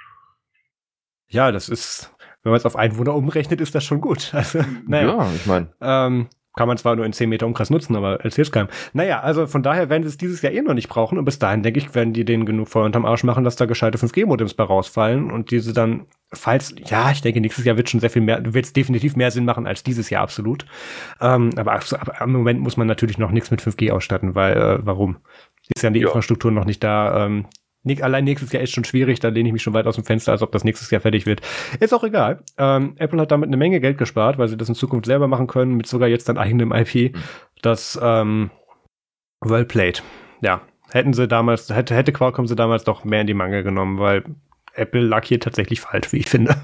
Ja, 1.29 1.51
das 1.53 1.69
ist, 1.69 2.14
wenn 2.45 2.53
man 2.53 2.59
es 2.59 2.67
auf 2.67 2.77
Einwohner 2.77 3.15
umrechnet, 3.15 3.61
ist 3.61 3.75
das 3.75 3.85
schon 3.85 4.01
gut. 4.01 4.33
Also, 4.45 4.61
naja. 4.87 5.17
Ja, 5.17 5.31
ich 5.35 5.47
meine. 5.47 5.69
Ähm, 5.81 6.29
kann 6.57 6.69
man 6.69 6.77
zwar 6.77 6.95
nur 6.95 7.05
in 7.05 7.13
10 7.13 7.29
Meter 7.29 7.47
Umkreis 7.47 7.71
nutzen, 7.71 7.97
aber 7.97 8.21
erzähl's 8.21 8.53
keinem. 8.53 8.69
Naja, 8.93 9.21
also 9.21 9.47
von 9.47 9.63
daher 9.63 9.89
werden 9.89 10.05
sie 10.05 10.09
es 10.09 10.19
dieses 10.19 10.41
Jahr 10.43 10.53
eh 10.53 10.63
noch 10.63 10.75
nicht 10.75 10.89
brauchen 10.89 11.19
und 11.19 11.25
bis 11.25 11.39
dahin, 11.39 11.63
denke 11.63 11.81
ich, 11.81 11.95
werden 11.95 12.13
die 12.13 12.25
denen 12.25 12.47
genug 12.47 12.69
Feuer 12.69 12.85
unterm 12.85 13.05
Arsch 13.05 13.25
machen, 13.25 13.43
dass 13.43 13.57
da 13.57 13.67
gescheite 13.67 13.99
5G-Modems 13.99 14.55
bei 14.55 14.63
rausfallen 14.63 15.33
und 15.33 15.51
diese 15.51 15.73
dann, 15.73 16.07
falls, 16.33 16.75
ja, 16.85 17.11
ich 17.11 17.23
denke, 17.23 17.41
nächstes 17.41 17.65
Jahr 17.65 17.77
wird 17.77 17.91
schon 17.91 18.01
sehr 18.01 18.11
viel 18.11 18.23
mehr, 18.23 18.55
wird 18.55 18.67
es 18.67 18.73
definitiv 18.73 19.17
mehr 19.17 19.33
Sinn 19.33 19.45
machen 19.45 19.67
als 19.67 19.83
dieses 19.83 20.11
Jahr, 20.11 20.23
absolut. 20.23 20.65
Ähm, 21.21 21.51
aber, 21.57 21.73
aber 21.73 22.21
im 22.21 22.33
Moment 22.33 22.61
muss 22.61 22.77
man 22.77 22.87
natürlich 22.87 23.19
noch 23.19 23.33
nichts 23.33 23.51
mit 23.51 23.61
5G 23.61 23.91
ausstatten, 23.91 24.37
weil, 24.37 24.57
äh, 24.57 24.79
warum? 24.83 25.17
Ist 25.75 25.83
ja 25.83 25.91
die 25.91 26.01
ja. 26.01 26.07
Infrastruktur 26.07 26.53
noch 26.53 26.67
nicht 26.67 26.85
da. 26.85 27.27
Ähm, 27.27 27.47
allein 28.03 28.25
nächstes 28.25 28.53
Jahr 28.53 28.63
ist 28.63 28.73
schon 28.73 28.85
schwierig, 28.85 29.21
da 29.21 29.29
lehne 29.29 29.49
ich 29.49 29.53
mich 29.53 29.63
schon 29.63 29.75
weit 29.75 29.87
aus 29.87 29.97
dem 29.97 30.05
Fenster, 30.05 30.33
als 30.33 30.43
ob 30.43 30.53
das 30.53 30.65
nächstes 30.65 30.91
Jahr 30.91 31.01
fertig 31.01 31.27
wird. 31.27 31.41
Ist 31.81 31.93
auch 31.93 32.05
egal. 32.05 32.43
Ähm, 32.59 32.95
Apple 32.99 33.21
hat 33.21 33.31
damit 33.31 33.49
eine 33.49 33.57
Menge 33.57 33.81
Geld 33.81 33.99
gespart, 33.99 34.39
weil 34.39 34.49
sie 34.49 34.57
das 34.57 34.69
in 34.69 34.75
Zukunft 34.75 35.07
selber 35.07 35.29
machen 35.29 35.47
können, 35.47 35.75
mit 35.75 35.87
sogar 35.87 36.09
jetzt 36.09 36.29
dann 36.29 36.39
eigenem 36.39 36.73
IP. 36.73 37.17
Das 37.63 37.99
ähm, 38.03 38.51
well 39.41 39.65
played. 39.65 40.03
Ja, 40.41 40.63
hätten 40.91 41.13
sie 41.13 41.29
damals, 41.29 41.69
hätte, 41.71 41.95
hätte 41.95 42.13
Qualcomm 42.13 42.47
sie 42.47 42.57
damals 42.57 42.85
doch 42.85 43.05
mehr 43.05 43.21
in 43.21 43.27
die 43.27 43.35
Mangel 43.35 43.63
genommen, 43.63 43.99
weil 43.99 44.25
Apple 44.75 45.03
lag 45.03 45.25
hier 45.25 45.41
tatsächlich 45.41 45.81
falsch, 45.81 46.13
wie 46.13 46.19
ich 46.19 46.29
finde. 46.29 46.57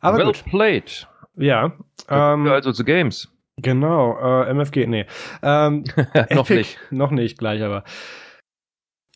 Aber 0.00 0.18
well 0.18 0.26
gut. 0.26 0.44
played. 0.44 1.08
Ja. 1.36 1.72
Ähm, 2.08 2.46
also 2.46 2.72
zu 2.72 2.84
Games. 2.84 3.28
Genau, 3.56 4.16
äh, 4.18 4.50
MFG, 4.50 4.86
nee. 4.86 5.06
Ähm, 5.42 5.84
noch 6.30 6.48
Epic, 6.48 6.54
nicht. 6.54 6.78
Noch 6.90 7.10
nicht, 7.10 7.38
gleich 7.38 7.62
aber. 7.62 7.82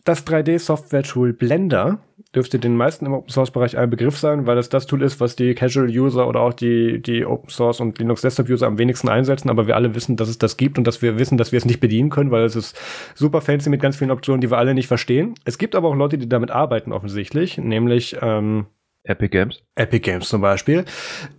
Das 0.04 0.26
3D-Software-Tool 0.26 1.32
Blender 1.32 2.00
dürfte 2.34 2.58
den 2.58 2.76
meisten 2.76 3.06
im 3.06 3.12
Open-Source-Bereich 3.12 3.76
ein 3.76 3.90
Begriff 3.90 4.18
sein, 4.18 4.46
weil 4.46 4.58
es 4.58 4.68
das 4.68 4.86
Tool 4.86 5.02
ist, 5.02 5.20
was 5.20 5.36
die 5.36 5.54
Casual-User 5.54 6.26
oder 6.26 6.40
auch 6.40 6.54
die, 6.54 7.00
die 7.00 7.24
Open-Source- 7.24 7.80
und 7.80 7.98
Linux-Desktop-User 7.98 8.66
am 8.66 8.78
wenigsten 8.78 9.08
einsetzen. 9.08 9.50
Aber 9.50 9.66
wir 9.66 9.76
alle 9.76 9.94
wissen, 9.94 10.16
dass 10.16 10.28
es 10.28 10.38
das 10.38 10.56
gibt 10.56 10.78
und 10.78 10.86
dass 10.86 11.02
wir 11.02 11.18
wissen, 11.18 11.38
dass 11.38 11.52
wir 11.52 11.58
es 11.58 11.66
nicht 11.66 11.80
bedienen 11.80 12.10
können, 12.10 12.30
weil 12.30 12.44
es 12.44 12.56
ist 12.56 12.76
super 13.14 13.40
fancy 13.40 13.70
mit 13.70 13.82
ganz 13.82 13.96
vielen 13.96 14.10
Optionen, 14.10 14.40
die 14.40 14.50
wir 14.50 14.58
alle 14.58 14.74
nicht 14.74 14.88
verstehen. 14.88 15.34
Es 15.44 15.58
gibt 15.58 15.74
aber 15.74 15.88
auch 15.88 15.94
Leute, 15.94 16.18
die 16.18 16.28
damit 16.28 16.50
arbeiten 16.50 16.92
offensichtlich, 16.92 17.58
nämlich 17.58 18.16
ähm, 18.20 18.66
Epic 19.04 19.30
Games. 19.30 19.62
Epic 19.76 20.00
Games 20.00 20.28
zum 20.28 20.40
Beispiel. 20.40 20.84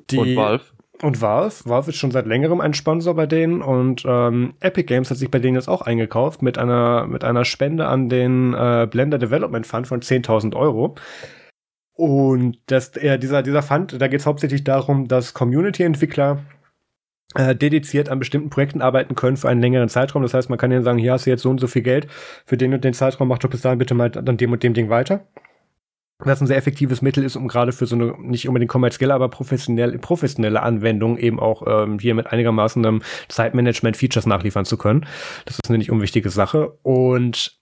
Die, 0.10 0.18
und 0.18 0.36
Valve 0.36 0.64
und 1.04 1.22
Valve. 1.22 1.54
Valve 1.66 1.90
ist 1.90 1.98
schon 1.98 2.12
seit 2.12 2.26
längerem 2.26 2.62
ein 2.62 2.74
Sponsor 2.74 3.14
bei 3.14 3.26
denen 3.26 3.62
und 3.62 4.04
ähm, 4.08 4.54
Epic 4.62 4.86
Games 4.88 5.10
hat 5.10 5.18
sich 5.18 5.30
bei 5.30 5.40
denen 5.40 5.56
jetzt 5.56 5.68
auch 5.68 5.82
eingekauft 5.82 6.42
mit 6.42 6.58
einer, 6.58 7.08
mit 7.08 7.24
einer 7.24 7.46
Spende 7.46 7.88
an 7.88 8.10
den 8.10 8.54
äh, 8.54 8.88
Blender 8.90 9.18
Development 9.18 9.68
Fund 9.68 9.88
von 9.88 10.02
10.000 10.02 10.56
Euro. 10.56 10.96
Und 11.94 12.58
das, 12.68 12.96
äh, 12.98 13.20
dieser, 13.20 13.44
dieser 13.44 13.62
Fund, 13.62 14.02
da 14.02 14.08
geht 14.08 14.22
es 14.22 14.26
hauptsächlich 14.26 14.64
darum, 14.64 15.08
dass 15.08 15.34
Community-Entwickler 15.34 16.40
äh, 17.36 17.56
dediziert 17.56 18.10
an 18.10 18.20
bestimmten 18.20 18.50
Projekten 18.50 18.82
arbeiten 18.82 19.16
können 19.16 19.38
für 19.38 19.50
einen 19.50 19.62
längeren 19.62 19.90
Zeitraum. 19.90 20.24
Das 20.24 20.34
heißt, 20.34 20.50
man 20.50 20.58
kann 20.58 20.72
ihnen 20.72 20.84
sagen, 20.84 20.98
hier 20.98 21.14
hast 21.14 21.26
du 21.26 21.30
jetzt 21.30 21.44
so 21.44 21.50
und 21.50 21.60
so 21.60 21.68
viel 21.68 21.84
Geld, 21.84 22.08
für 22.46 22.58
den 22.58 22.74
und 22.74 22.84
den 22.84 22.94
Zeitraum 22.94 23.28
mach 23.28 23.40
doch 23.40 23.50
bis 23.50 23.62
dahin 23.62 23.80
bitte 23.80 23.94
mal 23.94 24.12
an 24.18 24.38
dem 24.38 24.52
und 24.52 24.64
dem 24.64 24.74
Ding 24.74 24.90
weiter 24.90 25.28
was 26.26 26.42
ein 26.42 26.48
sehr 26.48 26.58
effektives 26.58 27.02
Mittel 27.02 27.24
ist, 27.24 27.36
um 27.36 27.48
gerade 27.48 27.72
für 27.72 27.86
so 27.86 27.96
eine 27.96 28.16
nicht 28.20 28.48
unbedingt 28.48 28.72
kommerzielle, 28.72 29.14
aber 29.14 29.30
professionelle, 29.30 29.98
professionelle 30.00 30.62
Anwendung 30.62 31.18
eben 31.18 31.40
auch 31.40 31.64
ähm, 31.68 32.00
hier 32.00 32.16
mit 32.16 32.28
einigermaßen 32.28 32.86
einem 32.86 33.02
Zeitmanagement-Features 33.30 34.26
nachliefern 34.26 34.66
zu 34.66 34.78
können. 34.78 35.06
Das 35.46 35.56
ist 35.56 35.70
eine 35.70 35.78
nicht 35.78 35.92
unwichtige 35.92 36.30
Sache. 36.30 36.78
Und 36.84 37.60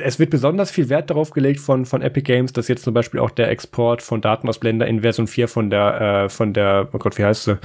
es 0.00 0.18
wird 0.18 0.30
besonders 0.30 0.70
viel 0.70 0.88
Wert 0.88 1.10
darauf 1.10 1.30
gelegt 1.30 1.60
von, 1.60 1.84
von 1.84 2.02
Epic 2.02 2.22
Games, 2.22 2.52
dass 2.52 2.68
jetzt 2.68 2.84
zum 2.84 2.94
Beispiel 2.94 3.20
auch 3.20 3.30
der 3.30 3.50
Export 3.50 4.02
von 4.02 4.20
Daten 4.20 4.48
aus 4.48 4.58
Blender 4.58 4.86
in 4.86 5.00
Version 5.00 5.26
4 5.26 5.48
von 5.48 5.70
der, 5.70 6.00
äh, 6.00 6.28
von 6.28 6.52
der, 6.52 6.88
oh 6.92 6.98
Gott, 6.98 7.18
wie 7.18 7.24
heißt 7.24 7.44
sie? 7.44 7.58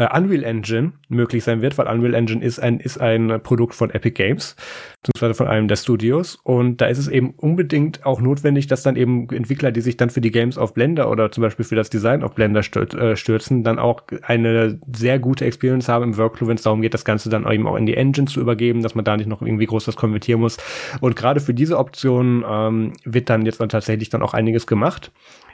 Äh, 0.00 0.08
Unreal 0.16 0.44
Engine 0.44 0.92
möglich 1.08 1.44
sein 1.44 1.60
wird, 1.60 1.76
weil 1.76 1.86
Unreal 1.86 2.14
Engine 2.14 2.42
ist 2.42 2.58
ein, 2.58 2.80
ist 2.80 2.98
ein 2.98 3.40
Produkt 3.42 3.74
von 3.74 3.90
Epic 3.90 4.12
Games, 4.12 4.56
beziehungsweise 5.02 5.34
von 5.34 5.46
einem 5.46 5.68
der 5.68 5.76
Studios. 5.76 6.36
Und 6.42 6.80
da 6.80 6.86
ist 6.86 6.98
es 6.98 7.08
eben 7.08 7.30
unbedingt 7.36 8.06
auch 8.06 8.20
notwendig, 8.20 8.66
dass 8.66 8.82
dann 8.82 8.96
eben 8.96 9.28
Entwickler, 9.28 9.72
die 9.72 9.82
sich 9.82 9.98
dann 9.98 10.08
für 10.08 10.22
die 10.22 10.30
Games 10.30 10.56
auf 10.56 10.72
Blender 10.72 11.10
oder 11.10 11.30
zum 11.30 11.42
Beispiel 11.42 11.66
für 11.66 11.76
das 11.76 11.90
Design 11.90 12.22
auf 12.22 12.34
Blender 12.34 12.60
äh, 12.60 13.16
stürzen, 13.16 13.62
dann 13.62 13.78
auch 13.78 14.02
eine 14.22 14.80
sehr 14.90 15.18
gute 15.18 15.44
Experience 15.44 15.88
haben 15.88 16.04
im 16.04 16.16
Workflow, 16.16 16.48
wenn 16.48 16.56
es 16.56 16.62
darum 16.62 16.80
geht, 16.80 16.94
das 16.94 17.04
Ganze 17.04 17.28
dann 17.28 17.50
eben 17.50 17.66
auch 17.66 17.76
in 17.76 17.84
die 17.84 17.96
Engine 17.96 18.26
zu 18.26 18.40
übergeben, 18.40 18.82
dass 18.82 18.94
man 18.94 19.04
da 19.04 19.16
nicht 19.16 19.28
noch 19.28 19.42
irgendwie 19.42 19.66
groß 19.66 19.86
was 19.86 19.96
konvertieren 19.96 20.40
muss. 20.40 20.56
Und 21.00 21.14
gerade 21.14 21.40
für 21.40 21.52
diese 21.52 21.78
Option 21.78 22.42
ähm, 22.48 22.92
wird 23.04 23.28
dann 23.28 23.44
jetzt 23.44 23.60
dann 23.60 23.68
tatsächlich 23.68 24.08
dann 24.08 24.22
auch 24.22 24.32
einiges 24.32 24.66
gemacht. 24.66 25.12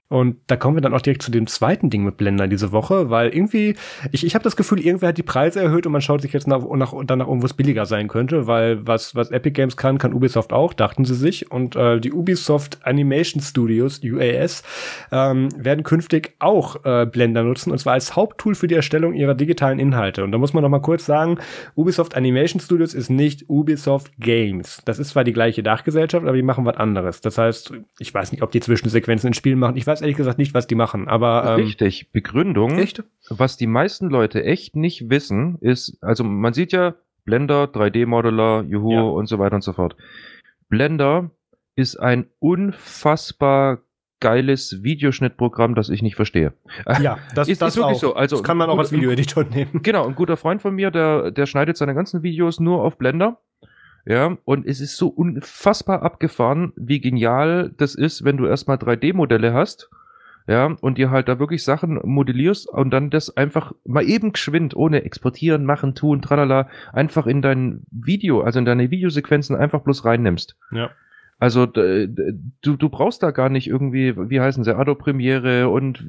Und 0.09 0.37
da 0.47 0.57
kommen 0.57 0.77
wir 0.77 0.83
dann 0.83 0.95
auch 0.95 1.01
direkt 1.01 1.23
zu 1.23 1.33
dem 1.33 1.49
zweiten 1.49 1.91
Ding 1.91 2.05
mit 2.05 2.17
Blender 2.17 2.47
diese 2.47 2.71
Woche, 2.71 3.11
weil 3.11 3.31
irgendwie, 3.31 3.75
ich, 4.13 4.25
ich 4.25 4.35
habe 4.35 4.45
das 4.45 4.55
Gefühl, 4.55 4.81
irgendwer 4.81 5.09
hat 5.09 5.19
die 5.19 5.25
Preise 5.25 5.61
erhöht 5.61 5.85
und 5.85 5.93
man 5.93 6.01
schaut 6.01 6.23
sich 6.23 6.33
jetzt 6.33 6.47
nach, 6.47 6.63
nach, 6.75 6.95
danach 7.05 7.27
um, 7.27 7.43
wo 7.43 7.47
es 7.47 7.55
billiger 7.55 7.87
sein 7.87 8.07
könnte, 8.07 8.47
weil 8.47 8.87
was, 8.87 9.17
was 9.17 9.33
Epic 9.33 9.55
Games 9.55 9.77
kann, 9.77 9.99
kann 9.99 10.15
Ubisoft 10.15 10.53
auch, 10.53 10.75
dachten 10.75 11.05
sie 11.05 11.17
sich. 11.17 11.51
Und 11.51 11.75
äh, 11.75 11.99
die 11.99 12.13
Ubisoft 12.13 12.79
Animation 12.85 13.43
Studios, 13.43 14.01
UAS, 14.05 14.63
ähm, 15.11 15.49
werden 15.57 15.83
künftig 15.83 16.35
auch 16.39 16.85
äh, 16.85 17.07
Blender 17.07 17.43
nutzen, 17.43 17.73
und 17.73 17.79
zwar 17.79 17.95
als 17.95 18.15
Haupttool 18.15 18.55
für 18.55 18.69
die 18.69 18.77
Erstellung 18.77 19.13
ihrer 19.13 19.35
digitalen 19.35 19.81
Inhalte. 19.81 20.23
Und 20.23 20.31
da 20.31 20.39
muss 20.39 20.53
man 20.53 20.63
noch 20.63 20.71
mal 20.71 20.81
kurz 20.81 21.05
sagen, 21.05 21.39
Ubisoft 21.75 22.15
Animation 22.15 22.61
Studios 22.61 22.95
ist 22.95 23.11
nicht 23.11 23.49
Ubisoft 23.49 24.13
Games. 24.19 24.83
Das 24.85 25.01
ist 25.01 25.11
zwar 25.11 25.25
die 25.25 25.33
gleiche 25.33 25.65
Dachgesellschaft, 25.65 26.25
aber 26.25 26.37
die 26.37 26.43
machen 26.43 26.65
was 26.65 26.77
anderes. 26.77 27.21
Das 27.21 27.39
heißt, 27.39 27.73
ich 27.99 28.15
weiß 28.15 28.31
nicht, 28.31 28.43
ob 28.43 28.53
die 28.53 28.61
Zwischensequenzen 28.61 29.29
in 29.29 29.35
Spielen 29.35 29.59
machen. 29.59 29.77
Ich 29.77 29.87
weiß 29.87 29.95
weiß 29.97 30.03
ehrlich 30.03 30.16
gesagt 30.16 30.38
nicht, 30.38 30.55
was 30.55 30.66
die 30.66 30.74
machen, 30.74 31.09
aber. 31.09 31.57
Ähm, 31.59 31.64
Richtig, 31.64 32.12
Begründung. 32.12 32.78
Echt? 32.78 33.03
Was 33.28 33.57
die 33.57 33.66
meisten 33.66 34.09
Leute 34.09 34.44
echt 34.44 34.76
nicht 34.76 35.11
wissen, 35.11 35.59
ist, 35.61 35.99
also 36.03 36.24
man 36.24 36.53
sieht 36.53 36.72
ja 36.72 36.94
Blender, 37.24 37.64
3D-Modeler, 37.64 38.62
Juhu 38.62 38.92
ja. 38.92 39.03
und 39.03 39.26
so 39.26 39.38
weiter 39.38 39.57
und 39.57 39.62
so 39.62 39.72
fort. 39.72 39.97
Blender 40.68 41.30
ist 41.74 41.97
ein 41.97 42.26
unfassbar 42.38 43.82
geiles 44.20 44.82
Videoschnittprogramm, 44.82 45.74
das 45.74 45.90
ich 45.90 46.03
nicht 46.03 46.16
verstehe. 46.16 46.55
Ja, 47.01 47.18
das, 47.34 47.49
ist, 47.49 47.61
das 47.61 47.74
ist 47.74 47.76
wirklich 47.76 47.97
auch. 47.97 48.01
so. 48.01 48.14
Also, 48.14 48.36
das 48.36 48.44
kann 48.44 48.57
man 48.57 48.70
auch 48.70 48.78
als 48.78 48.92
Videoeditor 48.92 49.44
nehmen. 49.44 49.70
Genau, 49.82 50.07
ein 50.07 50.14
guter 50.14 50.36
Freund 50.36 50.62
von 50.62 50.74
mir, 50.74 50.90
der, 50.90 51.30
der 51.30 51.47
schneidet 51.47 51.76
seine 51.76 51.94
ganzen 51.94 52.22
Videos 52.22 52.61
nur 52.61 52.82
auf 52.82 52.97
Blender. 52.97 53.40
Ja, 54.07 54.39
und 54.45 54.67
es 54.67 54.81
ist 54.81 54.97
so 54.97 55.09
unfassbar 55.09 56.03
abgefahren, 56.03 56.73
wie 56.77 57.01
genial 57.01 57.75
das 57.77 57.97
ist, 57.97 58.25
wenn 58.25 58.37
du 58.37 58.47
erstmal 58.47 58.77
3D-Modelle 58.77 59.53
hast. 59.53 59.91
Ja, 60.49 60.77
und 60.81 60.97
dir 60.97 61.11
halt 61.11 61.29
da 61.29 61.41
wirklich 61.41 61.65
Sachen 61.65 61.99
modellierst 62.05 62.69
und 62.69 62.93
dann 62.93 63.11
das 63.11 63.37
einfach 63.37 63.73
mal 63.85 64.05
eben 64.05 64.33
geschwind, 64.33 64.77
ohne 64.77 65.03
exportieren, 65.03 65.65
machen, 65.65 65.97
tun, 65.97 66.23
tralala, 66.23 66.69
einfach 66.93 67.27
in 67.27 67.43
dein 67.43 67.83
Video, 67.91 68.43
also 68.43 68.61
in 68.61 68.65
deine 68.65 68.93
Videosequenzen 68.93 69.57
einfach 69.57 69.81
bloß 69.81 70.05
reinnimmst. 70.05 70.57
Ja. 70.71 70.91
Also 71.39 71.66
du, 71.66 72.07
du 72.62 72.89
brauchst 72.89 73.22
da 73.22 73.30
gar 73.30 73.51
nicht 73.51 73.66
irgendwie, 73.66 74.16
wie 74.16 74.41
heißen 74.41 74.64
sie, 74.64 74.74
Adobe 74.74 75.03
Premiere 75.03 75.68
und 75.68 76.03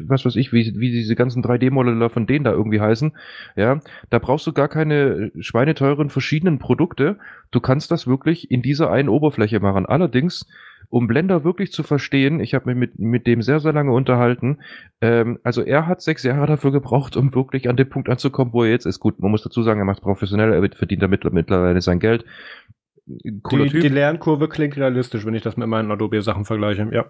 was 0.00 0.24
weiß 0.24 0.34
ich, 0.34 0.52
wie, 0.52 0.74
wie 0.78 0.90
diese 0.90 1.14
ganzen 1.14 1.44
3D-Modeller 1.44 2.10
von 2.10 2.26
denen 2.26 2.44
da 2.44 2.50
irgendwie 2.50 2.80
heißen. 2.80 3.12
Ja, 3.54 3.80
da 4.10 4.18
brauchst 4.18 4.48
du 4.48 4.52
gar 4.52 4.68
keine 4.68 5.30
schweineteuren 5.38 6.10
verschiedenen 6.10 6.58
Produkte. 6.58 7.18
Du 7.52 7.60
kannst 7.60 7.92
das 7.92 8.08
wirklich 8.08 8.50
in 8.50 8.60
dieser 8.62 8.90
einen 8.90 9.08
Oberfläche 9.08 9.60
machen. 9.60 9.86
Allerdings, 9.86 10.44
um 10.90 11.06
Blender 11.06 11.44
wirklich 11.44 11.70
zu 11.70 11.84
verstehen, 11.84 12.40
ich 12.40 12.54
habe 12.54 12.66
mich 12.66 12.76
mit, 12.76 12.98
mit 12.98 13.26
dem 13.28 13.42
sehr, 13.42 13.60
sehr 13.60 13.72
lange 13.72 13.92
unterhalten. 13.92 14.58
Ähm, 15.00 15.38
also 15.44 15.62
er 15.62 15.86
hat 15.86 16.00
sechs 16.00 16.24
Jahre 16.24 16.48
dafür 16.48 16.72
gebraucht, 16.72 17.16
um 17.16 17.32
wirklich 17.32 17.68
an 17.68 17.76
den 17.76 17.88
Punkt 17.88 18.08
anzukommen, 18.08 18.52
wo 18.52 18.64
er 18.64 18.70
jetzt 18.70 18.86
ist. 18.86 18.98
Gut, 18.98 19.20
man 19.20 19.30
muss 19.30 19.44
dazu 19.44 19.62
sagen, 19.62 19.78
er 19.78 19.84
macht 19.84 20.02
professionell, 20.02 20.52
er 20.52 20.76
verdient 20.76 21.02
damit 21.02 21.30
mittlerweile 21.32 21.80
sein 21.80 22.00
Geld 22.00 22.24
cooler 23.42 23.64
die, 23.64 23.70
Typ. 23.70 23.80
Die 23.82 23.88
Lernkurve 23.88 24.48
klingt 24.48 24.76
realistisch, 24.76 25.24
wenn 25.24 25.34
ich 25.34 25.42
das 25.42 25.56
mit 25.56 25.68
meinen 25.68 25.90
Adobe-Sachen 25.90 26.44
vergleiche, 26.44 26.88
ja. 26.92 27.06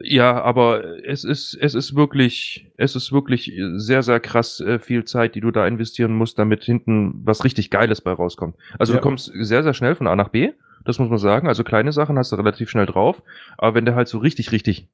Ja, 0.00 0.42
aber 0.42 1.04
es 1.04 1.24
ist, 1.24 1.54
es 1.60 1.74
ist 1.74 1.94
wirklich, 1.94 2.70
es 2.76 2.96
ist 2.96 3.12
wirklich 3.12 3.52
sehr, 3.74 4.02
sehr 4.02 4.20
krass 4.20 4.60
äh, 4.60 4.78
viel 4.78 5.04
Zeit, 5.04 5.34
die 5.34 5.40
du 5.40 5.50
da 5.50 5.66
investieren 5.66 6.14
musst, 6.14 6.38
damit 6.38 6.64
hinten 6.64 7.20
was 7.24 7.44
richtig 7.44 7.70
Geiles 7.70 8.00
bei 8.00 8.12
rauskommt. 8.12 8.56
Also 8.78 8.92
ja. 8.92 8.98
du 8.98 9.02
kommst 9.02 9.32
sehr, 9.34 9.62
sehr 9.62 9.74
schnell 9.74 9.94
von 9.94 10.06
A 10.06 10.16
nach 10.16 10.28
B, 10.28 10.52
das 10.84 10.98
muss 10.98 11.08
man 11.08 11.18
sagen. 11.18 11.48
Also 11.48 11.64
kleine 11.64 11.92
Sachen 11.92 12.18
hast 12.18 12.32
du 12.32 12.36
relativ 12.36 12.70
schnell 12.70 12.86
drauf, 12.86 13.22
aber 13.58 13.74
wenn 13.74 13.84
du 13.84 13.94
halt 13.94 14.08
so 14.08 14.18
richtig, 14.18 14.52
richtig 14.52 14.88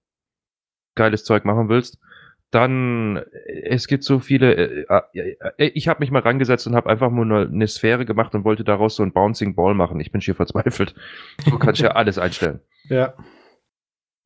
geiles 0.94 1.24
Zeug 1.24 1.44
machen 1.44 1.68
willst, 1.68 1.98
dann 2.50 3.22
es 3.46 3.86
gibt 3.86 4.04
so 4.04 4.18
viele. 4.18 4.54
Äh, 4.54 4.84
äh, 5.14 5.36
äh 5.56 5.66
ich 5.74 5.88
habe 5.88 6.00
mich 6.00 6.10
mal 6.10 6.22
rangesetzt 6.22 6.66
und 6.66 6.74
habe 6.74 6.90
einfach 6.90 7.10
nur 7.10 7.42
eine 7.42 7.68
Sphäre 7.68 8.04
gemacht 8.04 8.34
und 8.34 8.44
wollte 8.44 8.64
daraus 8.64 8.96
so 8.96 9.02
ein 9.02 9.12
Bouncing 9.12 9.54
Ball 9.54 9.74
machen. 9.74 10.00
Ich 10.00 10.10
bin 10.10 10.20
schier 10.20 10.34
verzweifelt. 10.34 10.94
So 11.48 11.58
kann 11.58 11.74
ich 11.74 11.80
ja 11.80 11.90
alles 11.92 12.18
einstellen. 12.18 12.60
Ja. 12.88 13.14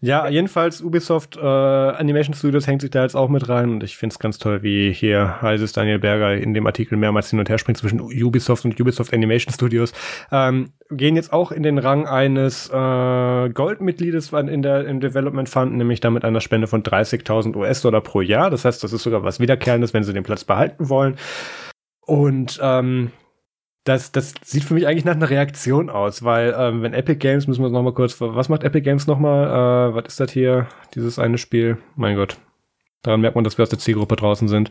Ja, 0.01 0.29
jedenfalls 0.29 0.83
Ubisoft 0.83 1.37
äh, 1.37 1.41
Animation 1.41 2.35
Studios 2.35 2.67
hängt 2.67 2.83
sich 2.83 2.91
da 2.91 3.03
jetzt 3.03 3.15
auch 3.15 3.31
mit 3.31 3.49
rein 3.49 3.71
und 3.71 3.83
ich 3.83 3.97
finde 3.97 4.13
es 4.13 4.19
ganz 4.19 4.39
toll, 4.39 4.63
wie 4.63 4.93
hier 4.93 5.41
heißt 5.41 5.63
es 5.63 5.73
Daniel 5.73 5.99
Berger 5.99 6.35
in 6.35 6.53
dem 6.53 6.67
Artikel 6.67 6.99
mehrmals 6.99 7.31
hin 7.31 7.39
und 7.39 7.49
her 7.49 7.57
springt 7.57 7.79
zwischen 7.79 8.01
Ubisoft 8.01 8.67
und 8.67 8.79
Ubisoft 8.79 9.15
Animation 9.15 9.55
Studios. 9.55 9.95
Ähm, 10.31 10.75
gehen 10.91 11.17
jetzt 11.17 11.33
auch 11.33 11.53
in 11.53 11.63
den 11.63 11.79
Rang 11.79 12.07
eines 12.07 12.69
äh, 12.69 13.49
Goldmitgliedes 13.49 14.33
in 14.33 14.61
der 14.61 14.87
im 14.87 15.01
Development 15.01 15.49
Fund, 15.49 15.75
nämlich 15.75 16.01
damit 16.01 16.25
einer 16.25 16.43
Spende 16.43 16.67
von 16.67 16.83
30.000 16.83 17.57
US-Dollar 17.57 18.03
pro 18.03 18.21
Jahr. 18.21 18.51
Das 18.51 18.67
heißt, 18.67 18.85
das 18.85 18.93
ist 18.93 19.05
sogar 19.05 19.23
was 19.23 19.41
Wiederkehrendes, 19.41 19.95
wenn 19.95 20.05
sie 20.05 20.13
den 20.13 20.23
Platz 20.23 20.45
behalten 20.45 20.91
wollen. 20.91 21.17
Und 22.03 22.61
ähm, 22.63 23.11
das, 23.85 24.12
das 24.12 24.35
sieht 24.43 24.64
für 24.64 24.74
mich 24.74 24.87
eigentlich 24.87 25.05
nach 25.05 25.14
einer 25.14 25.28
Reaktion 25.28 25.91
aus, 25.91 26.24
weil 26.24 26.55
ähm, 26.59 26.82
wenn 26.82 26.95
Epic 26.95 27.18
Games, 27.18 27.47
müssen 27.47 27.62
wir 27.62 27.68
noch 27.68 27.82
mal 27.82 27.93
kurz, 27.93 28.18
was 28.20 28.49
macht 28.49 28.64
Epic 28.64 28.82
Games 28.82 29.07
noch 29.07 29.18
mal? 29.18 29.91
Äh, 29.91 29.95
was 29.95 30.07
ist 30.07 30.20
das 30.20 30.32
hier? 30.32 30.66
Dieses 30.95 31.18
eine 31.18 31.37
Spiel? 31.37 31.76
Mein 31.95 32.16
Gott. 32.16 32.39
Daran 33.03 33.20
merkt 33.20 33.35
man, 33.35 33.45
dass 33.45 33.59
wir 33.59 33.62
aus 33.62 33.68
der 33.68 33.78
Zielgruppe 33.78 34.16
draußen 34.16 34.49
sind. 34.49 34.70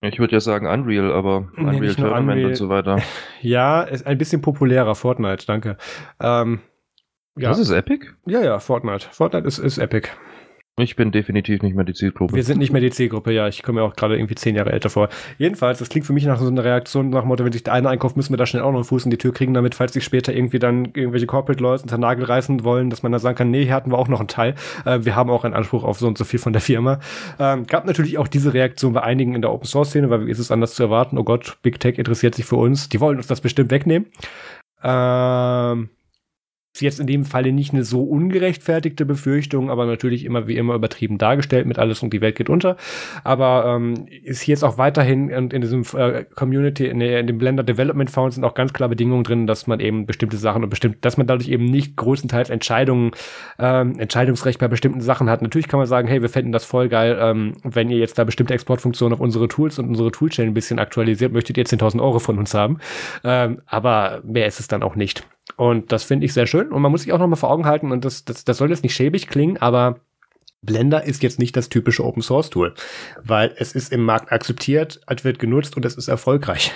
Ich 0.00 0.18
würde 0.18 0.32
ja 0.32 0.40
sagen 0.40 0.66
Unreal, 0.66 1.12
aber 1.12 1.48
Unreal 1.56 1.80
nee, 1.80 1.94
Tournament 1.94 2.30
Unreal. 2.30 2.46
und 2.50 2.54
so 2.56 2.68
weiter. 2.68 3.02
Ja, 3.42 3.82
ist 3.82 4.06
ein 4.06 4.18
bisschen 4.18 4.40
populärer, 4.40 4.94
Fortnite, 4.94 5.46
danke. 5.46 5.76
Ähm, 6.20 6.60
ja. 7.36 7.50
Das 7.50 7.58
ist 7.58 7.70
Epic? 7.70 8.06
Ja, 8.26 8.42
ja, 8.42 8.58
Fortnite. 8.58 9.06
Fortnite 9.10 9.46
ist, 9.46 9.58
ist 9.58 9.78
Epic. 9.78 10.08
Ich 10.78 10.96
bin 10.96 11.10
definitiv 11.10 11.62
nicht 11.62 11.74
mehr 11.74 11.84
die 11.84 11.94
Zielgruppe. 11.94 12.34
Wir 12.34 12.44
sind 12.44 12.58
nicht 12.58 12.72
mehr 12.72 12.80
die 12.80 12.90
Zielgruppe, 12.90 13.32
ja. 13.32 13.48
Ich 13.48 13.62
komme 13.62 13.80
ja 13.80 13.86
auch 13.86 13.96
gerade 13.96 14.16
irgendwie 14.16 14.34
zehn 14.34 14.54
Jahre 14.54 14.72
älter 14.72 14.90
vor. 14.90 15.08
Jedenfalls, 15.38 15.78
das 15.78 15.88
klingt 15.88 16.06
für 16.06 16.12
mich 16.12 16.24
nach 16.24 16.38
so 16.38 16.46
einer 16.46 16.64
Reaktion 16.64 17.10
nach 17.10 17.20
dem 17.22 17.28
Motto, 17.28 17.44
wenn 17.44 17.52
sich 17.52 17.64
der 17.64 17.72
eine 17.72 17.88
einkauft, 17.88 18.16
müssen 18.16 18.32
wir 18.32 18.36
da 18.36 18.46
schnell 18.46 18.62
auch 18.62 18.70
noch 18.70 18.78
einen 18.78 18.84
Fuß 18.84 19.04
in 19.04 19.10
die 19.10 19.18
Tür 19.18 19.32
kriegen, 19.32 19.54
damit, 19.54 19.74
falls 19.74 19.92
sich 19.92 20.04
später 20.04 20.32
irgendwie 20.32 20.58
dann 20.58 20.86
irgendwelche 20.86 21.26
Corporate 21.26 21.62
Leute 21.62 21.82
unter 21.82 21.98
Nagel 21.98 22.24
reißen 22.24 22.64
wollen, 22.64 22.90
dass 22.90 23.02
man 23.02 23.12
dann 23.12 23.20
sagen 23.20 23.36
kann, 23.36 23.50
nee, 23.50 23.64
hier 23.64 23.74
hatten 23.74 23.90
wir 23.90 23.98
auch 23.98 24.08
noch 24.08 24.20
einen 24.20 24.28
Teil. 24.28 24.54
Äh, 24.84 25.00
wir 25.02 25.16
haben 25.16 25.30
auch 25.30 25.44
einen 25.44 25.54
Anspruch 25.54 25.84
auf 25.84 25.98
so 25.98 26.06
und 26.06 26.16
so 26.16 26.24
viel 26.24 26.38
von 26.38 26.52
der 26.52 26.62
Firma. 26.62 27.00
Ähm, 27.38 27.66
gab 27.66 27.84
natürlich 27.84 28.18
auch 28.18 28.28
diese 28.28 28.54
Reaktion 28.54 28.92
bei 28.92 29.02
einigen 29.02 29.34
in 29.34 29.42
der 29.42 29.52
Open 29.52 29.66
Source 29.66 29.88
Szene, 29.88 30.10
weil 30.10 30.26
wie 30.26 30.30
ist 30.30 30.38
es 30.38 30.50
anders 30.50 30.74
zu 30.74 30.82
erwarten? 30.82 31.18
Oh 31.18 31.24
Gott, 31.24 31.58
Big 31.62 31.80
Tech 31.80 31.98
interessiert 31.98 32.34
sich 32.34 32.44
für 32.44 32.56
uns. 32.56 32.88
Die 32.88 33.00
wollen 33.00 33.16
uns 33.16 33.26
das 33.26 33.40
bestimmt 33.40 33.70
wegnehmen. 33.70 34.06
Ähm, 34.82 35.90
ist 36.78 36.82
jetzt 36.82 37.00
in 37.00 37.06
dem 37.06 37.24
Falle 37.24 37.52
nicht 37.52 37.72
eine 37.72 37.82
so 37.82 38.02
ungerechtfertigte 38.02 39.04
Befürchtung, 39.04 39.70
aber 39.70 39.86
natürlich 39.86 40.24
immer 40.24 40.46
wie 40.46 40.56
immer 40.56 40.74
übertrieben 40.74 41.18
dargestellt 41.18 41.66
mit 41.66 41.78
alles 41.78 42.02
und 42.02 42.12
die 42.12 42.20
Welt 42.20 42.36
geht 42.36 42.48
unter. 42.48 42.76
Aber 43.24 43.64
ähm, 43.66 44.06
ist 44.22 44.42
hier 44.42 44.52
jetzt 44.52 44.62
auch 44.62 44.78
weiterhin 44.78 45.28
in, 45.28 45.50
in 45.50 45.60
diesem 45.60 45.82
äh, 45.94 46.24
Community, 46.24 46.86
in, 46.86 47.00
in, 47.00 47.26
dem 47.26 47.38
Blender 47.38 47.64
Development 47.64 48.10
Found 48.10 48.34
sind 48.34 48.44
auch 48.44 48.54
ganz 48.54 48.72
klar 48.72 48.88
Bedingungen 48.88 49.24
drin, 49.24 49.46
dass 49.46 49.66
man 49.66 49.80
eben 49.80 50.06
bestimmte 50.06 50.36
Sachen 50.36 50.62
und 50.62 50.70
bestimmt, 50.70 51.04
dass 51.04 51.16
man 51.16 51.26
dadurch 51.26 51.48
eben 51.48 51.64
nicht 51.64 51.96
größtenteils 51.96 52.50
Entscheidungen, 52.50 53.10
ähm, 53.58 53.98
Entscheidungsrecht 53.98 54.60
bei 54.60 54.68
bestimmten 54.68 55.00
Sachen 55.00 55.28
hat. 55.28 55.42
Natürlich 55.42 55.68
kann 55.68 55.78
man 55.78 55.86
sagen, 55.86 56.06
hey, 56.06 56.22
wir 56.22 56.28
fänden 56.28 56.52
das 56.52 56.64
voll 56.64 56.88
geil, 56.88 57.18
ähm, 57.20 57.54
wenn 57.64 57.90
ihr 57.90 57.98
jetzt 57.98 58.18
da 58.18 58.24
bestimmte 58.24 58.54
Exportfunktionen 58.54 59.14
auf 59.14 59.20
unsere 59.20 59.48
Tools 59.48 59.78
und 59.78 59.88
unsere 59.88 60.12
Toolchain 60.12 60.46
ein 60.46 60.54
bisschen 60.54 60.78
aktualisiert, 60.78 61.32
möchtet 61.32 61.58
ihr 61.58 61.64
10.000 61.64 62.00
Euro 62.00 62.20
von 62.20 62.38
uns 62.38 62.54
haben. 62.54 62.78
Ähm, 63.24 63.62
aber 63.66 64.22
mehr 64.24 64.46
ist 64.46 64.60
es 64.60 64.68
dann 64.68 64.82
auch 64.82 64.94
nicht. 64.94 65.26
Und 65.58 65.90
das 65.90 66.04
finde 66.04 66.24
ich 66.24 66.32
sehr 66.32 66.46
schön. 66.46 66.70
Und 66.70 66.80
man 66.80 66.92
muss 66.92 67.02
sich 67.02 67.12
auch 67.12 67.18
noch 67.18 67.26
mal 67.26 67.36
vor 67.36 67.50
Augen 67.50 67.66
halten, 67.66 67.90
und 67.90 68.04
das, 68.04 68.24
das, 68.24 68.44
das 68.44 68.56
soll 68.56 68.70
jetzt 68.70 68.84
nicht 68.84 68.94
schäbig 68.94 69.26
klingen, 69.26 69.56
aber 69.56 70.00
Blender 70.62 71.02
ist 71.04 71.22
jetzt 71.24 71.40
nicht 71.40 71.56
das 71.56 71.68
typische 71.68 72.04
Open 72.04 72.22
Source 72.22 72.48
Tool, 72.48 72.74
weil 73.24 73.52
es 73.56 73.72
ist 73.72 73.92
im 73.92 74.04
Markt 74.04 74.30
akzeptiert, 74.30 75.00
es 75.08 75.24
wird 75.24 75.40
genutzt 75.40 75.76
und 75.76 75.84
es 75.84 75.96
ist 75.96 76.06
erfolgreich. 76.06 76.72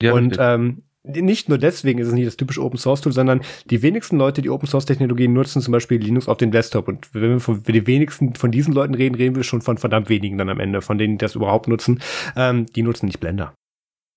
Ja, 0.00 0.12
und 0.12 0.36
ähm, 0.38 0.84
nicht 1.02 1.48
nur 1.48 1.58
deswegen 1.58 1.98
ist 1.98 2.06
es 2.06 2.14
nicht 2.14 2.26
das 2.26 2.36
typische 2.36 2.62
Open 2.62 2.78
Source 2.78 3.00
Tool, 3.00 3.12
sondern 3.12 3.40
die 3.66 3.82
wenigsten 3.82 4.16
Leute, 4.16 4.42
die 4.42 4.50
Open 4.50 4.68
Source 4.68 4.86
Technologien 4.86 5.32
nutzen, 5.32 5.60
zum 5.60 5.72
Beispiel 5.72 6.00
Linux 6.00 6.28
auf 6.28 6.36
dem 6.36 6.52
Desktop. 6.52 6.86
Und 6.86 7.12
wenn 7.14 7.30
wir 7.30 7.40
von 7.40 7.64
die 7.64 7.86
wenigsten 7.88 8.36
von 8.36 8.52
diesen 8.52 8.72
Leuten 8.72 8.94
reden, 8.94 9.16
reden 9.16 9.34
wir 9.34 9.42
schon 9.42 9.60
von 9.60 9.76
verdammt 9.76 10.08
wenigen 10.08 10.38
dann 10.38 10.50
am 10.50 10.60
Ende, 10.60 10.82
von 10.82 10.98
denen, 10.98 11.14
die 11.14 11.24
das 11.24 11.34
überhaupt 11.34 11.66
nutzen. 11.66 12.00
Ähm, 12.36 12.66
die 12.74 12.82
nutzen 12.82 13.06
nicht 13.06 13.18
Blender 13.18 13.54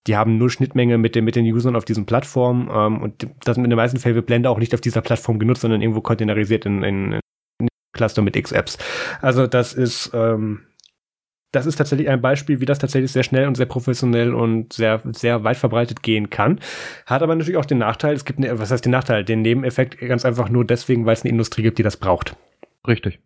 die 0.07 0.15
haben 0.15 0.37
nur 0.37 0.49
Schnittmenge 0.49 0.97
mit 0.97 1.15
den, 1.15 1.25
mit 1.25 1.35
den 1.35 1.45
Usern 1.45 1.75
auf 1.75 1.85
diesen 1.85 2.05
Plattformen 2.05 2.69
ähm, 2.73 3.01
und 3.01 3.27
das 3.43 3.57
in 3.57 3.63
den 3.63 3.75
meisten 3.75 3.99
Fällen 3.99 4.15
wird 4.15 4.25
Blender 4.25 4.49
auch 4.49 4.59
nicht 4.59 4.73
auf 4.73 4.81
dieser 4.81 5.01
Plattform 5.01 5.39
genutzt, 5.39 5.61
sondern 5.61 5.81
irgendwo 5.81 6.01
containerisiert 6.01 6.65
in, 6.65 6.83
in, 6.83 7.19
in 7.59 7.67
Cluster 7.93 8.21
mit 8.21 8.35
X-Apps. 8.35 8.77
Also 9.21 9.47
das 9.47 9.73
ist 9.73 10.11
ähm, 10.13 10.61
das 11.51 11.65
ist 11.65 11.77
tatsächlich 11.77 12.09
ein 12.09 12.21
Beispiel, 12.21 12.59
wie 12.59 12.65
das 12.65 12.79
tatsächlich 12.79 13.11
sehr 13.11 13.23
schnell 13.23 13.47
und 13.47 13.55
sehr 13.55 13.65
professionell 13.65 14.33
und 14.33 14.73
sehr, 14.73 15.01
sehr 15.13 15.43
weit 15.43 15.57
verbreitet 15.57 16.03
gehen 16.03 16.29
kann. 16.29 16.59
Hat 17.05 17.23
aber 17.23 17.35
natürlich 17.35 17.57
auch 17.57 17.65
den 17.65 17.77
Nachteil, 17.77 18.13
es 18.13 18.25
gibt, 18.25 18.39
eine, 18.39 18.59
was 18.59 18.69
heißt 18.69 18.83
den 18.83 18.91
Nachteil? 18.91 19.23
Den 19.23 19.41
Nebeneffekt 19.41 19.97
ganz 19.99 20.25
einfach 20.25 20.49
nur 20.49 20.65
deswegen, 20.65 21.05
weil 21.05 21.13
es 21.13 21.23
eine 21.23 21.31
Industrie 21.31 21.61
gibt, 21.61 21.77
die 21.77 21.83
das 21.83 21.97
braucht. 21.97 22.35
Richtig. 22.85 23.19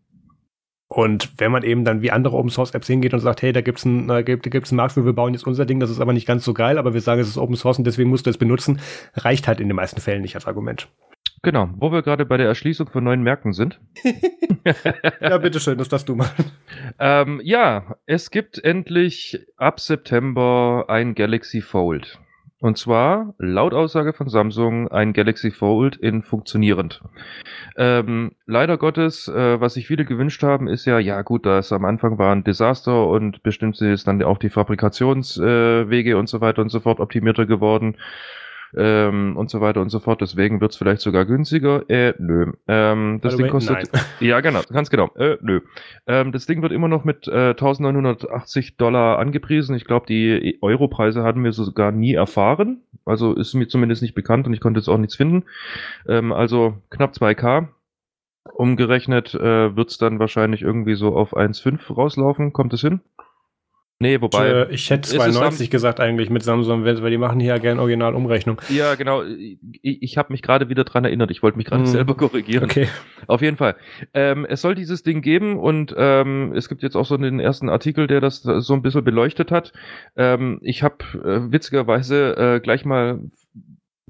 Und 0.91 1.31
wenn 1.37 1.53
man 1.53 1.63
eben 1.63 1.85
dann 1.85 2.01
wie 2.01 2.11
andere 2.11 2.35
Open 2.35 2.49
Source 2.49 2.71
Apps 2.71 2.87
hingeht 2.87 3.13
und 3.13 3.21
sagt, 3.21 3.41
hey, 3.41 3.53
da 3.53 3.61
gibt's 3.61 3.85
ein, 3.85 4.09
da 4.09 4.21
gibt, 4.23 4.51
gibt's 4.51 4.71
einen 4.71 4.75
Markt 4.75 4.91
für, 4.91 5.05
wir 5.05 5.13
bauen 5.13 5.33
jetzt 5.33 5.47
unser 5.47 5.65
Ding, 5.65 5.79
das 5.79 5.89
ist 5.89 6.01
aber 6.01 6.11
nicht 6.11 6.27
ganz 6.27 6.43
so 6.43 6.53
geil, 6.53 6.77
aber 6.77 6.93
wir 6.93 6.99
sagen, 6.99 7.21
es 7.21 7.29
ist 7.29 7.37
Open 7.37 7.55
Source 7.55 7.77
und 7.77 7.85
deswegen 7.85 8.09
musst 8.09 8.25
du 8.25 8.29
es 8.29 8.37
benutzen, 8.37 8.81
reicht 9.13 9.47
halt 9.47 9.61
in 9.61 9.69
den 9.69 9.77
meisten 9.77 10.01
Fällen 10.01 10.21
nicht 10.21 10.35
als 10.35 10.47
Argument. 10.47 10.89
Genau, 11.43 11.69
wo 11.77 11.93
wir 11.93 12.01
gerade 12.01 12.25
bei 12.25 12.35
der 12.35 12.47
Erschließung 12.47 12.89
von 12.89 13.05
neuen 13.05 13.23
Märkten 13.23 13.53
sind. 13.53 13.79
ja, 15.21 15.37
bitteschön, 15.37 15.77
das 15.77 15.87
darfst 15.87 16.09
du 16.09 16.15
mal. 16.15 16.29
Ähm, 16.99 17.39
ja, 17.41 17.95
es 18.05 18.29
gibt 18.29 18.61
endlich 18.61 19.47
ab 19.55 19.79
September 19.79 20.87
ein 20.89 21.15
Galaxy 21.15 21.61
Fold. 21.61 22.19
Und 22.61 22.77
zwar, 22.77 23.33
laut 23.39 23.73
Aussage 23.73 24.13
von 24.13 24.29
Samsung, 24.29 24.87
ein 24.87 25.13
Galaxy 25.13 25.49
Fold 25.49 25.95
in 25.95 26.21
funktionierend. 26.21 27.01
Ähm, 27.75 28.33
leider 28.45 28.77
Gottes, 28.77 29.27
äh, 29.27 29.59
was 29.59 29.73
sich 29.73 29.87
viele 29.87 30.05
gewünscht 30.05 30.43
haben, 30.43 30.67
ist 30.67 30.85
ja, 30.85 30.99
ja 30.99 31.23
gut, 31.23 31.47
das 31.47 31.71
am 31.71 31.85
Anfang 31.85 32.19
war 32.19 32.31
ein 32.35 32.43
Desaster 32.43 33.07
und 33.07 33.41
bestimmt 33.41 33.81
ist 33.81 34.07
dann 34.07 34.21
auch 34.21 34.37
die 34.37 34.51
Fabrikationswege 34.51 36.11
äh, 36.11 36.13
und 36.13 36.29
so 36.29 36.39
weiter 36.39 36.61
und 36.61 36.69
so 36.69 36.79
fort 36.81 36.99
optimierter 36.99 37.47
geworden 37.47 37.97
ähm, 38.75 39.35
und 39.37 39.49
so 39.49 39.61
weiter 39.61 39.81
und 39.81 39.89
so 39.89 39.99
fort. 39.99 40.21
Deswegen 40.21 40.61
wird 40.61 40.71
es 40.71 40.77
vielleicht 40.77 41.01
sogar 41.01 41.25
günstiger. 41.25 41.89
Äh, 41.89 42.13
nö. 42.19 42.53
Ähm, 42.67 43.19
das 43.21 43.37
Ding 43.37 43.49
kostet. 43.49 43.89
Nein. 43.93 44.01
Ja, 44.19 44.39
genau, 44.39 44.61
ganz 44.71 44.89
genau. 44.89 45.09
Äh, 45.15 45.37
nö. 45.41 45.61
Ähm, 46.05 46.31
das 46.31 46.45
Ding 46.45 46.61
wird 46.61 46.71
immer 46.71 46.87
noch 46.87 47.03
mit 47.03 47.27
äh, 47.27 47.49
1980 47.51 48.77
Dollar 48.77 49.19
angepriesen. 49.19 49.75
Ich 49.75 49.85
glaube, 49.85 50.05
die 50.05 50.59
Europreise 50.61 51.23
hatten 51.23 51.43
wir 51.43 51.53
sogar 51.53 51.91
nie 51.91 52.13
erfahren. 52.13 52.81
Also 53.05 53.33
ist 53.33 53.53
mir 53.53 53.67
zumindest 53.67 54.01
nicht 54.01 54.15
bekannt 54.15 54.47
und 54.47 54.53
ich 54.53 54.59
konnte 54.59 54.79
jetzt 54.79 54.87
auch 54.87 54.97
nichts 54.97 55.15
finden. 55.15 55.43
Ähm, 56.07 56.31
also 56.31 56.75
knapp 56.89 57.13
2K. 57.13 57.67
Umgerechnet 58.53 59.33
äh, 59.35 59.75
wird 59.75 59.89
es 59.89 59.97
dann 59.97 60.19
wahrscheinlich 60.19 60.61
irgendwie 60.61 60.95
so 60.95 61.15
auf 61.15 61.35
1,5 61.35 61.93
rauslaufen. 61.93 62.53
Kommt 62.53 62.73
es 62.73 62.81
hin? 62.81 63.01
Nee, 64.01 64.19
wobei. 64.19 64.67
Ich, 64.71 64.89
hätte 64.89 65.07
92 65.07 65.69
gesagt 65.69 65.99
eigentlich 65.99 66.31
mit 66.31 66.41
Samsung, 66.41 66.83
weil 66.83 67.11
die 67.11 67.19
machen 67.19 67.39
hier 67.39 67.49
ja 67.49 67.57
gerne 67.59 67.79
Originalumrechnung. 67.81 68.59
Ja, 68.69 68.95
genau. 68.95 69.21
Ich, 69.21 69.59
ich 70.01 70.17
habe 70.17 70.33
mich 70.33 70.41
gerade 70.41 70.69
wieder 70.69 70.85
dran 70.85 71.05
erinnert. 71.05 71.29
Ich 71.29 71.43
wollte 71.43 71.57
mich 71.57 71.67
gerade 71.67 71.83
hm. 71.83 71.87
selber 71.87 72.15
korrigieren. 72.15 72.63
Okay. 72.63 72.87
Auf 73.27 73.43
jeden 73.43 73.57
Fall. 73.57 73.75
Ähm, 74.15 74.47
es 74.49 74.61
soll 74.61 74.73
dieses 74.73 75.03
Ding 75.03 75.21
geben 75.21 75.55
und 75.55 75.93
ähm, 75.95 76.51
es 76.55 76.67
gibt 76.67 76.81
jetzt 76.81 76.95
auch 76.95 77.05
so 77.05 77.13
einen 77.13 77.39
ersten 77.39 77.69
Artikel, 77.69 78.07
der 78.07 78.21
das 78.21 78.41
so 78.41 78.73
ein 78.73 78.81
bisschen 78.81 79.03
beleuchtet 79.03 79.51
hat. 79.51 79.71
Ähm, 80.15 80.57
ich 80.63 80.81
habe 80.81 80.97
äh, 81.13 81.51
witzigerweise 81.51 82.55
äh, 82.55 82.59
gleich 82.59 82.85
mal 82.85 83.19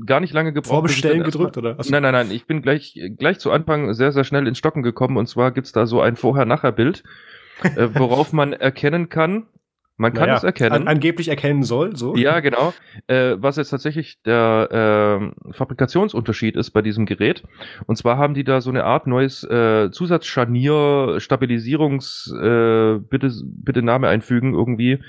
gar 0.05 0.21
nicht 0.21 0.33
lange 0.33 0.53
gebraucht. 0.53 0.71
Vorbestellen 0.71 1.23
gedrückt, 1.23 1.57
oder? 1.57 1.77
Achso. 1.77 1.91
Nein, 1.91 2.03
nein, 2.03 2.13
nein. 2.13 2.31
Ich 2.31 2.47
bin 2.47 2.61
gleich, 2.61 2.97
gleich 3.17 3.39
zu 3.39 3.51
Anfang 3.51 3.93
sehr, 3.93 4.13
sehr 4.13 4.23
schnell 4.23 4.47
ins 4.47 4.57
Stocken 4.57 4.83
gekommen 4.83 5.17
und 5.17 5.27
zwar 5.27 5.51
gibt's 5.51 5.73
da 5.73 5.85
so 5.85 5.99
ein 5.99 6.15
Vorher-Nachher-Bild, 6.15 7.03
äh, 7.63 7.89
worauf 7.93 8.31
man 8.31 8.53
erkennen 8.53 9.09
kann, 9.09 9.47
man 10.01 10.13
kann 10.13 10.23
naja, 10.23 10.37
es 10.37 10.43
erkennen. 10.43 10.71
An, 10.73 10.87
angeblich 10.87 11.27
erkennen 11.27 11.61
soll, 11.61 11.95
so. 11.95 12.15
Ja, 12.15 12.39
genau. 12.39 12.73
Äh, 13.05 13.35
was 13.37 13.55
jetzt 13.57 13.69
tatsächlich 13.69 14.21
der 14.23 15.21
äh, 15.47 15.53
Fabrikationsunterschied 15.53 16.55
ist 16.55 16.71
bei 16.71 16.81
diesem 16.81 17.05
Gerät. 17.05 17.43
Und 17.85 17.97
zwar 17.97 18.17
haben 18.17 18.33
die 18.33 18.43
da 18.43 18.61
so 18.61 18.71
eine 18.71 18.83
Art 18.83 19.05
neues 19.05 19.43
äh, 19.43 19.91
Zusatzscharnier, 19.91 21.19
Stabilisierungs, 21.19 22.33
äh, 22.35 22.97
bitte, 22.97 23.31
bitte 23.43 23.83
Name 23.83 24.07
einfügen 24.07 24.55
irgendwie, 24.55 24.99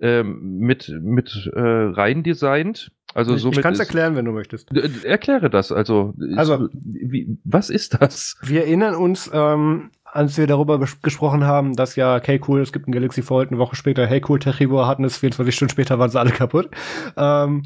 äh, 0.00 0.22
mit, 0.22 0.88
mit 1.02 1.50
äh, 1.54 1.60
rein 1.60 2.22
designt. 2.22 2.92
Also 3.12 3.34
ich 3.34 3.42
somit 3.42 3.58
ich 3.58 3.62
kann 3.62 3.74
es 3.74 3.80
erklären, 3.80 4.16
wenn 4.16 4.24
du 4.24 4.32
möchtest. 4.32 4.74
Erkläre 5.04 5.50
das. 5.50 5.70
Also, 5.70 6.14
Also- 6.36 6.68
wie, 6.72 7.36
was 7.44 7.68
ist 7.68 8.00
das? 8.00 8.36
Wir 8.42 8.62
erinnern 8.62 8.94
uns, 8.94 9.30
ähm, 9.34 9.90
als 10.12 10.36
wir 10.38 10.46
darüber 10.46 10.78
gesprochen 10.78 11.44
haben, 11.44 11.76
dass 11.76 11.96
ja, 11.96 12.16
okay, 12.16 12.40
cool, 12.48 12.60
es 12.60 12.72
gibt 12.72 12.88
ein 12.88 12.92
Galaxy 12.92 13.22
Fold, 13.22 13.50
eine 13.50 13.58
Woche 13.58 13.76
später, 13.76 14.06
hey, 14.06 14.22
cool, 14.28 14.38
Techivore 14.38 14.86
hatten 14.86 15.04
es, 15.04 15.18
24 15.18 15.54
Stunden 15.54 15.72
später 15.72 15.98
waren 15.98 16.10
sie 16.10 16.18
alle 16.18 16.30
kaputt. 16.30 16.70
Ähm, 17.16 17.62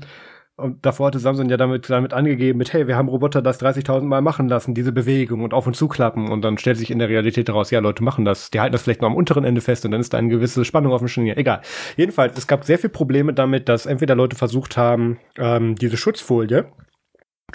und 0.57 0.87
davor 0.87 1.09
hatte 1.09 1.19
Samsung 1.19 1.49
ja 1.49 1.57
damit, 1.57 1.91
damit 1.91 2.13
angegeben 2.13 2.59
mit, 2.59 2.73
hey, 2.73 2.87
wir 2.87 2.97
haben 2.97 3.09
Roboter 3.09 3.43
das 3.43 3.61
30.000 3.61 4.03
Mal 4.03 4.23
machen 4.23 4.49
lassen, 4.49 4.73
diese 4.73 4.93
Bewegung 4.93 5.43
und 5.43 5.53
auf 5.53 5.67
und 5.67 5.75
zuklappen. 5.75 6.31
Und 6.31 6.43
dann 6.43 6.59
stellt 6.59 6.77
sich 6.77 6.93
in 6.93 7.01
der 7.01 7.09
Realität 7.09 7.49
daraus, 7.49 7.73
ja, 7.73 7.81
Leute 7.81 8.05
machen 8.05 8.25
das. 8.25 8.51
Die 8.51 8.61
halten 8.61 8.73
das 8.73 8.83
vielleicht 8.83 9.01
nur 9.01 9.11
am 9.11 9.17
unteren 9.17 9.45
Ende 9.45 9.61
fest 9.61 9.85
und 9.85 9.91
dann 9.91 10.01
ist 10.01 10.13
da 10.13 10.19
eine 10.19 10.29
gewisse 10.29 10.65
Spannung 10.65 10.93
auf 10.93 11.01
dem 11.01 11.09
Scharnier. 11.09 11.37
Egal. 11.37 11.63
Jedenfalls, 11.97 12.39
es 12.39 12.47
gab 12.47 12.65
sehr 12.65 12.79
viele 12.79 12.93
Probleme 12.93 13.35
damit, 13.35 13.69
dass 13.69 13.87
entweder 13.87 14.15
Leute 14.15 14.37
versucht 14.37 14.77
haben, 14.77 15.19
ähm, 15.39 15.75
diese 15.75 15.97
Schutzfolie, 15.97 16.67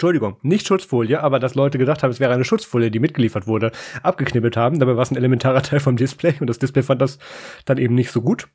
Entschuldigung, 0.00 0.38
nicht 0.40 0.66
Schutzfolie, 0.66 1.22
aber 1.22 1.38
dass 1.38 1.54
Leute 1.54 1.76
gedacht 1.76 2.02
haben, 2.02 2.10
es 2.10 2.20
wäre 2.20 2.32
eine 2.32 2.46
Schutzfolie, 2.46 2.90
die 2.90 3.00
mitgeliefert 3.00 3.46
wurde, 3.46 3.70
abgeknibbelt 4.02 4.56
haben. 4.56 4.78
Dabei 4.78 4.96
war 4.96 5.02
es 5.02 5.10
ein 5.10 5.16
elementarer 5.18 5.60
Teil 5.62 5.78
vom 5.78 5.96
Display 5.96 6.36
und 6.40 6.46
das 6.46 6.58
Display 6.58 6.82
fand 6.82 7.02
das 7.02 7.18
dann 7.66 7.76
eben 7.76 7.94
nicht 7.96 8.10
so 8.10 8.22
gut. 8.22 8.48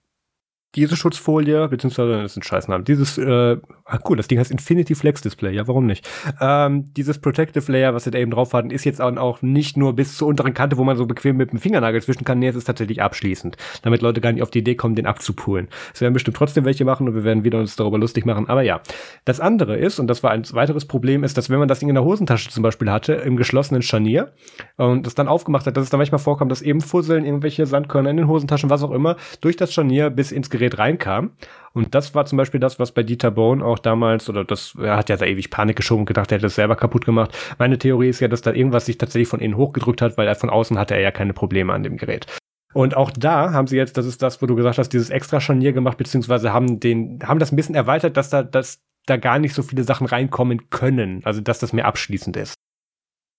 Diese 0.76 0.96
Schutzfolie, 0.96 1.68
beziehungsweise, 1.68 2.22
das 2.22 2.34
ist 2.34 2.38
ein 2.38 2.44
Scheißname, 2.44 2.84
dieses, 2.84 3.18
äh, 3.18 3.58
ah 3.86 4.00
cool, 4.10 4.18
das 4.18 4.28
Ding 4.28 4.40
heißt 4.40 4.52
Infinity 4.52 4.96
Flex 4.96 5.22
Display, 5.22 5.54
ja, 5.54 5.68
warum 5.68 5.86
nicht? 5.86 6.08
Ähm, 6.42 6.94
dieses 6.96 7.20
Protective 7.20 7.72
Layer, 7.72 7.94
was 7.94 8.04
sie 8.04 8.12
da 8.12 8.20
eben 8.20 8.32
drauf 8.32 8.54
hatten, 8.54 8.72
ist 8.72 8.84
jetzt 8.84 9.02
auch 9.02 9.42
nicht 9.42 9.78
nur 9.78 9.96
bis 9.96 10.18
zur 10.18 10.28
unteren 10.28 10.54
Kante, 10.54 10.78
wo 10.78 10.84
man 10.84 10.98
so 10.98 11.06
bequem 11.06 11.38
mit 11.38 11.52
dem 11.52 11.60
Fingernagel 11.60 12.02
zwischen 12.02 12.26
kann, 12.26 12.40
nee, 12.40 12.48
es 12.48 12.56
ist 12.56 12.66
tatsächlich 12.66 13.02
abschließend, 13.02 13.58
damit 13.84 14.02
Leute 14.02 14.22
gar 14.22 14.32
nicht 14.32 14.44
auf 14.44 14.52
die 14.52 14.60
Idee 14.60 14.76
kommen, 14.76 14.96
den 14.96 15.06
abzupulen. 15.06 15.70
Es 15.94 16.02
werden 16.02 16.14
bestimmt 16.14 16.38
trotzdem 16.38 16.66
welche 16.66 16.84
machen 16.84 17.08
und 17.08 17.16
wir 17.16 17.24
werden 17.24 17.44
wieder 17.44 17.60
uns 17.60 17.76
darüber 17.76 17.98
lustig 17.98 18.26
machen, 18.26 18.50
aber 18.50 18.62
ja. 18.62 18.82
Das 19.24 19.40
andere 19.40 19.78
ist, 19.78 20.00
und 20.00 20.08
das 20.08 20.24
war 20.24 20.32
ein 20.32 20.44
weiteres 20.52 20.86
Problem, 20.86 21.24
ist, 21.24 21.38
dass 21.38 21.50
wenn 21.50 21.60
man 21.60 21.68
das 21.68 21.80
Ding 21.80 21.90
in 21.90 21.96
der 21.96 22.04
Hosentasche 22.04 22.50
zum 22.50 22.64
Beispiel 22.64 22.92
hatte, 22.92 23.14
im 23.14 23.38
geschlossenen 23.38 23.82
Scharnier, 23.82 24.34
und 24.78 25.08
es 25.08 25.16
dann 25.16 25.28
aufgemacht 25.28 25.66
hat, 25.68 25.78
dass 25.78 25.86
es 25.86 25.90
dann 25.90 26.00
manchmal 26.00 26.20
vorkommt, 26.20 26.52
dass 26.52 26.62
eben 26.62 26.82
Fusseln, 26.82 27.26
irgendwelche 27.26 27.66
Sandkörner 27.66 28.10
in 28.10 28.18
den 28.18 28.28
Hosentaschen, 28.28 28.70
was 28.70 28.84
auch 28.84 28.92
immer, 28.92 29.16
durch 29.42 29.56
das 29.56 29.74
Scharnier 29.74 30.10
bis 30.10 30.32
ins 30.32 30.50
Gerät 30.50 30.65
reinkam. 30.74 31.32
Und 31.74 31.94
das 31.94 32.16
war 32.16 32.26
zum 32.26 32.38
Beispiel 32.38 32.60
das, 32.60 32.80
was 32.80 32.94
bei 32.94 33.04
Dieter 33.04 33.32
Bohn 33.32 33.62
auch 33.62 33.80
damals, 33.80 34.30
oder 34.30 34.46
das, 34.46 34.76
er 34.82 34.96
hat 34.96 35.10
ja 35.10 35.18
da 35.18 35.26
ewig 35.26 35.52
Panik 35.52 35.76
geschoben 35.76 36.02
und 36.02 36.06
gedacht, 36.06 36.32
er 36.32 36.38
hätte 36.38 36.48
es 36.48 36.56
selber 36.56 36.76
kaputt 36.78 37.06
gemacht. 37.06 37.38
Meine 37.58 37.78
Theorie 37.78 38.10
ist 38.10 38.22
ja, 38.22 38.30
dass 38.30 38.42
da 38.42 38.54
irgendwas 38.54 38.86
sich 38.86 38.98
tatsächlich 38.98 39.28
von 39.28 39.42
innen 39.42 39.58
hochgedrückt 39.58 40.02
hat, 40.02 40.18
weil 40.18 40.28
er 40.28 40.36
von 40.36 40.50
außen 40.50 40.80
hatte 40.80 40.96
er 40.96 41.02
ja 41.02 41.12
keine 41.12 41.34
Probleme 41.34 41.74
an 41.74 41.84
dem 41.84 41.98
Gerät. 41.98 42.28
Und 42.74 42.96
auch 42.96 43.12
da 43.12 43.52
haben 43.54 43.68
sie 43.68 43.78
jetzt, 43.78 43.98
das 43.98 44.06
ist 44.06 44.22
das, 44.22 44.42
wo 44.42 44.46
du 44.46 44.56
gesagt 44.56 44.78
hast, 44.78 44.90
dieses 44.90 45.10
extra 45.10 45.40
Scharnier 45.40 45.74
gemacht, 45.74 45.98
beziehungsweise 45.98 46.54
haben 46.54 46.80
den, 46.80 47.20
haben 47.24 47.40
das 47.40 47.52
ein 47.52 47.56
bisschen 47.56 47.76
erweitert, 47.76 48.18
dass 48.18 48.30
da, 48.30 48.44
dass 48.44 48.82
da 49.06 49.18
gar 49.18 49.40
nicht 49.40 49.54
so 49.54 49.64
viele 49.64 49.84
Sachen 49.84 50.08
reinkommen 50.08 50.70
können. 50.70 51.22
Also, 51.26 51.42
dass 51.42 51.60
das 51.60 51.74
mehr 51.74 51.86
abschließend 51.86 52.36
ist. 52.38 52.56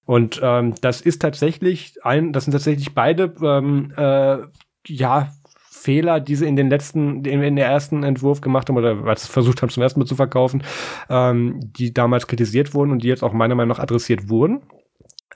Und 0.07 0.41
ähm, 0.43 0.75
das 0.81 1.01
ist 1.01 1.21
tatsächlich 1.21 1.97
ein, 2.03 2.33
das 2.33 2.45
sind 2.45 2.53
tatsächlich 2.53 2.95
beide 2.95 3.35
ähm, 3.43 3.93
äh, 3.97 4.39
ja 4.87 5.33
Fehler, 5.77 6.21
die 6.21 6.35
sie 6.35 6.47
in 6.47 6.57
den 6.57 6.69
letzten, 6.69 7.25
in, 7.25 7.43
in 7.43 7.57
der 7.57 7.67
ersten 7.67 8.03
Entwurf 8.03 8.41
gemacht 8.41 8.69
haben 8.69 8.77
oder 8.77 9.05
als 9.05 9.27
versucht 9.27 9.63
haben 9.63 9.69
zum 9.69 9.83
ersten 9.83 10.01
Mal 10.01 10.07
zu 10.07 10.17
verkaufen, 10.17 10.63
ähm, 11.09 11.61
die 11.61 11.93
damals 11.93 12.27
kritisiert 12.27 12.75
wurden 12.75 12.91
und 12.91 13.03
die 13.03 13.09
jetzt 13.09 13.23
auch 13.23 13.33
meiner 13.33 13.55
Meinung 13.55 13.77
nach 13.77 13.83
adressiert 13.83 14.29
wurden. 14.29 14.63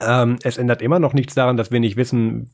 Ähm, 0.01 0.37
es 0.43 0.57
ändert 0.57 0.81
immer 0.81 0.99
noch 0.99 1.13
nichts 1.13 1.35
daran, 1.35 1.57
dass 1.57 1.71
wir 1.71 1.79
nicht 1.79 1.95
wissen, 1.95 2.49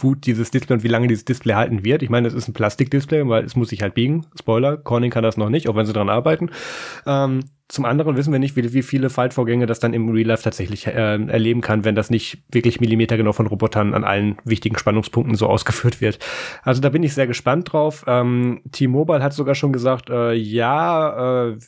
tut 0.00 0.24
dieses 0.24 0.50
Display 0.50 0.76
und 0.76 0.82
wie 0.82 0.88
lange 0.88 1.08
dieses 1.08 1.24
Display 1.26 1.54
halten 1.54 1.84
wird. 1.84 2.02
Ich 2.02 2.08
meine, 2.08 2.26
es 2.26 2.34
ist 2.34 2.48
ein 2.48 2.54
Plastikdisplay, 2.54 3.28
weil 3.28 3.44
es 3.44 3.54
muss 3.54 3.68
sich 3.68 3.82
halt 3.82 3.94
biegen. 3.94 4.26
Spoiler, 4.38 4.78
Corning 4.78 5.10
kann 5.10 5.22
das 5.22 5.36
noch 5.36 5.50
nicht, 5.50 5.68
auch 5.68 5.76
wenn 5.76 5.84
sie 5.84 5.92
daran 5.92 6.08
arbeiten. 6.08 6.50
Ähm, 7.06 7.40
zum 7.68 7.84
anderen 7.84 8.16
wissen 8.16 8.32
wir 8.32 8.38
nicht, 8.38 8.56
wie, 8.56 8.72
wie 8.72 8.82
viele 8.82 9.10
Faltvorgänge 9.10 9.66
das 9.66 9.78
dann 9.78 9.92
im 9.92 10.08
Real 10.08 10.26
Life 10.26 10.42
tatsächlich 10.42 10.86
äh, 10.86 10.92
erleben 10.92 11.60
kann, 11.60 11.84
wenn 11.84 11.94
das 11.94 12.08
nicht 12.08 12.42
wirklich 12.50 12.80
millimetergenau 12.80 13.32
von 13.32 13.46
Robotern 13.46 13.92
an 13.92 14.04
allen 14.04 14.38
wichtigen 14.44 14.78
Spannungspunkten 14.78 15.36
so 15.36 15.46
ausgeführt 15.46 16.00
wird. 16.00 16.18
Also 16.62 16.80
da 16.80 16.88
bin 16.88 17.02
ich 17.02 17.14
sehr 17.14 17.26
gespannt 17.26 17.72
drauf. 17.72 18.04
Ähm, 18.06 18.62
T-Mobile 18.72 19.22
hat 19.22 19.34
sogar 19.34 19.54
schon 19.54 19.72
gesagt, 19.72 20.08
äh, 20.08 20.32
ja, 20.32 21.50
äh, 21.50 21.58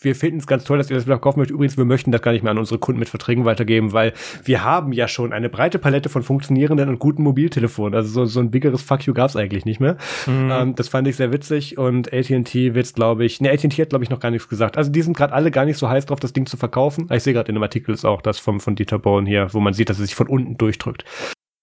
wir 0.00 0.14
finden 0.14 0.38
es 0.38 0.46
ganz 0.46 0.64
toll, 0.64 0.78
dass 0.78 0.90
ihr 0.90 0.96
das 0.96 1.06
wieder 1.06 1.18
kaufen 1.18 1.38
möchtet. 1.38 1.54
Übrigens, 1.54 1.76
wir 1.76 1.84
möchten 1.84 2.10
das 2.12 2.22
gar 2.22 2.32
nicht 2.32 2.42
mehr 2.42 2.50
an 2.50 2.58
unsere 2.58 2.78
Kunden 2.78 2.98
mit 2.98 3.08
Verträgen 3.08 3.44
weitergeben, 3.44 3.92
weil 3.92 4.12
wir 4.44 4.64
haben 4.64 4.92
ja 4.92 5.08
schon 5.08 5.32
eine 5.32 5.48
breite 5.48 5.78
Palette 5.78 6.08
von 6.08 6.22
funktionierenden 6.22 6.88
und 6.88 6.98
guten 6.98 7.22
Mobiltelefonen. 7.22 7.94
Also 7.94 8.10
so, 8.10 8.24
so 8.24 8.40
ein 8.40 8.50
biggeres 8.50 8.82
Fuck 8.82 9.06
you 9.06 9.14
gab's 9.14 9.36
eigentlich 9.36 9.64
nicht 9.64 9.80
mehr. 9.80 9.96
Mhm. 10.26 10.50
Ähm, 10.50 10.74
das 10.74 10.88
fand 10.88 11.06
ich 11.08 11.16
sehr 11.16 11.32
witzig 11.32 11.78
und 11.78 12.12
AT&T 12.12 12.74
wird's, 12.74 12.94
glaube 12.94 13.24
ich, 13.24 13.40
ne, 13.40 13.50
AT&T 13.50 13.80
hat, 13.80 13.90
glaube 13.90 14.04
ich, 14.04 14.10
noch 14.10 14.20
gar 14.20 14.30
nichts 14.30 14.48
gesagt. 14.48 14.76
Also 14.76 14.90
die 14.90 15.02
sind 15.02 15.16
gerade 15.16 15.32
alle 15.32 15.50
gar 15.50 15.64
nicht 15.64 15.76
so 15.76 15.88
heiß 15.88 16.06
drauf, 16.06 16.20
das 16.20 16.32
Ding 16.32 16.46
zu 16.46 16.56
verkaufen. 16.56 17.08
Ich 17.12 17.22
sehe 17.22 17.34
gerade 17.34 17.48
in 17.48 17.54
dem 17.54 17.62
Artikel 17.62 17.92
ist 17.92 18.04
auch 18.04 18.22
das 18.22 18.38
vom, 18.38 18.60
von 18.60 18.74
Dieter 18.74 18.98
Bohlen 18.98 19.26
hier, 19.26 19.48
wo 19.52 19.60
man 19.60 19.74
sieht, 19.74 19.90
dass 19.90 19.98
es 19.98 20.06
sich 20.06 20.14
von 20.14 20.28
unten 20.28 20.56
durchdrückt. 20.56 21.04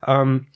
Ähm, 0.06 0.48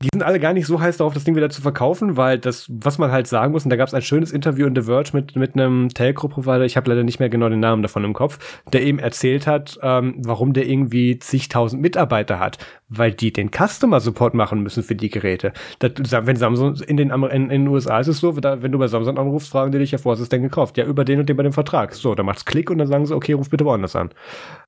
die 0.00 0.08
sind 0.12 0.22
alle 0.22 0.38
gar 0.38 0.52
nicht 0.52 0.66
so 0.66 0.80
heiß 0.80 0.98
darauf, 0.98 1.12
das 1.12 1.24
Ding 1.24 1.34
wieder 1.34 1.50
zu 1.50 1.60
verkaufen, 1.60 2.16
weil 2.16 2.38
das, 2.38 2.66
was 2.68 2.98
man 2.98 3.10
halt 3.10 3.26
sagen 3.26 3.50
muss, 3.50 3.64
und 3.64 3.70
da 3.70 3.76
gab 3.76 3.88
es 3.88 3.94
ein 3.94 4.02
schönes 4.02 4.30
Interview 4.30 4.64
in 4.68 4.74
The 4.76 4.82
Verge 4.82 5.10
mit, 5.12 5.34
mit 5.34 5.54
einem 5.54 5.88
Telco-Provider, 5.88 6.64
ich 6.64 6.76
habe 6.76 6.88
leider 6.88 7.02
nicht 7.02 7.18
mehr 7.18 7.28
genau 7.28 7.48
den 7.48 7.58
Namen 7.58 7.82
davon 7.82 8.04
im 8.04 8.12
Kopf, 8.12 8.62
der 8.72 8.82
eben 8.82 9.00
erzählt 9.00 9.48
hat, 9.48 9.76
ähm, 9.82 10.14
warum 10.18 10.52
der 10.52 10.68
irgendwie 10.68 11.18
zigtausend 11.18 11.82
Mitarbeiter 11.82 12.38
hat, 12.38 12.58
weil 12.88 13.10
die 13.10 13.32
den 13.32 13.50
Customer-Support 13.50 14.34
machen 14.34 14.62
müssen 14.62 14.84
für 14.84 14.94
die 14.94 15.10
Geräte. 15.10 15.52
Das, 15.80 15.92
wenn 16.26 16.36
Samsung 16.36 16.76
in 16.76 16.96
den, 16.96 17.10
in, 17.10 17.30
in 17.30 17.48
den 17.48 17.68
USA 17.68 17.98
ist 17.98 18.06
es 18.06 18.20
so, 18.20 18.36
wenn 18.36 18.70
du 18.70 18.78
bei 18.78 18.86
Samsung 18.86 19.18
anrufst, 19.18 19.48
fragen 19.48 19.72
die 19.72 19.78
dich 19.78 19.90
ja, 19.90 19.98
wo 20.04 20.12
hast 20.12 20.18
du 20.18 20.22
es 20.22 20.28
denn 20.28 20.42
gekauft? 20.42 20.78
Ja, 20.78 20.84
über 20.84 21.04
den 21.04 21.18
und 21.18 21.28
den 21.28 21.36
bei 21.36 21.42
dem 21.42 21.52
Vertrag. 21.52 21.92
So, 21.92 22.14
dann 22.14 22.26
macht's 22.26 22.44
Klick 22.44 22.70
und 22.70 22.78
dann 22.78 22.86
sagen 22.86 23.04
sie, 23.04 23.16
okay, 23.16 23.32
ruf 23.32 23.50
bitte 23.50 23.64
woanders 23.64 23.96
an. 23.96 24.10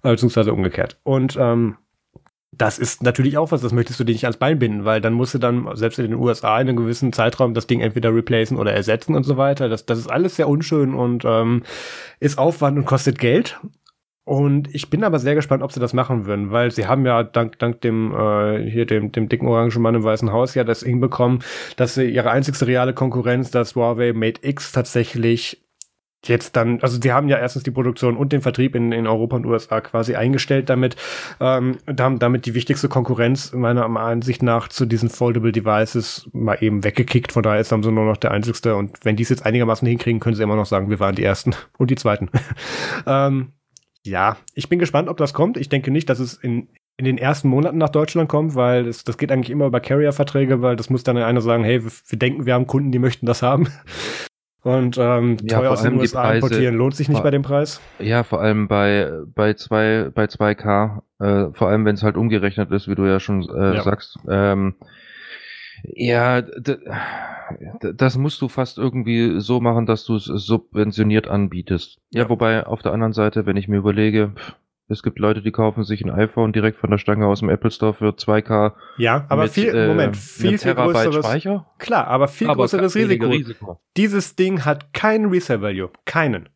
Äh, 0.03 0.11
beziehungsweise 0.11 0.53
umgekehrt. 0.53 0.99
Und 1.05 1.37
ähm, 1.41 1.76
das 2.53 2.79
ist 2.79 3.03
natürlich 3.03 3.39
auch 3.39 3.53
was, 3.53 3.61
das 3.63 3.73
möchtest 3.73 4.01
du 4.01 4.05
dir 4.05 4.13
nicht 4.13 4.25
ans 4.25 4.37
Bein 4.37 4.59
binden, 4.59 4.85
weil 4.85 5.01
dann 5.01 5.13
musst 5.13 5.35
du 5.35 5.39
dann 5.39 5.69
selbst 5.77 5.99
in 5.99 6.07
den 6.07 6.15
USA 6.15 6.61
in 6.61 6.69
einem 6.69 6.77
gewissen 6.77 7.13
Zeitraum 7.13 7.55
das 7.55 7.67
Ding 7.67 7.81
entweder 7.81 8.15
replacen 8.15 8.57
oder 8.57 8.73
ersetzen 8.73 9.15
und 9.15 9.23
so 9.23 9.37
weiter. 9.37 9.69
Das, 9.69 9.87
das 9.87 9.99
ist 9.99 10.11
alles 10.11 10.37
sehr 10.37 10.49
unschön 10.49 10.95
und 10.95 11.25
ähm, 11.25 11.63
ist 12.19 12.39
Aufwand 12.39 12.77
und 12.77 12.87
kostet 12.87 13.19
Geld. 13.19 13.61
Und 14.25 14.73
ich 14.75 14.91
bin 14.91 15.03
aber 15.03 15.19
sehr 15.19 15.35
gespannt, 15.35 15.63
ob 15.63 15.73
sie 15.73 15.81
das 15.81 15.93
machen 15.93 16.27
würden, 16.27 16.51
weil 16.51 16.71
sie 16.71 16.87
haben 16.87 17.07
ja 17.07 17.23
dank, 17.23 17.59
dank 17.59 17.81
dem, 17.81 18.15
äh, 18.15 18.71
hier 18.71 18.85
dem, 18.85 19.11
dem 19.13 19.29
dicken 19.29 19.49
orangen 19.49 19.81
Mann 19.81 19.95
im 19.95 20.05
Weißen 20.05 20.31
Haus 20.31 20.55
ja 20.55 20.63
das 20.63 20.83
hinbekommen, 20.83 21.43
dass 21.77 21.95
sie 21.95 22.05
ihre 22.05 22.31
einzigste 22.31 22.67
reale 22.67 22.95
Konkurrenz, 22.95 23.51
das 23.51 23.75
Huawei 23.75 24.13
Mate 24.13 24.47
X, 24.47 24.73
tatsächlich 24.73 25.63
jetzt 26.27 26.57
dann, 26.57 26.81
also 26.81 26.99
sie 27.01 27.12
haben 27.12 27.29
ja 27.29 27.39
erstens 27.39 27.62
die 27.62 27.71
Produktion 27.71 28.16
und 28.16 28.33
den 28.33 28.43
Vertrieb 28.43 28.75
in, 28.75 28.93
in 28.93 29.07
Europa 29.07 29.37
und 29.37 29.47
USA 29.47 29.81
quasi 29.81 30.14
eingestellt 30.14 30.68
damit, 30.68 30.97
ähm, 31.41 31.79
und 31.87 32.01
haben 32.01 32.18
damit 32.18 32.47
die 32.47 32.55
wichtigste 32.55 32.89
Konkurrenz 32.89 33.53
meiner 33.53 33.85
Ansicht 33.85 34.43
nach 34.43 34.68
zu 34.68 34.87
diesen 34.87 35.09
Foldable 35.09 35.53
Devices 35.53 36.29
mal 36.33 36.59
eben 36.61 36.85
weggekickt. 36.85 37.33
Von 37.33 37.43
daher 37.43 37.61
ist 37.61 37.68
Samsung 37.68 37.95
nur 37.95 38.05
noch 38.05 38.16
der 38.16 38.33
einzigste 38.33 38.77
und 38.77 38.99
wenn 39.05 39.16
die 39.16 39.23
es 39.23 39.29
jetzt 39.29 39.47
einigermaßen 39.47 39.87
hinkriegen, 39.87 40.21
können 40.21 40.37
sie 40.37 40.43
immer 40.43 40.57
noch 40.57 40.66
sagen, 40.66 40.91
wir 40.91 41.01
waren 41.01 41.14
die 41.14 41.25
Ersten 41.25 41.55
und 41.79 41.91
die 41.91 41.97
Zweiten. 41.97 42.31
ähm, 43.07 43.53
ja, 44.05 44.37
ich 44.55 44.68
bin 44.68 44.79
gespannt, 44.79 45.09
ob 45.09 45.18
das 45.18 45.35
kommt. 45.35 45.57
Ich 45.57 45.68
denke 45.68 45.91
nicht, 45.91 46.09
dass 46.09 46.21
es 46.21 46.35
in, 46.35 46.68
in 46.97 47.05
den 47.05 47.18
ersten 47.18 47.49
Monaten 47.49 47.79
nach 47.79 47.91
Deutschland 47.91 48.29
kommt, 48.29 48.55
weil 48.55 48.85
das, 48.85 49.05
das 49.05 49.18
geht 49.18 49.31
eigentlich 49.31 49.51
immer 49.51 49.66
über 49.66 49.81
Carrier-Verträge, 49.81 50.62
weil 50.62 50.77
das 50.77 50.89
muss 50.89 51.03
dann 51.03 51.18
einer 51.18 51.41
sagen, 51.43 51.64
hey, 51.64 51.85
wir, 51.85 51.91
wir 52.07 52.18
denken, 52.18 52.47
wir 52.47 52.55
haben 52.55 52.66
Kunden, 52.66 52.93
die 52.93 52.99
möchten 52.99 53.27
das 53.27 53.43
haben. 53.43 53.68
Und 54.63 54.99
ähm, 54.99 55.39
Ja, 55.43 55.59
teuer 55.61 55.71
aus 55.71 55.83
den 55.83 55.97
USA 55.99 56.23
Preise- 56.23 56.37
importieren 56.47 56.75
lohnt 56.77 56.95
sich 56.95 57.09
nicht 57.09 57.17
vor- 57.19 57.25
bei 57.25 57.31
dem 57.31 57.43
Preis. 57.43 57.81
Ja, 57.99 58.23
vor 58.25 58.41
allem 58.43 58.69
bei, 58.69 59.11
bei 59.35 59.55
zwei, 59.55 60.11
bei 60.15 60.25
2K, 60.27 61.03
äh, 61.19 61.47
vor 61.55 61.69
allem 61.69 61.85
wenn 61.87 61.95
es 61.95 62.03
halt 62.03 62.17
umgerechnet 62.17 62.71
ist, 62.71 62.87
wie 62.87 62.95
du 62.95 63.07
ja 63.07 63.21
schon 63.21 63.49
äh, 63.49 63.77
Ja. 63.77 63.83
sagst. 63.83 64.19
Ähm, 64.29 64.75
ja, 65.83 66.43
das 67.81 68.19
musst 68.19 68.41
du 68.43 68.49
fast 68.49 68.77
irgendwie 68.77 69.41
so 69.41 69.61
machen, 69.61 69.87
dass 69.87 70.05
du 70.05 70.17
es 70.17 70.25
subventioniert 70.25 71.27
anbietest. 71.29 71.99
Ja, 72.11 72.25
Ja. 72.25 72.29
wobei 72.29 72.67
auf 72.67 72.83
der 72.83 72.93
anderen 72.93 73.15
Seite, 73.15 73.47
wenn 73.47 73.57
ich 73.57 73.67
mir 73.67 73.79
überlege, 73.79 74.33
pff, 74.37 74.57
es 74.91 75.03
gibt 75.03 75.18
Leute, 75.18 75.41
die 75.41 75.53
kaufen 75.53 75.84
sich 75.84 76.03
ein 76.05 76.11
iPhone 76.11 76.53
direkt 76.53 76.78
von 76.78 76.91
der 76.91 76.99
Stange 76.99 77.26
aus 77.26 77.41
dem 77.41 77.49
Apple 77.49 77.70
Store 77.70 77.95
für 77.95 78.11
2K. 78.11 78.72
Ja, 78.99 79.24
aber 79.28 79.45
mit, 79.45 79.53
viel, 79.53 79.68
äh, 79.68 79.86
Moment, 79.86 80.16
viel, 80.16 80.59
viel 80.59 80.74
größeres. 80.74 81.24
Speicher. 81.24 81.66
Klar, 81.78 82.09
aber 82.09 82.28
viel 82.28 82.49
aber 82.49 82.62
größeres 82.62 82.95
Risiko. 82.97 83.26
Risiko. 83.28 83.80
Dieses 83.97 84.36
Ding 84.36 84.64
hat 84.64 84.93
keinen 84.93 85.30
Resale-Value. 85.30 85.91
Keinen. 86.05 86.49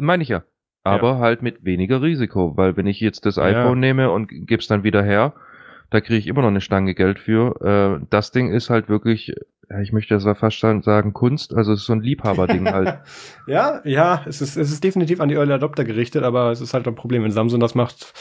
Meine 0.00 0.22
ich 0.22 0.28
ja. 0.28 0.44
Aber 0.84 1.18
halt 1.18 1.42
mit 1.42 1.64
weniger 1.64 2.02
Risiko, 2.02 2.56
weil 2.56 2.76
wenn 2.76 2.86
ich 2.86 3.00
jetzt 3.00 3.26
das 3.26 3.36
Ja. 3.36 3.44
iPhone 3.44 3.80
nehme 3.80 4.10
und 4.10 4.28
gebe 4.28 4.60
es 4.60 4.68
dann 4.68 4.84
wieder 4.84 5.02
her, 5.02 5.32
da 5.90 6.00
kriege 6.00 6.18
ich 6.18 6.26
immer 6.26 6.42
noch 6.42 6.48
eine 6.48 6.60
Stange 6.60 6.94
Geld 6.94 7.18
für. 7.18 8.00
Äh, 8.00 8.06
das 8.10 8.32
Ding 8.32 8.52
ist 8.52 8.70
halt 8.70 8.88
wirklich, 8.88 9.34
ja, 9.70 9.80
ich 9.80 9.92
möchte 9.92 10.14
das 10.14 10.38
fast 10.38 10.60
sagen, 10.60 11.12
Kunst, 11.12 11.54
also 11.54 11.72
es 11.72 11.80
ist 11.80 11.86
so 11.86 11.92
ein 11.92 12.02
Liebhaberding 12.02 12.70
halt. 12.70 12.98
Ja, 13.46 13.82
ja, 13.84 14.22
es 14.26 14.40
ist, 14.40 14.56
es 14.56 14.72
ist 14.72 14.82
definitiv 14.82 15.20
an 15.20 15.28
die 15.28 15.34
Early 15.34 15.52
Adopter 15.52 15.84
gerichtet, 15.84 16.22
aber 16.22 16.50
es 16.50 16.62
ist 16.62 16.72
halt 16.72 16.88
ein 16.88 16.94
Problem, 16.94 17.22
wenn 17.22 17.30
Samsung 17.30 17.60
das 17.60 17.74
macht. 17.74 18.14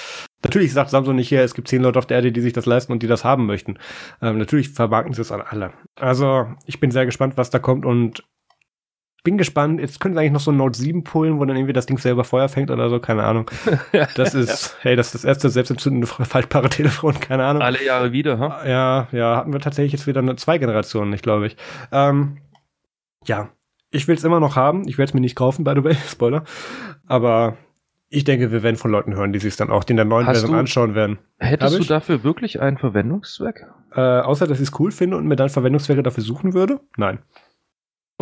Natürlich 0.43 0.73
sagt 0.73 0.89
Samsung 0.89 1.15
nicht 1.15 1.29
hier, 1.29 1.41
es 1.41 1.53
gibt 1.53 1.69
zehn 1.69 1.81
Leute 1.81 1.97
auf 1.97 2.05
der 2.05 2.17
Erde, 2.17 2.33
die 2.33 2.41
sich 2.41 2.51
das 2.51 2.65
leisten 2.65 2.91
und 2.91 3.01
die 3.01 3.07
das 3.07 3.23
haben 3.23 3.45
möchten. 3.45 3.79
Ähm, 4.21 4.37
natürlich 4.37 4.69
vermarkten 4.69 5.13
sie 5.13 5.21
es 5.21 5.31
an 5.31 5.41
alle. 5.41 5.71
Also, 5.95 6.47
ich 6.65 6.81
bin 6.81 6.91
sehr 6.91 7.05
gespannt, 7.05 7.37
was 7.37 7.49
da 7.49 7.59
kommt 7.59 7.85
und 7.85 8.23
bin 9.23 9.37
gespannt. 9.37 9.79
Jetzt 9.79 9.99
können 9.99 10.13
sie 10.13 10.19
eigentlich 10.19 10.33
noch 10.33 10.39
so 10.41 10.51
ein 10.51 10.57
Note 10.57 10.77
7 10.77 11.03
pullen, 11.03 11.39
wo 11.39 11.45
dann 11.45 11.55
irgendwie 11.55 11.73
das 11.73 11.85
Ding 11.85 11.97
selber 11.97 12.23
Feuer 12.23 12.49
fängt 12.49 12.69
oder 12.71 12.89
so, 12.89 12.99
keine 12.99 13.23
Ahnung. 13.23 13.49
Das 14.15 14.33
ist, 14.33 14.77
hey, 14.81 14.95
das 14.95 15.07
ist 15.07 15.15
das 15.15 15.23
erste 15.23 15.49
selbstentzündende 15.49 16.07
faltbare 16.25 16.69
Telefon, 16.69 17.19
keine 17.19 17.45
Ahnung. 17.45 17.61
Alle 17.61 17.83
Jahre 17.83 18.11
wieder, 18.11 18.37
ha? 18.39 18.67
Ja, 18.67 19.07
ja, 19.11 19.37
hatten 19.37 19.53
wir 19.53 19.59
tatsächlich 19.59 19.93
jetzt 19.93 20.07
wieder 20.07 20.35
zwei 20.37 20.57
Generationen, 20.57 21.13
ich 21.13 21.21
glaube 21.21 21.47
ich. 21.47 21.57
Ähm, 21.91 22.37
ja, 23.25 23.49
ich 23.91 24.07
will 24.07 24.15
es 24.15 24.23
immer 24.23 24.39
noch 24.39 24.55
haben. 24.55 24.87
Ich 24.87 24.97
werde 24.97 25.09
es 25.09 25.13
mir 25.13 25.21
nicht 25.21 25.35
kaufen, 25.35 25.63
by 25.63 25.73
the 25.75 25.83
way, 25.83 25.95
Spoiler. 26.07 26.43
Aber 27.07 27.57
ich 28.09 28.23
denke, 28.25 28.51
wir 28.51 28.61
werden 28.61 28.75
von 28.75 28.91
Leuten 28.91 29.15
hören, 29.15 29.33
die 29.33 29.39
sich 29.39 29.55
dann 29.55 29.69
auch 29.71 29.83
in 29.87 29.95
der 29.95 30.05
neuen 30.05 30.27
Hast 30.27 30.39
Version 30.39 30.53
du- 30.55 30.59
anschauen 30.59 30.95
werden. 30.95 31.17
Hättest 31.39 31.79
du 31.79 31.83
dafür 31.83 32.23
wirklich 32.23 32.61
einen 32.61 32.77
Verwendungszweck? 32.77 33.65
Äh, 33.95 34.01
außer, 34.01 34.47
dass 34.47 34.59
ich 34.59 34.69
es 34.69 34.79
cool 34.79 34.91
finde 34.91 35.17
und 35.17 35.27
mir 35.27 35.35
dann 35.35 35.49
Verwendungszwecke 35.49 36.03
dafür 36.03 36.23
suchen 36.23 36.53
würde? 36.53 36.79
Nein. 36.97 37.19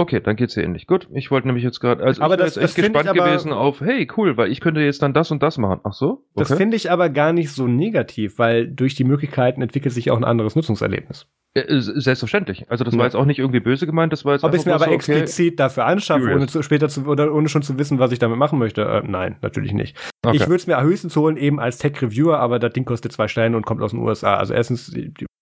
Okay, 0.02 0.20
dann 0.20 0.36
geht's 0.36 0.56
dir 0.56 0.64
ähnlich. 0.64 0.88
Gut, 0.88 1.08
ich 1.14 1.30
wollte 1.30 1.46
nämlich 1.46 1.64
jetzt 1.64 1.80
gerade, 1.80 2.04
also 2.04 2.24
Aber 2.24 2.34
ich 2.34 2.40
das- 2.40 2.56
jetzt 2.56 2.64
das 2.64 2.64
echt 2.72 2.76
gespannt 2.92 3.08
aber- 3.08 3.24
gewesen 3.30 3.54
auf, 3.54 3.82
hey, 3.82 4.08
cool, 4.18 4.36
weil 4.36 4.52
ich 4.52 4.60
könnte 4.60 4.82
jetzt 4.82 5.04
dann 5.04 5.14
das 5.14 5.30
und 5.30 5.44
das 5.44 5.60
machen. 5.60 5.80
Ach 5.84 5.94
so? 5.94 6.26
Das 6.36 6.50
Okay. 6.50 6.58
finde 6.58 6.76
ich 6.76 6.90
aber 6.90 7.10
gar 7.10 7.34
nicht 7.34 7.52
so 7.52 7.68
negativ, 7.68 8.40
weil 8.40 8.68
durch 8.68 8.96
die 8.96 9.04
Möglichkeiten 9.04 9.62
entwickelt 9.62 9.94
sich 9.94 10.10
auch 10.10 10.18
ein 10.18 10.24
anderes 10.24 10.56
Nutzungserlebnis. 10.56 11.28
Äh, 11.54 11.66
Selbstverständlich. 11.82 12.66
Also 12.72 12.84
das 12.84 12.96
Ja. 12.96 12.98
war 13.00 13.06
jetzt 13.06 13.16
auch 13.16 13.26
nicht 13.26 13.38
irgendwie 13.38 13.60
böse 13.60 13.86
gemeint, 13.86 14.12
das 14.12 14.26
war 14.26 14.34
jetzt 14.34 14.44
Ob 14.44 14.54
ich 14.56 14.62
es 14.62 14.66
mir 14.66 14.74
aber 14.74 14.86
so, 14.86 14.92
okay, 14.92 14.96
explizit 14.96 15.60
dafür 15.60 15.86
anschaffe, 15.86 16.34
ohne 16.34 16.48
zu, 16.48 16.64
später 16.64 16.90
zu, 16.90 17.06
oder 17.06 17.32
ohne 17.32 17.48
schon 17.48 17.62
zu 17.62 17.78
wissen, 17.78 18.00
was 18.00 18.12
ich 18.12 18.18
damit 18.18 18.40
machen 18.40 18.58
möchte, 18.58 18.82
äh, 18.82 19.04
nein, 19.06 19.36
natürlich 19.44 19.72
nicht. 19.74 19.96
okay. 20.26 20.36
Ich 20.38 20.42
würde 20.48 20.56
es 20.56 20.66
mir 20.66 20.82
höchstens 20.82 21.16
holen, 21.16 21.38
eben 21.38 21.60
als 21.60 21.78
Tech-Reviewer, 21.78 22.40
aber 22.40 22.58
das 22.58 22.74
Ding 22.74 22.86
kostet 22.86 23.12
zwei 23.12 23.28
Steine 23.28 23.56
und 23.56 23.68
kommt 23.68 23.84
aus 23.84 23.92
den 23.92 24.00
USA. 24.00 24.36
Also 24.38 24.54
erstens, 24.56 24.92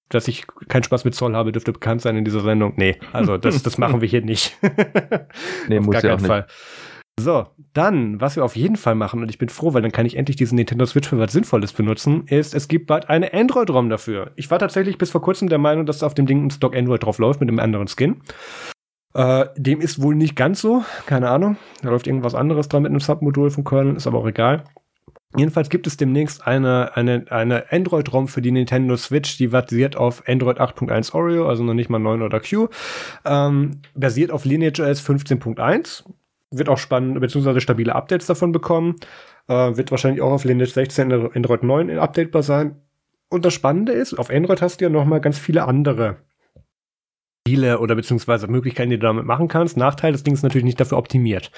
dass 0.10 0.27
ich 0.27 0.45
keinen 0.68 0.84
Spaß 0.84 1.06
mit 1.06 1.15
Zoll 1.15 1.36
habe, 1.36 1.52
dürfte 1.52 1.72
bekannt 1.72 2.02
sein 2.02 2.18
in 2.18 2.26
dieser 2.26 2.41
Sendung. 2.41 2.73
Nee, 2.76 2.98
also 3.14 3.38
das, 3.38 3.64
das 3.64 3.77
machen 3.80 4.02
wir 4.02 4.07
hier 4.07 4.22
nicht. 4.22 4.57
Nee, 5.68 5.80
auf 5.80 5.86
muss 5.86 5.94
gar 5.94 6.03
ja 6.03 6.10
keinen 6.10 6.18
auch 6.18 6.22
nicht. 6.22 6.27
Fall. 6.27 6.48
So, 7.19 7.48
dann, 7.73 8.22
was 8.22 8.36
wir 8.38 8.45
auf 8.45 8.56
jeden 8.56 8.77
Fall 8.77 8.95
machen, 8.95 9.22
und 9.22 9.30
ich 9.30 9.38
bin 9.38 9.49
froh, 9.49 9.73
weil 9.73 9.81
dann 9.81 9.91
kann 9.91 10.06
ich 10.06 10.15
endlich 10.15 10.38
diesen 10.38 10.56
Nintendo 10.56 10.86
Switch 10.86 11.10
für 11.10 11.19
was 11.19 11.34
Sinnvolles 11.34 11.73
benutzen, 11.73 12.23
ist, 12.27 12.56
es 12.56 12.68
gibt 12.68 12.88
bald 12.88 13.10
eine 13.10 13.34
Android-ROM 13.34 13.90
dafür. 13.90 14.31
Ich 14.36 14.49
war 14.49 14.57
tatsächlich 14.57 14.98
bis 14.98 15.11
vor 15.11 15.22
kurzem 15.22 15.49
der 15.49 15.57
Meinung, 15.57 15.86
dass 15.86 16.02
auf 16.02 16.14
dem 16.14 16.26
Ding 16.26 16.45
ein 16.45 16.52
Stock 16.52 16.76
Android 16.76 17.03
drauf 17.03 17.18
läuft 17.18 17.41
mit 17.41 17.49
einem 17.49 17.60
anderen 17.60 17.88
Skin. 17.88 18.22
Äh, 19.14 19.48
dem 19.57 19.81
ist 19.81 20.02
wohl 20.02 20.15
nicht 20.15 20.36
ganz 20.36 20.61
so, 20.61 20.84
keine 21.07 21.30
Ahnung. 21.30 21.57
Da 21.81 21.90
läuft 21.90 22.07
irgendwas 22.07 22.36
anderes 22.36 22.69
dran 22.69 22.84
mit 22.84 22.91
einem 22.91 23.02
Submodul 23.02 23.52
vom 23.52 23.65
Kernel, 23.65 23.95
ist 23.95 24.07
aber 24.07 24.19
auch 24.19 24.27
egal. 24.27 24.64
Jedenfalls 25.38 25.70
gibt 25.70 25.86
es 25.86 25.96
demnächst 25.96 26.48
eine, 26.48 26.96
eine, 26.96 27.26
eine 27.30 27.72
Android-ROM 27.72 28.28
für 28.28 28.42
die 28.42 28.52
Nintendo 28.52 28.98
Switch, 28.98 29.38
die 29.38 29.48
basiert 29.48 29.96
auf 29.96 30.24
Android 30.28 30.60
8.1 30.60 31.14
Oreo, 31.14 31.48
also 31.48 31.64
noch 31.64 31.76
nicht 31.76 31.90
mal 31.90 32.00
9 32.00 32.24
oder 32.24 32.40
Q. 32.40 32.68
Ähm, 33.26 33.82
basiert 33.94 34.32
auf 34.32 34.46
Lineage.js 34.46 35.08
15.1. 35.08 36.06
Wird 36.52 36.68
auch 36.68 36.80
spannend, 36.80 37.20
beziehungsweise 37.20 37.62
stabile 37.62 37.94
Updates 37.94 38.26
davon 38.26 38.52
bekommen. 38.52 38.96
Äh, 39.48 39.78
wird 39.78 39.92
wahrscheinlich 39.92 40.22
auch 40.22 40.32
auf 40.32 40.46
Lineage 40.46 40.72
16 40.72 41.12
und 41.12 41.36
Android 41.36 41.62
9 41.62 42.00
updatebar 42.00 42.42
sein. 42.42 42.82
Und 43.30 43.46
das 43.46 43.54
Spannende 43.54 43.92
ist, 43.92 44.16
auf 44.16 44.32
Android 44.32 44.64
hast 44.64 44.82
du 44.82 44.86
ja 44.86 44.90
noch 44.90 45.06
mal 45.06 45.22
ganz 45.22 45.38
viele 45.38 45.66
andere 45.66 46.18
Spiele 47.48 47.80
oder 47.80 47.94
beziehungsweise 47.94 48.48
Möglichkeiten, 48.48 48.90
die 48.90 48.98
du 48.98 49.06
damit 49.06 49.26
machen 49.26 49.48
kannst. 49.48 49.78
Nachteil, 49.78 50.12
das 50.12 50.24
Ding 50.24 50.34
ist 50.34 50.42
natürlich 50.42 50.66
nicht 50.66 50.80
dafür 50.80 50.98
optimiert. 50.98 51.52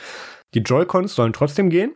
Die 0.53 0.60
Joy-Cons 0.60 1.15
sollen 1.15 1.31
trotzdem 1.31 1.69
gehen. 1.69 1.93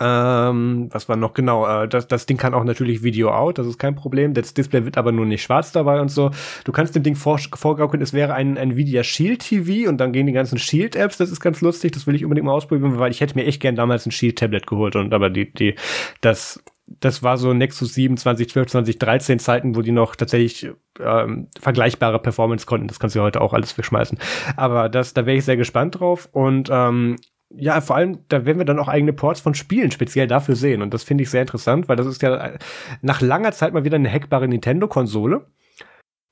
Ähm, 0.00 0.88
was 0.92 1.08
war 1.08 1.16
noch 1.16 1.34
genau? 1.34 1.66
Äh, 1.66 1.88
das, 1.88 2.06
das 2.06 2.26
Ding 2.26 2.36
kann 2.36 2.54
auch 2.54 2.64
natürlich 2.64 3.02
Video 3.02 3.30
out, 3.32 3.58
das 3.58 3.66
ist 3.66 3.78
kein 3.78 3.96
Problem. 3.96 4.32
Das 4.32 4.54
Display 4.54 4.84
wird 4.84 4.96
aber 4.96 5.10
nur 5.10 5.26
nicht 5.26 5.42
schwarz 5.42 5.72
dabei 5.72 6.00
und 6.00 6.10
so. 6.10 6.30
Du 6.64 6.72
kannst 6.72 6.94
dem 6.94 7.02
Ding 7.02 7.16
vor, 7.16 7.38
vorgaukeln, 7.38 8.02
es 8.02 8.12
wäre 8.12 8.34
ein 8.34 8.56
Nvidia 8.56 9.02
Shield 9.02 9.40
TV 9.40 9.88
und 9.88 9.98
dann 9.98 10.12
gehen 10.12 10.26
die 10.26 10.32
ganzen 10.32 10.58
Shield-Apps. 10.58 11.18
Das 11.18 11.30
ist 11.30 11.40
ganz 11.40 11.60
lustig, 11.60 11.92
das 11.92 12.06
will 12.06 12.14
ich 12.14 12.24
unbedingt 12.24 12.46
mal 12.46 12.52
ausprobieren, 12.52 12.98
weil 12.98 13.10
ich 13.10 13.20
hätte 13.20 13.34
mir 13.34 13.44
echt 13.44 13.60
gern 13.60 13.74
damals 13.74 14.06
ein 14.06 14.12
Shield-Tablet 14.12 14.66
geholt 14.66 14.94
und 14.94 15.12
aber 15.12 15.30
die, 15.30 15.52
die, 15.52 15.74
das, 16.20 16.62
das 16.86 17.22
war 17.22 17.36
so 17.36 17.52
Nexus 17.52 17.94
7, 17.94 18.16
2012, 18.16 18.68
2013 18.68 19.38
Zeiten, 19.40 19.76
wo 19.76 19.82
die 19.82 19.92
noch 19.92 20.14
tatsächlich 20.14 20.70
ähm, 21.00 21.48
vergleichbare 21.60 22.18
Performance 22.18 22.66
konnten. 22.66 22.86
Das 22.86 23.00
kannst 23.00 23.16
du 23.16 23.20
ja 23.20 23.24
heute 23.24 23.40
auch 23.40 23.52
alles 23.52 23.72
verschmeißen. 23.72 24.18
Aber 24.56 24.88
das, 24.88 25.12
da 25.14 25.26
wäre 25.26 25.36
ich 25.36 25.44
sehr 25.44 25.56
gespannt 25.56 25.98
drauf 26.00 26.28
und 26.32 26.68
ähm, 26.70 27.16
ja, 27.50 27.80
vor 27.80 27.96
allem, 27.96 28.24
da 28.28 28.44
werden 28.44 28.58
wir 28.58 28.66
dann 28.66 28.78
auch 28.78 28.88
eigene 28.88 29.12
Ports 29.12 29.40
von 29.40 29.54
Spielen 29.54 29.90
speziell 29.90 30.26
dafür 30.26 30.54
sehen. 30.54 30.82
Und 30.82 30.92
das 30.92 31.02
finde 31.02 31.22
ich 31.22 31.30
sehr 31.30 31.40
interessant, 31.40 31.88
weil 31.88 31.96
das 31.96 32.06
ist 32.06 32.22
ja 32.22 32.36
äh, 32.36 32.58
nach 33.00 33.20
langer 33.20 33.52
Zeit 33.52 33.72
mal 33.72 33.84
wieder 33.84 33.96
eine 33.96 34.12
hackbare 34.12 34.48
Nintendo-Konsole. 34.48 35.46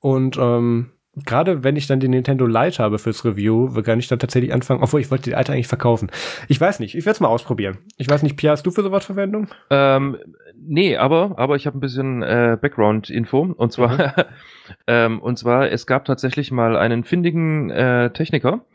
Und 0.00 0.36
ähm, 0.38 0.92
gerade 1.24 1.64
wenn 1.64 1.76
ich 1.76 1.86
dann 1.86 2.00
die 2.00 2.08
Nintendo 2.08 2.46
Lite 2.46 2.82
habe 2.82 2.98
fürs 2.98 3.24
Review, 3.24 3.72
kann 3.82 3.98
ich 3.98 4.08
dann 4.08 4.18
tatsächlich 4.18 4.52
anfangen, 4.52 4.82
obwohl 4.82 5.00
ich 5.00 5.10
wollte 5.10 5.30
die 5.30 5.34
alte 5.34 5.52
eigentlich 5.52 5.66
verkaufen. 5.66 6.10
Ich 6.48 6.60
weiß 6.60 6.78
nicht, 6.80 6.94
ich 6.94 7.06
werde 7.06 7.16
es 7.16 7.20
mal 7.20 7.28
ausprobieren. 7.28 7.78
Ich 7.96 8.08
weiß 8.08 8.22
nicht, 8.22 8.36
Pia, 8.36 8.52
hast 8.52 8.66
du 8.66 8.70
für 8.70 8.82
sowas 8.82 9.06
Verwendung? 9.06 9.48
Ähm, 9.70 10.18
nee, 10.54 10.96
aber, 10.96 11.34
aber 11.38 11.56
ich 11.56 11.66
habe 11.66 11.78
ein 11.78 11.80
bisschen 11.80 12.22
äh, 12.22 12.58
Background-Info. 12.60 13.54
Und 13.56 13.72
zwar, 13.72 14.26
ähm, 14.86 15.20
und 15.20 15.38
zwar, 15.38 15.70
es 15.70 15.86
gab 15.86 16.04
tatsächlich 16.04 16.50
mal 16.50 16.76
einen 16.76 17.04
findigen 17.04 17.70
äh, 17.70 18.10
Techniker, 18.10 18.66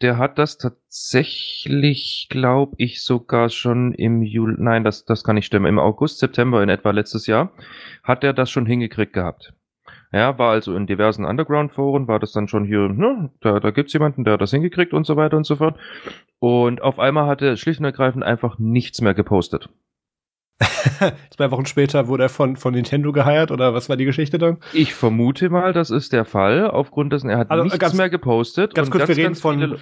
der 0.00 0.18
hat 0.18 0.38
das 0.38 0.58
tatsächlich, 0.58 2.28
glaube 2.30 2.76
ich, 2.78 3.02
sogar 3.02 3.48
schon 3.48 3.92
im 3.92 4.22
Juli, 4.22 4.54
nein, 4.58 4.84
das, 4.84 5.04
das 5.04 5.24
kann 5.24 5.34
nicht 5.34 5.46
stimmen, 5.46 5.66
im 5.66 5.80
August, 5.80 6.20
September 6.20 6.62
in 6.62 6.68
etwa 6.68 6.92
letztes 6.92 7.26
Jahr, 7.26 7.52
hat 8.04 8.22
er 8.22 8.32
das 8.32 8.50
schon 8.50 8.66
hingekriegt 8.66 9.12
gehabt. 9.12 9.52
Ja, 10.12 10.38
war 10.38 10.52
also 10.52 10.74
in 10.74 10.86
diversen 10.86 11.24
Underground-Foren, 11.26 12.08
war 12.08 12.18
das 12.18 12.32
dann 12.32 12.48
schon 12.48 12.64
hier, 12.64 12.88
ne, 12.88 13.30
da, 13.40 13.60
da 13.60 13.70
gibt's 13.70 13.92
jemanden, 13.92 14.24
der 14.24 14.34
hat 14.34 14.40
das 14.40 14.50
hingekriegt 14.52 14.94
und 14.94 15.04
so 15.06 15.16
weiter 15.16 15.36
und 15.36 15.44
so 15.44 15.56
fort. 15.56 15.76
Und 16.38 16.80
auf 16.80 16.98
einmal 16.98 17.26
hat 17.26 17.42
er 17.42 17.56
schlicht 17.56 17.80
und 17.80 17.84
ergreifend 17.86 18.24
einfach 18.24 18.58
nichts 18.58 19.00
mehr 19.02 19.12
gepostet. 19.14 19.68
Zwei 21.30 21.50
Wochen 21.50 21.66
später 21.66 22.08
wurde 22.08 22.24
er 22.24 22.28
von, 22.28 22.56
von 22.56 22.74
Nintendo 22.74 23.12
geheiert 23.12 23.50
oder 23.50 23.74
was 23.74 23.88
war 23.88 23.96
die 23.96 24.04
Geschichte 24.06 24.38
dann? 24.38 24.58
Ich 24.72 24.94
vermute 24.94 25.50
mal, 25.50 25.72
das 25.72 25.90
ist 25.90 26.12
der 26.12 26.24
Fall, 26.24 26.68
aufgrund 26.70 27.12
dessen 27.12 27.30
er 27.30 27.38
hat 27.38 27.50
Also, 27.50 27.64
nichts 27.64 27.78
ganz- 27.78 27.94
mehr 27.94 28.10
gepostet. 28.10 28.74
Ganz 28.74 28.88
und 28.88 28.92
kurz, 28.92 29.08
wir 29.08 29.16
reden 29.16 29.34
von, 29.36 29.58
viele- 29.60 29.78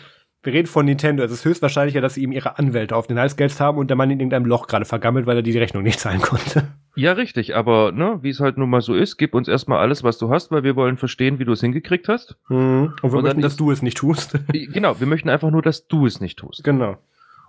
wir 0.46 0.52
reden 0.54 0.66
von 0.68 0.86
Nintendo. 0.86 1.22
Es 1.22 1.30
ist 1.32 1.44
höchstwahrscheinlicher, 1.44 2.00
dass 2.00 2.14
sie 2.14 2.22
ihm 2.22 2.32
ihre 2.32 2.58
Anwälte 2.58 2.96
auf 2.96 3.06
den 3.06 3.18
Hals 3.18 3.36
gehetzt 3.36 3.60
haben 3.60 3.76
und 3.78 3.88
der 3.88 3.96
Mann 3.96 4.10
in 4.10 4.20
irgendeinem 4.20 4.46
Loch 4.46 4.66
gerade 4.68 4.84
vergammelt, 4.86 5.26
weil 5.26 5.36
er 5.36 5.42
die 5.42 5.56
Rechnung 5.58 5.82
nicht 5.82 6.00
zahlen 6.00 6.20
konnte. 6.22 6.68
Ja, 6.94 7.12
richtig, 7.12 7.54
aber 7.54 7.92
ne, 7.92 8.20
wie 8.22 8.30
es 8.30 8.40
halt 8.40 8.56
nun 8.56 8.70
mal 8.70 8.80
so 8.80 8.94
ist, 8.94 9.18
gib 9.18 9.34
uns 9.34 9.48
erstmal 9.48 9.80
alles, 9.80 10.02
was 10.02 10.16
du 10.16 10.30
hast, 10.30 10.50
weil 10.50 10.62
wir 10.62 10.76
wollen 10.76 10.96
verstehen, 10.96 11.38
wie 11.38 11.44
du 11.44 11.52
es 11.52 11.60
hingekriegt 11.60 12.08
hast. 12.08 12.36
Und 12.48 12.94
wir 13.02 13.12
Und 13.12 13.22
möchten, 13.24 13.42
dass 13.42 13.52
ist- 13.52 13.60
du 13.60 13.70
es 13.70 13.82
nicht 13.82 13.98
tust. 13.98 14.38
genau, 14.72 14.98
wir 14.98 15.06
möchten 15.06 15.28
einfach 15.28 15.50
nur, 15.50 15.60
dass 15.60 15.88
du 15.88 16.06
es 16.06 16.20
nicht 16.20 16.38
tust. 16.38 16.64
genau. 16.64 16.96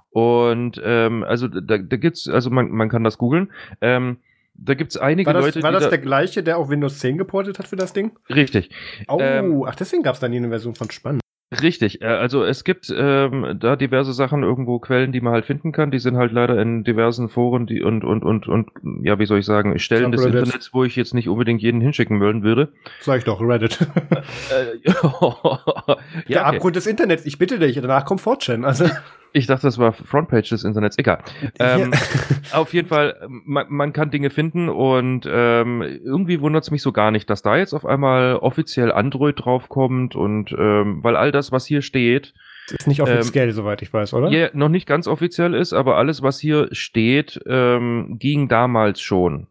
Und 0.10 0.82
ähm, 0.84 1.24
also 1.24 1.48
da, 1.48 1.78
da 1.78 1.96
gibt's, 1.98 2.28
also 2.28 2.50
man, 2.50 2.72
man 2.72 2.90
kann 2.90 3.04
das 3.04 3.18
googeln. 3.18 3.52
Ähm, 3.82 4.18
da 4.56 4.74
gibt's 4.74 4.98
einige 4.98 5.28
War 5.28 5.34
das, 5.36 5.46
Leute, 5.46 5.62
war 5.64 5.72
das 5.72 5.84
da, 5.84 5.90
der 5.90 6.00
gleiche, 6.00 6.42
der 6.42 6.58
auch 6.58 6.70
Windows 6.70 6.98
10 7.00 7.18
geportet 7.20 7.60
hat 7.60 7.68
für 7.68 7.76
das 7.76 7.94
Ding? 7.94 8.12
richtig. 8.30 8.72
Oh, 9.08 9.20
Ähm, 9.22 9.64
ach, 9.68 9.76
deswegen 9.76 10.02
gab 10.02 10.16
es 10.16 10.20
dann 10.20 10.34
eine 10.34 10.50
Version 10.50 10.74
von 10.74 10.90
Spannend. 10.90 11.22
Richtig, 11.50 12.02
äh, 12.02 12.06
also 12.08 12.44
es 12.44 12.66
gibt 12.66 12.94
ähm, 12.96 13.58
da 13.58 13.78
diverse 13.78 14.12
Sachen, 14.12 14.44
irgendwo 14.44 14.80
Quellen, 14.80 15.14
die 15.14 15.22
man 15.22 15.32
halt 15.32 15.46
finden 15.46 15.72
kann. 15.72 15.92
Die 15.92 16.00
sind 16.00 16.18
halt 16.18 16.34
leider 16.34 16.62
in 16.62 16.84
diversen 16.84 17.30
Foren 17.30 17.66
die 17.66 17.82
und 17.82 18.04
und 18.04 18.24
und 18.24 18.50
und 18.50 18.70
ja, 19.02 19.18
wie 19.18 19.26
soll 19.26 19.40
ich 19.40 19.46
sagen, 19.46 19.80
Stellen 19.80 20.12
des 20.12 20.22
Subreddits. 20.22 20.44
Internets, 20.48 20.74
wo 20.74 20.84
ich 20.84 20.98
jetzt 20.98 21.14
nicht 21.14 21.30
unbedingt 21.30 21.62
jeden 21.62 21.80
hinschicken 21.80 22.20
wollen 22.20 22.44
würde. 22.44 22.74
Sag 23.00 23.20
ich 23.20 23.24
doch, 23.24 23.40
Reddit. 23.40 23.80
Äh, 23.82 24.78
der 24.84 24.94
ja, 24.94 25.04
okay. 25.04 26.38
Abgrund 26.38 26.76
des 26.76 26.86
Internets, 26.86 27.26
ich 27.26 27.38
bitte 27.38 27.60
dich, 27.60 27.80
danach 27.80 28.04
kommt 28.04 28.22
4chan. 28.22 28.66
Also, 28.66 28.86
ich 29.34 29.48
dachte, 29.48 29.68
das 29.68 29.78
war 29.78 29.94
Frontpage 29.94 30.50
des 30.50 30.64
Internets. 30.64 30.98
Egal. 30.98 31.20
Ähm, 31.60 31.92
auf 32.54 32.74
jeden 32.74 32.88
Fall, 32.88 33.28
man, 33.28 33.68
man 33.70 33.94
kann 33.94 34.12
Dinge 34.12 34.30
finden 34.30 34.70
und 34.70 35.28
ähm, 35.30 35.82
irgendwie 35.82 36.42
wundert 36.42 36.64
es 36.64 36.72
mich 36.72 36.82
so 36.82 36.92
gar 36.92 37.12
nicht, 37.12 37.30
dass 37.30 37.42
da 37.42 37.58
jetzt 37.58 37.74
auf 37.74 37.86
einmal 37.86 38.38
offiziell 38.38 38.92
Android 38.92 39.36
draufkommt 39.38 40.16
und 40.16 40.52
ähm, 40.52 41.04
weil 41.04 41.16
all 41.16 41.32
das, 41.32 41.52
was 41.52 41.66
hier 41.66 41.82
steht, 41.82 42.34
ist 42.70 42.88
nicht 42.88 43.02
offiziell, 43.02 43.52
soweit 43.52 43.82
ich 43.82 43.94
weiß, 43.94 44.14
oder? 44.14 44.30
Ja, 44.30 44.50
noch 44.54 44.70
nicht 44.70 44.88
ganz 44.88 45.08
offiziell 45.08 45.54
ist, 45.54 45.72
aber 45.74 45.96
alles, 45.96 46.22
was 46.22 46.40
hier 46.40 46.68
steht, 46.72 47.40
ähm, 47.46 48.18
ging 48.20 48.50
damals 48.50 49.00
schon. 49.00 49.48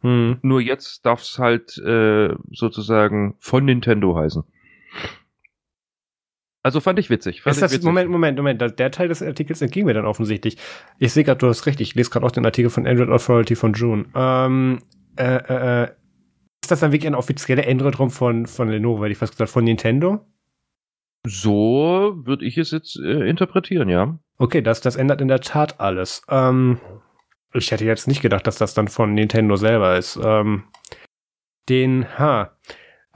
Hm. 0.00 0.38
Nur 0.42 0.60
jetzt 0.60 1.04
darf 1.04 1.22
es 1.22 1.38
halt 1.38 1.76
äh, 1.78 2.34
sozusagen 2.50 3.34
von 3.40 3.64
Nintendo 3.64 4.16
heißen. 4.16 4.44
Also 6.66 6.80
fand 6.80 6.98
ich 6.98 7.10
witzig. 7.10 7.42
Fand 7.42 7.52
Ist 7.52 7.58
ich 7.58 7.60
das, 7.60 7.72
witzig. 7.74 7.84
Moment, 7.86 8.10
Moment, 8.10 8.36
Moment, 8.36 8.60
der- 8.60 8.70
der 8.72 8.90
Teil 8.90 9.06
des 9.06 9.22
Artikels 9.22 9.62
entging 9.62 9.84
mir 9.86 9.94
dann 9.94 10.04
offensichtlich. 10.04 10.56
Ich 10.98 11.12
sehe 11.12 11.22
gerade, 11.22 11.38
du 11.38 11.46
hast 11.46 11.64
recht, 11.66 11.80
ich 11.80 11.94
lese 11.94 12.10
gerade 12.10 12.26
auch 12.26 12.32
den 12.32 12.44
Artikel 12.44 12.70
von 12.70 12.88
Android 12.88 13.08
Authority 13.08 13.54
von 13.54 13.72
June. 13.72 14.06
Ähm, 14.16 14.80
äh, 15.16 15.36
äh, 15.36 15.82
äh, 15.84 15.88
ist 16.60 16.72
das 16.72 16.80
dann 16.80 16.90
wirklich 16.90 17.06
ein 17.06 17.14
offizieller 17.14 17.68
Android-ROM 17.68 18.10
von, 18.10 18.46
von 18.46 18.68
Lenovo, 18.68 19.04
hätte 19.04 19.12
ich 19.12 19.18
fast 19.18 19.34
gesagt, 19.34 19.50
von 19.52 19.62
Nintendo? 19.62 20.26
So 21.24 22.14
würde 22.24 22.44
ich 22.44 22.58
es 22.58 22.72
jetzt 22.72 22.96
äh, 22.98 23.28
interpretieren, 23.28 23.88
ja. 23.88 24.18
Okay, 24.38 24.60
das, 24.60 24.80
das 24.80 24.96
ändert 24.96 25.20
in 25.20 25.28
der 25.28 25.40
Tat 25.40 25.78
alles. 25.80 26.22
Ähm, 26.28 26.80
ich 27.54 27.70
hätte 27.70 27.84
jetzt 27.84 28.08
nicht 28.08 28.22
gedacht, 28.22 28.46
dass 28.46 28.58
das 28.58 28.74
dann 28.74 28.88
von 28.88 29.14
Nintendo 29.14 29.54
selber 29.54 29.96
ist. 29.96 30.18
Ähm, 30.22 30.64
den, 31.68 32.06
ha. 32.18 32.50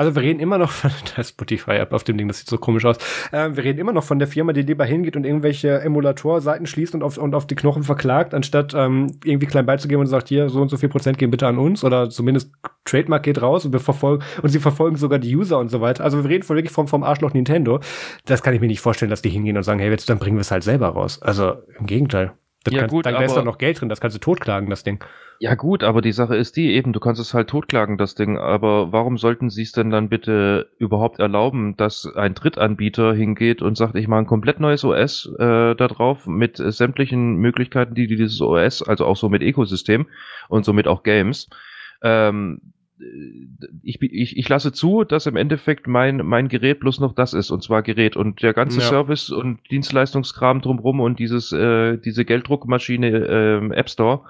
Also 0.00 0.14
wir 0.14 0.22
reden 0.22 0.40
immer 0.40 0.56
noch 0.56 0.70
von 0.70 0.90
der 1.16 1.24
Spotify-App 1.24 1.92
auf 1.92 2.04
dem 2.04 2.16
Ding, 2.16 2.26
das 2.26 2.38
sieht 2.38 2.48
so 2.48 2.56
komisch 2.56 2.86
aus. 2.86 2.96
Äh, 3.32 3.50
wir 3.52 3.64
reden 3.64 3.78
immer 3.78 3.92
noch 3.92 4.02
von 4.02 4.18
der 4.18 4.28
Firma, 4.28 4.54
die 4.54 4.62
lieber 4.62 4.86
hingeht 4.86 5.14
und 5.14 5.26
irgendwelche 5.26 5.78
Emulator-Seiten 5.82 6.64
schließt 6.64 6.94
und 6.94 7.02
auf, 7.02 7.18
und 7.18 7.34
auf 7.34 7.46
die 7.46 7.54
Knochen 7.54 7.82
verklagt, 7.82 8.32
anstatt 8.32 8.72
ähm, 8.72 9.18
irgendwie 9.24 9.44
klein 9.44 9.66
beizugeben 9.66 10.00
und 10.00 10.06
sagt, 10.06 10.28
hier, 10.28 10.48
so 10.48 10.62
und 10.62 10.70
so 10.70 10.78
viel 10.78 10.88
Prozent 10.88 11.18
gehen 11.18 11.30
bitte 11.30 11.46
an 11.46 11.58
uns 11.58 11.84
oder 11.84 12.08
zumindest 12.08 12.50
Trademark 12.86 13.24
geht 13.24 13.42
raus 13.42 13.66
und 13.66 13.74
wir 13.74 13.80
verfolgen 13.80 14.24
und 14.40 14.48
sie 14.48 14.58
verfolgen 14.58 14.96
sogar 14.96 15.18
die 15.18 15.36
User 15.36 15.58
und 15.58 15.68
so 15.68 15.82
weiter. 15.82 16.02
Also 16.02 16.24
wir 16.24 16.30
reden 16.30 16.44
von 16.44 16.56
wirklich 16.56 16.72
vom, 16.72 16.88
vom 16.88 17.02
Arschloch 17.02 17.34
Nintendo. 17.34 17.80
Das 18.24 18.42
kann 18.42 18.54
ich 18.54 18.62
mir 18.62 18.68
nicht 18.68 18.80
vorstellen, 18.80 19.10
dass 19.10 19.20
die 19.20 19.28
hingehen 19.28 19.58
und 19.58 19.64
sagen, 19.64 19.80
hey, 19.80 19.90
jetzt 19.90 20.08
dann 20.08 20.18
bringen 20.18 20.38
wir 20.38 20.40
es 20.42 20.50
halt 20.50 20.62
selber 20.62 20.88
raus. 20.88 21.20
Also 21.20 21.56
im 21.78 21.84
Gegenteil. 21.84 22.32
Das 22.64 22.74
Ja, 22.74 22.80
kannst, 22.80 22.92
gut, 22.92 23.06
da, 23.06 23.12
da 23.12 23.22
ist 23.22 23.32
aber- 23.32 23.40
doch 23.40 23.44
noch 23.46 23.58
Geld 23.58 23.80
drin, 23.80 23.88
das 23.88 24.00
kannst 24.00 24.14
du 24.16 24.20
totklagen, 24.20 24.68
das 24.68 24.84
Ding. 24.84 25.02
Ja 25.38 25.54
gut, 25.54 25.82
aber 25.82 26.02
die 26.02 26.12
Sache 26.12 26.36
ist 26.36 26.56
die 26.56 26.72
eben, 26.74 26.92
du 26.92 27.00
kannst 27.00 27.18
es 27.18 27.32
halt 27.32 27.48
totklagen, 27.48 27.96
das 27.96 28.14
Ding. 28.14 28.36
Aber 28.36 28.92
warum 28.92 29.16
sollten 29.16 29.48
sie 29.48 29.62
es 29.62 29.72
denn 29.72 29.88
dann 29.88 30.10
bitte 30.10 30.68
überhaupt 30.78 31.18
erlauben, 31.18 31.74
dass 31.78 32.06
ein 32.14 32.34
Drittanbieter 32.34 33.14
hingeht 33.14 33.62
und 33.62 33.78
sagt, 33.78 33.96
ich 33.96 34.06
mache 34.06 34.20
ein 34.20 34.26
komplett 34.26 34.60
neues 34.60 34.84
OS 34.84 35.32
äh, 35.38 35.74
da 35.74 35.88
drauf 35.88 36.26
mit 36.26 36.60
äh, 36.60 36.70
sämtlichen 36.70 37.36
Möglichkeiten, 37.36 37.94
die 37.94 38.06
dieses 38.06 38.38
OS, 38.42 38.82
also 38.82 39.06
auch 39.06 39.16
so 39.16 39.30
mit 39.30 39.40
Ökosystem 39.42 40.06
und 40.50 40.66
somit 40.66 40.86
auch 40.86 41.02
Games. 41.02 41.48
Ähm, 42.02 42.60
ich, 43.82 44.00
ich, 44.02 44.36
ich 44.36 44.48
lasse 44.48 44.72
zu, 44.72 45.04
dass 45.04 45.26
im 45.26 45.36
Endeffekt 45.36 45.86
mein, 45.86 46.18
mein 46.24 46.48
Gerät 46.48 46.80
bloß 46.80 47.00
noch 47.00 47.14
das 47.14 47.32
ist, 47.34 47.50
und 47.50 47.62
zwar 47.62 47.82
Gerät. 47.82 48.16
Und 48.16 48.42
der 48.42 48.52
ganze 48.54 48.80
Ja. 48.80 48.86
Service 48.86 49.30
und 49.30 49.58
Dienstleistungskram 49.70 50.60
drumrum 50.60 51.00
und 51.00 51.18
dieses, 51.18 51.52
äh, 51.52 51.98
diese 51.98 52.24
Gelddruckmaschine 52.24 53.08
ähm, 53.08 53.72
App 53.72 53.88
Store, 53.90 54.22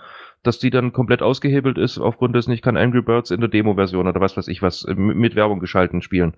dass 0.42 0.58
die 0.58 0.70
dann 0.70 0.92
komplett 0.92 1.22
ausgehebelt 1.22 1.78
ist, 1.78 1.98
aufgrund 1.98 2.34
dessen 2.34 2.52
ich 2.52 2.62
kann 2.62 2.76
Angry 2.76 3.02
Birds 3.02 3.30
in 3.30 3.40
der 3.40 3.50
Demo-Version 3.50 4.06
oder 4.08 4.20
was 4.20 4.36
weiß 4.36 4.48
ich 4.48 4.62
was 4.62 4.84
äh, 4.84 4.94
mit 4.94 5.34
Werbung 5.36 5.60
geschalten 5.60 6.00
spielen. 6.02 6.34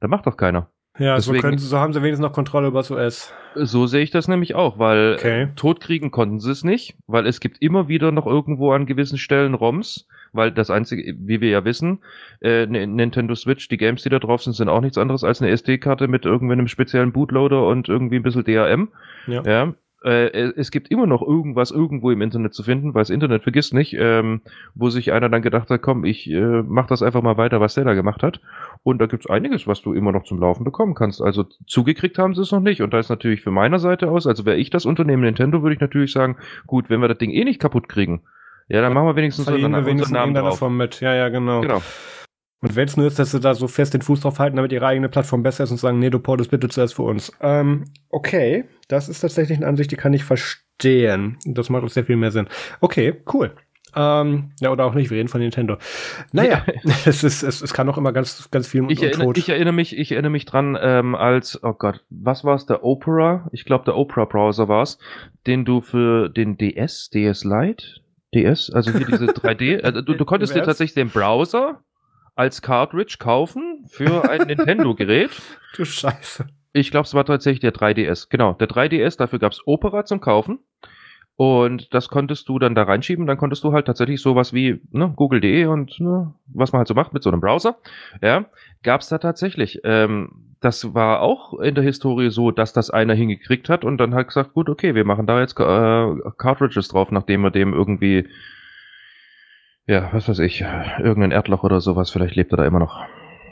Da 0.00 0.08
macht 0.08 0.26
doch 0.26 0.36
keiner. 0.36 0.68
Ja, 0.98 1.20
so, 1.20 1.30
Deswegen- 1.32 1.42
können, 1.42 1.58
sie- 1.58 1.66
so 1.68 1.78
haben 1.78 1.92
sie 1.92 2.00
wenigstens 2.02 2.22
noch 2.26 2.32
Kontrolle 2.32 2.68
über 2.68 2.78
das 2.80 2.90
OS. 2.90 3.32
So 3.54 3.86
sehe 3.86 4.02
ich 4.02 4.10
das 4.10 4.28
nämlich 4.28 4.54
auch, 4.54 4.78
weil 4.78 5.14
Okay. 5.18 5.48
totkriegen 5.56 6.10
konnten 6.10 6.40
sie 6.40 6.50
es 6.50 6.64
nicht, 6.64 6.96
weil 7.06 7.26
es 7.26 7.40
gibt 7.40 7.60
immer 7.60 7.88
wieder 7.88 8.12
noch 8.12 8.26
irgendwo 8.26 8.72
an 8.72 8.86
gewissen 8.86 9.18
Stellen 9.18 9.54
ROMs, 9.54 10.06
weil 10.36 10.52
das 10.52 10.70
einzige, 10.70 11.14
wie 11.18 11.40
wir 11.40 11.50
ja 11.50 11.64
wissen, 11.64 12.00
äh, 12.40 12.66
Nintendo 12.66 13.34
Switch, 13.34 13.68
die 13.68 13.76
Games, 13.76 14.02
die 14.02 14.10
da 14.10 14.18
drauf 14.18 14.42
sind, 14.42 14.54
sind 14.54 14.68
auch 14.68 14.80
nichts 14.80 14.98
anderes 14.98 15.24
als 15.24 15.42
eine 15.42 15.50
SD-Karte 15.50 16.08
mit 16.08 16.24
irgendwie 16.24 16.52
einem 16.52 16.68
speziellen 16.68 17.12
Bootloader 17.12 17.66
und 17.66 17.88
irgendwie 17.88 18.16
ein 18.16 18.22
bisschen 18.22 18.44
DRM. 18.44 18.88
Ja. 19.26 19.42
Ja. 19.42 19.74
Äh, 20.06 20.52
es 20.56 20.70
gibt 20.70 20.90
immer 20.92 21.06
noch 21.06 21.20
irgendwas 21.20 21.72
irgendwo 21.72 22.12
im 22.12 22.22
Internet 22.22 22.54
zu 22.54 22.62
finden, 22.62 22.94
weil 22.94 23.00
das 23.00 23.10
Internet 23.10 23.42
vergisst 23.42 23.74
nicht, 23.74 23.96
ähm, 23.98 24.40
wo 24.74 24.88
sich 24.88 25.12
einer 25.12 25.28
dann 25.28 25.42
gedacht 25.42 25.68
hat, 25.68 25.82
komm, 25.82 26.04
ich 26.04 26.30
äh, 26.30 26.62
mach 26.62 26.86
das 26.86 27.02
einfach 27.02 27.22
mal 27.22 27.38
weiter, 27.38 27.60
was 27.60 27.74
der 27.74 27.84
da 27.84 27.94
gemacht 27.94 28.22
hat. 28.22 28.40
Und 28.84 28.98
da 29.00 29.06
gibt's 29.06 29.28
einiges, 29.28 29.66
was 29.66 29.82
du 29.82 29.94
immer 29.94 30.12
noch 30.12 30.22
zum 30.22 30.38
Laufen 30.38 30.62
bekommen 30.62 30.94
kannst. 30.94 31.20
Also 31.20 31.44
zugekriegt 31.66 32.18
haben 32.18 32.34
sie 32.34 32.42
es 32.42 32.52
noch 32.52 32.60
nicht. 32.60 32.82
Und 32.82 32.92
da 32.94 33.00
ist 33.00 33.08
natürlich 33.08 33.42
für 33.42 33.50
meiner 33.50 33.80
Seite 33.80 34.08
aus, 34.08 34.28
also 34.28 34.44
wäre 34.44 34.58
ich 34.58 34.70
das 34.70 34.86
Unternehmen 34.86 35.24
Nintendo, 35.24 35.62
würde 35.62 35.74
ich 35.74 35.80
natürlich 35.80 36.12
sagen, 36.12 36.36
gut, 36.68 36.88
wenn 36.88 37.00
wir 37.00 37.08
das 37.08 37.18
Ding 37.18 37.32
eh 37.32 37.42
nicht 37.42 37.60
kaputt 37.60 37.88
kriegen, 37.88 38.20
ja, 38.68 38.80
dann 38.80 38.92
machen 38.92 39.06
wir 39.06 39.16
wenigstens 39.16 39.44
Verdienen 39.44 39.72
wir 39.72 39.78
unseren, 39.78 39.86
wenigstens 39.86 40.10
unseren 40.10 40.32
Namen 40.32 40.34
drauf. 40.34 40.54
davon 40.54 40.76
mit. 40.76 41.00
Ja, 41.00 41.14
ja, 41.14 41.28
genau. 41.28 41.60
Genau. 41.60 41.82
Und 42.62 42.74
wenn 42.74 42.88
es 42.88 42.96
nur 42.96 43.06
ist, 43.06 43.18
dass 43.18 43.30
sie 43.30 43.40
da 43.40 43.54
so 43.54 43.68
fest 43.68 43.94
den 43.94 44.02
Fuß 44.02 44.20
drauf 44.20 44.38
halten, 44.38 44.56
damit 44.56 44.72
ihre 44.72 44.86
eigene 44.86 45.08
Plattform 45.08 45.42
besser 45.42 45.64
ist 45.64 45.70
und 45.70 45.76
sagen, 45.76 45.98
nee, 45.98 46.10
du 46.10 46.18
portest 46.18 46.50
bitte 46.50 46.68
zuerst 46.68 46.94
für 46.94 47.02
uns. 47.02 47.30
Ähm, 47.40 47.84
okay, 48.08 48.64
das 48.88 49.08
ist 49.08 49.20
tatsächlich 49.20 49.58
eine 49.58 49.66
Ansicht, 49.66 49.90
die 49.90 49.96
kann 49.96 50.14
ich 50.14 50.24
verstehen. 50.24 51.38
Das 51.44 51.70
macht 51.70 51.84
auch 51.84 51.88
sehr 51.88 52.04
viel 52.04 52.16
mehr 52.16 52.30
Sinn. 52.30 52.48
Okay, 52.80 53.22
cool. 53.32 53.52
Ähm, 53.94 54.50
ja, 54.60 54.70
oder 54.70 54.84
auch 54.84 54.94
nicht, 54.94 55.10
wir 55.10 55.16
reden 55.16 55.28
von 55.28 55.40
Nintendo. 55.40 55.76
Naja, 56.32 56.64
es, 57.06 57.24
ist, 57.24 57.42
es, 57.42 57.62
es 57.62 57.72
kann 57.72 57.88
auch 57.88 57.98
immer 57.98 58.12
ganz, 58.12 58.50
ganz 58.50 58.66
viel 58.66 58.84
Ich 58.90 59.02
erinnere, 59.02 59.32
ich 59.36 59.48
erinnere 59.48 59.72
mich, 59.72 59.96
ich 59.96 60.12
erinnere 60.12 60.32
mich 60.32 60.44
dran, 60.44 60.78
ähm, 60.80 61.14
als, 61.14 61.62
oh 61.62 61.72
Gott, 61.72 62.04
was 62.10 62.44
war 62.44 62.56
es, 62.56 62.66
der 62.66 62.84
Opera? 62.84 63.48
Ich 63.52 63.64
glaube, 63.64 63.84
der 63.84 63.96
Opera-Browser 63.96 64.68
war 64.68 64.82
es, 64.82 64.98
den 65.46 65.64
du 65.64 65.80
für 65.80 66.28
den 66.28 66.58
DS, 66.58 67.10
DS 67.10 67.44
Lite, 67.44 67.86
DS, 68.36 68.70
also 68.70 68.92
hier 68.92 69.06
diese 69.06 69.24
3D, 69.26 69.82
also 69.82 70.00
du, 70.02 70.14
du 70.14 70.24
konntest 70.24 70.54
dir 70.54 70.62
tatsächlich 70.62 70.94
den 70.94 71.10
Browser 71.10 71.82
als 72.34 72.60
Cartridge 72.62 73.16
kaufen 73.18 73.84
für 73.88 74.28
ein 74.28 74.42
Nintendo-Gerät. 74.46 75.30
du 75.76 75.84
Scheiße. 75.84 76.46
Ich 76.72 76.90
glaube, 76.90 77.06
es 77.06 77.14
war 77.14 77.24
tatsächlich 77.24 77.60
der 77.60 77.72
3DS. 77.72 78.26
Genau, 78.28 78.52
der 78.52 78.68
3DS, 78.68 79.16
dafür 79.16 79.38
gab's 79.38 79.62
Opera 79.64 80.04
zum 80.04 80.20
Kaufen. 80.20 80.58
Und 81.36 81.92
das 81.92 82.08
konntest 82.08 82.48
du 82.48 82.58
dann 82.58 82.74
da 82.74 82.84
reinschieben. 82.84 83.26
Dann 83.26 83.36
konntest 83.36 83.62
du 83.62 83.72
halt 83.72 83.86
tatsächlich 83.86 84.22
sowas 84.22 84.54
wie 84.54 84.80
ne, 84.90 85.12
Google.de 85.14 85.66
und 85.66 86.00
ne, 86.00 86.32
was 86.46 86.72
man 86.72 86.78
halt 86.78 86.88
so 86.88 86.94
macht 86.94 87.12
mit 87.12 87.22
so 87.22 87.30
einem 87.30 87.40
Browser. 87.40 87.76
Ja, 88.22 88.46
gab's 88.82 89.08
da 89.08 89.18
tatsächlich. 89.18 89.80
Ähm, 89.84 90.56
das 90.60 90.94
war 90.94 91.20
auch 91.20 91.58
in 91.60 91.74
der 91.74 91.84
Historie 91.84 92.30
so, 92.30 92.50
dass 92.50 92.72
das 92.72 92.90
einer 92.90 93.12
hingekriegt 93.12 93.68
hat 93.68 93.84
und 93.84 93.98
dann 93.98 94.14
halt 94.14 94.28
gesagt, 94.28 94.54
gut, 94.54 94.70
okay, 94.70 94.94
wir 94.94 95.04
machen 95.04 95.26
da 95.26 95.40
jetzt 95.40 95.60
äh, 95.60 96.14
Cartridges 96.38 96.88
drauf, 96.88 97.10
nachdem 97.10 97.42
wir 97.42 97.50
dem 97.50 97.74
irgendwie, 97.74 98.26
ja, 99.86 100.08
was 100.12 100.28
weiß 100.28 100.38
ich, 100.38 100.64
irgendein 100.98 101.32
Erdloch 101.32 101.62
oder 101.62 101.82
sowas, 101.82 102.10
vielleicht 102.10 102.34
lebt 102.34 102.52
er 102.52 102.56
da 102.56 102.64
immer 102.64 102.78
noch. 102.78 103.04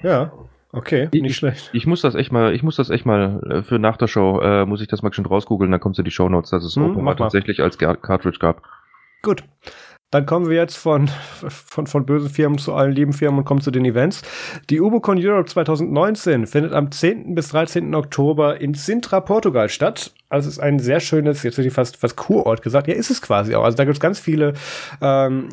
Ja, 0.02 0.32
okay, 0.74 1.09
Ich- 1.12 1.22
nicht 1.22 1.36
schlecht. 1.36 1.70
Ich 1.72 1.86
muss 1.86 2.01
das 2.02 2.14
echt 2.14 2.32
mal, 2.32 2.55
ich 2.55 2.62
muss 2.62 2.76
das 2.76 2.90
echt 2.90 3.06
mal 3.06 3.40
äh, 3.51 3.62
für 3.62 3.78
nach 3.78 3.96
der 3.96 4.06
Show, 4.09 4.40
äh, 4.40 4.66
muss 4.66 4.80
ich 4.80 4.88
das 4.88 5.02
mal 5.02 5.12
schon 5.12 5.26
rausgoogeln, 5.26 5.70
dann 5.70 5.80
kommst 5.80 5.98
du 5.98 6.02
in 6.02 6.05
die 6.05 6.10
Shownotes, 6.10 6.51
dass 6.51 6.64
es 6.64 6.76
Hm, 6.76 7.02
mal. 7.02 7.14
tatsächlich 7.16 7.60
als 7.62 7.78
Cartridge 7.78 8.38
gab. 8.38 8.62
Gut. 9.22 9.42
Dann 10.10 10.26
kommen 10.26 10.48
wir 10.48 10.56
jetzt 10.56 10.76
von, 10.76 11.09
von, 11.48 11.88
von 11.88 12.06
bösen 12.06 12.30
Firmen 12.30 12.59
zu 12.59 12.72
allen 12.72 12.92
lieben 12.92 13.12
Firmen 13.12 13.38
und 13.40 13.44
kommen 13.46 13.60
zu 13.60 13.72
den 13.72 13.84
Events. 13.84 14.22
Die 14.70 14.80
UboCon 14.80 15.18
Europe 15.20 15.46
2019 15.48 16.46
findet 16.46 16.72
am 16.72 16.92
10. 16.92 17.34
bis 17.34 17.48
13. 17.48 17.92
Oktober 17.96 18.60
in 18.60 18.74
Sintra, 18.74 19.18
Portugal 19.18 19.68
statt. 19.68 20.12
Also 20.28 20.46
es 20.48 20.55
ist 20.59 20.60
ein 20.60 20.78
sehr 20.78 21.01
schönes, 21.01 21.42
jetzt 21.42 21.59
hätte 21.59 21.66
ich 21.66 21.74
fast, 21.74 21.96
fast 21.96 22.14
Kurort 22.16 22.62
gesagt. 22.62 22.86
Ja, 22.86 22.94
ist 22.94 23.10
es 23.10 23.22
quasi 23.22 23.56
auch. 23.56 23.64
Also 23.64 23.76
da 23.76 23.84
gibt 23.84 23.94
es 23.96 24.01
ganz 24.01 24.20
viele 24.20 24.52
ähm, 25.01 25.48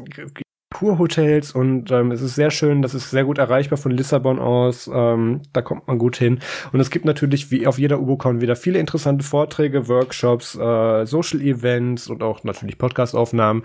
Kurhotels 0.71 1.51
und 1.51 1.91
ähm, 1.91 2.11
es 2.11 2.21
ist 2.21 2.35
sehr 2.35 2.49
schön, 2.49 2.81
das 2.81 2.93
ist 2.93 3.11
sehr 3.11 3.25
gut 3.25 3.37
erreichbar 3.37 3.77
von 3.77 3.91
Lissabon 3.91 4.39
aus, 4.39 4.89
ähm, 4.91 5.41
da 5.53 5.61
kommt 5.61 5.87
man 5.87 5.97
gut 5.97 6.15
hin. 6.15 6.39
Und 6.71 6.79
es 6.79 6.89
gibt 6.89 7.05
natürlich 7.05 7.51
wie 7.51 7.67
auf 7.67 7.77
jeder 7.77 7.99
UboCon 7.99 8.41
wieder 8.41 8.55
viele 8.55 8.79
interessante 8.79 9.23
Vorträge, 9.23 9.87
Workshops, 9.89 10.55
äh, 10.55 11.05
Social 11.05 11.41
Events 11.41 12.07
und 12.07 12.23
auch 12.23 12.43
natürlich 12.43 12.77
Podcastaufnahmen. 12.77 13.63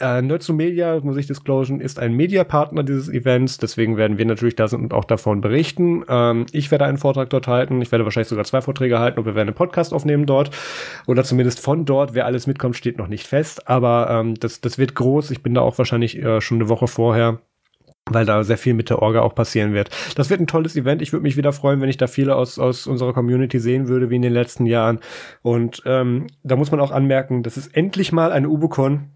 Äh, 0.00 0.22
Nerds 0.22 0.48
Media, 0.48 1.00
muss 1.00 1.16
ich 1.16 1.26
disclosen, 1.26 1.80
ist 1.80 1.98
ein 1.98 2.14
Mediapartner 2.14 2.82
dieses 2.82 3.08
Events, 3.08 3.58
deswegen 3.58 3.96
werden 3.96 4.18
wir 4.18 4.26
natürlich 4.26 4.56
da 4.56 4.68
sind 4.68 4.82
und 4.82 4.94
auch 4.94 5.04
davon 5.04 5.40
berichten. 5.40 6.04
Ähm, 6.08 6.46
ich 6.52 6.70
werde 6.70 6.84
einen 6.84 6.98
Vortrag 6.98 7.30
dort 7.30 7.46
halten, 7.48 7.80
ich 7.80 7.92
werde 7.92 8.04
wahrscheinlich 8.04 8.28
sogar 8.28 8.44
zwei 8.44 8.60
Vorträge 8.60 8.98
halten 8.98 9.18
und 9.18 9.26
wir 9.26 9.34
werden 9.34 9.48
einen 9.48 9.56
Podcast 9.56 9.92
aufnehmen 9.94 10.26
dort. 10.26 10.50
Oder 11.06 11.24
zumindest 11.24 11.60
von 11.60 11.84
dort. 11.84 12.14
Wer 12.14 12.26
alles 12.26 12.46
mitkommt, 12.46 12.76
steht 12.76 12.98
noch 12.98 13.08
nicht 13.08 13.26
fest, 13.26 13.68
aber 13.68 14.08
ähm, 14.10 14.34
das, 14.34 14.60
das 14.60 14.78
wird 14.78 14.94
groß. 14.94 15.30
Ich 15.30 15.42
bin 15.42 15.54
da 15.54 15.62
auch 15.62 15.78
wahrscheinlich 15.78 16.22
äh, 16.22 16.40
schon 16.40 16.58
eine 16.58 16.68
Woche 16.68 16.88
vorher 16.88 17.40
weil 18.08 18.24
da 18.24 18.44
sehr 18.44 18.58
viel 18.58 18.74
mit 18.74 18.88
der 18.88 19.02
Orga 19.02 19.22
auch 19.22 19.34
passieren 19.34 19.72
wird. 19.72 19.90
Das 20.14 20.30
wird 20.30 20.40
ein 20.40 20.46
tolles 20.46 20.76
Event. 20.76 21.02
Ich 21.02 21.12
würde 21.12 21.24
mich 21.24 21.36
wieder 21.36 21.52
freuen, 21.52 21.80
wenn 21.80 21.88
ich 21.88 21.96
da 21.96 22.06
viele 22.06 22.36
aus, 22.36 22.58
aus 22.58 22.86
unserer 22.86 23.12
Community 23.12 23.58
sehen 23.58 23.88
würde, 23.88 24.10
wie 24.10 24.16
in 24.16 24.22
den 24.22 24.32
letzten 24.32 24.64
Jahren. 24.64 25.00
Und 25.42 25.82
ähm, 25.86 26.28
da 26.44 26.54
muss 26.54 26.70
man 26.70 26.78
auch 26.78 26.92
anmerken, 26.92 27.42
das 27.42 27.56
ist 27.56 27.76
endlich 27.76 28.12
mal 28.12 28.30
eine 28.30 28.48
Ubucon 28.48 29.10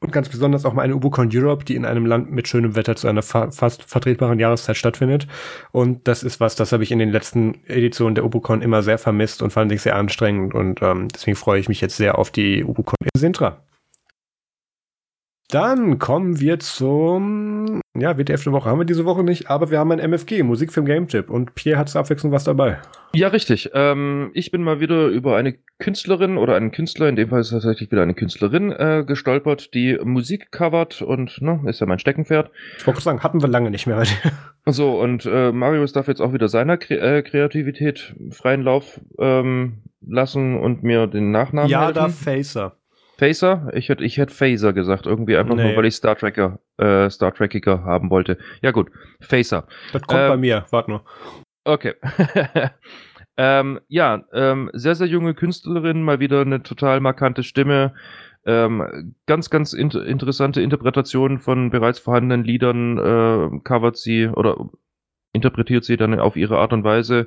und 0.00 0.12
ganz 0.12 0.28
besonders 0.28 0.64
auch 0.64 0.72
mal 0.72 0.82
eine 0.82 0.94
Ubucon 0.94 1.28
Europe, 1.32 1.64
die 1.64 1.74
in 1.74 1.84
einem 1.84 2.06
Land 2.06 2.30
mit 2.30 2.46
schönem 2.46 2.76
Wetter 2.76 2.94
zu 2.94 3.08
einer 3.08 3.22
fa 3.22 3.50
fast 3.50 3.82
vertretbaren 3.82 4.38
Jahreszeit 4.38 4.76
stattfindet. 4.76 5.26
Und 5.72 6.06
das 6.06 6.22
ist 6.22 6.40
was, 6.40 6.54
das 6.54 6.72
habe 6.72 6.84
ich 6.84 6.92
in 6.92 6.98
den 7.00 7.10
letzten 7.10 7.64
Editionen 7.66 8.14
der 8.14 8.24
Ubucon 8.24 8.62
immer 8.62 8.82
sehr 8.82 8.98
vermisst 8.98 9.42
und 9.42 9.52
fand 9.52 9.72
ich 9.72 9.82
sehr 9.82 9.96
anstrengend. 9.96 10.54
Und 10.54 10.82
ähm, 10.82 11.08
deswegen 11.08 11.36
freue 11.36 11.60
ich 11.60 11.68
mich 11.68 11.80
jetzt 11.80 11.96
sehr 11.96 12.18
auf 12.18 12.30
die 12.30 12.64
Ubucon 12.64 12.96
in 13.02 13.20
Sintra. 13.20 13.58
Dann 15.50 15.98
kommen 15.98 16.40
wir 16.40 16.58
zum, 16.58 17.80
ja, 17.96 18.18
WTF 18.18 18.44
der 18.44 18.52
Woche 18.52 18.68
haben 18.68 18.80
wir 18.80 18.84
diese 18.84 19.06
Woche 19.06 19.24
nicht, 19.24 19.48
aber 19.48 19.70
wir 19.70 19.78
haben 19.78 19.90
ein 19.92 19.98
MFG, 19.98 20.42
Musikfilm 20.42 20.84
Game 20.84 21.08
Tip 21.08 21.30
und 21.30 21.54
Pierre 21.54 21.78
hat 21.78 21.88
zur 21.88 22.02
Abwechslung 22.02 22.32
was 22.32 22.44
dabei. 22.44 22.76
Ja, 23.14 23.28
richtig. 23.28 23.70
Ähm, 23.72 24.30
ich 24.34 24.50
bin 24.50 24.62
mal 24.62 24.80
wieder 24.80 25.06
über 25.06 25.36
eine 25.38 25.54
Künstlerin 25.78 26.36
oder 26.36 26.54
einen 26.54 26.70
Künstler, 26.70 27.08
in 27.08 27.16
dem 27.16 27.30
Fall 27.30 27.40
ist 27.40 27.46
es 27.46 27.52
tatsächlich 27.52 27.90
wieder 27.90 28.02
eine 28.02 28.12
Künstlerin, 28.12 28.72
äh, 28.72 29.04
gestolpert, 29.06 29.72
die 29.72 29.98
Musik 30.04 30.52
covert 30.52 31.00
und, 31.00 31.40
ne, 31.40 31.62
ist 31.64 31.80
ja 31.80 31.86
mein 31.86 31.98
Steckenpferd. 31.98 32.50
Ich 32.76 32.86
wollte 32.86 33.00
sagen, 33.00 33.22
hatten 33.22 33.40
wir 33.40 33.48
lange 33.48 33.70
nicht 33.70 33.86
mehr. 33.86 34.02
So, 34.70 35.00
und 35.00 35.24
äh, 35.24 35.50
Marius 35.50 35.94
darf 35.94 36.08
jetzt 36.08 36.20
auch 36.20 36.34
wieder 36.34 36.50
seiner 36.50 36.76
Kre 36.76 36.98
äh, 36.98 37.22
Kreativität 37.22 38.14
freien 38.28 38.60
Lauf 38.60 39.00
ähm, 39.18 39.78
lassen 40.06 40.58
und 40.58 40.82
mir 40.82 41.06
den 41.06 41.30
Nachnamen 41.30 41.70
ja, 41.70 41.90
da 41.90 42.10
Facer. 42.10 42.76
Phaser? 43.18 43.70
Ich 43.74 43.88
hätte 43.88 44.04
ich 44.04 44.16
hätte 44.16 44.32
Phaser 44.32 44.72
gesagt, 44.72 45.06
irgendwie 45.06 45.36
einfach 45.36 45.56
Nee. 45.56 45.64
nur, 45.68 45.76
weil 45.76 45.86
ich 45.86 45.94
Star 45.94 46.16
Trekker, 46.16 46.60
äh, 46.78 47.10
Star 47.10 47.34
Trekkiger 47.34 47.84
haben 47.84 48.10
wollte. 48.10 48.38
Ja 48.62 48.70
gut, 48.70 48.90
Phaser. 49.20 49.66
Das 49.92 50.02
kommt 50.02 50.20
Ähm, 50.20 50.28
bei 50.28 50.36
mir, 50.36 50.66
warte 50.70 50.90
nur. 50.92 51.04
Okay. 51.64 51.94
ähm, 53.36 53.80
ja, 53.88 54.24
ähm, 54.32 54.70
sehr, 54.72 54.94
sehr 54.94 55.08
junge 55.08 55.34
Künstlerin, 55.34 56.02
mal 56.02 56.20
wieder 56.20 56.40
eine 56.42 56.62
total 56.62 57.00
markante 57.00 57.42
Stimme. 57.42 57.94
Ähm, 58.46 59.14
ganz, 59.26 59.50
ganz 59.50 59.72
int 59.72 59.94
interessante 59.96 60.62
Interpretationen 60.62 61.38
von 61.38 61.70
bereits 61.70 61.98
vorhandenen 61.98 62.44
Liedern 62.44 62.96
äh, 62.98 63.60
covert 63.64 63.96
sie 63.96 64.28
oder 64.28 64.70
interpretiert 65.32 65.84
sie 65.84 65.96
dann 65.96 66.18
auf 66.20 66.36
ihre 66.36 66.56
Art 66.58 66.72
und 66.72 66.84
Weise. 66.84 67.26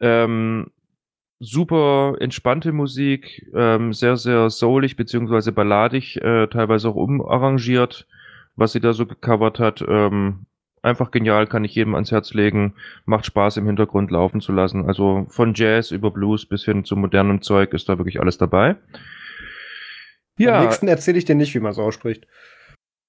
Ähm, 0.00 0.70
super 1.40 2.16
entspannte 2.20 2.70
Musik, 2.70 3.46
ähm, 3.54 3.92
sehr, 3.92 4.16
sehr 4.16 4.50
soulig 4.50 4.96
beziehungsweise 4.96 5.52
balladig, 5.52 6.16
äh, 6.18 6.46
teilweise 6.48 6.90
auch 6.90 6.94
umarrangiert, 6.94 8.06
was 8.56 8.72
sie 8.72 8.80
da 8.80 8.92
so 8.92 9.06
gecovert 9.06 9.58
hat. 9.58 9.82
Ähm, 9.88 10.44
einfach 10.82 11.10
genial, 11.10 11.46
kann 11.46 11.64
ich 11.64 11.74
jedem 11.74 11.94
ans 11.94 12.12
Herz 12.12 12.34
legen. 12.34 12.74
Macht 13.06 13.24
Spaß 13.24 13.56
im 13.56 13.66
Hintergrund 13.66 14.10
laufen 14.10 14.42
zu 14.42 14.52
lassen. 14.52 14.86
Also 14.86 15.26
von 15.30 15.54
Jazz 15.54 15.90
über 15.90 16.10
Blues 16.10 16.46
bis 16.46 16.64
hin 16.64 16.84
zu 16.84 16.94
modernem 16.94 17.40
Zeug 17.40 17.72
ist 17.72 17.88
da 17.88 17.96
wirklich 17.96 18.20
alles 18.20 18.36
dabei. 18.36 18.76
Ja. 20.36 20.58
Am 20.58 20.64
nächsten 20.64 20.88
erzähle 20.88 21.18
ich 21.18 21.24
dir 21.24 21.34
nicht, 21.34 21.54
wie 21.54 21.60
man 21.60 21.72
es 21.72 21.78
ausspricht. 21.78 22.26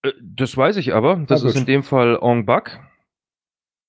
Äh, 0.03 0.13
das 0.21 0.55
weiß 0.55 0.77
ich 0.77 0.93
aber. 0.93 1.17
Das 1.27 1.43
ist 1.43 1.57
in 1.57 1.65
dem 1.65 1.83
Fall 1.83 2.17
Ong 2.17 2.45
Bak. 2.45 2.79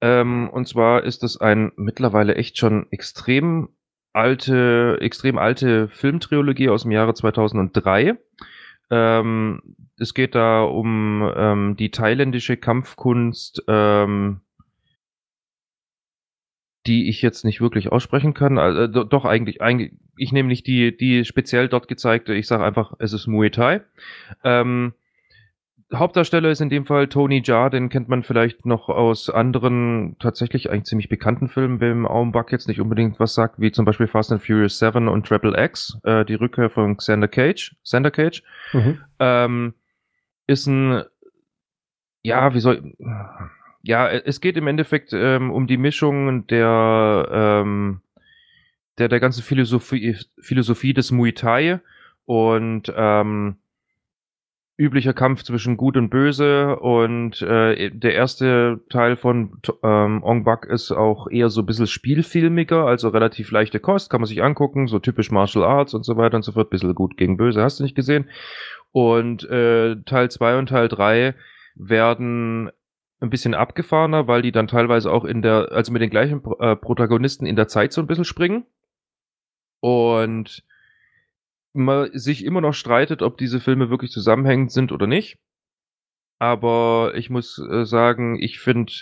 Ähm, 0.01 0.51
und 0.51 0.67
zwar 0.67 1.05
ist 1.05 1.23
es 1.23 1.41
ein 1.41 1.71
mittlerweile 1.77 2.35
echt 2.35 2.59
schon 2.59 2.91
extrem 2.91 3.69
alte, 4.13 4.99
extrem 5.01 5.39
alte 5.39 5.89
Filmtrilogie 5.89 6.69
aus 6.69 6.83
dem 6.83 6.91
Jahre 6.91 7.15
2003. 7.15 8.19
Ähm, 8.91 9.63
es 9.99 10.15
geht 10.15 10.35
da 10.35 10.63
um 10.63 11.31
ähm, 11.35 11.77
die 11.77 11.91
thailändische 11.91 12.57
Kampfkunst, 12.57 13.63
ähm, 13.69 14.41
die 16.87 17.09
ich 17.09 17.23
jetzt 17.23 17.45
nicht 17.45 17.61
wirklich 17.61 17.93
aussprechen 17.93 18.35
kann. 18.35 18.59
Also, 18.59 19.05
doch 19.05 19.25
eigentlich, 19.25 19.63
eigentlich, 19.63 19.93
ich 20.17 20.33
nehme 20.33 20.49
nicht 20.49 20.67
die, 20.67 20.97
die 20.97 21.25
speziell 21.25 21.69
dort 21.69 21.89
gezeigte. 21.89 22.35
Ich 22.35 22.47
sage 22.47 22.65
einfach, 22.65 22.95
es 22.99 23.13
ist 23.13 23.27
Muay 23.27 23.51
Thai. 23.51 23.83
Ähm, 24.43 24.95
Hauptdarsteller 25.95 26.51
ist 26.51 26.61
in 26.61 26.71
dem 26.71 26.87
Fall 26.87 27.09
Tony 27.09 27.43
Jaa, 27.45 27.69
den 27.69 27.89
kennt 27.89 28.09
man 28.09 28.23
vielleicht 28.23 28.65
noch 28.65 28.89
aus 28.89 29.29
anderen 29.29 30.17
tatsächlich 30.19 30.71
eigentlich 30.71 30.85
ziemlich 30.85 31.09
bekannten 31.09 31.49
Filmen, 31.49 31.81
wem 31.81 32.07
Auenbach 32.07 32.51
jetzt 32.51 32.69
nicht 32.69 32.81
unbedingt 32.81 33.21
was 33.21 33.35
sagt, 33.35 33.61
wie 33.61 33.73
zum 33.73 33.85
Beispiel 33.85 34.07
Fast 34.07 34.33
and 34.33 34.43
Furious 34.43 34.79
7 34.79 35.09
und 35.09 35.27
Triple 35.27 35.63
X, 35.63 35.99
äh, 36.05 36.25
die 36.25 36.35
Rückkehr 36.35 36.71
von 36.71 36.97
Xander 36.97 37.29
Cage, 37.29 37.77
Xander 37.85 38.11
Cage, 38.11 38.43
mhm. 38.73 39.01
ähm, 39.19 39.75
ist 40.47 40.67
ein, 40.67 41.05
ja, 42.23 42.55
wie 42.55 42.61
soll, 42.61 42.95
ja, 43.83 44.09
es 44.09 44.41
geht 44.41 44.57
im 44.57 44.69
Endeffekt 44.69 45.13
ähm, 45.13 45.51
um 45.51 45.67
die 45.67 45.77
Mischung 45.77 46.47
der, 46.47 47.29
ähm, 47.31 48.01
der, 48.99 49.09
der 49.09 49.21
ganzen 49.21 49.43
Philosophie, 49.43 50.17
Philosophie 50.41 50.95
des 50.95 51.11
Muay 51.11 51.33
Thai 51.33 51.81
und 52.25 52.93
ähm, 52.97 53.57
üblicher 54.79 55.13
Kampf 55.13 55.43
zwischen 55.43 55.77
Gut 55.77 55.97
und 55.97 56.09
Böse 56.09 56.77
und 56.79 57.43
äh, 57.43 57.91
der 57.91 58.15
erste 58.15 58.81
Teil 58.89 59.17
von 59.17 59.59
ähm, 59.83 60.23
Ong 60.23 60.45
Bak 60.45 60.67
ist 60.67 60.91
auch 60.93 61.29
eher 61.31 61.51
so 61.51 61.61
ein 61.61 61.67
bisschen 61.67 61.87
spielfilmiger, 61.87 62.87
also 62.87 63.09
relativ 63.09 63.51
leichte 63.51 63.81
Kost, 63.81 64.11
kann 64.11 64.23
man 64.23 64.29
sich 64.29 64.43
angucken, 64.43 64.87
so 64.87 64.99
typisch 64.99 65.31
Martial 65.31 65.65
Arts 65.65 65.95
und 65.95 66.05
so 66.05 66.17
weiter 66.17 66.37
und 66.37 66.43
so 66.43 66.53
fort, 66.53 66.71
bisschen 66.71 66.95
Gut 66.95 67.17
gegen 67.17 67.37
Böse, 67.37 67.63
hast 67.63 67.81
du 67.81 67.85
nicht 67.85 67.95
gesehen. 67.95 68.29
Und 68.93 69.45
äh, 69.49 69.97
Teil 70.05 70.31
2 70.31 70.59
und 70.59 70.69
Teil 70.69 70.89
3 70.89 71.35
werden 71.75 72.71
ein 73.21 73.31
bisschen 73.31 73.55
abgefahrener, 73.55 74.27
weil 74.27 74.43
die 74.43 74.53
dann 74.53 74.67
teilweise 74.67 75.11
auch 75.11 75.25
in 75.25 75.43
der, 75.43 75.71
also 75.71 75.93
mit 75.93 76.03
den 76.03 76.11
gleichen 76.11 76.43
äh, 76.59 76.77
Protagonisten 76.77 77.47
in 77.47 77.57
der 77.57 77.69
Zeit 77.69 77.93
so 77.93 78.01
ein 78.01 78.07
bisschen 78.07 78.25
springen. 78.25 78.65
Und 79.81 80.65
man 81.73 82.11
sich 82.13 82.45
immer 82.45 82.61
noch 82.61 82.75
streitet, 82.75 83.23
ob 83.23 83.39
diese 83.39 83.61
Filme 83.61 83.91
wirklich 83.91 84.11
zusammenhängend 84.11 84.73
sind 84.73 84.93
oder 84.93 85.07
nicht. 85.07 85.39
Aber 86.39 87.13
ich 87.15 87.31
muss 87.31 87.59
äh, 87.59 87.85
sagen, 87.85 88.39
ich 88.41 88.59
finde, 88.59 88.93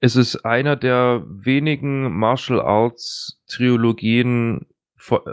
es 0.00 0.16
ist 0.16 0.44
einer 0.44 0.76
der 0.76 1.24
wenigen 1.28 2.16
Martial 2.18 2.60
Arts 2.60 3.42
Trilogien, 3.48 4.66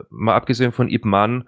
mal 0.10 0.36
abgesehen 0.36 0.72
von 0.72 0.90
Ip 0.90 1.06
Man, 1.06 1.48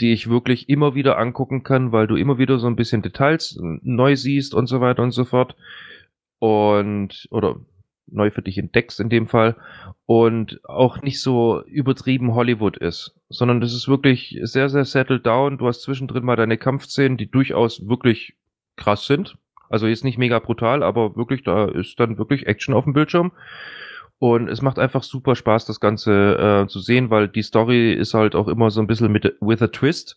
die 0.00 0.12
ich 0.12 0.28
wirklich 0.28 0.68
immer 0.68 0.94
wieder 0.94 1.18
angucken 1.18 1.62
kann, 1.62 1.92
weil 1.92 2.06
du 2.06 2.16
immer 2.16 2.38
wieder 2.38 2.58
so 2.58 2.66
ein 2.66 2.76
bisschen 2.76 3.02
Details 3.02 3.58
neu 3.60 4.16
siehst 4.16 4.54
und 4.54 4.66
so 4.66 4.80
weiter 4.80 5.02
und 5.02 5.12
so 5.12 5.24
fort. 5.24 5.56
Und, 6.38 7.26
oder 7.30 7.56
neu 8.06 8.30
für 8.30 8.42
dich 8.42 8.58
entdeckst 8.58 9.00
in 9.00 9.08
dem 9.08 9.26
Fall 9.26 9.56
und 10.06 10.60
auch 10.64 11.02
nicht 11.02 11.20
so 11.20 11.62
übertrieben 11.64 12.34
Hollywood 12.34 12.76
ist, 12.76 13.14
sondern 13.28 13.60
das 13.60 13.74
ist 13.74 13.88
wirklich 13.88 14.38
sehr, 14.42 14.68
sehr 14.68 14.84
settled 14.84 15.26
down. 15.26 15.58
Du 15.58 15.66
hast 15.66 15.82
zwischendrin 15.82 16.24
mal 16.24 16.36
deine 16.36 16.58
Kampfszenen, 16.58 17.16
die 17.16 17.30
durchaus 17.30 17.88
wirklich 17.88 18.34
krass 18.76 19.06
sind. 19.06 19.36
Also 19.68 19.86
jetzt 19.86 20.04
nicht 20.04 20.18
mega 20.18 20.38
brutal, 20.38 20.82
aber 20.82 21.16
wirklich, 21.16 21.42
da 21.42 21.66
ist 21.66 21.98
dann 21.98 22.18
wirklich 22.18 22.46
Action 22.46 22.74
auf 22.74 22.84
dem 22.84 22.92
Bildschirm. 22.92 23.32
Und 24.18 24.48
es 24.48 24.62
macht 24.62 24.78
einfach 24.78 25.02
super 25.02 25.34
Spaß, 25.34 25.66
das 25.66 25.80
Ganze 25.80 26.62
äh, 26.64 26.68
zu 26.68 26.80
sehen, 26.80 27.10
weil 27.10 27.28
die 27.28 27.42
Story 27.42 27.92
ist 27.92 28.14
halt 28.14 28.34
auch 28.34 28.48
immer 28.48 28.70
so 28.70 28.80
ein 28.80 28.86
bisschen 28.86 29.12
mit 29.12 29.36
with 29.40 29.60
a 29.60 29.66
twist. 29.66 30.16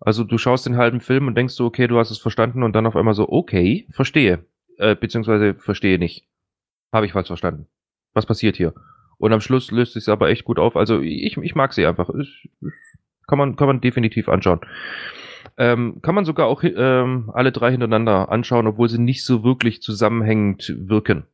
Also 0.00 0.24
du 0.24 0.36
schaust 0.36 0.66
den 0.66 0.76
halben 0.76 1.00
Film 1.00 1.26
und 1.26 1.36
denkst 1.36 1.54
so, 1.54 1.64
okay, 1.64 1.86
du 1.86 1.98
hast 1.98 2.10
es 2.10 2.18
verstanden 2.18 2.62
und 2.62 2.72
dann 2.74 2.86
auf 2.86 2.96
einmal 2.96 3.14
so, 3.14 3.28
okay, 3.28 3.86
verstehe. 3.90 4.44
Äh, 4.78 4.96
beziehungsweise 4.96 5.54
verstehe 5.54 5.98
nicht. 5.98 6.26
Habe 6.96 7.04
ich 7.04 7.12
falsch 7.12 7.26
verstanden. 7.26 7.66
Was 8.14 8.24
passiert 8.24 8.56
hier? 8.56 8.72
Und 9.18 9.34
am 9.34 9.42
Schluss 9.42 9.70
löst 9.70 9.92
sich 9.92 10.08
aber 10.08 10.30
echt 10.30 10.44
gut 10.44 10.58
auf. 10.58 10.76
Also 10.76 11.02
ich, 11.02 11.36
ich 11.36 11.54
mag 11.54 11.74
sie 11.74 11.84
einfach. 11.84 12.08
Ich, 12.18 12.48
kann, 13.26 13.36
man, 13.36 13.56
kann 13.56 13.66
man 13.66 13.82
definitiv 13.82 14.30
anschauen. 14.30 14.60
Ähm, 15.58 16.00
kann 16.00 16.14
man 16.14 16.24
sogar 16.24 16.46
auch 16.46 16.64
ähm, 16.64 17.30
alle 17.34 17.52
drei 17.52 17.70
hintereinander 17.70 18.30
anschauen, 18.32 18.66
obwohl 18.66 18.88
sie 18.88 18.98
nicht 18.98 19.26
so 19.26 19.44
wirklich 19.44 19.82
zusammenhängend 19.82 20.74
wirken. 20.78 21.26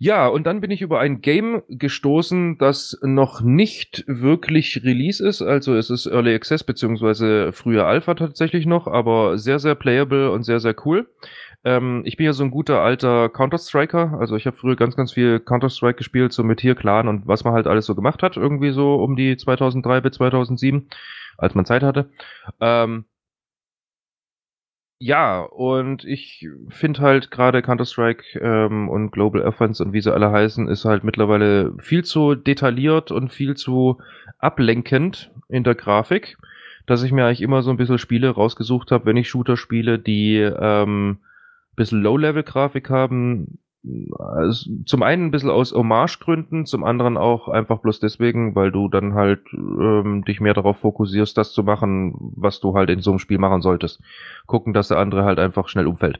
Ja, 0.00 0.26
und 0.26 0.48
dann 0.48 0.60
bin 0.60 0.72
ich 0.72 0.82
über 0.82 0.98
ein 0.98 1.20
Game 1.20 1.62
gestoßen, 1.68 2.58
das 2.58 2.98
noch 3.02 3.42
nicht 3.42 4.02
wirklich 4.08 4.82
Release 4.82 5.24
ist. 5.24 5.42
Also 5.42 5.76
es 5.76 5.90
ist 5.90 6.06
Early 6.06 6.34
Access 6.34 6.64
beziehungsweise 6.64 7.52
früher 7.52 7.86
Alpha 7.86 8.14
tatsächlich 8.14 8.66
noch, 8.66 8.88
aber 8.88 9.38
sehr, 9.38 9.60
sehr 9.60 9.76
playable 9.76 10.32
und 10.32 10.42
sehr, 10.42 10.58
sehr 10.58 10.74
cool. 10.84 11.08
Ähm, 11.66 12.02
ich 12.04 12.16
bin 12.16 12.26
ja 12.26 12.32
so 12.32 12.44
ein 12.44 12.52
guter 12.52 12.80
alter 12.80 13.28
Counter-Striker. 13.28 14.16
Also 14.20 14.36
ich 14.36 14.46
habe 14.46 14.56
früher 14.56 14.76
ganz, 14.76 14.94
ganz 14.96 15.12
viel 15.12 15.40
Counter-Strike 15.40 15.98
gespielt, 15.98 16.32
so 16.32 16.44
mit 16.44 16.60
hier 16.60 16.76
Clan 16.76 17.08
und 17.08 17.26
was 17.26 17.42
man 17.42 17.54
halt 17.54 17.66
alles 17.66 17.86
so 17.86 17.96
gemacht 17.96 18.22
hat, 18.22 18.36
irgendwie 18.36 18.70
so 18.70 18.94
um 18.94 19.16
die 19.16 19.36
2003 19.36 20.00
bis 20.00 20.12
2007, 20.14 20.88
als 21.38 21.54
man 21.56 21.66
Zeit 21.66 21.82
hatte. 21.82 22.08
Ähm, 22.60 23.06
ja, 24.98 25.42
und 25.42 26.04
ich 26.04 26.48
finde 26.68 27.00
halt 27.00 27.30
gerade 27.32 27.62
Counter-Strike 27.62 28.38
ähm, 28.40 28.88
und 28.88 29.10
Global 29.10 29.42
Offense 29.42 29.82
und 29.84 29.92
wie 29.92 30.00
sie 30.00 30.14
alle 30.14 30.30
heißen, 30.30 30.68
ist 30.68 30.84
halt 30.84 31.02
mittlerweile 31.02 31.74
viel 31.80 32.04
zu 32.04 32.36
detailliert 32.36 33.10
und 33.10 33.32
viel 33.32 33.56
zu 33.56 33.98
ablenkend 34.38 35.32
in 35.48 35.64
der 35.64 35.74
Grafik, 35.74 36.38
dass 36.86 37.02
ich 37.02 37.10
mir 37.10 37.26
eigentlich 37.26 37.42
immer 37.42 37.62
so 37.62 37.70
ein 37.70 37.76
bisschen 37.76 37.98
Spiele 37.98 38.30
rausgesucht 38.30 38.92
habe, 38.92 39.06
wenn 39.06 39.16
ich 39.16 39.28
Shooter 39.28 39.56
spiele, 39.56 39.98
die 39.98 40.36
ähm, 40.38 41.18
bisschen 41.76 42.02
Low-Level-Grafik 42.02 42.90
haben. 42.90 43.58
Also 44.18 44.68
zum 44.84 45.02
einen 45.04 45.26
ein 45.26 45.30
bisschen 45.30 45.50
aus 45.50 45.72
Hommage-Gründen, 45.72 46.66
zum 46.66 46.82
anderen 46.82 47.16
auch 47.16 47.48
einfach 47.48 47.78
bloß 47.78 48.00
deswegen, 48.00 48.56
weil 48.56 48.72
du 48.72 48.88
dann 48.88 49.14
halt 49.14 49.40
ähm, 49.52 50.24
dich 50.26 50.40
mehr 50.40 50.54
darauf 50.54 50.78
fokussierst, 50.78 51.38
das 51.38 51.52
zu 51.52 51.62
machen, 51.62 52.14
was 52.36 52.58
du 52.58 52.74
halt 52.74 52.90
in 52.90 53.00
so 53.00 53.10
einem 53.10 53.20
Spiel 53.20 53.38
machen 53.38 53.62
solltest. 53.62 54.00
Gucken, 54.46 54.72
dass 54.74 54.88
der 54.88 54.98
andere 54.98 55.24
halt 55.24 55.38
einfach 55.38 55.68
schnell 55.68 55.86
umfällt. 55.86 56.18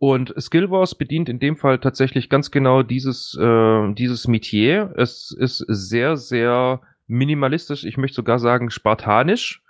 Und 0.00 0.34
Skill 0.40 0.70
Wars 0.70 0.94
bedient 0.94 1.28
in 1.28 1.38
dem 1.38 1.56
Fall 1.56 1.78
tatsächlich 1.78 2.28
ganz 2.28 2.50
genau 2.50 2.82
dieses, 2.82 3.36
äh, 3.40 3.92
dieses 3.94 4.26
Metier. 4.26 4.92
Es 4.96 5.30
ist 5.30 5.58
sehr, 5.68 6.16
sehr 6.16 6.80
minimalistisch, 7.06 7.84
ich 7.84 7.96
möchte 7.96 8.16
sogar 8.16 8.38
sagen 8.38 8.70
spartanisch 8.70 9.62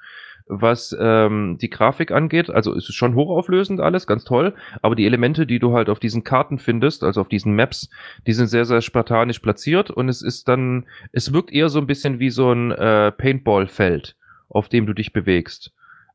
was 0.48 0.96
ähm, 0.98 1.58
die 1.60 1.70
Grafik 1.70 2.10
angeht. 2.10 2.50
Also 2.50 2.72
ist 2.72 2.88
es 2.88 2.94
schon 2.94 3.14
hochauflösend 3.14 3.80
alles, 3.80 4.06
ganz 4.06 4.24
toll. 4.24 4.54
Aber 4.82 4.94
die 4.94 5.06
Elemente, 5.06 5.46
die 5.46 5.58
du 5.58 5.72
halt 5.72 5.88
auf 5.88 6.00
diesen 6.00 6.24
Karten 6.24 6.58
findest, 6.58 7.04
also 7.04 7.20
auf 7.20 7.28
diesen 7.28 7.54
Maps, 7.54 7.88
die 8.26 8.32
sind 8.32 8.48
sehr, 8.48 8.64
sehr 8.64 8.80
spartanisch 8.80 9.38
platziert 9.40 9.90
und 9.90 10.08
es 10.08 10.22
ist 10.22 10.48
dann, 10.48 10.86
es 11.12 11.32
wirkt 11.32 11.52
eher 11.52 11.68
so 11.68 11.78
ein 11.78 11.86
bisschen 11.86 12.18
wie 12.18 12.30
so 12.30 12.52
ein 12.52 12.72
äh, 12.72 13.12
Paintball-Feld, 13.12 14.16
auf 14.48 14.68
dem 14.68 14.86
du 14.86 14.92
dich 14.92 15.12
bewegst. 15.12 15.72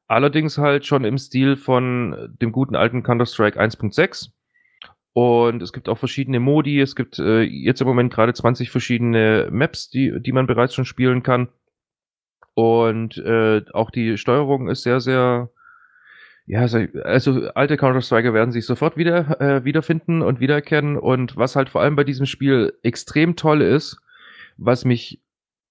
Allerdings 0.07 0.57
halt 0.57 0.85
schon 0.85 1.05
im 1.05 1.17
Stil 1.17 1.55
von 1.55 2.35
dem 2.41 2.51
guten 2.51 2.75
alten 2.75 3.03
Counter-Strike 3.03 3.59
1.6. 3.59 4.29
Und 5.13 5.61
es 5.61 5.73
gibt 5.73 5.89
auch 5.89 5.97
verschiedene 5.97 6.39
Modi. 6.39 6.81
Es 6.81 6.95
gibt 6.95 7.19
äh, 7.19 7.41
jetzt 7.41 7.81
im 7.81 7.87
Moment 7.87 8.11
gerade 8.11 8.33
20 8.33 8.71
verschiedene 8.71 9.47
Maps, 9.51 9.89
die, 9.89 10.19
die 10.19 10.31
man 10.31 10.47
bereits 10.47 10.73
schon 10.73 10.85
spielen 10.85 11.21
kann. 11.21 11.49
Und 12.55 13.17
äh, 13.17 13.61
auch 13.73 13.89
die 13.89 14.17
Steuerung 14.17 14.69
ist 14.69 14.83
sehr, 14.83 14.99
sehr, 14.99 15.49
ja, 16.45 16.61
also 17.03 17.49
alte 17.55 17.77
Counter-Striker 17.77 18.33
werden 18.33 18.51
sich 18.51 18.65
sofort 18.65 18.97
wieder 18.97 19.41
äh, 19.41 19.65
wiederfinden 19.65 20.21
und 20.21 20.39
wiedererkennen. 20.39 20.97
Und 20.97 21.35
was 21.35 21.55
halt 21.55 21.69
vor 21.69 21.81
allem 21.81 21.95
bei 21.95 22.03
diesem 22.03 22.25
Spiel 22.25 22.73
extrem 22.83 23.35
toll 23.35 23.61
ist, 23.61 23.97
was 24.57 24.85
mich, 24.85 25.21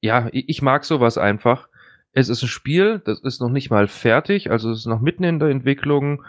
ja, 0.00 0.28
ich 0.32 0.62
mag 0.62 0.84
sowas 0.84 1.18
einfach. 1.18 1.68
Es 2.12 2.28
ist 2.28 2.42
ein 2.42 2.48
Spiel, 2.48 3.00
das 3.04 3.20
ist 3.20 3.40
noch 3.40 3.48
nicht 3.48 3.70
mal 3.70 3.88
fertig, 3.88 4.50
also 4.50 4.70
es 4.70 4.80
ist 4.80 4.86
noch 4.86 5.00
mitten 5.00 5.24
in 5.24 5.38
der 5.38 5.48
Entwicklung, 5.48 6.24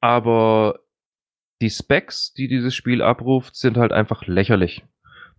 aber 0.00 0.80
die 1.60 1.70
Specs, 1.70 2.32
die 2.32 2.48
dieses 2.48 2.74
Spiel 2.74 3.02
abruft, 3.02 3.56
sind 3.56 3.76
halt 3.76 3.92
einfach 3.92 4.26
lächerlich. 4.26 4.84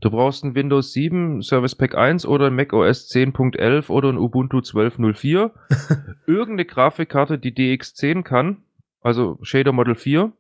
Du 0.02 0.10
brauchst 0.10 0.44
ein 0.44 0.56
Windows 0.56 0.94
7 0.94 1.44
Service 1.44 1.76
Pack 1.76 1.96
1 1.96 2.26
oder 2.26 2.48
ein 2.48 2.56
Mac 2.56 2.74
OS 2.74 3.08
10.11 3.12 3.90
oder 3.90 4.10
ein 4.10 4.18
Ubuntu 4.18 4.58
12.04. 4.58 5.52
Irgendeine 6.26 6.66
Grafikkarte, 6.66 7.38
die 7.38 7.54
DX10 7.54 8.24
kann, 8.24 8.58
also 9.02 9.38
Shader 9.44 9.72
Model 9.72 9.94
4. 9.94 10.32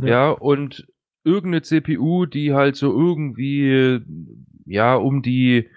Ja. 0.00 0.06
ja, 0.06 0.30
und 0.30 0.86
irgendeine 1.24 1.62
CPU, 1.62 2.26
die 2.26 2.52
halt 2.52 2.76
so 2.76 2.92
irgendwie, 2.92 4.00
ja, 4.66 4.94
um 4.94 5.22
die 5.22 5.68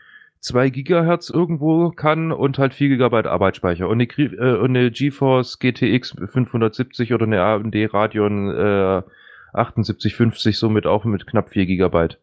2 0.42 0.70
Gigahertz 0.70 1.30
irgendwo 1.30 1.92
kann 1.92 2.34
und 2.34 2.58
halt 2.58 2.74
4 2.74 2.90
Gigabyte 2.90 3.28
Arbeitsspeicher 3.28 3.88
und 3.88 4.02
eine, 4.02 4.04
äh, 4.04 4.58
und 4.58 4.76
eine 4.76 4.92
GeForce 4.92 5.60
GTX 5.60 6.18
570 6.26 7.14
oder 7.14 7.26
eine 7.26 7.42
AMD 7.42 7.76
Radeon 7.94 8.50
äh, 8.50 9.04
7850 9.54 10.58
somit 10.58 10.86
auch 10.86 11.06
mit 11.06 11.28
knapp 11.28 11.50
4 11.50 11.66
Gigabyte 11.66 12.18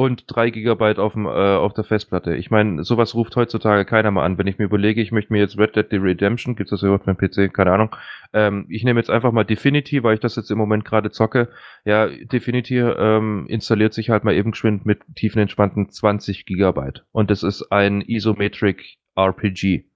und 0.00 0.24
3 0.28 0.48
GB 0.48 0.96
auf, 0.96 1.12
dem, 1.12 1.26
äh, 1.26 1.28
auf 1.28 1.74
der 1.74 1.84
Festplatte. 1.84 2.34
Ich 2.34 2.50
meine, 2.50 2.84
sowas 2.84 3.14
ruft 3.14 3.36
heutzutage 3.36 3.84
keiner 3.84 4.10
mal 4.10 4.24
an. 4.24 4.38
Wenn 4.38 4.46
ich 4.46 4.56
mir 4.58 4.64
überlege, 4.64 5.02
ich 5.02 5.12
möchte 5.12 5.30
mir 5.30 5.40
jetzt 5.40 5.58
Red 5.58 5.76
Dead 5.76 5.92
Redemption, 5.92 6.56
gibt 6.56 6.68
es 6.68 6.70
das 6.70 6.82
überhaupt 6.82 7.04
für 7.04 7.12
den 7.12 7.48
PC? 7.48 7.52
Keine 7.52 7.72
Ahnung. 7.72 7.94
Ähm, 8.32 8.64
ich 8.70 8.82
nehme 8.82 8.98
jetzt 8.98 9.10
einfach 9.10 9.30
mal 9.30 9.44
Definity, 9.44 10.02
weil 10.02 10.14
ich 10.14 10.20
das 10.20 10.36
jetzt 10.36 10.50
im 10.50 10.56
Moment 10.56 10.86
gerade 10.86 11.10
zocke. 11.10 11.50
Ja, 11.84 12.06
Definity 12.06 12.78
ähm, 12.78 13.44
installiert 13.48 13.92
sich 13.92 14.08
halt 14.08 14.24
mal 14.24 14.34
eben 14.34 14.52
geschwind 14.52 14.86
mit 14.86 15.00
tiefenentspannten 15.16 15.90
20 15.90 16.46
GB. 16.46 16.92
Und 17.12 17.30
das 17.30 17.42
ist 17.42 17.70
ein 17.70 18.00
Isometric 18.00 18.96
RPG. 19.16 19.89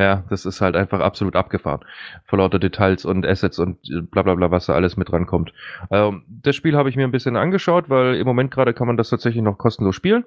Ja, 0.00 0.24
das 0.30 0.46
ist 0.46 0.62
halt 0.62 0.76
einfach 0.76 1.00
absolut 1.00 1.36
abgefahren. 1.36 1.84
Vor 2.24 2.38
lauter 2.38 2.58
Details 2.58 3.04
und 3.04 3.26
Assets 3.26 3.58
und 3.58 3.78
äh, 3.90 4.00
bla 4.00 4.22
bla 4.22 4.34
bla, 4.34 4.50
was 4.50 4.64
da 4.64 4.72
alles 4.72 4.96
mit 4.96 5.12
rankommt. 5.12 5.52
Ähm, 5.90 6.24
das 6.26 6.56
Spiel 6.56 6.74
habe 6.74 6.88
ich 6.88 6.96
mir 6.96 7.04
ein 7.04 7.10
bisschen 7.10 7.36
angeschaut, 7.36 7.90
weil 7.90 8.14
im 8.14 8.26
Moment 8.26 8.50
gerade 8.50 8.72
kann 8.72 8.86
man 8.86 8.96
das 8.96 9.10
tatsächlich 9.10 9.42
noch 9.42 9.58
kostenlos 9.58 9.94
spielen. 9.94 10.24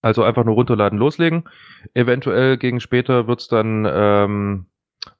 Also 0.00 0.22
einfach 0.22 0.44
nur 0.44 0.54
runterladen, 0.54 0.98
loslegen. 0.98 1.44
Eventuell 1.92 2.56
gegen 2.56 2.80
später 2.80 3.26
wird's 3.26 3.46
dann 3.46 3.86
ähm, 3.86 4.66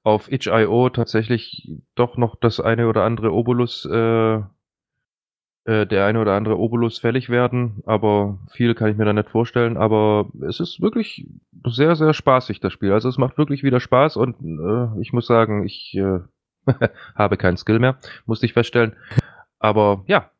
auf 0.03 0.33
itch.io 0.33 0.89
tatsächlich 0.89 1.71
doch 1.95 2.17
noch 2.17 2.37
das 2.37 2.59
eine 2.59 2.89
oder 2.89 3.05
andere 3.05 3.35
Obolus 3.35 3.85
äh, 3.85 4.41
äh, 5.65 5.87
der 5.87 6.07
eine 6.07 6.21
oder 6.21 6.35
andere 6.35 6.59
Obolus 6.59 6.99
fällig 6.99 7.29
werden, 7.29 7.83
aber 7.87 8.39
viel 8.51 8.75
kann 8.75 8.91
ich 8.91 8.97
mir 8.97 9.05
da 9.05 9.13
nicht 9.13 9.31
vorstellen. 9.31 9.77
Aber 9.77 10.31
es 10.47 10.61
ist 10.61 10.81
wirklich 10.81 11.29
sehr, 11.67 11.95
sehr 11.95 12.15
spaßig, 12.15 12.61
das 12.61 12.73
Spiel. 12.73 12.93
Also 12.93 13.09
es 13.09 13.19
macht 13.19 13.39
wirklich 13.39 13.63
wieder 13.63 13.81
Spaß 13.81 14.17
und 14.17 14.37
äh, 14.41 15.01
ich 15.01 15.13
muss 15.13 15.27
sagen, 15.27 15.65
ich 15.65 15.95
äh, 15.95 16.21
habe 17.15 17.37
keinen 17.37 17.57
Skill 17.57 17.79
mehr, 17.79 17.99
musste 18.27 18.47
ich 18.47 18.55
feststellen. 18.55 18.97
Aber 19.59 20.03
ja, 20.07 20.31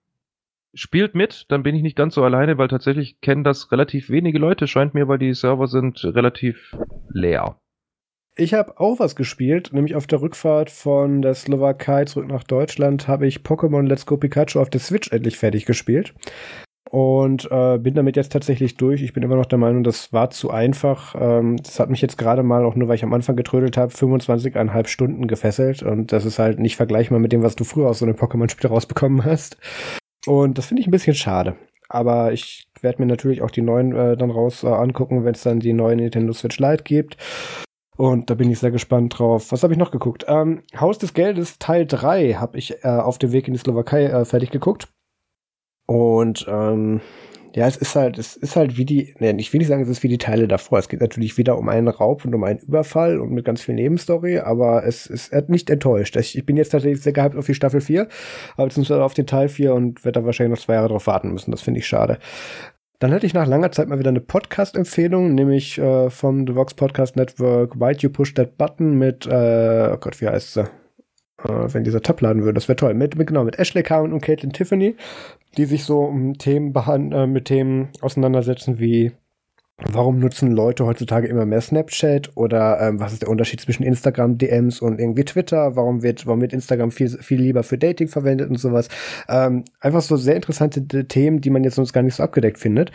spielt 0.75 1.15
mit, 1.15 1.47
dann 1.49 1.63
bin 1.63 1.75
ich 1.75 1.83
nicht 1.83 1.97
ganz 1.97 2.15
so 2.15 2.25
alleine, 2.25 2.59
weil 2.59 2.69
tatsächlich 2.69 3.21
kennen 3.21 3.45
das 3.45 3.71
relativ 3.71 4.11
wenige 4.11 4.39
Leute, 4.39 4.67
scheint 4.67 4.95
mir, 4.95 5.07
weil 5.07 5.19
die 5.19 5.35
Server 5.35 5.69
sind 5.69 6.05
relativ 6.05 6.77
leer. 7.11 7.62
Ich 8.35 8.55
habe 8.55 8.81
auch 8.81 8.99
was 8.99 9.15
gespielt, 9.15 9.71
nämlich 9.73 9.95
auf 9.95 10.07
der 10.07 10.23
Rückfahrt 10.23 10.71
von 10.71 11.21
der 11.21 11.35
Slowakei 11.35 12.07
zurück 12.07 12.29
nach 12.29 12.45
Deutschland 12.45 13.07
habe 13.07 13.27
ich 13.27 13.41
Pokémon 13.41 13.87
Let's 13.87 14.07
Go 14.07 14.17
Pikachu 14.17 14.59
auf 14.59 14.71
der 14.71 14.81
Switch 14.81 15.13
endlich 15.13 15.37
fertig 15.37 15.67
gespielt. 15.67 16.15
Und 16.91 17.49
äh, 17.51 17.79
bin 17.79 17.95
damit 17.95 18.17
jetzt 18.17 18.33
tatsächlich 18.33 18.77
durch. 18.77 19.03
Ich 19.03 19.13
bin 19.13 19.23
immer 19.23 19.37
noch 19.37 19.47
der 19.47 19.59
Meinung, 19.59 19.85
das 19.85 20.13
war 20.13 20.31
zu 20.31 20.51
einfach. 20.51 21.15
Ähm, 21.19 21.57
das 21.59 21.79
hat 21.79 21.91
mich 21.91 22.01
jetzt 22.01 22.17
gerade 22.19 22.43
mal, 22.43 22.65
auch 22.65 22.75
nur 22.75 22.89
weil 22.89 22.97
ich 22.97 23.05
am 23.05 23.13
Anfang 23.13 23.37
getrödelt 23.37 23.77
habe, 23.77 23.93
25,5 23.93 24.87
Stunden 24.89 25.27
gefesselt. 25.27 25.83
Und 25.83 26.13
das 26.13 26.25
ist 26.25 26.39
halt 26.39 26.59
nicht 26.59 26.77
vergleichbar 26.77 27.19
mit 27.19 27.33
dem, 27.33 27.43
was 27.43 27.57
du 27.57 27.65
früher 27.65 27.89
aus 27.89 27.99
so 27.99 28.07
einem 28.07 28.17
Pokémon-Spiel 28.17 28.69
rausbekommen 28.69 29.25
hast. 29.25 29.59
Und 30.27 30.57
das 30.57 30.67
finde 30.67 30.81
ich 30.81 30.87
ein 30.87 30.93
bisschen 30.93 31.15
schade. 31.15 31.57
Aber 31.89 32.33
ich 32.33 32.67
werde 32.81 33.01
mir 33.03 33.07
natürlich 33.07 33.43
auch 33.43 33.51
die 33.51 33.63
neuen 33.63 33.95
äh, 33.95 34.17
dann 34.17 34.31
raus 34.31 34.63
äh, 34.63 34.69
angucken, 34.69 35.25
wenn 35.25 35.35
es 35.35 35.43
dann 35.43 35.61
die 35.61 35.75
neue 35.75 35.97
Nintendo 35.97 36.33
Switch 36.33 36.59
Lite 36.59 36.85
gibt. 36.85 37.17
Und 37.97 38.31
da 38.31 38.35
bin 38.35 38.51
ich 38.51 38.59
sehr 38.59 38.71
gespannt 38.71 39.19
drauf. 39.19 39.53
Was 39.53 39.63
habe 39.63 39.75
ich 39.75 39.79
noch 39.79 39.91
geguckt? 39.91 40.25
Ähm, 40.27 40.63
Haus 40.79 40.99
des 40.99 41.13
Geldes 41.13 41.59
Teil 41.59 41.87
3 41.87 42.35
habe 42.35 42.59
ich 42.59 42.83
äh, 42.85 42.89
auf 42.89 43.19
dem 43.19 43.33
Weg 43.33 43.49
in 43.49 43.55
die 43.55 43.61
Slowakei 43.61 44.05
äh, 44.05 44.25
fertig 44.25 44.51
geguckt. 44.51 44.89
Und 45.87 46.47
ähm, 46.49 47.01
ja, 47.55 47.67
es 47.67 47.77
ist 47.77 47.95
halt, 47.97 48.17
es 48.17 48.35
ist 48.35 48.57
halt 48.57 48.79
wie 48.79 48.87
die, 48.87 49.15
ne, 49.19 49.35
ich 49.37 49.53
will 49.53 49.59
nicht 49.59 49.69
sagen, 49.69 49.83
es 49.83 49.89
ist 49.89 50.03
wie 50.03 50.09
die 50.09 50.19
Teile 50.19 50.49
davor. 50.49 50.79
Es 50.79 50.89
geht 50.89 51.03
natürlich 51.03 51.37
wieder 51.37 51.59
um 51.59 51.69
einen 51.69 51.89
Raub 51.89 52.25
und 52.25 52.35
um 52.35 52.45
einen 52.45 52.61
Überfall 52.61 53.21
und 53.21 53.31
mit 53.33 53.45
ganz 53.45 53.61
viel 53.61 53.75
Nebenstory, 53.75 54.39
aber 54.39 54.87
es 54.87 55.07
ist 55.07 55.33
nicht 55.49 55.69
enttäuscht. 55.69 56.17
Ich 56.17 56.47
bin 56.47 56.57
jetzt 56.57 56.71
tatsächlich 56.71 57.03
sehr 57.03 57.13
gehypt 57.13 57.37
auf 57.37 57.45
die 57.45 57.55
Staffel 57.55 57.83
4, 57.83 58.09
aber 58.57 58.69
beziehungsweise 58.69 59.05
auf 59.05 59.13
den 59.13 59.27
Teil 59.27 59.51
4 59.51 59.75
und 59.75 60.03
werde 60.05 60.21
da 60.21 60.27
wahrscheinlich 60.27 60.59
noch 60.59 60.65
zwei 60.65 60.75
Jahre 60.75 60.89
drauf 60.89 61.07
warten 61.07 61.31
müssen. 61.33 61.51
Das 61.51 61.61
finde 61.61 61.81
ich 61.81 61.87
schade. 61.87 62.19
Dann 63.03 63.11
hätte 63.11 63.27
ich 63.27 63.35
nach 63.35 63.49
langer 63.49 63.73
Zeit 63.73 63.89
mal 63.89 63.99
wieder 63.99 64.11
eine 64.11 64.21
Podcast-Empfehlung, 64.21 65.35
nämlich 65.35 65.77
äh, 65.77 66.09
vom 66.09 66.47
The 66.47 66.55
Vox 66.55 66.73
Podcast 66.75 67.17
Network 67.17 67.75
Why 67.75 67.97
You 67.99 68.11
Push 68.11 68.35
That 68.35 68.57
Button 68.57 68.97
mit, 68.97 69.27
äh, 69.27 69.91
oh 69.93 69.97
Gott, 69.97 70.21
wie 70.21 70.29
heißt 70.29 70.53
sie? 70.53 70.61
Äh, 70.61 70.69
wenn 71.75 71.83
dieser 71.83 72.01
Tab 72.01 72.21
laden 72.21 72.45
würde, 72.45 72.55
das 72.55 72.69
wäre 72.69 72.77
toll. 72.77 72.95
Mit, 72.95 73.17
mit, 73.17 73.27
genau, 73.27 73.43
mit 73.43 73.59
Ashley 73.59 73.83
Cowan 73.83 74.13
und 74.13 74.21
Caitlin 74.21 74.53
Tiffany, 74.53 74.95
die 75.57 75.65
sich 75.65 75.83
so 75.83 75.99
um 76.03 76.39
Themen 76.39 76.73
äh, 76.73 77.27
mit 77.27 77.47
Themen 77.47 77.89
auseinandersetzen 78.03 78.79
wie 78.79 79.11
Warum 79.79 80.21
nutzen 80.21 80.53
Leute 80.53 80.87
heutzutage 80.87 81.27
immer 81.27 81.45
mehr 81.45 81.61
Snapchat 81.61 82.37
oder 82.37 82.81
ähm, 82.81 83.01
was 83.01 83.15
ist 83.15 83.23
der 83.23 83.29
Unterschied 83.29 83.61
zwischen 83.61 83.83
Instagram 83.83 84.39
DMs 84.39 84.81
und 84.81 85.01
irgendwie 85.01 85.25
Twitter? 85.25 85.75
Warum 85.75 86.03
wird, 86.03 86.27
warum 86.27 86.41
wird 86.41 86.53
Instagram 86.53 86.91
viel, 86.93 87.09
viel 87.09 87.41
lieber 87.41 87.63
für 87.63 87.79
Dating 87.79 88.09
verwendet 88.09 88.49
und 88.49 88.59
sowas? 88.59 88.89
Ähm, 89.29 89.65
einfach 89.81 90.03
so 90.03 90.17
sehr 90.17 90.37
interessante 90.37 91.09
Themen, 91.09 91.41
die 91.41 91.51
man 91.51 91.65
jetzt 91.65 91.77
sonst 91.77 91.93
gar 91.93 92.03
nicht 92.03 92.15
so 92.15 92.23
abgedeckt 92.23 92.59
findet. 92.59 92.93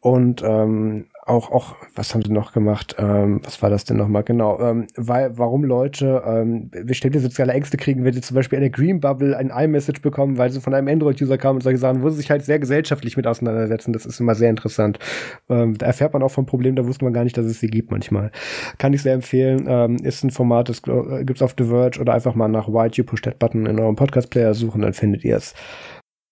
Und 0.00 0.42
ähm, 0.42 1.06
auch, 1.26 1.50
auch, 1.50 1.76
was 1.94 2.14
haben 2.14 2.22
sie 2.22 2.32
noch 2.32 2.52
gemacht? 2.52 2.96
Ähm, 2.98 3.40
was 3.44 3.60
war 3.62 3.70
das 3.70 3.84
denn 3.84 3.96
nochmal? 3.96 4.22
Genau, 4.24 4.58
ähm, 4.60 4.86
weil, 4.96 5.36
warum 5.36 5.64
Leute 5.64 6.22
ähm, 6.26 6.70
bestimmte 6.70 7.20
soziale 7.20 7.52
Ängste 7.52 7.76
kriegen, 7.76 8.04
wenn 8.04 8.12
sie 8.12 8.22
zum 8.22 8.34
Beispiel 8.34 8.58
eine 8.58 8.70
Green 8.70 9.00
Bubble, 9.00 9.36
ein 9.36 9.50
iMessage 9.50 10.00
bekommen, 10.00 10.38
weil 10.38 10.50
sie 10.50 10.60
von 10.60 10.72
einem 10.74 10.88
Android-User 10.88 11.36
kamen 11.36 11.56
und 11.56 11.62
solche 11.62 11.78
Sachen, 11.78 12.02
wo 12.02 12.08
sie 12.08 12.16
sich 12.16 12.30
halt 12.30 12.44
sehr 12.44 12.58
gesellschaftlich 12.58 13.16
mit 13.16 13.26
auseinandersetzen. 13.26 13.92
Das 13.92 14.06
ist 14.06 14.18
immer 14.18 14.34
sehr 14.34 14.50
interessant. 14.50 14.98
Ähm, 15.48 15.76
da 15.76 15.86
erfährt 15.86 16.12
man 16.14 16.22
auch 16.22 16.30
vom 16.30 16.46
Problem, 16.46 16.74
da 16.74 16.86
wusste 16.86 17.04
man 17.04 17.12
gar 17.12 17.24
nicht, 17.24 17.36
dass 17.36 17.46
es 17.46 17.60
sie 17.60 17.68
gibt 17.68 17.90
manchmal. 17.90 18.30
Kann 18.78 18.92
ich 18.92 19.02
sehr 19.02 19.14
empfehlen. 19.14 19.66
Ähm, 19.68 19.96
ist 19.96 20.24
ein 20.24 20.30
Format, 20.30 20.68
das 20.68 20.82
äh, 20.86 21.24
gibt's 21.24 21.42
auf 21.42 21.54
The 21.58 21.64
Verge 21.64 22.00
oder 22.00 22.14
einfach 22.14 22.34
mal 22.34 22.48
nach 22.48 22.68
Why 22.68 22.88
You 22.92 23.04
Push 23.04 23.22
That 23.22 23.38
Button 23.38 23.66
in 23.66 23.78
eurem 23.78 23.96
Podcast-Player 23.96 24.54
suchen, 24.54 24.82
dann 24.82 24.94
findet 24.94 25.24
ihr 25.24 25.36
es. 25.36 25.54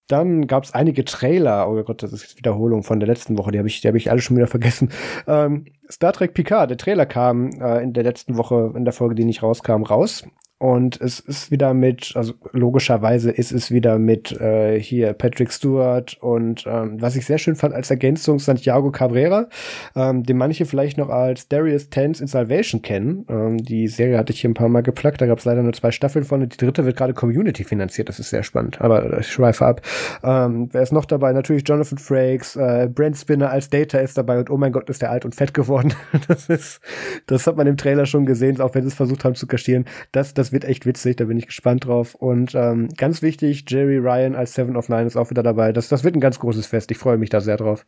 Dann 0.09 0.47
gab 0.47 0.64
es 0.64 0.72
einige 0.72 1.05
Trailer, 1.05 1.68
oh 1.68 1.82
Gott, 1.85 2.02
das 2.02 2.12
ist 2.12 2.22
jetzt 2.22 2.39
Wiederholung 2.39 2.82
von 2.82 2.98
der 2.98 3.06
letzten 3.06 3.36
Woche, 3.36 3.52
die 3.52 3.59
habe 3.59 3.68
ich, 3.68 3.82
die 3.82 3.89
hab 3.89 3.94
ich 3.94 4.10
alle 4.10 4.20
schon 4.20 4.36
wieder 4.36 4.47
vergessen. 4.47 4.90
Ähm, 5.26 5.66
Star 5.90 6.12
Trek 6.12 6.32
Picard, 6.32 6.70
der 6.70 6.78
Trailer 6.78 7.05
kam 7.05 7.51
äh, 7.60 7.82
in 7.82 7.93
der 7.93 8.02
letzten 8.02 8.39
Woche, 8.39 8.72
in 8.74 8.85
der 8.85 8.94
Folge, 8.94 9.14
die 9.14 9.24
nicht 9.24 9.43
rauskam, 9.43 9.82
raus. 9.82 10.24
Und 10.59 11.01
es 11.01 11.20
ist 11.20 11.52
wieder 11.52 11.72
mit, 11.72 12.12
also 12.16 12.35
logischerweise 12.52 13.30
ist 13.30 13.52
es 13.52 13.70
wieder 13.70 13.98
mit 13.98 14.32
äh, 14.40 14.80
hier 14.80 15.12
Patrick 15.12 15.52
Stewart 15.52 16.18
und 16.20 16.64
ähm, 16.66 17.01
was 17.01 17.14
ich 17.14 17.26
sehr 17.26 17.39
schön 17.39 17.55
fand 17.55 17.74
als 17.74 17.90
Ergänzung 17.90 18.40
Santiago 18.40 18.90
Cabrera, 18.90 19.48
ähm, 19.94 20.24
den 20.24 20.36
manche 20.36 20.66
vielleicht 20.66 20.98
noch 20.98 21.10
als 21.10 21.47
Darius 21.47 21.90
Tens 21.90 22.20
in 22.20 22.26
Salvation 22.26 22.82
kennen. 22.82 23.24
Ähm, 23.28 23.59
die 23.59 23.86
Serie 23.86 24.18
hatte 24.18 24.32
ich 24.32 24.40
hier 24.40 24.51
ein 24.51 24.55
paar 24.55 24.68
Mal 24.68 24.82
geplagt, 24.82 25.20
da 25.20 25.26
gab 25.26 25.39
es 25.39 25.44
leider 25.44 25.62
nur 25.62 25.72
zwei 25.74 25.93
Staffeln 25.93 26.24
von 26.24 26.43
und 26.43 26.52
die 26.52 26.64
dritte 26.64 26.85
wird 26.85 26.97
gerade 26.97 27.14
Community 27.14 27.62
finanziert, 27.62 28.09
das 28.09 28.18
ist 28.18 28.30
sehr 28.30 28.43
spannend, 28.43 28.80
aber 28.80 29.20
ich 29.20 29.28
schweife 29.28 29.64
ab. 29.64 29.82
Ähm, 30.24 30.70
wer 30.72 30.82
ist 30.82 30.93
noch 30.93 31.05
dabei? 31.05 31.32
Natürlich 31.32 31.62
Jonathan 31.68 31.98
Frakes, 31.98 32.56
äh, 32.56 32.89
Brent 32.93 33.16
Spinner 33.16 33.51
als 33.51 33.70
Data 33.70 33.98
ist 33.98 34.18
dabei 34.18 34.40
und 34.40 34.51
oh 34.51 34.56
mein 34.56 34.72
Gott, 34.72 34.90
ist 34.90 35.02
der 35.02 35.12
alt 35.12 35.24
und 35.24 35.36
fett 35.36 35.55
geworden. 35.55 35.94
das 36.26 36.48
ist, 36.48 36.80
das 37.26 37.47
hat 37.47 37.56
man 37.56 37.68
im 37.68 37.76
Trailer 37.76 38.06
schon 38.06 38.26
gesehen, 38.26 38.60
auch 38.60 38.74
wenn 38.74 38.82
sie 38.82 38.89
es 38.89 38.94
versucht 38.94 39.24
haben 39.24 39.36
zu 39.36 39.47
kaschieren. 39.47 39.85
Das, 40.10 40.35
das 40.35 40.47
das 40.48 40.52
wird 40.54 40.64
echt 40.64 40.86
witzig, 40.86 41.16
da 41.16 41.26
bin 41.26 41.36
ich 41.36 41.46
gespannt 41.46 41.84
drauf. 41.84 42.14
Und 42.14 42.54
ähm, 42.54 42.88
ganz 42.96 43.20
wichtig, 43.20 43.66
Jerry 43.68 43.98
Ryan 43.98 44.34
als 44.34 44.54
Seven 44.54 44.78
of 44.78 44.88
Nine 44.88 45.04
ist 45.04 45.16
auch 45.16 45.28
wieder 45.28 45.42
dabei. 45.42 45.72
Das, 45.72 45.88
das 45.88 46.04
wird 46.04 46.14
ein 46.14 46.20
ganz 46.20 46.38
großes 46.38 46.66
Fest. 46.66 46.90
Ich 46.90 46.96
freue 46.96 47.18
mich 47.18 47.28
da 47.28 47.42
sehr 47.42 47.58
drauf. 47.58 47.84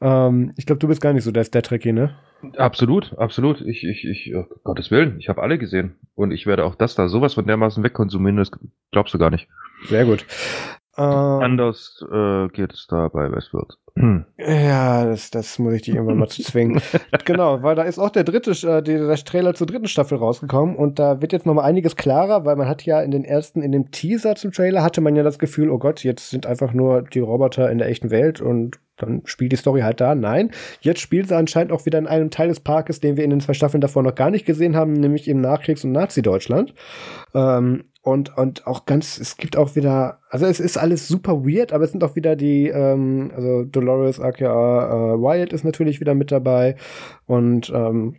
Ähm, 0.00 0.52
ich 0.56 0.66
glaube, 0.66 0.78
du 0.78 0.86
bist 0.86 1.00
gar 1.00 1.12
nicht 1.12 1.24
so 1.24 1.32
der, 1.32 1.42
der 1.42 1.62
Trekkie, 1.62 1.92
ne? 1.92 2.14
Absolut, 2.56 3.18
absolut. 3.18 3.62
Ich, 3.62 3.82
ich, 3.82 4.04
ich, 4.04 4.32
oh, 4.36 4.44
Gottes 4.62 4.92
Willen, 4.92 5.18
ich 5.18 5.28
habe 5.28 5.42
alle 5.42 5.58
gesehen. 5.58 5.96
Und 6.14 6.30
ich 6.30 6.46
werde 6.46 6.64
auch 6.64 6.76
das 6.76 6.94
da 6.94 7.08
sowas 7.08 7.34
von 7.34 7.48
dermaßen 7.48 7.82
wegkonsumieren, 7.82 8.36
das 8.36 8.52
glaubst 8.92 9.12
du 9.12 9.18
gar 9.18 9.30
nicht. 9.30 9.48
Sehr 9.86 10.04
gut. 10.04 10.24
Ähm, 10.96 11.04
Anders 11.04 12.04
äh, 12.08 12.46
geht 12.48 12.74
es 12.74 12.86
da 12.88 13.08
bei 13.08 13.32
Westworld. 13.32 13.76
Ja, 14.38 15.06
das, 15.06 15.30
das 15.30 15.58
muss 15.58 15.72
ich 15.72 15.82
dich 15.82 15.94
irgendwann 15.94 16.18
mal 16.18 16.28
zu 16.28 16.42
zwingen. 16.42 16.82
genau, 17.24 17.62
weil 17.62 17.74
da 17.74 17.82
ist 17.82 17.98
auch 17.98 18.10
der 18.10 18.24
dritte, 18.24 18.50
äh, 18.50 18.82
der 18.82 19.14
Trailer 19.16 19.54
zur 19.54 19.66
dritten 19.66 19.88
Staffel 19.88 20.18
rausgekommen 20.18 20.76
und 20.76 20.98
da 20.98 21.22
wird 21.22 21.32
jetzt 21.32 21.46
nochmal 21.46 21.64
einiges 21.64 21.96
klarer, 21.96 22.44
weil 22.44 22.56
man 22.56 22.68
hat 22.68 22.84
ja 22.84 23.00
in 23.00 23.10
den 23.10 23.24
ersten, 23.24 23.62
in 23.62 23.72
dem 23.72 23.90
Teaser 23.90 24.36
zum 24.36 24.52
Trailer 24.52 24.82
hatte 24.82 25.00
man 25.00 25.16
ja 25.16 25.22
das 25.22 25.38
Gefühl, 25.38 25.70
oh 25.70 25.78
Gott, 25.78 26.04
jetzt 26.04 26.28
sind 26.28 26.46
einfach 26.46 26.74
nur 26.74 27.02
die 27.02 27.20
Roboter 27.20 27.70
in 27.70 27.78
der 27.78 27.88
echten 27.88 28.10
Welt 28.10 28.42
und 28.42 28.78
dann 28.96 29.22
spielt 29.24 29.52
die 29.52 29.56
Story 29.56 29.80
halt 29.80 30.00
da. 30.00 30.14
Nein, 30.14 30.50
jetzt 30.80 31.00
spielt 31.00 31.28
sie 31.28 31.36
anscheinend 31.36 31.72
auch 31.72 31.86
wieder 31.86 31.98
in 31.98 32.06
einem 32.06 32.30
Teil 32.30 32.48
des 32.48 32.60
Parkes, 32.60 33.00
den 33.00 33.16
wir 33.16 33.24
in 33.24 33.30
den 33.30 33.40
zwei 33.40 33.54
Staffeln 33.54 33.80
davor 33.80 34.02
noch 34.02 34.14
gar 34.14 34.30
nicht 34.30 34.46
gesehen 34.46 34.76
haben, 34.76 34.92
nämlich 34.92 35.28
im 35.28 35.40
Nachkriegs- 35.40 35.84
und 35.84 35.92
Nazi-Deutschland. 35.92 36.74
Ähm, 37.34 37.84
und, 38.06 38.36
und 38.38 38.68
auch 38.68 38.86
ganz, 38.86 39.18
es 39.18 39.36
gibt 39.36 39.56
auch 39.56 39.74
wieder, 39.74 40.20
also 40.30 40.46
es 40.46 40.60
ist 40.60 40.76
alles 40.76 41.08
super 41.08 41.44
weird, 41.44 41.72
aber 41.72 41.82
es 41.82 41.90
sind 41.90 42.04
auch 42.04 42.14
wieder 42.14 42.36
die, 42.36 42.68
ähm, 42.68 43.32
also 43.34 43.64
Dolores, 43.64 44.20
aka 44.20 44.44
äh, 45.14 45.20
Wyatt 45.20 45.52
ist 45.52 45.64
natürlich 45.64 45.98
wieder 45.98 46.14
mit 46.14 46.30
dabei. 46.30 46.76
Und 47.26 47.72
ähm, 47.74 48.18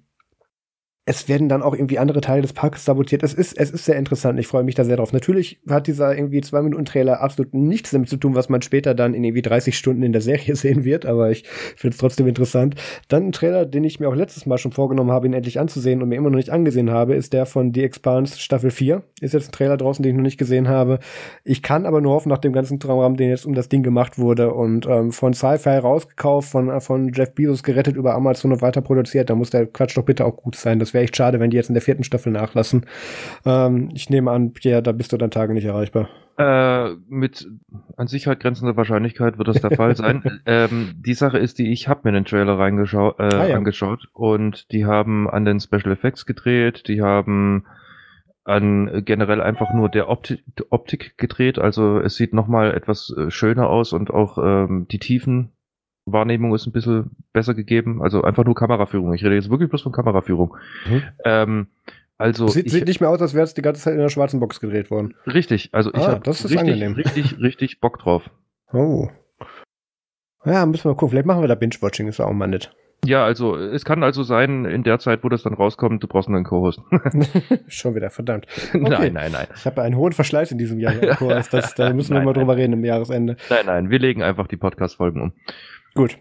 es 1.10 1.30
werden 1.30 1.48
dann 1.48 1.62
auch 1.62 1.74
irgendwie 1.74 2.00
andere 2.00 2.20
Teile 2.20 2.42
des 2.42 2.52
Parks 2.52 2.84
sabotiert. 2.84 3.24
Es 3.24 3.34
ist, 3.34 3.58
es 3.58 3.72
ist 3.72 3.86
sehr 3.86 3.96
interessant. 3.96 4.38
Ich 4.42 4.48
freue 4.48 4.66
mich 4.66 4.76
da 4.76 4.84
sehr 4.84 4.98
drauf. 4.98 5.14
Natürlich 5.14 5.58
hat 5.70 5.88
dieser 5.88 6.14
irgendwie 6.14 6.42
zwei 6.42 6.62
Minuten 6.62 6.84
Trailer 6.84 7.22
absolut 7.22 7.54
nichts 7.54 7.92
damit 7.92 8.10
zu 8.10 8.18
tun, 8.18 8.36
was 8.36 8.50
man 8.50 8.62
später 8.62 8.94
dann 8.94 9.14
in 9.14 9.24
irgendwie 9.24 9.42
30 9.42 9.78
Stunden 9.78 10.04
in 10.04 10.12
der 10.12 10.20
Serie 10.22 10.56
sehen 10.58 10.84
wird, 10.84 11.06
aber 11.06 11.32
ich 11.32 11.46
finde 11.78 11.94
es 11.94 11.98
trotzdem 11.98 12.28
interessant. 12.28 12.76
Dann 13.08 13.28
ein 13.28 13.32
Trailer, 13.32 13.66
den 13.66 13.86
ich 13.86 14.02
mir 14.02 14.10
auch 14.10 14.16
letztes 14.16 14.46
Mal 14.46 14.58
schon 14.58 14.74
vorgenommen 14.74 15.12
habe, 15.12 15.28
ihn 15.28 15.34
endlich 15.34 15.62
anzusehen 15.62 16.02
und 16.02 16.10
mir 16.10 16.16
immer 16.16 16.30
noch 16.30 16.36
nicht 16.36 16.50
angesehen 16.50 16.92
habe, 16.92 17.16
ist 17.16 17.32
der 17.32 17.46
von 17.46 17.74
The 17.74 17.86
Expanse 17.86 18.38
Staffel 18.38 18.70
4. 18.70 19.02
Ist 19.22 19.34
jetzt 19.34 19.48
ein 19.48 19.54
Trailer 19.54 19.78
draußen, 19.78 20.04
den 20.04 20.12
ich 20.12 20.18
noch 20.18 20.24
nicht 20.24 20.38
gesehen 20.38 20.68
habe. 20.68 21.00
Ich 21.46 21.64
kann 21.64 21.86
aber 21.86 22.02
nur 22.02 22.16
hoffen, 22.16 22.28
nach 22.28 22.38
dem 22.38 22.52
ganzen 22.52 22.82
Traum, 22.82 23.16
den 23.16 23.30
jetzt 23.30 23.46
um 23.46 23.54
das 23.54 23.70
Ding 23.70 23.82
gemacht 23.82 24.20
wurde 24.20 24.54
und 24.54 24.86
ähm, 24.88 25.14
von 25.14 25.34
Sci-Fi 25.34 25.78
rausgekauft, 25.78 26.50
von, 26.50 26.82
von 26.82 27.14
Jeff 27.14 27.34
Bezos 27.34 27.64
gerettet 27.64 27.96
über 27.96 28.14
Amazon 28.14 28.52
und 28.52 28.62
weiter 28.62 28.82
produziert, 28.82 29.30
da 29.30 29.36
muss 29.36 29.52
der 29.52 29.68
Quatsch 29.68 29.96
doch 29.96 30.04
bitte 30.04 30.26
auch 30.26 30.36
gut 30.36 30.58
sein. 30.58 30.80
Das 30.80 30.97
wäre 30.98 31.04
echt 31.04 31.16
schade, 31.16 31.40
wenn 31.40 31.52
die 31.52 31.58
jetzt 31.58 31.70
in 31.70 31.76
der 31.76 31.84
vierten 31.84 32.04
Staffel 32.04 32.32
nachlassen. 32.32 32.88
Ähm, 33.46 33.90
ich 33.94 34.10
nehme 34.10 34.32
an, 34.32 34.52
Pierre, 34.52 34.82
da 34.82 34.92
bist 34.92 35.14
du 35.14 35.18
dann 35.18 35.30
Tage 35.30 35.54
nicht 35.54 35.66
erreichbar. 35.66 36.10
Äh, 36.40 36.96
mit 37.08 37.48
an 37.96 38.08
Sicherheit 38.08 38.40
grenzender 38.40 38.76
Wahrscheinlichkeit 38.76 39.38
wird 39.38 39.48
das 39.48 39.62
der 39.62 39.72
Fall 39.72 39.96
sein. 39.96 40.42
ähm, 40.46 40.96
die 40.98 41.14
Sache 41.14 41.38
ist 41.38 41.60
die, 41.60 41.72
ich 41.72 41.88
habe 41.88 42.02
mir 42.04 42.12
den 42.12 42.26
Trailer 42.26 42.58
reingeschaut, 42.58 43.20
äh, 43.20 43.24
ah, 43.24 43.48
ja. 43.48 43.56
angeschaut 43.56 44.08
und 44.14 44.72
die 44.72 44.86
haben 44.86 45.30
an 45.30 45.46
den 45.46 45.60
Special 45.60 45.92
Effects 45.92 46.26
gedreht, 46.26 46.88
die 46.88 47.02
haben 47.02 47.66
an 48.44 49.04
generell 49.04 49.42
einfach 49.42 49.74
nur 49.74 49.90
der 49.90 50.10
Opti 50.10 50.40
Optik 50.70 51.18
gedreht. 51.18 51.60
Also 51.60 52.00
es 52.00 52.16
sieht 52.16 52.34
nochmal 52.34 52.74
etwas 52.74 53.14
äh, 53.18 53.30
schöner 53.30 53.68
aus 53.70 53.92
und 53.92 54.10
auch 54.10 54.38
ähm, 54.38 54.88
die 54.90 55.00
Tiefen 55.00 55.52
Wahrnehmung 56.12 56.54
ist 56.56 56.66
ein 56.66 56.72
bisschen 56.72 57.12
besser 57.34 57.54
gegeben. 57.54 58.02
Also 58.02 58.24
einfach 58.24 58.46
nur 58.46 58.56
Kameraführung. 58.56 59.14
Ich 59.14 59.24
rede 59.24 59.36
jetzt 59.36 59.50
wirklich 59.50 59.70
bloß 59.70 59.82
von 59.82 59.92
Kameraführung. 59.92 60.56
Mhm. 60.90 61.04
Ähm, 61.26 61.68
also 62.18 62.48
sieht, 62.48 62.66
ich, 62.66 62.72
sieht 62.72 62.88
nicht 62.88 63.00
mehr 63.00 63.10
aus, 63.10 63.22
als 63.22 63.34
wäre 63.34 63.44
es 63.44 63.54
die 63.54 63.62
ganze 63.62 63.82
Zeit 63.82 63.94
in 63.94 64.00
der 64.00 64.10
schwarzen 64.10 64.40
Box 64.40 64.60
gedreht 64.60 64.90
worden. 64.90 65.14
Richtig, 65.28 65.70
also 65.74 65.94
ich 65.94 66.00
ah, 66.00 66.14
habe 66.14 66.28
richtig, 66.28 66.60
angenehm. 66.60 66.94
richtig, 66.94 67.40
richtig 67.40 67.80
Bock 67.80 68.00
drauf. 68.00 68.24
Oh. 68.74 69.10
Ja, 70.46 70.66
müssen 70.66 70.86
wir 70.86 70.92
mal 70.92 70.96
gucken. 70.96 71.12
Vielleicht 71.12 71.28
machen 71.28 71.42
wir 71.42 71.48
da 71.48 71.56
Binge-Watching, 71.56 72.08
ist 72.08 72.20
auch 72.20 72.32
mal 72.32 72.48
nett. 72.48 72.72
Ja, 73.06 73.24
also 73.24 73.56
es 73.56 73.86
kann 73.86 74.04
also 74.04 74.24
sein, 74.24 74.66
in 74.66 74.84
der 74.84 75.00
Zeit, 75.00 75.24
wo 75.24 75.30
das 75.30 75.44
dann 75.44 75.54
rauskommt, 75.54 76.04
du 76.04 76.08
brauchst 76.08 76.28
einen 76.28 76.44
Co-Host. 76.44 76.82
Schon 77.68 77.96
wieder, 77.96 78.10
verdammt. 78.10 78.48
Okay. 78.74 78.90
Nein, 78.90 79.14
nein, 79.14 79.32
nein. 79.32 79.48
Ich 79.56 79.66
habe 79.66 79.82
einen 79.82 79.96
hohen 79.96 80.12
Verschleiß 80.14 80.52
in 80.52 80.58
diesem 80.58 80.80
Jahr. 80.80 80.94
Das, 81.52 81.76
da 81.76 81.94
müssen 81.94 82.12
wir 82.12 82.18
nein, 82.18 82.26
mal 82.26 82.34
drüber 82.34 82.58
reden 82.58 82.74
im 82.74 82.84
Jahresende. 82.84 83.38
Nein, 83.50 83.66
nein, 83.66 83.90
wir 83.90 84.00
legen 84.00 84.24
einfach 84.24 84.48
die 84.48 84.58
Podcast-Folgen 84.58 85.22
um. 85.22 85.34
Gut 85.96 86.18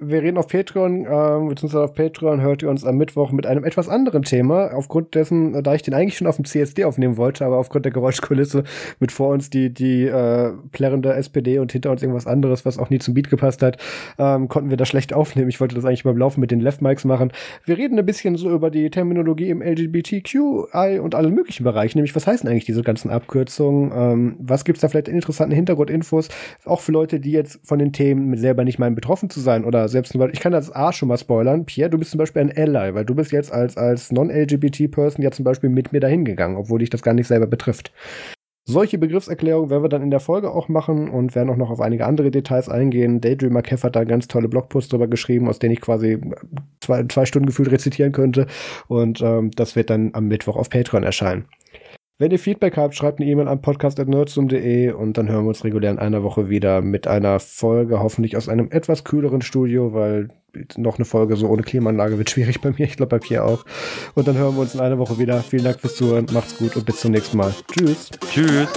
wir 0.00 0.22
reden 0.22 0.38
auf 0.38 0.48
Patreon, 0.48 1.04
äh, 1.04 1.48
beziehungsweise 1.48 1.84
auf 1.84 1.94
Patreon 1.94 2.40
hört 2.40 2.62
ihr 2.62 2.70
uns 2.70 2.84
am 2.84 2.96
Mittwoch 2.96 3.30
mit 3.30 3.46
einem 3.46 3.62
etwas 3.62 3.88
anderen 3.88 4.22
Thema. 4.22 4.72
Aufgrund 4.72 5.14
dessen, 5.14 5.62
da 5.62 5.74
ich 5.74 5.82
den 5.82 5.92
eigentlich 5.92 6.16
schon 6.16 6.26
auf 6.26 6.36
dem 6.36 6.46
CSD 6.46 6.84
aufnehmen 6.84 7.18
wollte, 7.18 7.44
aber 7.44 7.58
aufgrund 7.58 7.84
der 7.84 7.92
Geräuschkulisse 7.92 8.64
mit 9.00 9.12
vor 9.12 9.28
uns 9.28 9.50
die, 9.50 9.72
die 9.72 10.06
äh, 10.06 10.52
plärrende 10.72 11.12
SPD 11.12 11.58
und 11.58 11.72
hinter 11.72 11.90
uns 11.90 12.02
irgendwas 12.02 12.26
anderes, 12.26 12.64
was 12.64 12.78
auch 12.78 12.88
nie 12.88 12.98
zum 12.98 13.12
Beat 13.12 13.28
gepasst 13.28 13.62
hat, 13.62 13.76
ähm, 14.18 14.48
konnten 14.48 14.70
wir 14.70 14.78
das 14.78 14.88
schlecht 14.88 15.12
aufnehmen. 15.12 15.50
Ich 15.50 15.60
wollte 15.60 15.74
das 15.74 15.84
eigentlich 15.84 16.04
beim 16.04 16.16
Laufen 16.16 16.40
mit 16.40 16.50
den 16.50 16.60
Left 16.60 16.80
Mics 16.80 17.04
machen. 17.04 17.30
Wir 17.66 17.76
reden 17.76 17.98
ein 17.98 18.06
bisschen 18.06 18.36
so 18.36 18.50
über 18.50 18.70
die 18.70 18.88
Terminologie 18.88 19.50
im 19.50 19.60
LGBTQI 19.60 21.00
und 21.00 21.14
allen 21.14 21.34
möglichen 21.34 21.64
Bereichen, 21.64 21.98
nämlich 21.98 22.16
was 22.16 22.26
heißen 22.26 22.48
eigentlich 22.48 22.64
diese 22.64 22.82
ganzen 22.82 23.10
Abkürzungen? 23.10 23.92
Ähm, 23.94 24.36
was 24.38 24.64
gibt's 24.64 24.80
da 24.80 24.88
vielleicht 24.88 25.08
interessanten 25.08 25.54
Hintergrundinfos? 25.54 26.28
Auch 26.64 26.80
für 26.80 26.92
Leute, 26.92 27.20
die 27.20 27.32
jetzt 27.32 27.60
von 27.62 27.78
den 27.78 27.92
Themen 27.92 28.36
selber 28.38 28.64
nicht 28.64 28.78
meinen, 28.78 28.94
betroffen 28.94 29.28
zu 29.28 29.40
sein 29.40 29.64
oder 29.64 29.81
selbst, 29.88 30.14
ich 30.14 30.40
kann 30.40 30.52
das 30.52 30.74
A 30.74 30.92
schon 30.92 31.08
mal 31.08 31.18
spoilern. 31.18 31.64
Pierre, 31.64 31.90
du 31.90 31.98
bist 31.98 32.10
zum 32.10 32.18
Beispiel 32.18 32.42
ein 32.42 32.56
Ally, 32.56 32.94
weil 32.94 33.04
du 33.04 33.14
bist 33.14 33.32
jetzt 33.32 33.52
als, 33.52 33.76
als 33.76 34.12
Non-LGBT-Person 34.12 35.22
ja 35.22 35.30
zum 35.30 35.44
Beispiel 35.44 35.70
mit 35.70 35.92
mir 35.92 36.00
dahin 36.00 36.24
gegangen, 36.24 36.56
obwohl 36.56 36.80
dich 36.80 36.90
das 36.90 37.02
gar 37.02 37.14
nicht 37.14 37.26
selber 37.26 37.46
betrifft. 37.46 37.92
Solche 38.64 38.96
Begriffserklärungen 38.96 39.70
werden 39.70 39.82
wir 39.82 39.88
dann 39.88 40.02
in 40.02 40.12
der 40.12 40.20
Folge 40.20 40.52
auch 40.52 40.68
machen 40.68 41.10
und 41.10 41.34
werden 41.34 41.50
auch 41.50 41.56
noch 41.56 41.70
auf 41.70 41.80
einige 41.80 42.06
andere 42.06 42.30
Details 42.30 42.68
eingehen. 42.68 43.20
Daydreamer 43.20 43.62
Kev 43.62 43.82
hat 43.82 43.96
da 43.96 44.04
ganz 44.04 44.28
tolle 44.28 44.48
Blogposts 44.48 44.88
drüber 44.88 45.08
geschrieben, 45.08 45.48
aus 45.48 45.58
denen 45.58 45.72
ich 45.72 45.80
quasi 45.80 46.20
zwei, 46.80 47.04
zwei 47.08 47.26
Stunden 47.26 47.46
gefühlt 47.46 47.72
rezitieren 47.72 48.12
könnte. 48.12 48.46
Und 48.86 49.20
ähm, 49.20 49.50
das 49.50 49.74
wird 49.74 49.90
dann 49.90 50.10
am 50.12 50.28
Mittwoch 50.28 50.56
auf 50.56 50.70
Patreon 50.70 51.02
erscheinen. 51.02 51.46
Wenn 52.22 52.30
ihr 52.30 52.38
Feedback 52.38 52.76
habt, 52.76 52.94
schreibt 52.94 53.18
eine 53.18 53.28
E-Mail 53.28 53.48
an 53.48 53.60
podcast.nerdsum.de 53.60 54.92
und 54.92 55.18
dann 55.18 55.28
hören 55.28 55.44
wir 55.44 55.48
uns 55.48 55.64
regulär 55.64 55.90
in 55.90 55.98
einer 55.98 56.22
Woche 56.22 56.48
wieder 56.48 56.80
mit 56.80 57.08
einer 57.08 57.40
Folge, 57.40 57.98
hoffentlich 57.98 58.36
aus 58.36 58.48
einem 58.48 58.68
etwas 58.70 59.02
kühleren 59.02 59.42
Studio, 59.42 59.92
weil 59.92 60.28
noch 60.76 60.98
eine 60.98 61.04
Folge 61.04 61.34
so 61.34 61.48
ohne 61.48 61.62
Klimaanlage 61.62 62.18
wird 62.18 62.30
schwierig 62.30 62.60
bei 62.60 62.70
mir, 62.70 62.84
ich 62.84 62.96
glaube 62.96 63.18
bei 63.18 63.18
Pierre 63.18 63.42
auch. 63.42 63.64
Und 64.14 64.28
dann 64.28 64.38
hören 64.38 64.54
wir 64.54 64.60
uns 64.60 64.72
in 64.72 64.80
einer 64.80 64.98
Woche 64.98 65.18
wieder. 65.18 65.40
Vielen 65.40 65.64
Dank 65.64 65.80
fürs 65.80 65.96
Zuhören, 65.96 66.26
macht's 66.32 66.56
gut 66.58 66.76
und 66.76 66.86
bis 66.86 67.00
zum 67.00 67.10
nächsten 67.10 67.38
Mal. 67.38 67.52
Tschüss. 67.72 68.12
Tschüss. 68.30 68.68